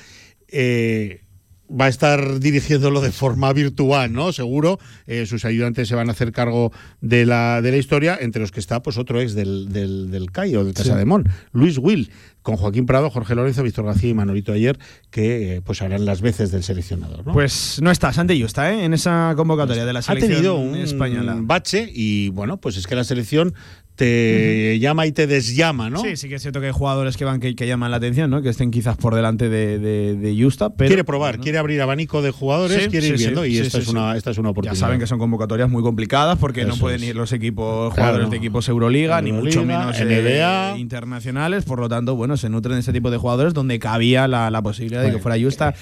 Eh, 0.48 1.22
va 1.78 1.86
a 1.86 1.88
estar 1.88 2.38
dirigiéndolo 2.40 3.00
de 3.00 3.12
forma 3.12 3.52
virtual, 3.52 4.12
¿no? 4.12 4.32
Seguro. 4.32 4.78
Eh, 5.06 5.26
sus 5.26 5.44
ayudantes 5.44 5.88
se 5.88 5.94
van 5.94 6.08
a 6.08 6.12
hacer 6.12 6.32
cargo 6.32 6.72
de 7.00 7.26
la, 7.26 7.62
de 7.62 7.70
la 7.70 7.76
historia, 7.76 8.18
entre 8.20 8.40
los 8.40 8.50
que 8.52 8.60
está 8.60 8.82
pues 8.82 8.98
otro 8.98 9.20
ex 9.20 9.34
del, 9.34 9.72
del, 9.72 10.10
del 10.10 10.30
CAI 10.30 10.56
o 10.56 10.64
del 10.64 10.74
Casa 10.74 10.96
de 10.96 11.04
Mon, 11.04 11.28
Luis 11.52 11.78
Will, 11.78 12.10
con 12.42 12.56
Joaquín 12.56 12.86
Prado, 12.86 13.08
Jorge 13.10 13.34
Lorenzo, 13.34 13.62
Víctor 13.62 13.84
García 13.86 14.10
y 14.10 14.14
Manolito 14.14 14.52
ayer, 14.52 14.78
que 15.10 15.56
eh, 15.56 15.60
pues 15.62 15.80
harán 15.82 16.04
las 16.04 16.20
veces 16.20 16.50
del 16.50 16.62
seleccionador. 16.62 17.26
¿no? 17.26 17.32
Pues 17.32 17.78
no 17.82 17.90
está, 17.90 18.12
Santillo 18.12 18.46
está 18.46 18.72
¿eh? 18.72 18.84
en 18.84 18.94
esa 18.94 19.32
convocatoria 19.36 19.84
de 19.84 19.92
la 19.92 20.02
selección 20.02 20.32
Ha 20.32 20.34
tenido 20.34 20.56
un 20.56 20.74
española. 20.74 21.36
bache 21.40 21.88
y 21.92 22.30
bueno, 22.30 22.56
pues 22.58 22.76
es 22.76 22.86
que 22.86 22.96
la 22.96 23.04
selección 23.04 23.54
te 23.94 24.78
llama 24.78 25.06
y 25.06 25.12
te 25.12 25.26
desllama, 25.26 25.90
¿no? 25.90 26.00
Sí, 26.00 26.16
sí 26.16 26.28
que 26.28 26.36
es 26.36 26.42
cierto 26.42 26.60
que 26.60 26.66
hay 26.66 26.72
jugadores 26.72 27.16
que 27.16 27.24
van 27.24 27.40
que, 27.40 27.54
llaman 27.54 27.90
la 27.90 27.98
atención, 27.98 28.30
¿no? 28.30 28.40
Que 28.40 28.48
estén 28.48 28.70
quizás 28.70 28.96
por 28.96 29.14
delante 29.14 29.48
de, 29.48 29.78
de, 29.78 30.42
Justa, 30.42 30.70
pero 30.70 30.88
quiere 30.88 31.04
probar, 31.04 31.38
quiere 31.38 31.58
abrir 31.58 31.80
abanico 31.82 32.22
de 32.22 32.30
jugadores, 32.30 32.88
quiere 32.88 33.08
ir 33.08 33.18
viendo 33.18 33.44
y 33.44 33.58
esta 33.58 33.78
es 33.78 33.88
una 33.88 34.16
esta 34.16 34.30
es 34.30 34.38
una 34.38 34.50
oportunidad. 34.50 34.74
Ya 34.74 34.80
saben 34.80 34.98
que 34.98 35.06
son 35.06 35.18
convocatorias 35.18 35.68
muy 35.68 35.82
complicadas 35.82 36.38
porque 36.38 36.64
no 36.64 36.76
pueden 36.76 37.04
ir 37.04 37.16
los 37.16 37.32
equipos 37.32 37.92
jugadores 37.92 38.30
de 38.30 38.36
equipos 38.36 38.68
Euroliga 38.68 39.20
ni 39.20 39.32
mucho 39.32 39.64
menos 39.64 39.98
eh, 40.00 40.04
NBA 40.04 40.78
internacionales, 40.78 41.64
por 41.64 41.78
lo 41.78 41.88
tanto, 41.88 42.16
bueno, 42.16 42.36
se 42.36 42.48
nutren 42.48 42.74
de 42.74 42.80
ese 42.80 42.92
tipo 42.92 43.10
de 43.10 43.18
jugadores 43.18 43.52
donde 43.54 43.78
cabía 43.78 44.26
la, 44.26 44.62
posibilidad 44.62 45.02
de 45.02 45.10
que 45.10 45.18
fuera 45.18 45.42
Justa 45.42 45.74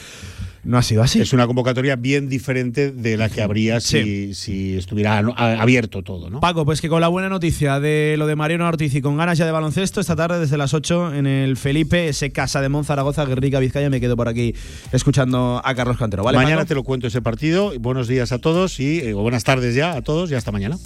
no 0.65 0.79
ha 0.79 0.83
sido 0.83 1.03
así. 1.03 1.21
Es 1.21 1.33
una 1.33 1.47
convocatoria 1.47 1.97
bien 1.97 2.29
diferente 2.29 2.91
de 2.91 3.17
la 3.17 3.29
que 3.29 3.43
habría 3.43 3.81
si, 3.81 4.35
si, 4.35 4.77
estuviera 4.77 5.19
abierto 5.19 6.03
todo, 6.03 6.31
¿no? 6.31 6.41
Paco, 6.41 6.65
pues 6.65 6.81
que 6.81 6.89
con 6.89 7.01
la 7.01 7.09
buena 7.09 7.29
noticia 7.29 7.81
de 7.81 8.17
lo 8.19 8.27
de 8.27 8.37
Mariano 8.37 8.67
Ortiz 8.67 8.95
y 8.95 9.01
con 9.01 9.17
ganas 9.17 9.39
ya 9.39 9.47
de 9.47 9.53
baloncesto, 9.53 10.01
esta 10.01 10.17
tarde 10.17 10.39
desde 10.39 10.57
las 10.57 10.75
8 10.75 11.15
en 11.15 11.27
el 11.27 11.57
Felipe, 11.57 12.09
ese 12.09 12.31
Casa 12.31 12.61
de 12.61 12.69
Monzaragoza, 12.69 13.25
Guerrica, 13.25 13.59
Vizcaya, 13.59 13.91
me 13.91 14.01
quedo 14.01 14.17
por 14.17 14.29
aquí 14.29 14.55
escuchando 14.93 15.61
a 15.65 15.75
Carlos 15.75 15.97
Cantero. 15.97 16.23
¿vale, 16.23 16.39
mañana 16.39 16.65
te 16.65 16.75
lo 16.75 16.85
cuento 16.85 17.07
ese 17.07 17.23
partido. 17.23 17.73
Buenos 17.79 18.09
días 18.09 18.33
a 18.33 18.39
todos 18.39 18.81
y 18.81 18.99
eh, 18.99 19.13
buenas 19.15 19.45
tardes 19.45 19.75
ya 19.75 19.93
a 19.93 20.03
todos 20.03 20.31
y 20.31 20.35
hasta 20.35 20.53
mañana. 20.53 20.79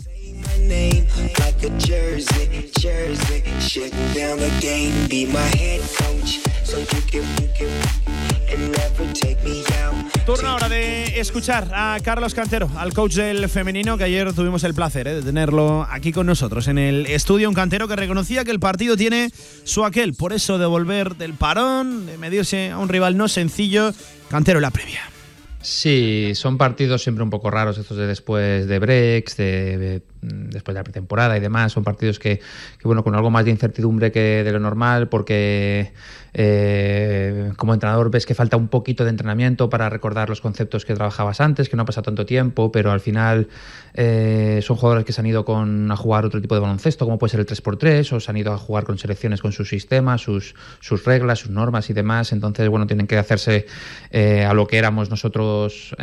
Turno 10.26 10.48
ahora 10.48 10.70
de 10.70 11.20
escuchar 11.20 11.68
a 11.74 11.98
Carlos 12.02 12.34
Cantero, 12.34 12.70
al 12.76 12.94
coach 12.94 13.16
del 13.16 13.46
femenino, 13.50 13.98
que 13.98 14.04
ayer 14.04 14.32
tuvimos 14.32 14.64
el 14.64 14.72
placer 14.72 15.06
eh, 15.06 15.14
de 15.16 15.22
tenerlo 15.22 15.86
aquí 15.90 16.12
con 16.12 16.26
nosotros 16.26 16.66
en 16.68 16.78
el 16.78 17.04
estudio. 17.06 17.48
Un 17.48 17.54
cantero 17.54 17.88
que 17.88 17.94
reconocía 17.94 18.42
que 18.42 18.50
el 18.50 18.58
partido 18.58 18.96
tiene 18.96 19.30
su 19.64 19.84
aquel, 19.84 20.14
por 20.14 20.32
eso 20.32 20.56
de 20.56 20.64
volver 20.64 21.16
del 21.16 21.34
parón, 21.34 22.06
de 22.06 22.16
medirse 22.16 22.70
a 22.70 22.78
un 22.78 22.88
rival 22.88 23.18
no 23.18 23.28
sencillo. 23.28 23.92
Cantero 24.30 24.60
la 24.60 24.70
previa. 24.70 25.02
Sí, 25.60 26.32
son 26.34 26.58
partidos 26.58 27.02
siempre 27.02 27.24
un 27.24 27.30
poco 27.30 27.50
raros 27.50 27.78
estos 27.78 27.96
de 27.96 28.06
después 28.06 28.66
de 28.66 28.78
breaks, 28.78 29.36
de, 29.36 30.02
después 30.24 30.74
de 30.74 30.80
la 30.80 30.84
pretemporada 30.84 31.36
y 31.36 31.40
demás. 31.40 31.72
Son 31.72 31.84
partidos 31.84 32.18
que, 32.18 32.38
que, 32.38 32.88
bueno, 32.88 33.04
con 33.04 33.14
algo 33.14 33.30
más 33.30 33.44
de 33.44 33.50
incertidumbre 33.50 34.12
que 34.12 34.42
de 34.44 34.52
lo 34.52 34.60
normal, 34.60 35.08
porque 35.08 35.92
eh, 36.36 37.52
como 37.56 37.74
entrenador 37.74 38.10
ves 38.10 38.26
que 38.26 38.34
falta 38.34 38.56
un 38.56 38.66
poquito 38.66 39.04
de 39.04 39.10
entrenamiento 39.10 39.70
para 39.70 39.88
recordar 39.88 40.28
los 40.28 40.40
conceptos 40.40 40.84
que 40.84 40.94
trabajabas 40.94 41.40
antes, 41.40 41.68
que 41.68 41.76
no 41.76 41.84
ha 41.84 41.86
pasado 41.86 42.02
tanto 42.02 42.26
tiempo, 42.26 42.72
pero 42.72 42.90
al 42.90 42.98
final 42.98 43.46
eh, 43.94 44.58
son 44.62 44.76
jugadores 44.76 45.04
que 45.04 45.12
se 45.12 45.20
han 45.20 45.26
ido 45.26 45.44
con, 45.44 45.90
a 45.92 45.96
jugar 45.96 46.24
otro 46.24 46.40
tipo 46.42 46.56
de 46.56 46.60
baloncesto, 46.60 47.04
como 47.04 47.18
puede 47.18 47.30
ser 47.30 47.40
el 47.40 47.46
3x3, 47.46 48.12
o 48.12 48.20
se 48.20 48.30
han 48.30 48.36
ido 48.36 48.52
a 48.52 48.58
jugar 48.58 48.82
con 48.82 48.98
selecciones 48.98 49.40
con 49.40 49.52
sus 49.52 49.68
sistemas, 49.68 50.22
sus, 50.22 50.56
sus 50.80 51.04
reglas, 51.04 51.38
sus 51.38 51.50
normas 51.50 51.88
y 51.90 51.92
demás. 51.92 52.32
Entonces, 52.32 52.68
bueno, 52.68 52.88
tienen 52.88 53.06
que 53.06 53.16
hacerse 53.16 53.66
eh, 54.10 54.44
a 54.44 54.54
lo 54.54 54.66
que 54.66 54.78
éramos 54.78 55.10
nosotros 55.10 55.94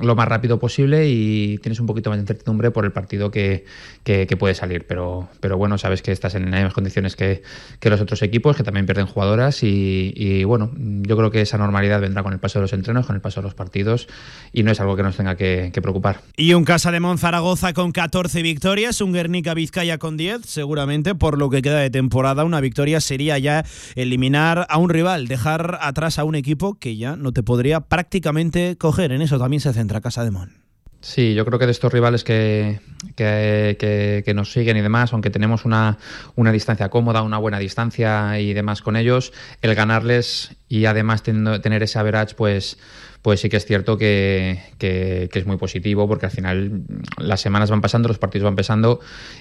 lo 0.00 0.16
más 0.16 0.28
rápido 0.28 0.58
posible 0.58 1.08
y 1.08 1.58
tienes 1.58 1.78
un 1.78 1.86
poquito 1.86 2.10
más 2.10 2.16
de 2.16 2.22
incertidumbre 2.22 2.70
por 2.72 2.84
el 2.84 2.90
partido 2.94 3.30
que, 3.30 3.66
que, 4.04 4.36
puede 4.38 4.54
salir. 4.54 4.86
Pero, 4.86 5.28
pero 5.40 5.58
bueno, 5.58 5.76
sabes 5.76 6.00
que 6.00 6.12
estás 6.12 6.34
en 6.34 6.50
las 6.50 6.60
mismas 6.60 6.72
condiciones 6.72 7.16
que, 7.16 7.42
los 7.82 8.00
otros 8.00 8.22
equipos, 8.22 8.56
que 8.56 8.62
también 8.62 8.86
pierden 8.86 9.06
jugadoras 9.06 9.62
y, 9.62 10.44
bueno, 10.44 10.70
yo 10.76 11.16
creo 11.16 11.30
que 11.30 11.42
esa 11.42 11.58
normalidad 11.58 12.00
vendrá 12.00 12.22
con 12.22 12.32
el 12.32 12.38
paso 12.38 12.58
de 12.58 12.62
los 12.62 12.72
entrenos, 12.72 13.06
con 13.06 13.16
el 13.16 13.20
paso 13.20 13.40
de 13.40 13.44
los 13.44 13.54
partidos 13.54 14.08
y 14.52 14.62
no 14.62 14.70
es 14.70 14.80
algo 14.80 14.96
que 14.96 15.02
nos 15.02 15.16
tenga 15.16 15.36
que, 15.36 15.70
preocupar. 15.82 16.22
Y 16.36 16.54
un 16.54 16.64
Casa 16.64 16.90
de 16.92 17.00
Monzaragoza 17.00 17.74
con 17.74 17.92
14 17.92 18.40
victorias, 18.40 19.02
un 19.02 19.12
Guernica 19.12 19.52
Vizcaya 19.52 19.98
con 19.98 20.16
10, 20.16 20.46
seguramente 20.46 21.14
por 21.14 21.36
lo 21.36 21.50
que 21.50 21.60
queda 21.60 21.80
de 21.80 21.90
temporada 21.90 22.44
una 22.44 22.60
victoria 22.60 23.00
sería 23.00 23.38
ya 23.38 23.64
eliminar 23.96 24.66
a 24.68 24.78
un 24.78 24.88
rival, 24.88 25.28
dejar 25.28 25.78
atrás 25.82 26.18
a 26.18 26.24
un 26.24 26.34
equipo 26.34 26.78
que 26.78 26.96
ya 26.96 27.16
no 27.16 27.32
te 27.32 27.42
podría 27.42 27.80
prácticamente 27.80 28.76
coger. 28.78 29.12
En 29.12 29.22
eso 29.22 29.38
también 29.38 29.60
se 29.60 29.72
centra 29.72 30.00
Casa 30.00 30.24
de 30.24 30.30
Mon. 30.30 30.63
Sí, 31.04 31.34
yo 31.34 31.44
creo 31.44 31.58
que 31.58 31.66
de 31.66 31.72
estos 31.72 31.92
rivales 31.92 32.24
que, 32.24 32.80
que, 33.14 34.32
nos 34.34 34.50
siguen 34.50 34.78
y 34.78 34.80
demás, 34.80 35.12
aunque 35.12 35.28
tenemos 35.28 35.66
una, 35.66 35.98
una, 36.34 36.50
distancia 36.50 36.88
cómoda, 36.88 37.20
una 37.20 37.36
buena 37.36 37.58
distancia 37.58 38.40
y 38.40 38.54
demás 38.54 38.80
con 38.80 38.96
ellos, 38.96 39.30
el 39.60 39.74
ganarles 39.74 40.56
y 40.66 40.86
además 40.86 41.22
tener 41.22 41.82
ese 41.82 41.98
average, 41.98 42.34
pues 42.36 42.78
pues 43.24 43.40
sí 43.40 43.48
que 43.48 43.56
es 43.56 43.64
cierto 43.64 43.96
que, 43.96 44.58
es 44.78 45.46
muy 45.46 45.56
positivo 45.56 46.06
porque 46.06 46.26
al 46.26 46.30
final 46.30 46.82
las 47.16 47.40
semanas 47.40 47.70
van 47.70 47.80
pasando, 47.80 48.06
los 48.06 48.18
partidos 48.18 48.44
van 48.44 48.54
pasando 48.54 49.00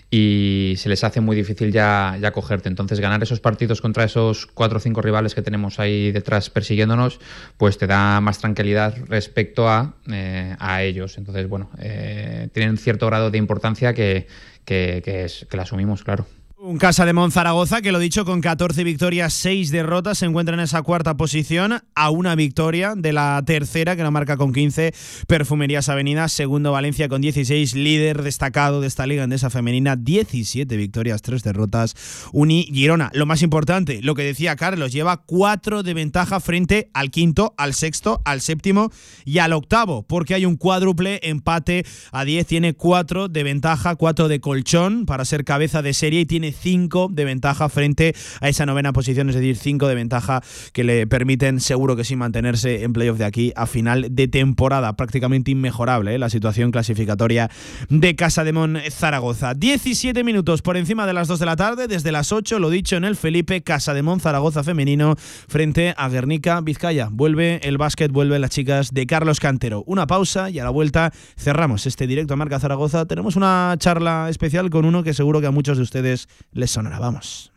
y 0.09 0.75
se 0.77 0.88
les 0.88 1.03
hace 1.03 1.19
muy 1.19 1.36
difícil 1.36 1.73
ya, 1.73 2.17
ya 2.21 2.31
cogerte. 2.31 2.69
Entonces 2.69 3.01
ganar 3.01 3.21
esos 3.21 3.41
partidos 3.41 3.81
contra 3.81 4.05
esos 4.05 4.45
cuatro 4.45 4.77
o 4.77 4.79
cinco 4.79 5.01
rivales 5.01 5.36
que 5.36 5.41
tenemos 5.41 5.81
ahí 5.81 6.13
detrás 6.13 6.49
persiguiéndonos, 6.49 7.19
pues 7.57 7.77
te 7.77 7.86
da 7.86 8.21
más 8.21 8.39
tranquilidad 8.39 8.95
respecto 9.09 9.67
a, 9.67 9.95
eh, 10.09 10.55
ellos. 10.79 11.17
Entonces, 11.17 11.49
bueno, 11.49 11.69
eh, 11.77 12.47
tienen 12.53 12.77
cierto 12.77 13.07
grado 13.07 13.31
de 13.31 13.38
importancia 13.38 13.93
que, 13.93 14.27
que, 14.63 15.01
que 15.03 15.57
la 15.57 15.63
asumimos, 15.63 16.05
claro. 16.05 16.25
Un 16.66 16.78
Casa 16.78 17.05
de 17.05 17.11
Monzaragoza, 17.11 17.82
que 17.82 17.91
lo 17.91 17.99
dicho, 17.99 18.24
con 18.24 18.39
14 18.39 18.86
victorias, 18.86 19.34
6 19.34 19.70
derrotas, 19.70 20.20
se 20.20 20.28
encuentra 20.28 20.55
en 20.55 20.61
esa 20.61 20.82
cuarta 20.82 21.18
posición, 21.18 21.82
a 21.93 22.09
una 22.09 22.36
victoria 22.36 22.93
de 22.95 23.11
la 23.11 23.43
tercera, 23.45 23.97
que 23.97 24.03
la 24.03 24.11
marca 24.11 24.38
con 24.38 24.53
15, 24.53 24.93
Perfumerías 25.28 25.89
Avenida, 25.89 26.30
segundo 26.30 26.72
Valencia 26.72 27.09
con 27.09 27.20
16, 27.20 27.76
líder 27.76 28.24
destacado 28.24 28.80
de 28.80 28.88
esta 28.88 29.05
liga 29.05 29.26
esa 29.30 29.49
femenina, 29.49 29.97
17 29.97 30.78
victorias, 30.78 31.22
3 31.22 31.43
derrotas, 31.43 31.97
Uni 32.32 32.70
Girona. 32.72 33.11
Lo 33.14 33.26
más 33.26 33.41
importante, 33.41 34.01
lo 34.01 34.16
que 34.16 34.24
decía 34.24 34.55
Carlos, 34.55 34.93
lleva 34.93 35.18
4 35.18 35.84
de 35.84 35.93
ventaja 35.93 36.39
frente 36.39 36.89
al 36.93 37.11
quinto, 37.11 37.53
al 37.57 37.74
sexto, 37.74 38.22
al 38.24 38.39
séptimo 38.39 38.89
y 39.26 39.39
al 39.39 39.51
octavo, 39.51 40.03
porque 40.03 40.34
hay 40.34 40.45
un 40.45 40.55
cuádruple 40.55 41.20
empate 41.24 41.86
a 42.14 42.24
10, 42.24 42.47
tiene 42.47 42.74
4 42.74 43.28
de 43.28 43.43
ventaja, 43.43 43.97
4 43.97 44.30
de 44.30 44.39
colchón 44.39 45.05
para 45.05 45.26
ser 45.26 45.43
cabeza 45.43 45.82
de 45.82 45.93
serie 45.93 46.22
y 46.22 46.26
tiene 46.26 46.52
5 46.53 47.09
de 47.11 47.25
ventaja 47.25 47.67
frente 47.69 48.15
a 48.39 48.49
esa 48.49 48.65
novena 48.65 48.93
posición, 48.93 49.29
es 49.29 49.35
decir, 49.35 49.57
5 49.57 49.87
de 49.87 49.95
ventaja 49.95 50.41
que 50.71 50.83
le 50.83 51.07
permiten 51.07 51.59
seguro 51.59 51.95
que 51.95 52.03
sí 52.03 52.15
mantenerse 52.15 52.83
en 52.83 52.93
playoff 52.93 53.17
de 53.17 53.25
aquí 53.25 53.53
a 53.55 53.65
final 53.65 54.07
de 54.11 54.27
temporada. 54.27 54.93
Prácticamente 54.95 55.51
inmejorable 55.51 56.15
¿eh? 56.15 56.17
la 56.17 56.29
situación 56.29 56.71
clasificatoria 56.71 57.49
de 57.89 58.15
Casa 58.15 58.43
de 58.43 58.53
Mon 58.53 58.77
Zaragoza. 58.89 59.53
17 59.53 60.23
minutos 60.23 60.61
por 60.61 60.77
encima 60.77 61.05
de 61.05 61.13
las 61.13 61.27
2 61.27 61.39
de 61.39 61.45
la 61.45 61.55
tarde, 61.55 61.87
desde 61.87 62.11
las 62.11 62.31
8, 62.31 62.59
lo 62.59 62.69
dicho 62.69 62.95
en 62.95 63.03
el 63.03 63.15
Felipe, 63.15 63.61
Casa 63.61 63.93
de 63.93 64.03
Mon 64.03 64.19
Zaragoza 64.19 64.63
femenino 64.63 65.15
frente 65.17 65.93
a 65.97 66.09
Guernica 66.09 66.61
Vizcaya. 66.61 67.09
Vuelve 67.11 67.59
el 67.63 67.77
básquet, 67.77 68.11
vuelven 68.11 68.41
las 68.41 68.51
chicas 68.51 68.91
de 68.91 69.05
Carlos 69.05 69.39
Cantero. 69.39 69.83
Una 69.85 70.07
pausa 70.07 70.49
y 70.49 70.59
a 70.59 70.63
la 70.63 70.69
vuelta 70.69 71.11
cerramos 71.37 71.85
este 71.85 72.07
directo 72.07 72.33
a 72.33 72.37
Marca 72.37 72.59
Zaragoza. 72.59 73.05
Tenemos 73.05 73.35
una 73.35 73.75
charla 73.77 74.27
especial 74.29 74.69
con 74.69 74.85
uno 74.85 75.03
que 75.03 75.13
seguro 75.13 75.41
que 75.41 75.47
a 75.47 75.51
muchos 75.51 75.77
de 75.77 75.83
ustedes 75.83 76.27
les 76.51 76.71
sonará. 76.71 76.99
Vamos. 76.99 77.51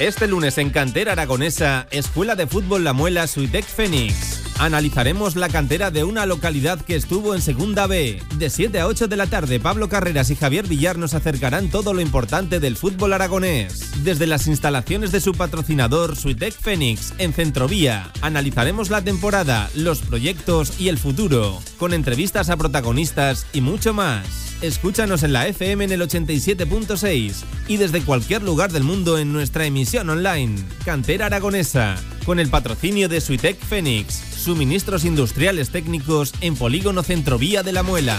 Este 0.00 0.26
lunes 0.26 0.58
en 0.58 0.68
Cantera 0.68 1.12
Aragonesa, 1.12 1.86
Escuela 1.90 2.36
de 2.36 2.46
Fútbol 2.46 2.84
La 2.84 2.92
Muela 2.92 3.26
Suitec 3.26 3.64
Fénix. 3.64 4.45
Analizaremos 4.58 5.36
la 5.36 5.50
cantera 5.50 5.90
de 5.90 6.02
una 6.02 6.24
localidad 6.24 6.80
que 6.80 6.96
estuvo 6.96 7.34
en 7.34 7.42
Segunda 7.42 7.86
B. 7.86 8.22
De 8.38 8.48
7 8.48 8.80
a 8.80 8.86
8 8.86 9.06
de 9.06 9.16
la 9.16 9.26
tarde, 9.26 9.60
Pablo 9.60 9.90
Carreras 9.90 10.30
y 10.30 10.36
Javier 10.36 10.66
Villar 10.66 10.96
nos 10.96 11.12
acercarán 11.12 11.68
todo 11.68 11.92
lo 11.92 12.00
importante 12.00 12.58
del 12.58 12.76
fútbol 12.76 13.12
aragonés. 13.12 14.02
Desde 14.02 14.26
las 14.26 14.46
instalaciones 14.46 15.12
de 15.12 15.20
su 15.20 15.32
patrocinador, 15.32 16.16
Suitec 16.16 16.54
Fénix, 16.54 17.12
en 17.18 17.34
Centrovía, 17.34 18.10
analizaremos 18.22 18.88
la 18.88 19.02
temporada, 19.02 19.68
los 19.74 20.00
proyectos 20.00 20.80
y 20.80 20.88
el 20.88 20.96
futuro, 20.96 21.60
con 21.78 21.92
entrevistas 21.92 22.48
a 22.48 22.56
protagonistas 22.56 23.46
y 23.52 23.60
mucho 23.60 23.92
más. 23.92 24.46
Escúchanos 24.62 25.22
en 25.22 25.34
la 25.34 25.46
FM 25.48 25.84
en 25.84 25.92
el 25.92 26.00
87.6 26.00 27.44
y 27.68 27.76
desde 27.76 28.00
cualquier 28.00 28.42
lugar 28.42 28.72
del 28.72 28.84
mundo 28.84 29.18
en 29.18 29.34
nuestra 29.34 29.66
emisión 29.66 30.08
online, 30.08 30.56
Cantera 30.86 31.26
Aragonesa, 31.26 31.96
con 32.24 32.40
el 32.40 32.48
patrocinio 32.48 33.10
de 33.10 33.20
Suitec 33.20 33.58
Fénix, 33.60 34.35
suministros 34.46 35.04
industriales 35.04 35.70
técnicos 35.70 36.32
en 36.40 36.54
Polígono 36.54 37.02
Centrovía 37.02 37.64
de 37.64 37.72
la 37.72 37.82
Muela. 37.82 38.16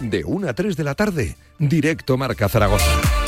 De 0.00 0.24
1 0.24 0.48
a 0.48 0.52
3 0.52 0.76
de 0.76 0.82
la 0.82 0.96
tarde, 0.96 1.36
directo 1.60 2.16
Marca 2.16 2.48
Zaragoza. 2.48 3.21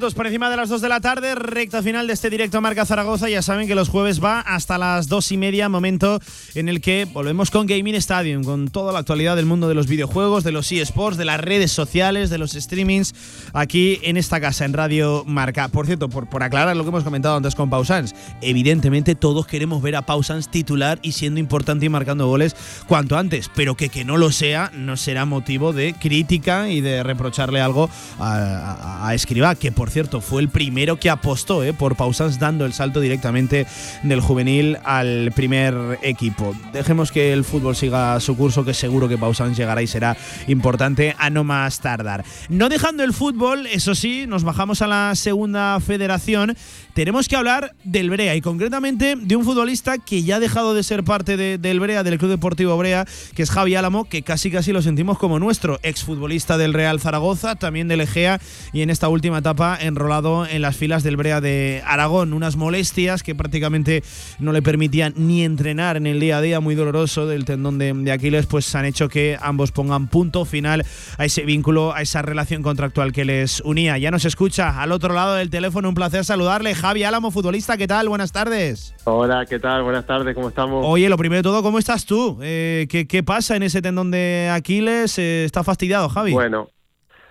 Minutos 0.00 0.14
por 0.14 0.26
encima 0.26 0.48
de 0.48 0.56
las 0.56 0.70
2 0.70 0.80
de 0.80 0.88
la 0.88 1.00
tarde, 1.00 1.34
recta 1.34 1.82
final 1.82 2.06
de 2.06 2.14
este 2.14 2.30
directo 2.30 2.58
Marca 2.62 2.86
Zaragoza. 2.86 3.28
Ya 3.28 3.42
saben 3.42 3.68
que 3.68 3.74
los 3.74 3.90
jueves 3.90 4.24
va 4.24 4.40
hasta 4.40 4.78
las 4.78 5.08
2 5.08 5.32
y 5.32 5.36
media, 5.36 5.68
momento 5.68 6.20
en 6.54 6.70
el 6.70 6.80
que 6.80 7.04
volvemos 7.04 7.50
con 7.50 7.66
Gaming 7.66 7.96
Stadium, 7.96 8.42
con 8.42 8.68
toda 8.68 8.94
la 8.94 9.00
actualidad 9.00 9.36
del 9.36 9.44
mundo 9.44 9.68
de 9.68 9.74
los 9.74 9.88
videojuegos, 9.88 10.42
de 10.42 10.52
los 10.52 10.72
eSports, 10.72 11.18
de 11.18 11.26
las 11.26 11.38
redes 11.38 11.70
sociales, 11.70 12.30
de 12.30 12.38
los 12.38 12.52
streamings, 12.52 13.14
aquí 13.52 14.00
en 14.02 14.16
esta 14.16 14.40
casa, 14.40 14.64
en 14.64 14.72
Radio 14.72 15.22
Marca. 15.26 15.68
Por 15.68 15.84
cierto, 15.84 16.08
por, 16.08 16.30
por 16.30 16.42
aclarar 16.42 16.74
lo 16.78 16.84
que 16.84 16.88
hemos 16.88 17.04
comentado 17.04 17.36
antes 17.36 17.54
con 17.54 17.68
Pausans, 17.68 18.14
evidentemente 18.40 19.14
todos 19.14 19.46
queremos 19.46 19.82
ver 19.82 19.96
a 19.96 20.06
Pausans 20.06 20.50
titular 20.50 20.98
y 21.02 21.12
siendo 21.12 21.40
importante 21.40 21.84
y 21.84 21.90
marcando 21.90 22.26
goles 22.26 22.56
cuanto 22.88 23.18
antes, 23.18 23.50
pero 23.54 23.74
que 23.74 23.90
que 23.90 24.06
no 24.06 24.16
lo 24.16 24.32
sea 24.32 24.70
no 24.72 24.96
será 24.96 25.26
motivo 25.26 25.74
de 25.74 25.92
crítica 25.92 26.70
y 26.70 26.80
de 26.80 27.02
reprocharle 27.02 27.60
algo 27.60 27.90
a, 28.18 29.02
a, 29.02 29.08
a 29.08 29.14
Escribá, 29.14 29.56
que 29.56 29.72
por 29.72 29.89
cierto 29.90 30.20
fue 30.20 30.40
el 30.40 30.48
primero 30.48 30.98
que 30.98 31.10
apostó 31.10 31.62
eh, 31.62 31.72
por 31.72 31.96
Pausans 31.96 32.38
dando 32.38 32.64
el 32.64 32.72
salto 32.72 33.00
directamente 33.00 33.66
del 34.02 34.20
juvenil 34.20 34.78
al 34.84 35.32
primer 35.34 35.98
equipo. 36.02 36.54
Dejemos 36.72 37.12
que 37.12 37.32
el 37.32 37.44
fútbol 37.44 37.76
siga 37.76 38.18
su 38.20 38.36
curso, 38.36 38.64
que 38.64 38.74
seguro 38.74 39.08
que 39.08 39.18
Pausans 39.18 39.56
llegará 39.56 39.82
y 39.82 39.86
será 39.86 40.16
importante 40.46 41.14
a 41.18 41.30
no 41.30 41.44
más 41.44 41.80
tardar. 41.80 42.24
No 42.48 42.68
dejando 42.68 43.02
el 43.02 43.12
fútbol, 43.12 43.66
eso 43.66 43.94
sí, 43.94 44.26
nos 44.26 44.44
bajamos 44.44 44.82
a 44.82 44.86
la 44.86 45.14
segunda 45.14 45.78
federación. 45.80 46.56
Tenemos 46.94 47.28
que 47.28 47.36
hablar 47.36 47.74
del 47.84 48.10
Brea 48.10 48.34
y 48.34 48.40
concretamente 48.40 49.14
de 49.16 49.36
un 49.36 49.44
futbolista 49.44 49.98
que 49.98 50.24
ya 50.24 50.36
ha 50.36 50.40
dejado 50.40 50.74
de 50.74 50.82
ser 50.82 51.04
parte 51.04 51.36
de, 51.36 51.56
del 51.56 51.78
Brea, 51.78 52.02
del 52.02 52.18
Club 52.18 52.32
Deportivo 52.32 52.76
Brea, 52.76 53.06
que 53.34 53.44
es 53.44 53.50
Javi 53.50 53.76
Álamo, 53.76 54.08
que 54.08 54.22
casi 54.22 54.50
casi 54.50 54.72
lo 54.72 54.82
sentimos 54.82 55.16
como 55.16 55.38
nuestro, 55.38 55.78
exfutbolista 55.84 56.58
del 56.58 56.74
Real 56.74 56.98
Zaragoza, 57.00 57.54
también 57.54 57.86
del 57.86 58.00
Egea 58.00 58.40
y 58.72 58.82
en 58.82 58.90
esta 58.90 59.08
última 59.08 59.38
etapa 59.38 59.78
enrolado 59.80 60.46
en 60.46 60.62
las 60.62 60.76
filas 60.76 61.04
del 61.04 61.16
Brea 61.16 61.40
de 61.40 61.80
Aragón. 61.86 62.32
Unas 62.32 62.56
molestias 62.56 63.22
que 63.22 63.36
prácticamente 63.36 64.02
no 64.40 64.52
le 64.52 64.60
permitían 64.60 65.14
ni 65.16 65.44
entrenar 65.44 65.96
en 65.96 66.08
el 66.08 66.18
día 66.18 66.38
a 66.38 66.42
día, 66.42 66.58
muy 66.58 66.74
doloroso 66.74 67.26
del 67.26 67.44
tendón 67.44 67.78
de, 67.78 67.92
de 67.92 68.12
Aquiles, 68.12 68.46
pues 68.46 68.74
han 68.74 68.84
hecho 68.84 69.08
que 69.08 69.38
ambos 69.40 69.70
pongan 69.70 70.08
punto 70.08 70.44
final 70.44 70.84
a 71.18 71.24
ese 71.24 71.42
vínculo, 71.42 71.94
a 71.94 72.02
esa 72.02 72.22
relación 72.22 72.62
contractual 72.62 73.12
que 73.12 73.24
les 73.24 73.60
unía. 73.60 73.96
Ya 73.96 74.10
nos 74.10 74.24
escucha 74.24 74.82
al 74.82 74.90
otro 74.90 75.14
lado 75.14 75.36
del 75.36 75.50
teléfono, 75.50 75.88
un 75.88 75.94
placer 75.94 76.24
saludarle. 76.24 76.74
Javi 76.80 77.04
Álamo, 77.04 77.30
futbolista, 77.30 77.76
¿qué 77.76 77.86
tal? 77.86 78.08
Buenas 78.08 78.32
tardes. 78.32 78.94
Hola, 79.04 79.44
¿qué 79.44 79.58
tal? 79.58 79.82
Buenas 79.82 80.06
tardes, 80.06 80.34
¿cómo 80.34 80.48
estamos? 80.48 80.82
Oye, 80.86 81.10
lo 81.10 81.18
primero 81.18 81.40
de 81.40 81.42
todo, 81.42 81.62
¿cómo 81.62 81.78
estás 81.78 82.06
tú? 82.06 82.38
Eh, 82.40 82.86
¿qué, 82.88 83.06
¿qué, 83.06 83.22
pasa 83.22 83.54
en 83.54 83.64
ese 83.64 83.82
tendón 83.82 84.10
de 84.10 84.50
Aquiles? 84.50 85.18
Eh, 85.18 85.44
¿Está 85.44 85.62
fastidiado, 85.62 86.08
Javi? 86.08 86.32
Bueno, 86.32 86.70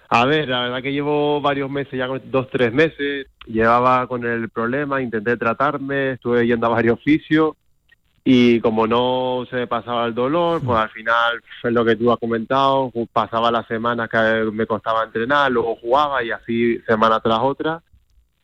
a 0.08 0.26
ver, 0.26 0.48
la 0.50 0.62
verdad 0.62 0.84
que 0.84 0.92
llevo 0.92 1.42
varios 1.42 1.68
meses, 1.72 1.94
ya 1.94 2.08
dos, 2.26 2.48
tres 2.52 2.72
meses, 2.72 3.26
llevaba 3.48 4.06
con 4.06 4.24
el 4.24 4.50
problema, 4.50 5.02
intenté 5.02 5.36
tratarme, 5.36 6.12
estuve 6.12 6.46
yendo 6.46 6.68
a 6.68 6.70
varios 6.70 7.00
oficios 7.00 7.56
y 8.24 8.60
como 8.60 8.86
no 8.86 9.48
se 9.50 9.56
me 9.56 9.68
pasaba 9.68 10.06
el 10.06 10.14
dolor, 10.14 10.62
pues 10.64 10.78
al 10.78 10.90
final 10.90 11.42
es 11.64 11.72
lo 11.72 11.84
que 11.84 11.96
tú 11.96 12.12
has 12.12 12.20
comentado, 12.20 12.92
pasaba 13.12 13.50
las 13.50 13.66
semanas 13.66 14.10
que 14.10 14.48
me 14.54 14.68
costaba 14.68 15.04
entrenar, 15.06 15.52
luego 15.52 15.76
jugaba 15.76 16.24
y 16.24 16.30
así 16.30 16.78
semana 16.86 17.20
tras 17.20 17.40
otra. 17.40 17.82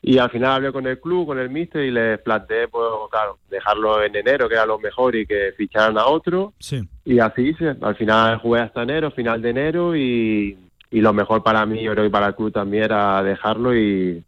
Y 0.02 0.18
al 0.18 0.30
final 0.30 0.52
hablé 0.52 0.72
con 0.72 0.86
el 0.86 1.00
club, 1.00 1.26
con 1.26 1.38
el 1.38 1.50
míster 1.50 1.84
y 1.84 1.90
les 1.90 2.20
planteé, 2.20 2.68
pues 2.68 2.86
claro, 3.10 3.38
dejarlo 3.50 4.02
en 4.02 4.14
enero, 4.14 4.48
que 4.48 4.54
era 4.54 4.66
lo 4.66 4.78
mejor, 4.78 5.16
y 5.16 5.26
que 5.26 5.52
ficharan 5.56 5.98
a 5.98 6.06
otro. 6.06 6.52
Sí. 6.58 6.80
Y 7.04 7.18
así 7.18 7.48
hice. 7.48 7.76
Al 7.80 7.96
final 7.96 8.38
jugué 8.38 8.60
hasta 8.60 8.82
enero, 8.82 9.10
final 9.10 9.42
de 9.42 9.50
enero, 9.50 9.96
y, 9.96 10.56
y 10.90 11.00
lo 11.00 11.12
mejor 11.12 11.42
para 11.42 11.66
mí, 11.66 11.82
yo 11.82 11.92
creo 11.92 12.04
que 12.04 12.10
para 12.10 12.28
el 12.28 12.34
club 12.34 12.52
también 12.52 12.84
era 12.84 13.22
dejarlo 13.22 13.76
y, 13.76 14.22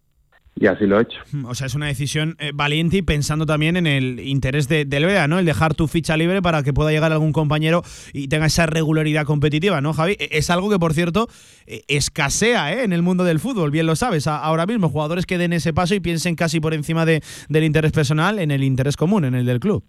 y 0.60 0.66
así 0.66 0.86
lo 0.86 0.98
he 0.98 1.02
hecho. 1.02 1.18
O 1.46 1.54
sea, 1.54 1.66
es 1.66 1.74
una 1.74 1.86
decisión 1.86 2.36
eh, 2.38 2.50
valiente 2.54 2.98
y 2.98 3.02
pensando 3.02 3.46
también 3.46 3.76
en 3.76 3.86
el 3.86 4.20
interés 4.20 4.68
de, 4.68 4.84
del 4.84 5.04
Brea, 5.04 5.28
¿no? 5.28 5.38
El 5.38 5.44
dejar 5.46 5.74
tu 5.74 5.86
ficha 5.88 6.16
libre 6.16 6.42
para 6.42 6.62
que 6.62 6.72
pueda 6.72 6.90
llegar 6.90 7.12
algún 7.12 7.32
compañero 7.32 7.82
y 8.12 8.28
tenga 8.28 8.46
esa 8.46 8.66
regularidad 8.66 9.24
competitiva, 9.24 9.80
¿no, 9.80 9.92
Javi? 9.92 10.12
E, 10.18 10.28
Es 10.32 10.50
algo 10.50 10.68
que, 10.70 10.78
por 10.78 10.92
cierto, 10.94 11.28
eh, 11.66 11.82
escasea 11.88 12.72
¿eh? 12.74 12.84
en 12.84 12.92
el 12.92 13.02
mundo 13.02 13.24
del 13.24 13.40
fútbol, 13.40 13.70
bien 13.70 13.86
lo 13.86 13.96
sabes. 13.96 14.26
A- 14.26 14.38
ahora 14.38 14.66
mismo, 14.66 14.88
jugadores 14.88 15.26
que 15.26 15.38
den 15.38 15.52
ese 15.52 15.72
paso 15.72 15.94
y 15.94 16.00
piensen 16.00 16.34
casi 16.34 16.60
por 16.60 16.74
encima 16.74 17.04
de, 17.06 17.22
del 17.48 17.64
interés 17.64 17.92
personal 17.92 18.38
en 18.38 18.50
el 18.50 18.62
interés 18.64 18.96
común, 18.96 19.24
en 19.24 19.34
el 19.34 19.46
del 19.46 19.60
club. 19.60 19.84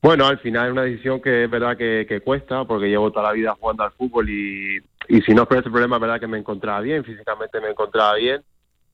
Bueno, 0.00 0.26
al 0.26 0.38
final 0.40 0.66
es 0.66 0.72
una 0.72 0.82
decisión 0.82 1.20
que 1.22 1.44
es 1.44 1.50
verdad 1.50 1.76
que, 1.76 2.06
que 2.08 2.20
cuesta, 2.20 2.64
porque 2.64 2.88
llevo 2.88 3.12
toda 3.12 3.28
la 3.28 3.32
vida 3.32 3.54
jugando 3.58 3.84
al 3.84 3.92
fútbol 3.92 4.28
y, 4.28 4.78
y 5.08 5.20
si 5.22 5.32
no 5.32 5.46
por 5.46 5.58
ese 5.58 5.70
problema, 5.70 5.96
es 5.96 6.02
verdad 6.02 6.18
que 6.18 6.26
me 6.26 6.38
encontraba 6.38 6.80
bien, 6.80 7.04
físicamente 7.04 7.60
me 7.60 7.68
encontraba 7.70 8.16
bien, 8.16 8.40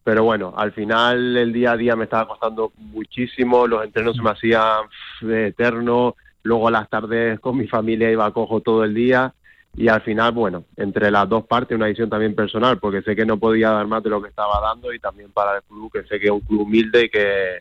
pero 0.09 0.25
bueno, 0.25 0.55
al 0.57 0.73
final 0.73 1.37
el 1.37 1.53
día 1.53 1.73
a 1.73 1.77
día 1.77 1.95
me 1.95 2.05
estaba 2.05 2.27
costando 2.27 2.73
muchísimo, 2.79 3.67
los 3.67 3.85
entrenos 3.85 4.17
se 4.17 4.23
me 4.23 4.31
hacían 4.31 4.87
eternos, 5.21 6.15
luego 6.45 6.69
a 6.69 6.71
las 6.71 6.89
tardes 6.89 7.39
con 7.41 7.59
mi 7.59 7.67
familia 7.67 8.11
iba 8.11 8.25
a 8.25 8.31
cojo 8.31 8.63
todo 8.63 8.85
el 8.85 8.95
día 8.95 9.35
y 9.77 9.89
al 9.89 10.01
final, 10.01 10.33
bueno, 10.33 10.65
entre 10.79 11.11
las 11.11 11.29
dos 11.29 11.45
partes 11.45 11.77
una 11.77 11.85
decisión 11.85 12.09
también 12.09 12.35
personal, 12.35 12.79
porque 12.79 13.03
sé 13.03 13.15
que 13.15 13.27
no 13.27 13.37
podía 13.37 13.69
dar 13.69 13.87
más 13.87 14.03
de 14.03 14.09
lo 14.09 14.23
que 14.23 14.31
estaba 14.31 14.59
dando 14.63 14.95
y 14.95 14.99
también 14.99 15.31
para 15.31 15.57
el 15.57 15.63
club, 15.65 15.93
que 15.93 16.05
sé 16.05 16.19
que 16.19 16.29
es 16.29 16.33
un 16.33 16.41
club 16.41 16.63
humilde 16.63 17.05
y 17.05 17.11
que, 17.11 17.59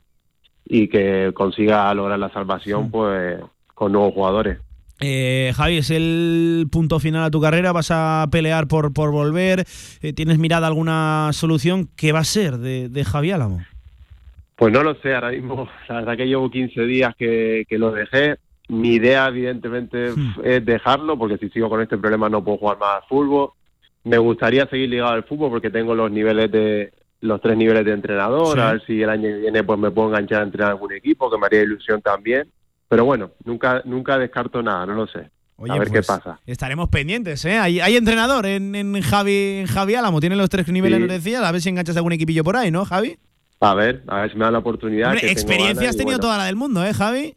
y 0.64 0.88
que 0.88 1.34
consiga 1.34 1.94
lograr 1.94 2.18
la 2.18 2.32
salvación 2.32 2.90
pues 2.90 3.42
con 3.74 3.92
nuevos 3.92 4.14
jugadores. 4.14 4.58
Eh, 5.00 5.52
Javi, 5.56 5.78
¿es 5.78 5.92
el 5.92 6.68
punto 6.72 7.00
final 7.00 7.24
a 7.24 7.32
tu 7.32 7.40
carrera? 7.40 7.72
¿Vas 7.72 7.92
a 7.92 8.26
pelear 8.32 8.68
por, 8.68 8.94
por 8.94 9.12
volver? 9.12 9.64
Eh, 10.02 10.14
¿Tienes 10.14 10.40
mirada 10.40 10.68
alguna 10.68 11.30
solución? 11.34 11.90
¿Qué 11.96 12.12
va 12.12 12.20
a 12.20 12.24
ser 12.24 12.58
de, 12.58 12.90
de 12.90 13.06
Javi 13.06 13.32
Álamo? 13.32 13.62
Pues 14.56 14.74
no 14.74 14.82
lo 14.82 14.96
sé, 14.96 15.14
ahora 15.14 15.30
mismo, 15.32 15.70
la 15.88 15.96
verdad 15.96 16.18
que 16.18 16.26
llevo 16.26 16.50
15 16.50 16.82
días 16.84 17.16
que, 17.16 17.66
que 17.70 17.78
lo 17.78 17.92
dejé. 17.92 18.38
Mi 18.70 18.96
idea, 18.96 19.28
evidentemente, 19.28 20.12
es 20.44 20.66
dejarlo, 20.66 21.18
porque 21.18 21.38
si 21.38 21.50
sigo 21.50 21.70
con 21.70 21.82
este 21.82 21.98
problema 21.98 22.28
no 22.28 22.44
puedo 22.44 22.58
jugar 22.58 22.80
más 22.80 22.98
al 22.98 23.08
fútbol. 23.08 23.52
Me 24.04 24.18
gustaría 24.18 24.66
seguir 24.68 24.90
ligado 24.90 25.12
al 25.12 25.24
fútbol 25.24 25.52
porque 25.52 25.70
tengo 25.70 25.94
los 25.96 26.12
niveles 26.12 26.52
de 26.52 26.92
los 27.22 27.40
tres 27.42 27.56
niveles 27.58 27.86
de 27.86 27.94
entrenador, 27.94 28.56
Sí. 28.56 28.60
a 28.62 28.72
ver 28.74 28.84
si 28.86 29.02
el 29.02 29.10
año 29.10 29.24
que 29.24 29.38
viene 29.40 29.64
pues 29.64 29.80
me 29.80 29.90
puedo 29.92 30.10
enganchar 30.10 30.42
a 30.42 30.46
entrenar 30.46 30.72
algún 30.72 30.92
equipo, 30.94 31.30
que 31.32 31.38
me 31.38 31.46
haría 31.46 31.62
ilusión 31.64 32.02
también. 32.02 32.48
Pero 32.90 33.06
bueno, 33.06 33.32
nunca 33.44 33.82
nunca 33.86 34.18
descarto 34.18 34.62
nada, 34.64 34.86
no 34.86 34.94
lo 34.94 35.08
sé. 35.08 35.30
Oye, 35.58 35.72
a 35.74 35.80
ver 35.80 35.88
pues, 35.90 36.06
qué 36.06 36.08
pasa. 36.08 36.40
Estaremos 36.46 36.88
pendientes, 36.90 37.44
¿eh? 37.46 37.58
Hay, 37.58 37.80
hay 37.80 37.96
entrenador 37.98 38.46
en, 38.46 38.76
en 38.76 39.02
Javi, 39.02 39.58
en 39.60 39.66
Javi 39.66 39.96
Álamo, 39.96 40.20
tiene 40.20 40.36
los 40.36 40.50
tres 40.50 40.68
niveles, 40.68 41.02
Sí. 41.02 41.08
decías, 41.08 41.44
a 41.44 41.52
ver 41.52 41.62
si 41.62 41.70
enganchas 41.70 41.98
algún 41.98 42.14
equipillo 42.14 42.44
por 42.44 42.56
ahí, 42.56 42.70
¿no, 42.72 42.86
Javi? 42.86 43.18
A 43.60 43.74
ver, 43.74 44.04
a 44.08 44.22
ver 44.22 44.32
si 44.32 44.38
me 44.38 44.44
dan 44.44 44.54
la 44.54 44.60
oportunidad. 44.60 45.08
Hombre, 45.10 45.22
que 45.22 45.32
experiencia 45.32 45.90
has 45.90 45.98
tenido 45.98 46.18
bueno. 46.18 46.22
toda 46.28 46.38
la 46.38 46.46
del 46.46 46.56
mundo, 46.56 46.86
¿eh, 46.86 46.94
Javi? 46.94 47.36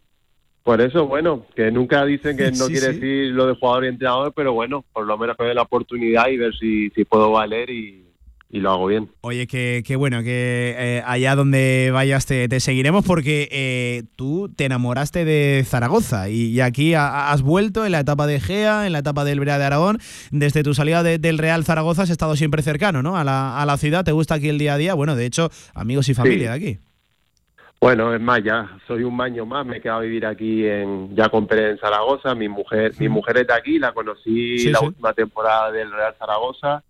Por 0.62 0.82
eso, 0.82 1.06
bueno, 1.06 1.46
que 1.56 1.70
nunca 1.70 2.04
dicen 2.04 2.36
que 2.36 2.50
no 2.52 2.66
Sí, 2.66 2.72
quiere 2.72 2.88
sí. 2.88 2.92
decir 3.00 3.32
lo 3.32 3.46
de 3.46 3.54
jugador 3.54 3.86
y 3.86 3.88
entrenador, 3.88 4.32
pero 4.36 4.52
bueno, 4.52 4.84
por 4.92 5.06
lo 5.06 5.16
menos 5.16 5.34
que 5.36 5.42
me 5.44 5.48
dé 5.48 5.54
la 5.54 5.62
oportunidad 5.62 6.28
y 6.28 6.36
ver 6.36 6.54
si, 6.60 6.90
si 6.90 7.04
puedo 7.06 7.32
valer 7.32 7.70
y, 7.70 8.04
y 8.52 8.58
lo 8.60 8.72
hago 8.72 8.86
bien. 8.86 9.08
Oye, 9.20 9.46
que, 9.46 9.84
que 9.86 9.94
bueno, 9.94 10.22
que 10.24 10.74
eh, 10.76 11.02
allá 11.06 11.36
donde 11.36 11.90
vayas 11.92 12.26
te, 12.26 12.48
te 12.48 12.58
seguiremos 12.58 13.04
porque 13.04 13.48
eh, 13.52 14.02
tú 14.16 14.48
te 14.54 14.64
enamoraste 14.64 15.24
de 15.24 15.62
Zaragoza 15.64 16.28
y, 16.30 16.46
y 16.46 16.60
aquí 16.60 16.94
ha- 16.94 17.30
has 17.30 17.42
vuelto 17.42 17.86
en 17.86 17.92
la 17.92 18.00
etapa 18.00 18.26
de 18.26 18.40
Gea, 18.40 18.86
en 18.86 18.92
la 18.92 18.98
etapa 18.98 19.24
del 19.24 19.38
Brea 19.38 19.58
de 19.58 19.64
Aragón. 19.64 19.98
Desde 20.32 20.62
tu 20.64 20.74
salida 20.74 21.02
de- 21.04 21.18
del 21.18 21.38
Real 21.38 21.64
Zaragoza 21.64 22.02
has 22.02 22.10
estado 22.10 22.34
siempre 22.34 22.62
cercano 22.62 23.02
¿no? 23.02 23.16
a, 23.16 23.22
la, 23.22 23.60
a 23.62 23.66
la 23.66 23.76
ciudad, 23.76 24.04
te 24.04 24.12
gusta 24.12 24.34
aquí 24.34 24.48
el 24.48 24.58
día 24.58 24.74
a 24.74 24.78
día. 24.78 24.94
Bueno, 24.94 25.14
de 25.14 25.26
hecho, 25.26 25.50
amigos 25.74 26.08
y 26.08 26.14
familia 26.14 26.50
de 26.50 26.56
aquí. 26.56 26.78
Bueno, 27.80 28.14
es 28.14 28.20
más, 28.20 28.42
ya 28.44 28.68
soy 28.86 29.04
un 29.04 29.18
año 29.22 29.46
más, 29.46 29.64
me 29.64 29.78
he 29.78 29.80
quedado 29.80 30.00
a 30.00 30.02
vivir 30.02 30.26
aquí 30.26 30.66
en, 30.66 31.16
ya 31.16 31.30
compré 31.30 31.70
en 31.70 31.78
Zaragoza, 31.78 32.34
mi 32.34 32.46
mujer, 32.46 32.92
mi 32.98 33.08
mujer 33.08 33.38
es 33.38 33.46
de 33.46 33.54
aquí, 33.54 33.78
la 33.78 33.92
conocí 33.94 34.58
Sí, 34.58 34.68
la 34.70 34.80
sí. 34.80 34.86
última 34.86 35.14
temporada 35.14 35.72
del 35.72 35.90
Real 35.90 36.14
Zaragoza 36.18 36.82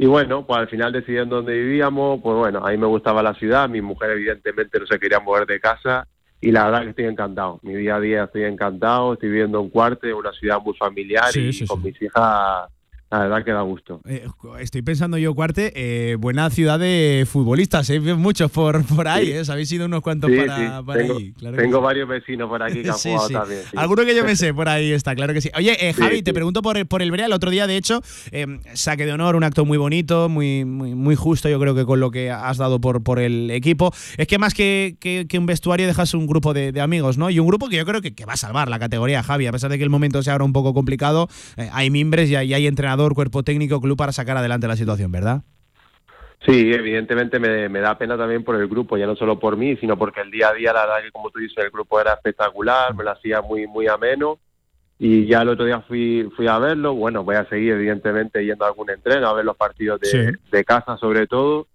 y 0.00 0.06
bueno, 0.06 0.46
pues 0.46 0.58
al 0.58 0.68
final 0.68 0.92
decidieron 0.94 1.28
dónde 1.28 1.52
vivíamos, 1.52 2.22
pues 2.22 2.34
bueno, 2.34 2.66
a 2.66 2.70
mí 2.70 2.78
me 2.78 2.86
gustaba 2.86 3.22
la 3.22 3.34
ciudad, 3.34 3.68
mi 3.68 3.82
mujer 3.82 4.12
evidentemente 4.12 4.80
no 4.80 4.86
se 4.86 4.98
quería 4.98 5.20
mover 5.20 5.46
de 5.46 5.60
casa 5.60 6.08
y 6.40 6.50
la 6.52 6.64
verdad 6.64 6.84
que 6.84 6.88
estoy 6.88 7.04
encantado, 7.04 7.60
mi 7.62 7.74
día 7.74 7.96
a 7.96 8.00
día 8.00 8.24
estoy 8.24 8.44
encantado, 8.44 9.12
estoy 9.12 9.28
viviendo 9.28 9.60
en 9.60 9.68
Cuarte, 9.68 10.14
una 10.14 10.32
ciudad 10.32 10.58
muy 10.64 10.74
familiar 10.74 11.30
Sí, 11.30 11.48
y 11.48 11.52
sí, 11.52 11.66
con 11.66 11.82
sí. 11.82 11.88
mis 11.88 12.00
hijas 12.00 12.70
la 13.10 13.18
verdad 13.20 13.44
que 13.44 13.50
da 13.52 13.62
gusto. 13.62 14.00
Eh, 14.06 14.24
estoy 14.60 14.82
pensando 14.82 15.18
yo, 15.18 15.34
Cuarte, 15.34 15.72
eh, 15.74 16.14
buena 16.16 16.48
ciudad 16.50 16.78
de 16.78 17.26
futbolistas, 17.28 17.90
¿eh? 17.90 17.98
muchos 18.00 18.50
por, 18.50 18.84
por 18.84 19.08
ahí. 19.08 19.32
¿eh? 19.32 19.42
Habéis 19.48 19.68
sido 19.68 19.86
unos 19.86 20.00
cuantos 20.00 20.30
Sí, 20.30 20.36
para, 20.36 20.56
sí, 20.78 20.82
para 20.86 20.98
tengo. 21.00 21.18
Claro 21.38 21.56
que 21.56 21.62
tengo 21.62 21.78
sí. 21.78 21.84
varios 21.84 22.08
vecinos 22.08 22.48
por 22.48 22.62
aquí 22.62 22.82
que 22.82 22.88
han 22.90 22.94
jugado 23.02 23.28
también. 23.30 23.60
Alguno 23.76 24.04
que 24.04 24.14
yo 24.14 24.24
me 24.24 24.36
sé, 24.36 24.54
por 24.54 24.68
ahí 24.68 24.92
está, 24.92 25.14
claro 25.16 25.34
que 25.34 25.40
sí. 25.40 25.50
Oye, 25.56 25.76
eh, 25.88 25.92
Javi, 25.92 26.22
te 26.22 26.32
pregunto 26.32 26.62
por 26.62 26.76
el, 26.78 26.86
por 26.86 27.02
el 27.02 27.10
Brea. 27.10 27.26
El 27.26 27.32
otro 27.32 27.50
día, 27.50 27.66
de 27.66 27.76
hecho, 27.76 28.00
saque 28.74 29.06
de 29.06 29.12
honor, 29.12 29.34
un 29.36 29.44
acto 29.44 29.64
muy 29.64 29.76
bonito, 29.78 30.28
muy, 30.28 30.64
muy, 30.64 30.94
muy 30.94 31.16
justo, 31.16 31.48
yo 31.48 31.58
creo 31.58 31.74
que 31.74 31.84
con 31.84 31.98
lo 32.00 32.10
que 32.10 32.30
has 32.30 32.58
dado 32.58 32.80
por, 32.80 33.02
por 33.02 33.18
el 33.18 33.50
equipo. 33.50 33.92
Es 34.18 34.26
que 34.26 34.38
más 34.38 34.54
que, 34.54 34.96
que- 35.00 35.26
que 35.28 35.38
un 35.38 35.46
vestuario, 35.46 35.86
dejas 35.86 36.14
un 36.14 36.26
grupo 36.26 36.54
de, 36.54 36.72
de 36.72 36.80
amigos, 36.80 37.18
¿no? 37.18 37.28
Y 37.30 37.38
un 37.40 37.46
grupo 37.46 37.68
que 37.68 37.76
yo 37.76 37.84
creo 37.84 38.00
que, 38.00 38.14
que 38.14 38.24
va 38.24 38.34
a 38.34 38.36
salvar 38.36 38.68
la 38.68 38.78
categoría, 38.78 39.22
Javi. 39.22 39.46
A 39.46 39.52
pesar 39.52 39.70
de 39.70 39.78
que 39.78 39.84
el 39.84 39.90
momento 39.90 40.22
sea 40.22 40.34
ahora 40.34 40.44
un 40.44 40.52
poco 40.52 40.72
complicado, 40.74 41.28
hay 41.72 41.90
mimbres 41.90 42.30
y 42.30 42.36
hay, 42.36 42.48
y 42.50 42.54
hay 42.54 42.66
entrenador, 43.00 43.14
cuerpo 43.14 43.42
técnico, 43.42 43.80
club 43.80 43.96
para 43.96 44.12
sacar 44.12 44.36
adelante 44.36 44.68
la 44.68 44.76
situación, 44.76 45.10
¿verdad? 45.10 45.42
Sí, 46.44 46.72
evidentemente 46.72 47.38
me, 47.38 47.68
me 47.68 47.80
da 47.80 47.98
pena 47.98 48.16
también 48.16 48.44
por 48.44 48.56
el 48.56 48.66
grupo, 48.66 48.96
ya 48.96 49.06
no 49.06 49.14
solo 49.14 49.38
por 49.38 49.56
mí, 49.56 49.76
sino 49.76 49.96
porque 49.98 50.20
el 50.22 50.30
día 50.30 50.48
a 50.48 50.54
día, 50.54 50.72
la 50.72 50.86
verdad 50.86 51.02
que 51.02 51.10
como 51.12 51.30
tú 51.30 51.38
dices, 51.38 51.58
el 51.64 51.70
grupo 51.70 52.00
era 52.00 52.14
espectacular, 52.14 52.94
me 52.94 53.04
lo 53.04 53.10
hacía 53.10 53.42
muy, 53.42 53.66
muy 53.66 53.86
ameno. 53.88 54.38
Y 54.98 55.26
ya 55.26 55.42
el 55.42 55.48
otro 55.48 55.64
día 55.64 55.80
fui, 55.80 56.28
fui 56.36 56.46
a 56.46 56.58
verlo. 56.58 56.94
Bueno, 56.94 57.24
voy 57.24 57.36
a 57.36 57.46
seguir, 57.46 57.72
evidentemente, 57.72 58.44
yendo 58.44 58.64
a 58.66 58.68
algún 58.68 58.90
entreno, 58.90 59.28
a 59.28 59.32
ver 59.32 59.44
los 59.46 59.56
partidos 59.56 59.98
de, 60.00 60.06
Sí. 60.08 60.18
de 60.52 60.64
casa, 60.64 60.96
sobre 60.98 61.26
todo. 61.26 61.68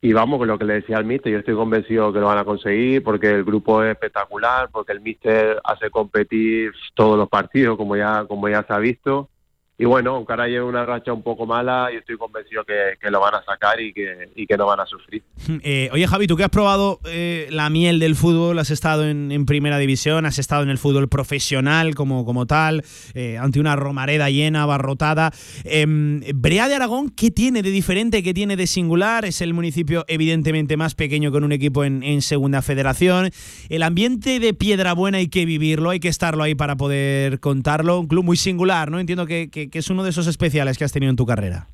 Y 0.00 0.12
vamos 0.12 0.38
con 0.38 0.48
lo 0.48 0.58
que 0.58 0.64
le 0.64 0.74
decía 0.74 0.96
al 0.98 1.04
míster, 1.04 1.32
yo 1.32 1.38
estoy 1.38 1.54
convencido 1.54 2.12
que 2.12 2.18
lo 2.18 2.26
van 2.26 2.38
a 2.38 2.44
conseguir 2.44 3.02
porque 3.02 3.30
el 3.30 3.44
grupo 3.44 3.82
es 3.82 3.92
espectacular, 3.92 4.68
porque 4.72 4.92
el 4.92 5.00
míster 5.00 5.60
hace 5.64 5.88
competir 5.88 6.72
todos 6.94 7.16
los 7.16 7.28
partidos, 7.28 7.76
como 7.76 7.96
ya, 7.96 8.24
como 8.28 8.48
ya 8.48 8.64
se 8.66 8.72
ha 8.72 8.78
visto. 8.78 9.28
Y 9.76 9.86
bueno, 9.86 10.14
aunque 10.14 10.32
ahora 10.32 10.46
lleve 10.46 10.62
una 10.62 10.86
racha 10.86 11.12
un 11.12 11.22
poco 11.22 11.46
mala, 11.46 11.88
yo 11.92 11.98
estoy 11.98 12.16
convencido 12.16 12.62
que, 12.64 12.94
que 13.00 13.10
lo 13.10 13.18
van 13.18 13.34
a 13.34 13.44
sacar 13.44 13.80
y 13.80 13.92
que, 13.92 14.30
y 14.36 14.46
que 14.46 14.56
no 14.56 14.66
van 14.66 14.80
a 14.80 14.86
sufrir. 14.86 15.22
Eh, 15.66 15.88
oye, 15.92 16.06
Javi, 16.06 16.26
tú 16.26 16.36
que 16.36 16.44
has 16.44 16.50
probado 16.50 17.00
eh, 17.06 17.46
la 17.50 17.70
miel 17.70 17.98
del 17.98 18.16
fútbol, 18.16 18.58
has 18.58 18.70
estado 18.70 19.06
en, 19.08 19.46
primera 19.46 19.78
división, 19.78 20.26
has 20.26 20.38
estado 20.38 20.62
en 20.62 20.68
el 20.68 20.78
fútbol 20.78 21.08
profesional 21.08 21.94
como, 21.94 22.24
como 22.24 22.46
tal, 22.46 22.82
eh, 23.14 23.38
ante 23.38 23.60
una 23.60 23.76
Romareda 23.76 24.30
llena, 24.30 24.62
abarrotada. 24.62 25.32
Em, 25.64 26.20
Brea 26.34 26.68
de 26.68 26.74
Aragón, 26.74 27.10
¿qué 27.10 27.30
tiene 27.30 27.62
de 27.62 27.70
diferente, 27.70 28.22
qué 28.22 28.34
tiene 28.34 28.56
de 28.56 28.66
singular? 28.66 29.24
Es 29.24 29.40
el 29.40 29.54
municipio 29.54 30.04
evidentemente 30.08 30.76
más 30.76 30.94
pequeño 30.94 31.30
con 31.30 31.44
un 31.44 31.52
equipo 31.52 31.84
en, 31.84 32.20
segunda 32.22 32.62
federación. 32.62 33.30
El 33.68 33.82
ambiente 33.82 34.40
de 34.40 34.54
Piedrabuena 34.54 35.18
hay 35.18 35.28
que 35.28 35.44
vivirlo, 35.46 35.90
hay 35.90 36.00
que 36.00 36.08
estarlo 36.08 36.42
ahí 36.42 36.54
para 36.54 36.76
poder 36.76 37.40
contarlo. 37.40 38.00
Un 38.00 38.06
club 38.06 38.24
muy 38.24 38.36
singular, 38.36 38.90
¿no? 38.90 38.98
Entiendo 38.98 39.26
que- 39.26 39.48
que 39.70 39.78
es 39.80 39.90
uno 39.90 40.02
de 40.02 40.10
esos 40.10 40.26
especiales 40.26 40.78
que 40.78 40.84
has 40.84 40.92
tenido 40.92 41.10
en 41.10 41.16
tu 41.16 41.26
carrera. 41.26 41.66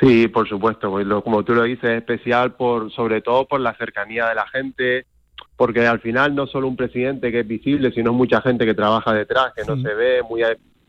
Sí, 0.00 0.28
por 0.28 0.48
supuesto, 0.48 0.90
pues 0.90 1.06
lo- 1.06 1.22
como 1.24 1.44
tú 1.44 1.54
lo 1.54 1.64
dices, 1.64 1.84
es 1.90 1.98
especial 1.98 2.52
por, 2.54 2.92
sobre 2.92 3.20
todo 3.20 3.46
por 3.46 3.60
la 3.60 3.74
cercanía 3.74 4.26
de 4.28 4.34
la 4.34 4.46
gente, 4.46 5.06
porque 5.56 5.86
al 5.86 6.00
final 6.00 6.34
no 6.34 6.46
solo 6.46 6.68
un 6.68 6.76
presidente 6.76 7.32
que 7.32 7.40
es 7.40 7.48
visible, 7.48 7.90
sino 7.92 8.12
mucha 8.12 8.40
gente 8.40 8.64
que 8.64 8.74
trabaja 8.74 9.12
detrás, 9.12 9.52
que 9.56 9.64
no 9.64 9.76
se 9.82 9.94
ve, 9.94 10.22
muy, 10.22 10.42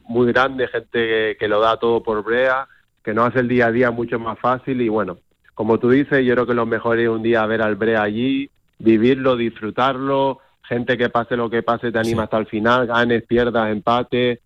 muy 0.07 0.31
grande, 0.31 0.67
gente 0.67 0.87
que, 0.91 1.37
que 1.39 1.47
lo 1.47 1.59
da 1.59 1.77
todo 1.77 2.03
por 2.03 2.23
brea, 2.23 2.67
que 3.03 3.13
nos 3.13 3.29
hace 3.29 3.39
el 3.39 3.47
día 3.47 3.67
a 3.67 3.71
día 3.71 3.89
mucho 3.89 4.19
más 4.19 4.37
fácil 4.37 4.79
y 4.81 4.89
bueno, 4.89 5.17
como 5.55 5.79
tú 5.79 5.89
dices, 5.89 6.23
yo 6.23 6.33
creo 6.35 6.45
que 6.45 6.53
lo 6.53 6.65
mejor 6.67 6.99
es 6.99 7.09
un 7.09 7.23
día 7.23 7.45
ver 7.47 7.61
al 7.63 7.75
brea 7.75 8.03
allí, 8.03 8.49
vivirlo, 8.77 9.35
disfrutarlo, 9.35 10.39
gente 10.61 10.97
que 10.97 11.09
pase 11.09 11.35
lo 11.35 11.49
que 11.49 11.63
pase 11.63 11.91
te 11.91 11.97
anima 11.99 12.23
hasta 12.23 12.37
el 12.37 12.45
final, 12.45 12.85
ganes, 12.85 13.23
pierdas, 13.23 13.71
empates, 13.71 14.39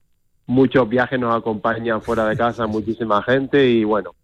muchos 0.45 0.87
viajes 0.89 1.19
nos 1.19 1.35
acompañan 1.35 2.01
fuera 2.01 2.27
de 2.27 2.35
casa, 2.35 2.67
muchísima 2.67 3.21
gente 3.23 3.65
y 3.65 3.83
bueno, 3.83 4.15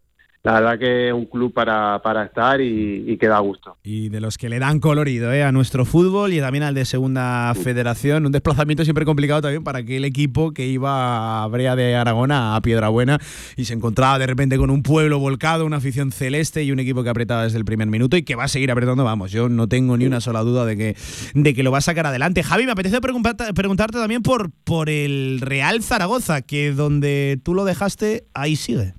la 0.44 0.54
verdad 0.54 0.80
que 0.80 1.08
es 1.10 1.14
un 1.14 1.26
club 1.26 1.54
para, 1.54 2.02
para 2.02 2.24
estar 2.24 2.62
y, 2.62 3.04
y 3.06 3.18
que 3.18 3.28
da 3.28 3.40
gusto. 3.40 3.78
y 3.84 4.08
de 4.08 4.22
los 4.22 4.38
que 4.38 4.48
le 4.48 4.60
dan 4.60 4.80
colorido 4.80 5.34
¿eh? 5.34 5.44
a 5.44 5.52
nuestro 5.52 5.84
fútbol 5.84 6.32
y 6.32 6.40
también 6.40 6.64
al 6.64 6.74
de 6.74 6.86
Segunda 6.86 7.54
Federación. 7.56 8.26
Un 8.26 8.32
desplazamiento 8.32 8.84
siempre 8.84 9.04
complicado 9.04 9.42
también 9.42 9.64
para 9.64 9.80
aquel 9.80 10.06
equipo 10.06 10.52
que 10.52 10.66
iba 10.66 11.44
a 11.44 11.48
Brea 11.48 11.76
de 11.76 11.96
Aragona, 11.96 12.56
a 12.56 12.62
Piedrabuena, 12.62 13.20
y 13.58 13.66
se 13.66 13.74
encontraba 13.74 14.18
de 14.18 14.28
repente 14.28 14.58
con 14.58 14.70
un 14.70 14.82
pueblo 14.82 15.20
volcado, 15.20 15.66
una 15.66 15.78
afición 15.78 16.12
celeste 16.12 16.64
y 16.64 16.72
un 16.72 16.80
equipo 16.80 17.04
que 17.04 17.10
apretaba 17.10 17.44
desde 17.44 17.58
el 17.58 17.66
primer 17.66 17.88
minuto 17.88 18.16
y 18.16 18.24
que 18.24 18.36
va 18.36 18.46
a 18.46 18.48
seguir 18.48 18.72
apretando. 18.72 19.04
Vamos, 19.04 19.32
yo 19.32 19.50
no 19.50 19.68
tengo 19.68 19.98
ni 19.98 20.06
una 20.06 20.22
sola 20.22 20.42
duda 20.42 20.66
de 20.66 20.78
que, 20.78 20.96
de 21.34 21.54
que 21.54 21.64
lo 21.64 21.72
va 21.72 21.80
a 21.80 21.82
sacar 21.82 22.06
adelante. 22.06 22.44
Javi, 22.44 22.66
me 22.66 22.72
apetece 22.72 23.02
preguntarte, 23.02 23.54
preguntarte 23.54 23.98
también 23.98 24.22
por, 24.22 24.52
por 24.64 24.90
el 24.90 25.40
Real 25.42 25.84
Zaragoza, 25.84 26.42
que 26.42 26.72
donde 26.72 27.40
tú 27.44 27.54
lo 27.54 27.66
dejaste, 27.66 28.26
ahí 28.34 28.56
sigue. 28.56 28.94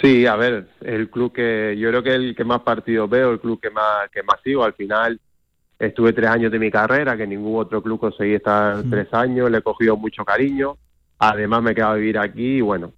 Sí, 0.00 0.26
a 0.26 0.36
ver, 0.36 0.68
el 0.82 1.08
club 1.10 1.32
que 1.32 1.74
yo 1.78 1.88
creo 1.88 2.02
que 2.02 2.14
el 2.14 2.34
que 2.36 2.44
más 2.44 2.60
partidos 2.60 3.08
veo, 3.08 3.30
el 3.32 3.40
club 3.40 3.60
que 3.60 3.70
más 3.70 4.10
que 4.12 4.22
más 4.22 4.36
sigo. 4.44 4.62
Al 4.64 4.74
final 4.74 5.18
estuve 5.78 6.12
tres 6.12 6.28
años 6.30 6.52
de 6.52 6.58
mi 6.58 6.70
carrera, 6.70 7.16
que 7.16 7.26
ningún 7.26 7.60
otro 7.60 7.82
club 7.82 7.98
conseguí 8.00 8.34
estar 8.34 8.82
tres 8.90 9.08
años, 9.12 9.50
le 9.50 9.58
he 9.58 9.62
cogido 9.62 9.96
mucho 9.96 10.24
cariño. 10.24 10.76
Además 11.18 11.62
me 11.62 11.70
he 11.70 11.74
quedado 11.74 11.92
a 11.92 11.96
vivir 11.96 12.18
aquí 12.18 12.58
y 12.58 12.60
bueno, 12.60 12.92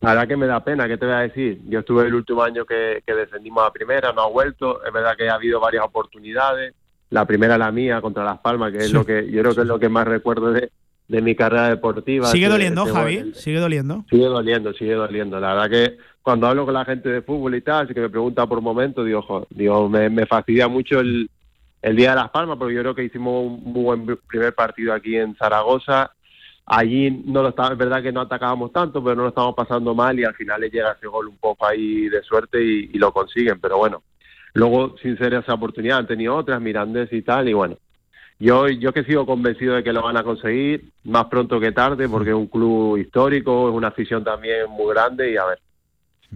la 0.00 0.10
verdad 0.14 0.28
que 0.28 0.36
me 0.38 0.46
da 0.46 0.64
pena, 0.64 0.88
¿qué 0.88 0.96
te 0.96 1.04
voy 1.04 1.14
a 1.16 1.18
decir? 1.20 1.60
Yo 1.68 1.80
estuve 1.80 2.06
el 2.06 2.14
último 2.14 2.42
año 2.42 2.64
que, 2.64 3.02
que 3.06 3.14
descendimos 3.14 3.66
a 3.66 3.72
primera, 3.72 4.12
no 4.12 4.22
ha 4.22 4.28
vuelto, 4.28 4.82
es 4.86 4.92
verdad 4.92 5.16
que 5.18 5.28
ha 5.28 5.34
habido 5.34 5.60
varias 5.60 5.84
oportunidades, 5.84 6.72
la 7.10 7.26
primera 7.26 7.58
la 7.58 7.70
mía 7.72 8.00
contra 8.00 8.24
Las 8.24 8.38
Palmas, 8.38 8.72
que 8.72 8.78
es 8.78 8.92
lo 8.92 9.04
que 9.04 9.30
yo 9.30 9.42
creo 9.42 9.54
que 9.54 9.60
es 9.62 9.66
lo 9.66 9.78
que 9.78 9.88
más 9.90 10.06
recuerdo 10.06 10.50
de, 10.52 10.70
de 11.08 11.20
mi 11.22 11.34
carrera 11.34 11.68
deportiva. 11.68 12.28
Sigue 12.28 12.44
Ese- 12.46 12.52
doliendo, 12.52 12.84
ese 12.84 12.92
Javi, 12.92 13.32
sigue 13.34 13.58
doliendo. 13.60 14.04
Sigue 14.08 14.26
doliendo, 14.26 14.72
sigue 14.74 14.94
doliendo. 14.94 15.40
La 15.40 15.54
verdad 15.54 15.70
que 15.70 15.98
cuando 16.28 16.46
hablo 16.46 16.66
con 16.66 16.74
la 16.74 16.84
gente 16.84 17.08
de 17.08 17.22
fútbol 17.22 17.54
y 17.54 17.62
tal, 17.62 17.86
así 17.86 17.94
que 17.94 18.02
me 18.02 18.10
pregunta 18.10 18.46
por 18.46 18.60
momentos, 18.60 19.06
digo, 19.06 19.22
jo, 19.22 19.46
digo 19.48 19.88
me, 19.88 20.10
me 20.10 20.26
fastidia 20.26 20.68
mucho 20.68 21.00
el, 21.00 21.30
el 21.80 21.96
Día 21.96 22.10
de 22.10 22.16
Las 22.16 22.28
Palmas, 22.28 22.58
porque 22.58 22.74
yo 22.74 22.82
creo 22.82 22.94
que 22.94 23.04
hicimos 23.04 23.46
un 23.46 23.72
muy 23.72 23.82
buen 23.82 24.18
primer 24.28 24.54
partido 24.54 24.92
aquí 24.92 25.16
en 25.16 25.34
Zaragoza. 25.36 26.10
Allí 26.66 27.10
no 27.24 27.42
lo 27.42 27.48
estaba, 27.48 27.72
es 27.72 27.78
verdad 27.78 28.02
que 28.02 28.12
no 28.12 28.20
atacábamos 28.20 28.72
tanto, 28.74 29.02
pero 29.02 29.16
no 29.16 29.22
lo 29.22 29.28
estábamos 29.30 29.56
pasando 29.56 29.94
mal 29.94 30.20
y 30.20 30.24
al 30.24 30.34
final 30.34 30.60
le 30.60 30.68
llega 30.68 30.92
ese 30.92 31.06
gol 31.06 31.28
un 31.28 31.38
poco 31.38 31.64
ahí 31.64 32.10
de 32.10 32.22
suerte 32.22 32.62
y, 32.62 32.90
y 32.92 32.98
lo 32.98 33.10
consiguen. 33.10 33.58
Pero 33.58 33.78
bueno, 33.78 34.02
luego 34.52 34.96
sin 35.00 35.16
ser 35.16 35.32
esa 35.32 35.54
oportunidad 35.54 35.96
han 35.96 36.08
tenido 36.08 36.36
otras, 36.36 36.60
Mirandés 36.60 37.10
y 37.10 37.22
tal, 37.22 37.48
y 37.48 37.54
bueno, 37.54 37.78
yo, 38.38 38.68
yo 38.68 38.92
que 38.92 39.04
sigo 39.04 39.24
convencido 39.24 39.76
de 39.76 39.82
que 39.82 39.94
lo 39.94 40.02
van 40.02 40.18
a 40.18 40.24
conseguir 40.24 40.90
más 41.04 41.24
pronto 41.24 41.58
que 41.58 41.72
tarde, 41.72 42.06
porque 42.06 42.28
es 42.32 42.36
un 42.36 42.48
club 42.48 42.98
histórico, 42.98 43.70
es 43.70 43.74
una 43.74 43.88
afición 43.88 44.22
también 44.22 44.68
muy 44.68 44.92
grande 44.92 45.32
y 45.32 45.38
a 45.38 45.46
ver, 45.46 45.58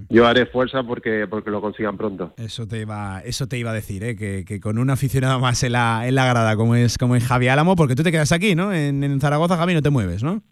yo 0.09 0.27
haré 0.27 0.47
fuerza 0.47 0.83
porque, 0.83 1.27
porque 1.29 1.51
lo 1.51 1.61
consigan 1.61 1.97
pronto. 1.97 2.33
Eso 2.37 2.67
te 2.67 2.81
iba, 2.81 3.21
eso 3.25 3.47
te 3.47 3.59
iba 3.59 3.71
a 3.71 3.75
decir, 3.75 4.03
¿eh? 4.05 4.17
que, 4.17 4.45
que 4.47 4.61
con 4.61 4.79
un 4.79 4.91
aficionado 4.91 5.39
más 5.41 5.63
en 5.63 5.73
la, 5.73 6.07
en 6.07 6.15
la 6.15 6.27
grada, 6.27 6.57
como 6.57 6.75
es, 6.75 6.99
como 6.99 7.17
es 7.17 7.25
Javi 7.25 7.49
Álamo, 7.49 7.77
porque 7.77 7.95
tú 7.95 8.03
te 8.03 8.13
quedas 8.13 8.33
aquí, 8.33 8.55
¿no? 8.55 8.73
En, 8.73 9.05
en 9.05 9.21
Zaragoza, 9.21 9.57
Javi, 9.57 9.75
no 9.75 9.83
te 9.83 9.91
mueves, 9.91 10.23
¿no? 10.23 10.43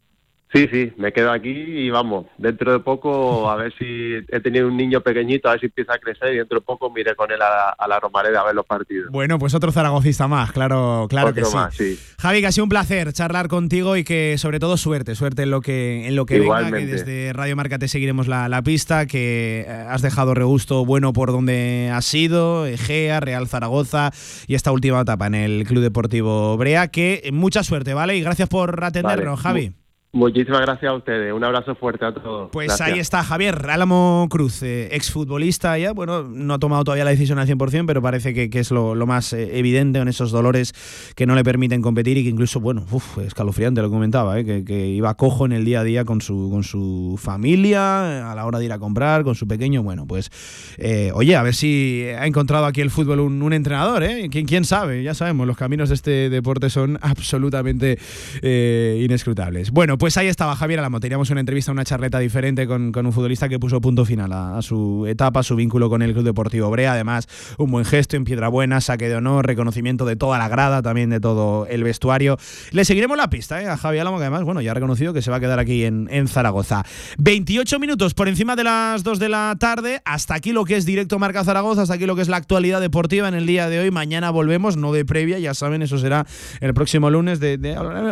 Sí, 0.52 0.66
sí, 0.72 0.92
me 0.96 1.12
quedo 1.12 1.30
aquí 1.30 1.50
y 1.50 1.90
vamos, 1.90 2.26
dentro 2.36 2.72
de 2.72 2.80
poco 2.80 3.48
a 3.48 3.54
ver 3.54 3.72
si 3.78 3.84
he 4.28 4.40
tenido 4.40 4.66
un 4.66 4.76
niño 4.76 5.00
pequeñito, 5.00 5.48
a 5.48 5.52
ver 5.52 5.60
si 5.60 5.66
empieza 5.66 5.94
a 5.94 5.98
crecer 5.98 6.34
y 6.34 6.38
dentro 6.38 6.58
de 6.58 6.64
poco 6.64 6.90
miré 6.90 7.14
con 7.14 7.30
él 7.30 7.40
a 7.40 7.48
la, 7.48 7.68
a 7.78 7.86
la 7.86 8.00
Romareda 8.00 8.40
a 8.40 8.46
ver 8.46 8.56
los 8.56 8.66
partidos. 8.66 9.12
Bueno, 9.12 9.38
pues 9.38 9.54
otro 9.54 9.70
zaragocista 9.70 10.26
más, 10.26 10.50
claro, 10.50 11.06
claro 11.08 11.28
Otro 11.28 11.42
que 11.44 11.48
sí. 11.48 11.54
más, 11.54 11.76
sí. 11.76 11.98
Javi, 12.18 12.40
que 12.40 12.48
ha 12.48 12.52
sido 12.52 12.64
un 12.64 12.68
placer 12.70 13.12
charlar 13.12 13.46
contigo 13.46 13.96
y 13.96 14.02
que 14.02 14.38
sobre 14.38 14.58
todo 14.58 14.76
suerte, 14.76 15.14
suerte 15.14 15.44
en 15.44 15.50
lo 15.50 15.60
que, 15.60 16.08
en 16.08 16.16
lo 16.16 16.26
que 16.26 16.40
venga, 16.40 16.58
que 16.58 16.66
Igualmente. 16.66 16.92
desde 16.92 17.32
Radio 17.32 17.54
Marca 17.54 17.78
te 17.78 17.86
seguiremos 17.86 18.26
la, 18.26 18.48
la 18.48 18.62
pista, 18.62 19.06
que 19.06 19.60
eh, 19.68 19.70
has 19.70 20.02
dejado 20.02 20.34
regusto 20.34 20.84
bueno 20.84 21.12
por 21.12 21.30
donde 21.30 21.92
has 21.94 22.04
sido, 22.04 22.66
Egea, 22.66 23.20
Real 23.20 23.46
Zaragoza 23.46 24.10
y 24.48 24.56
esta 24.56 24.72
última 24.72 25.00
etapa 25.02 25.28
en 25.28 25.36
el 25.36 25.64
Club 25.64 25.82
Deportivo 25.82 26.56
Brea, 26.56 26.88
que 26.88 27.30
mucha 27.32 27.62
suerte, 27.62 27.94
¿vale? 27.94 28.16
Y 28.16 28.22
gracias 28.22 28.48
por 28.48 28.82
atendernos, 28.82 29.42
Vale. 29.44 29.60
Javi. 29.60 29.72
Muchísimas 30.12 30.62
gracias 30.62 30.90
a 30.90 30.96
ustedes. 30.96 31.32
Un 31.32 31.44
abrazo 31.44 31.76
fuerte 31.76 32.04
a 32.04 32.12
todos. 32.12 32.50
Pues 32.50 32.66
Gracias. 32.66 32.88
ahí 32.88 32.98
está 32.98 33.22
Javier 33.22 33.70
Álamo 33.70 34.26
Cruz, 34.28 34.60
eh, 34.64 34.88
exfutbolista 34.90 35.78
ya. 35.78 35.92
Bueno, 35.92 36.24
no 36.24 36.54
ha 36.54 36.58
tomado 36.58 36.82
todavía 36.82 37.04
la 37.04 37.12
decisión 37.12 37.38
al 37.38 37.46
100%, 37.46 37.86
pero 37.86 38.02
parece 38.02 38.34
que, 38.34 38.50
que 38.50 38.58
es 38.58 38.72
lo, 38.72 38.96
lo 38.96 39.06
más 39.06 39.32
eh, 39.32 39.56
evidente 39.56 40.00
en 40.00 40.08
esos 40.08 40.32
dolores 40.32 40.74
que 41.14 41.26
no 41.26 41.36
le 41.36 41.44
permiten 41.44 41.80
competir 41.80 42.18
y 42.18 42.24
que 42.24 42.28
incluso, 42.30 42.58
bueno, 42.58 42.84
uf, 42.90 43.18
escalofriante 43.18 43.82
lo 43.82 43.88
que 43.88 43.92
comentaba, 43.94 44.36
eh, 44.40 44.44
que, 44.44 44.64
que 44.64 44.88
iba 44.88 45.14
cojo 45.14 45.46
en 45.46 45.52
el 45.52 45.64
día 45.64 45.78
a 45.78 45.84
día 45.84 46.04
con 46.04 46.20
su, 46.20 46.48
con 46.50 46.64
su 46.64 47.16
familia, 47.22 48.32
a 48.32 48.34
la 48.34 48.46
hora 48.46 48.58
de 48.58 48.64
ir 48.64 48.72
a 48.72 48.80
comprar, 48.80 49.22
con 49.22 49.36
su 49.36 49.46
pequeño. 49.46 49.84
Bueno, 49.84 50.08
pues, 50.08 50.30
eh, 50.78 51.12
oye, 51.14 51.36
a 51.36 51.42
ver 51.44 51.54
si 51.54 52.04
ha 52.18 52.26
encontrado 52.26 52.66
aquí 52.66 52.80
el 52.80 52.90
fútbol 52.90 53.20
un, 53.20 53.40
un 53.40 53.52
entrenador, 53.52 54.02
¿eh? 54.02 54.28
¿Quién, 54.28 54.44
quién 54.44 54.64
sabe? 54.64 55.04
Ya 55.04 55.14
sabemos, 55.14 55.46
los 55.46 55.56
caminos 55.56 55.90
de 55.90 55.94
este 55.94 56.30
deporte 56.30 56.68
son 56.68 56.98
absolutamente 57.00 57.96
eh, 58.42 59.00
inescrutables. 59.04 59.70
Bueno, 59.70 59.99
pues 60.00 60.16
ahí 60.16 60.28
estaba 60.28 60.56
Javier 60.56 60.78
Álamo. 60.78 60.98
Teníamos 60.98 61.28
una 61.28 61.40
entrevista, 61.40 61.70
una 61.72 61.84
charleta 61.84 62.18
diferente 62.18 62.66
con, 62.66 62.90
un 62.96 63.12
futbolista 63.12 63.50
que 63.50 63.58
puso 63.58 63.82
punto 63.82 64.06
final 64.06 64.32
a, 64.32 64.62
su 64.62 65.04
etapa, 65.06 65.40
a 65.40 65.42
su 65.42 65.56
vínculo 65.56 65.90
con 65.90 66.00
el 66.00 66.14
Club 66.14 66.24
Deportivo 66.24 66.70
Brea. 66.70 66.94
Además, 66.94 67.28
un 67.58 67.70
buen 67.70 67.84
gesto 67.84 68.16
en 68.16 68.24
piedra 68.24 68.48
buena, 68.48 68.80
saque 68.80 69.10
de 69.10 69.16
honor, 69.16 69.46
reconocimiento 69.46 70.06
de 70.06 70.16
toda 70.16 70.38
la 70.38 70.48
grada, 70.48 70.80
también 70.80 71.10
de 71.10 71.20
todo 71.20 71.66
el 71.66 71.84
vestuario. 71.84 72.38
Le 72.70 72.86
seguiremos 72.86 73.18
la 73.18 73.28
pista 73.28 73.60
¿eh? 73.60 73.68
a 73.68 73.76
Javier 73.76 74.00
Álamo, 74.00 74.16
que 74.16 74.22
además, 74.22 74.42
bueno, 74.44 74.62
ya 74.62 74.70
ha 74.70 74.74
reconocido 74.74 75.12
que 75.12 75.20
se 75.20 75.30
va 75.30 75.36
a 75.36 75.40
quedar 75.40 75.58
aquí 75.58 75.84
en, 75.84 76.08
Zaragoza. 76.28 76.82
28 77.18 77.78
minutos 77.78 78.14
por 78.14 78.26
encima 78.26 78.56
de 78.56 78.64
las 78.64 79.02
2 79.02 79.18
de 79.18 79.28
la 79.28 79.54
tarde. 79.60 80.00
Hasta 80.06 80.34
aquí 80.34 80.52
lo 80.52 80.64
que 80.64 80.78
es 80.78 80.86
directo 80.86 81.18
Marca 81.18 81.44
Zaragoza, 81.44 81.82
hasta 81.82 81.96
aquí 81.96 82.06
lo 82.06 82.16
que 82.16 82.22
es 82.22 82.30
la 82.30 82.38
actualidad 82.38 82.80
deportiva 82.80 83.28
en 83.28 83.34
el 83.34 83.44
día 83.44 83.68
de 83.68 83.80
hoy. 83.80 83.90
Mañana 83.90 84.30
volvemos, 84.30 84.78
no 84.78 84.94
de 84.94 85.04
previa, 85.04 85.38
ya 85.38 85.52
saben, 85.52 85.82
eso 85.82 85.98
será 85.98 86.26
el 86.62 86.72
próximo 86.72 87.10
lunes. 87.10 87.38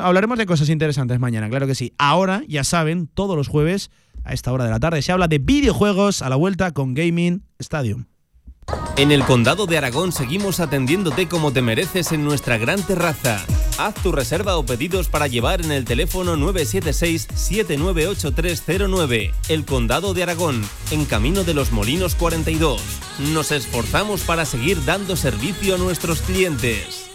Hablaremos 0.03 0.37
de 0.37 0.45
cosas 0.45 0.69
interesantes 0.69 1.19
mañana, 1.19 1.49
claro 1.49 1.67
que 1.67 1.75
sí. 1.75 1.78
Ahora, 1.99 2.43
ya 2.49 2.65
saben, 2.65 3.07
todos 3.07 3.37
los 3.37 3.49
jueves 3.49 3.91
a 4.25 4.33
esta 4.33 4.53
hora 4.53 4.65
de 4.65 4.71
la 4.71 4.81
tarde 4.81 5.03
se 5.03 5.13
habla 5.13 5.29
de 5.29 5.39
videojuegos 5.39 6.23
a 6.23 6.29
la 6.29 6.37
vuelta 6.37 6.73
con 6.73 6.95
Gaming 6.95 7.45
Stadium. 7.59 8.07
En 8.97 9.13
el 9.13 9.25
Condado 9.25 9.67
de 9.67 9.79
Aragón 9.79 10.11
seguimos 10.13 10.61
atendiéndote 10.61 11.27
como 11.29 11.53
te 11.53 11.63
mereces 11.63 12.13
en 12.13 12.23
nuestra 12.25 12.59
gran 12.59 12.83
terraza. 12.83 13.43
Haz 13.79 13.95
tu 14.03 14.13
reserva 14.13 14.59
o 14.59 14.67
pedidos 14.67 15.09
para 15.09 15.29
llevar 15.29 15.63
en 15.63 15.71
el 15.71 15.85
teléfono 15.85 16.37
976-798309. 16.37 19.33
El 19.49 19.65
Condado 19.65 20.15
de 20.15 20.25
Aragón, 20.25 20.69
en 20.91 21.05
Camino 21.05 21.45
de 21.45 21.55
los 21.55 21.71
Molinos 21.71 22.17
42. 22.17 22.83
Nos 23.33 23.53
esforzamos 23.53 24.23
para 24.23 24.45
seguir 24.45 24.85
dando 24.85 25.15
servicio 25.15 25.77
a 25.77 25.79
nuestros 25.79 26.23
clientes. 26.23 27.08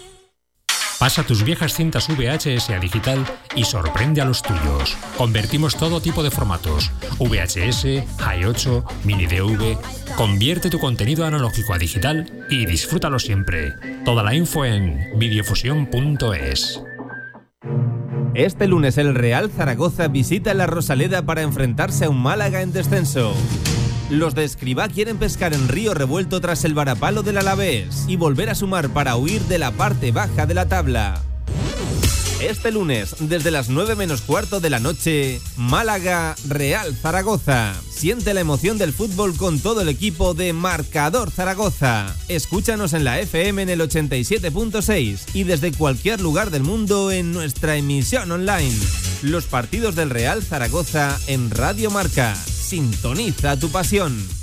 Pasa 1.03 1.21
tus 1.21 1.43
viejas 1.43 1.73
cintas 1.73 2.07
VHS 2.07 2.69
a 2.69 2.79
digital 2.79 3.25
y 3.57 3.65
sorprende 3.65 4.21
a 4.21 4.25
los 4.25 4.41
tuyos. 4.41 4.95
Convertimos 5.17 5.75
todo 5.75 5.99
tipo 5.99 6.23
de 6.23 6.31
formatos: 6.31 6.91
VHS, 7.19 8.05
Hi8, 8.19 8.85
Mini 9.03 9.25
DV. 9.25 9.77
Convierte 10.15 10.69
tu 10.69 10.79
contenido 10.79 11.25
analógico 11.25 11.73
a 11.73 11.77
digital 11.77 12.45
y 12.49 12.65
disfrútalo 12.65 13.19
siempre. 13.19 13.73
Toda 14.05 14.23
la 14.23 14.33
info 14.33 14.63
en 14.63 15.19
videofusión.es. 15.19 16.81
Este 18.33 18.67
lunes 18.69 18.97
el 18.97 19.13
Real 19.13 19.51
Zaragoza 19.51 20.07
visita 20.07 20.53
la 20.53 20.67
Rosaleda 20.67 21.25
para 21.25 21.41
enfrentarse 21.41 22.05
a 22.05 22.09
un 22.09 22.21
Málaga 22.21 22.61
en 22.61 22.71
descenso. 22.71 23.33
Los 24.13 24.35
de 24.35 24.43
Escribá 24.43 24.89
quieren 24.89 25.17
pescar 25.17 25.55
en 25.55 25.67
Río 25.67 25.95
Revuelto 25.95 26.39
tras 26.39 26.65
el 26.65 26.75
varapalo 26.75 27.23
del 27.23 27.39
Alavés 27.39 28.05
y 28.07 28.15
volver 28.15 28.51
a 28.51 28.53
sumar 28.53 28.89
para 28.89 29.15
huir 29.15 29.41
de 29.45 29.57
la 29.57 29.71
parte 29.71 30.11
baja 30.11 30.45
de 30.45 30.53
la 30.53 30.67
tabla. 30.67 31.19
Este 32.43 32.73
lunes, 32.73 33.15
desde 33.19 33.51
las 33.51 33.69
9 33.69 33.95
menos 33.95 34.21
cuarto 34.21 34.59
de 34.59 34.69
la 34.69 34.81
noche, 34.81 35.39
Málaga, 35.55 36.35
Real 36.45 36.93
Zaragoza. 36.93 37.73
Siente 37.89 38.33
la 38.33 38.41
emoción 38.41 38.77
del 38.77 38.91
fútbol 38.91 39.37
con 39.37 39.59
todo 39.59 39.79
el 39.79 39.87
equipo 39.87 40.33
de 40.33 40.51
Marcador 40.51 41.31
Zaragoza. 41.31 42.13
Escúchanos 42.27 42.91
en 42.91 43.05
la 43.05 43.21
FM 43.21 43.61
en 43.61 43.69
el 43.69 43.79
87.6 43.79 45.21
y 45.33 45.45
desde 45.45 45.71
cualquier 45.71 46.19
lugar 46.19 46.51
del 46.51 46.63
mundo 46.63 47.11
en 47.11 47.31
nuestra 47.31 47.77
emisión 47.77 48.29
online. 48.29 48.77
Los 49.21 49.45
partidos 49.45 49.95
del 49.95 50.09
Real 50.09 50.43
Zaragoza 50.43 51.17
en 51.27 51.49
Radio 51.49 51.91
Marca. 51.91 52.35
Sintoniza 52.35 53.57
tu 53.57 53.69
pasión. 53.69 54.42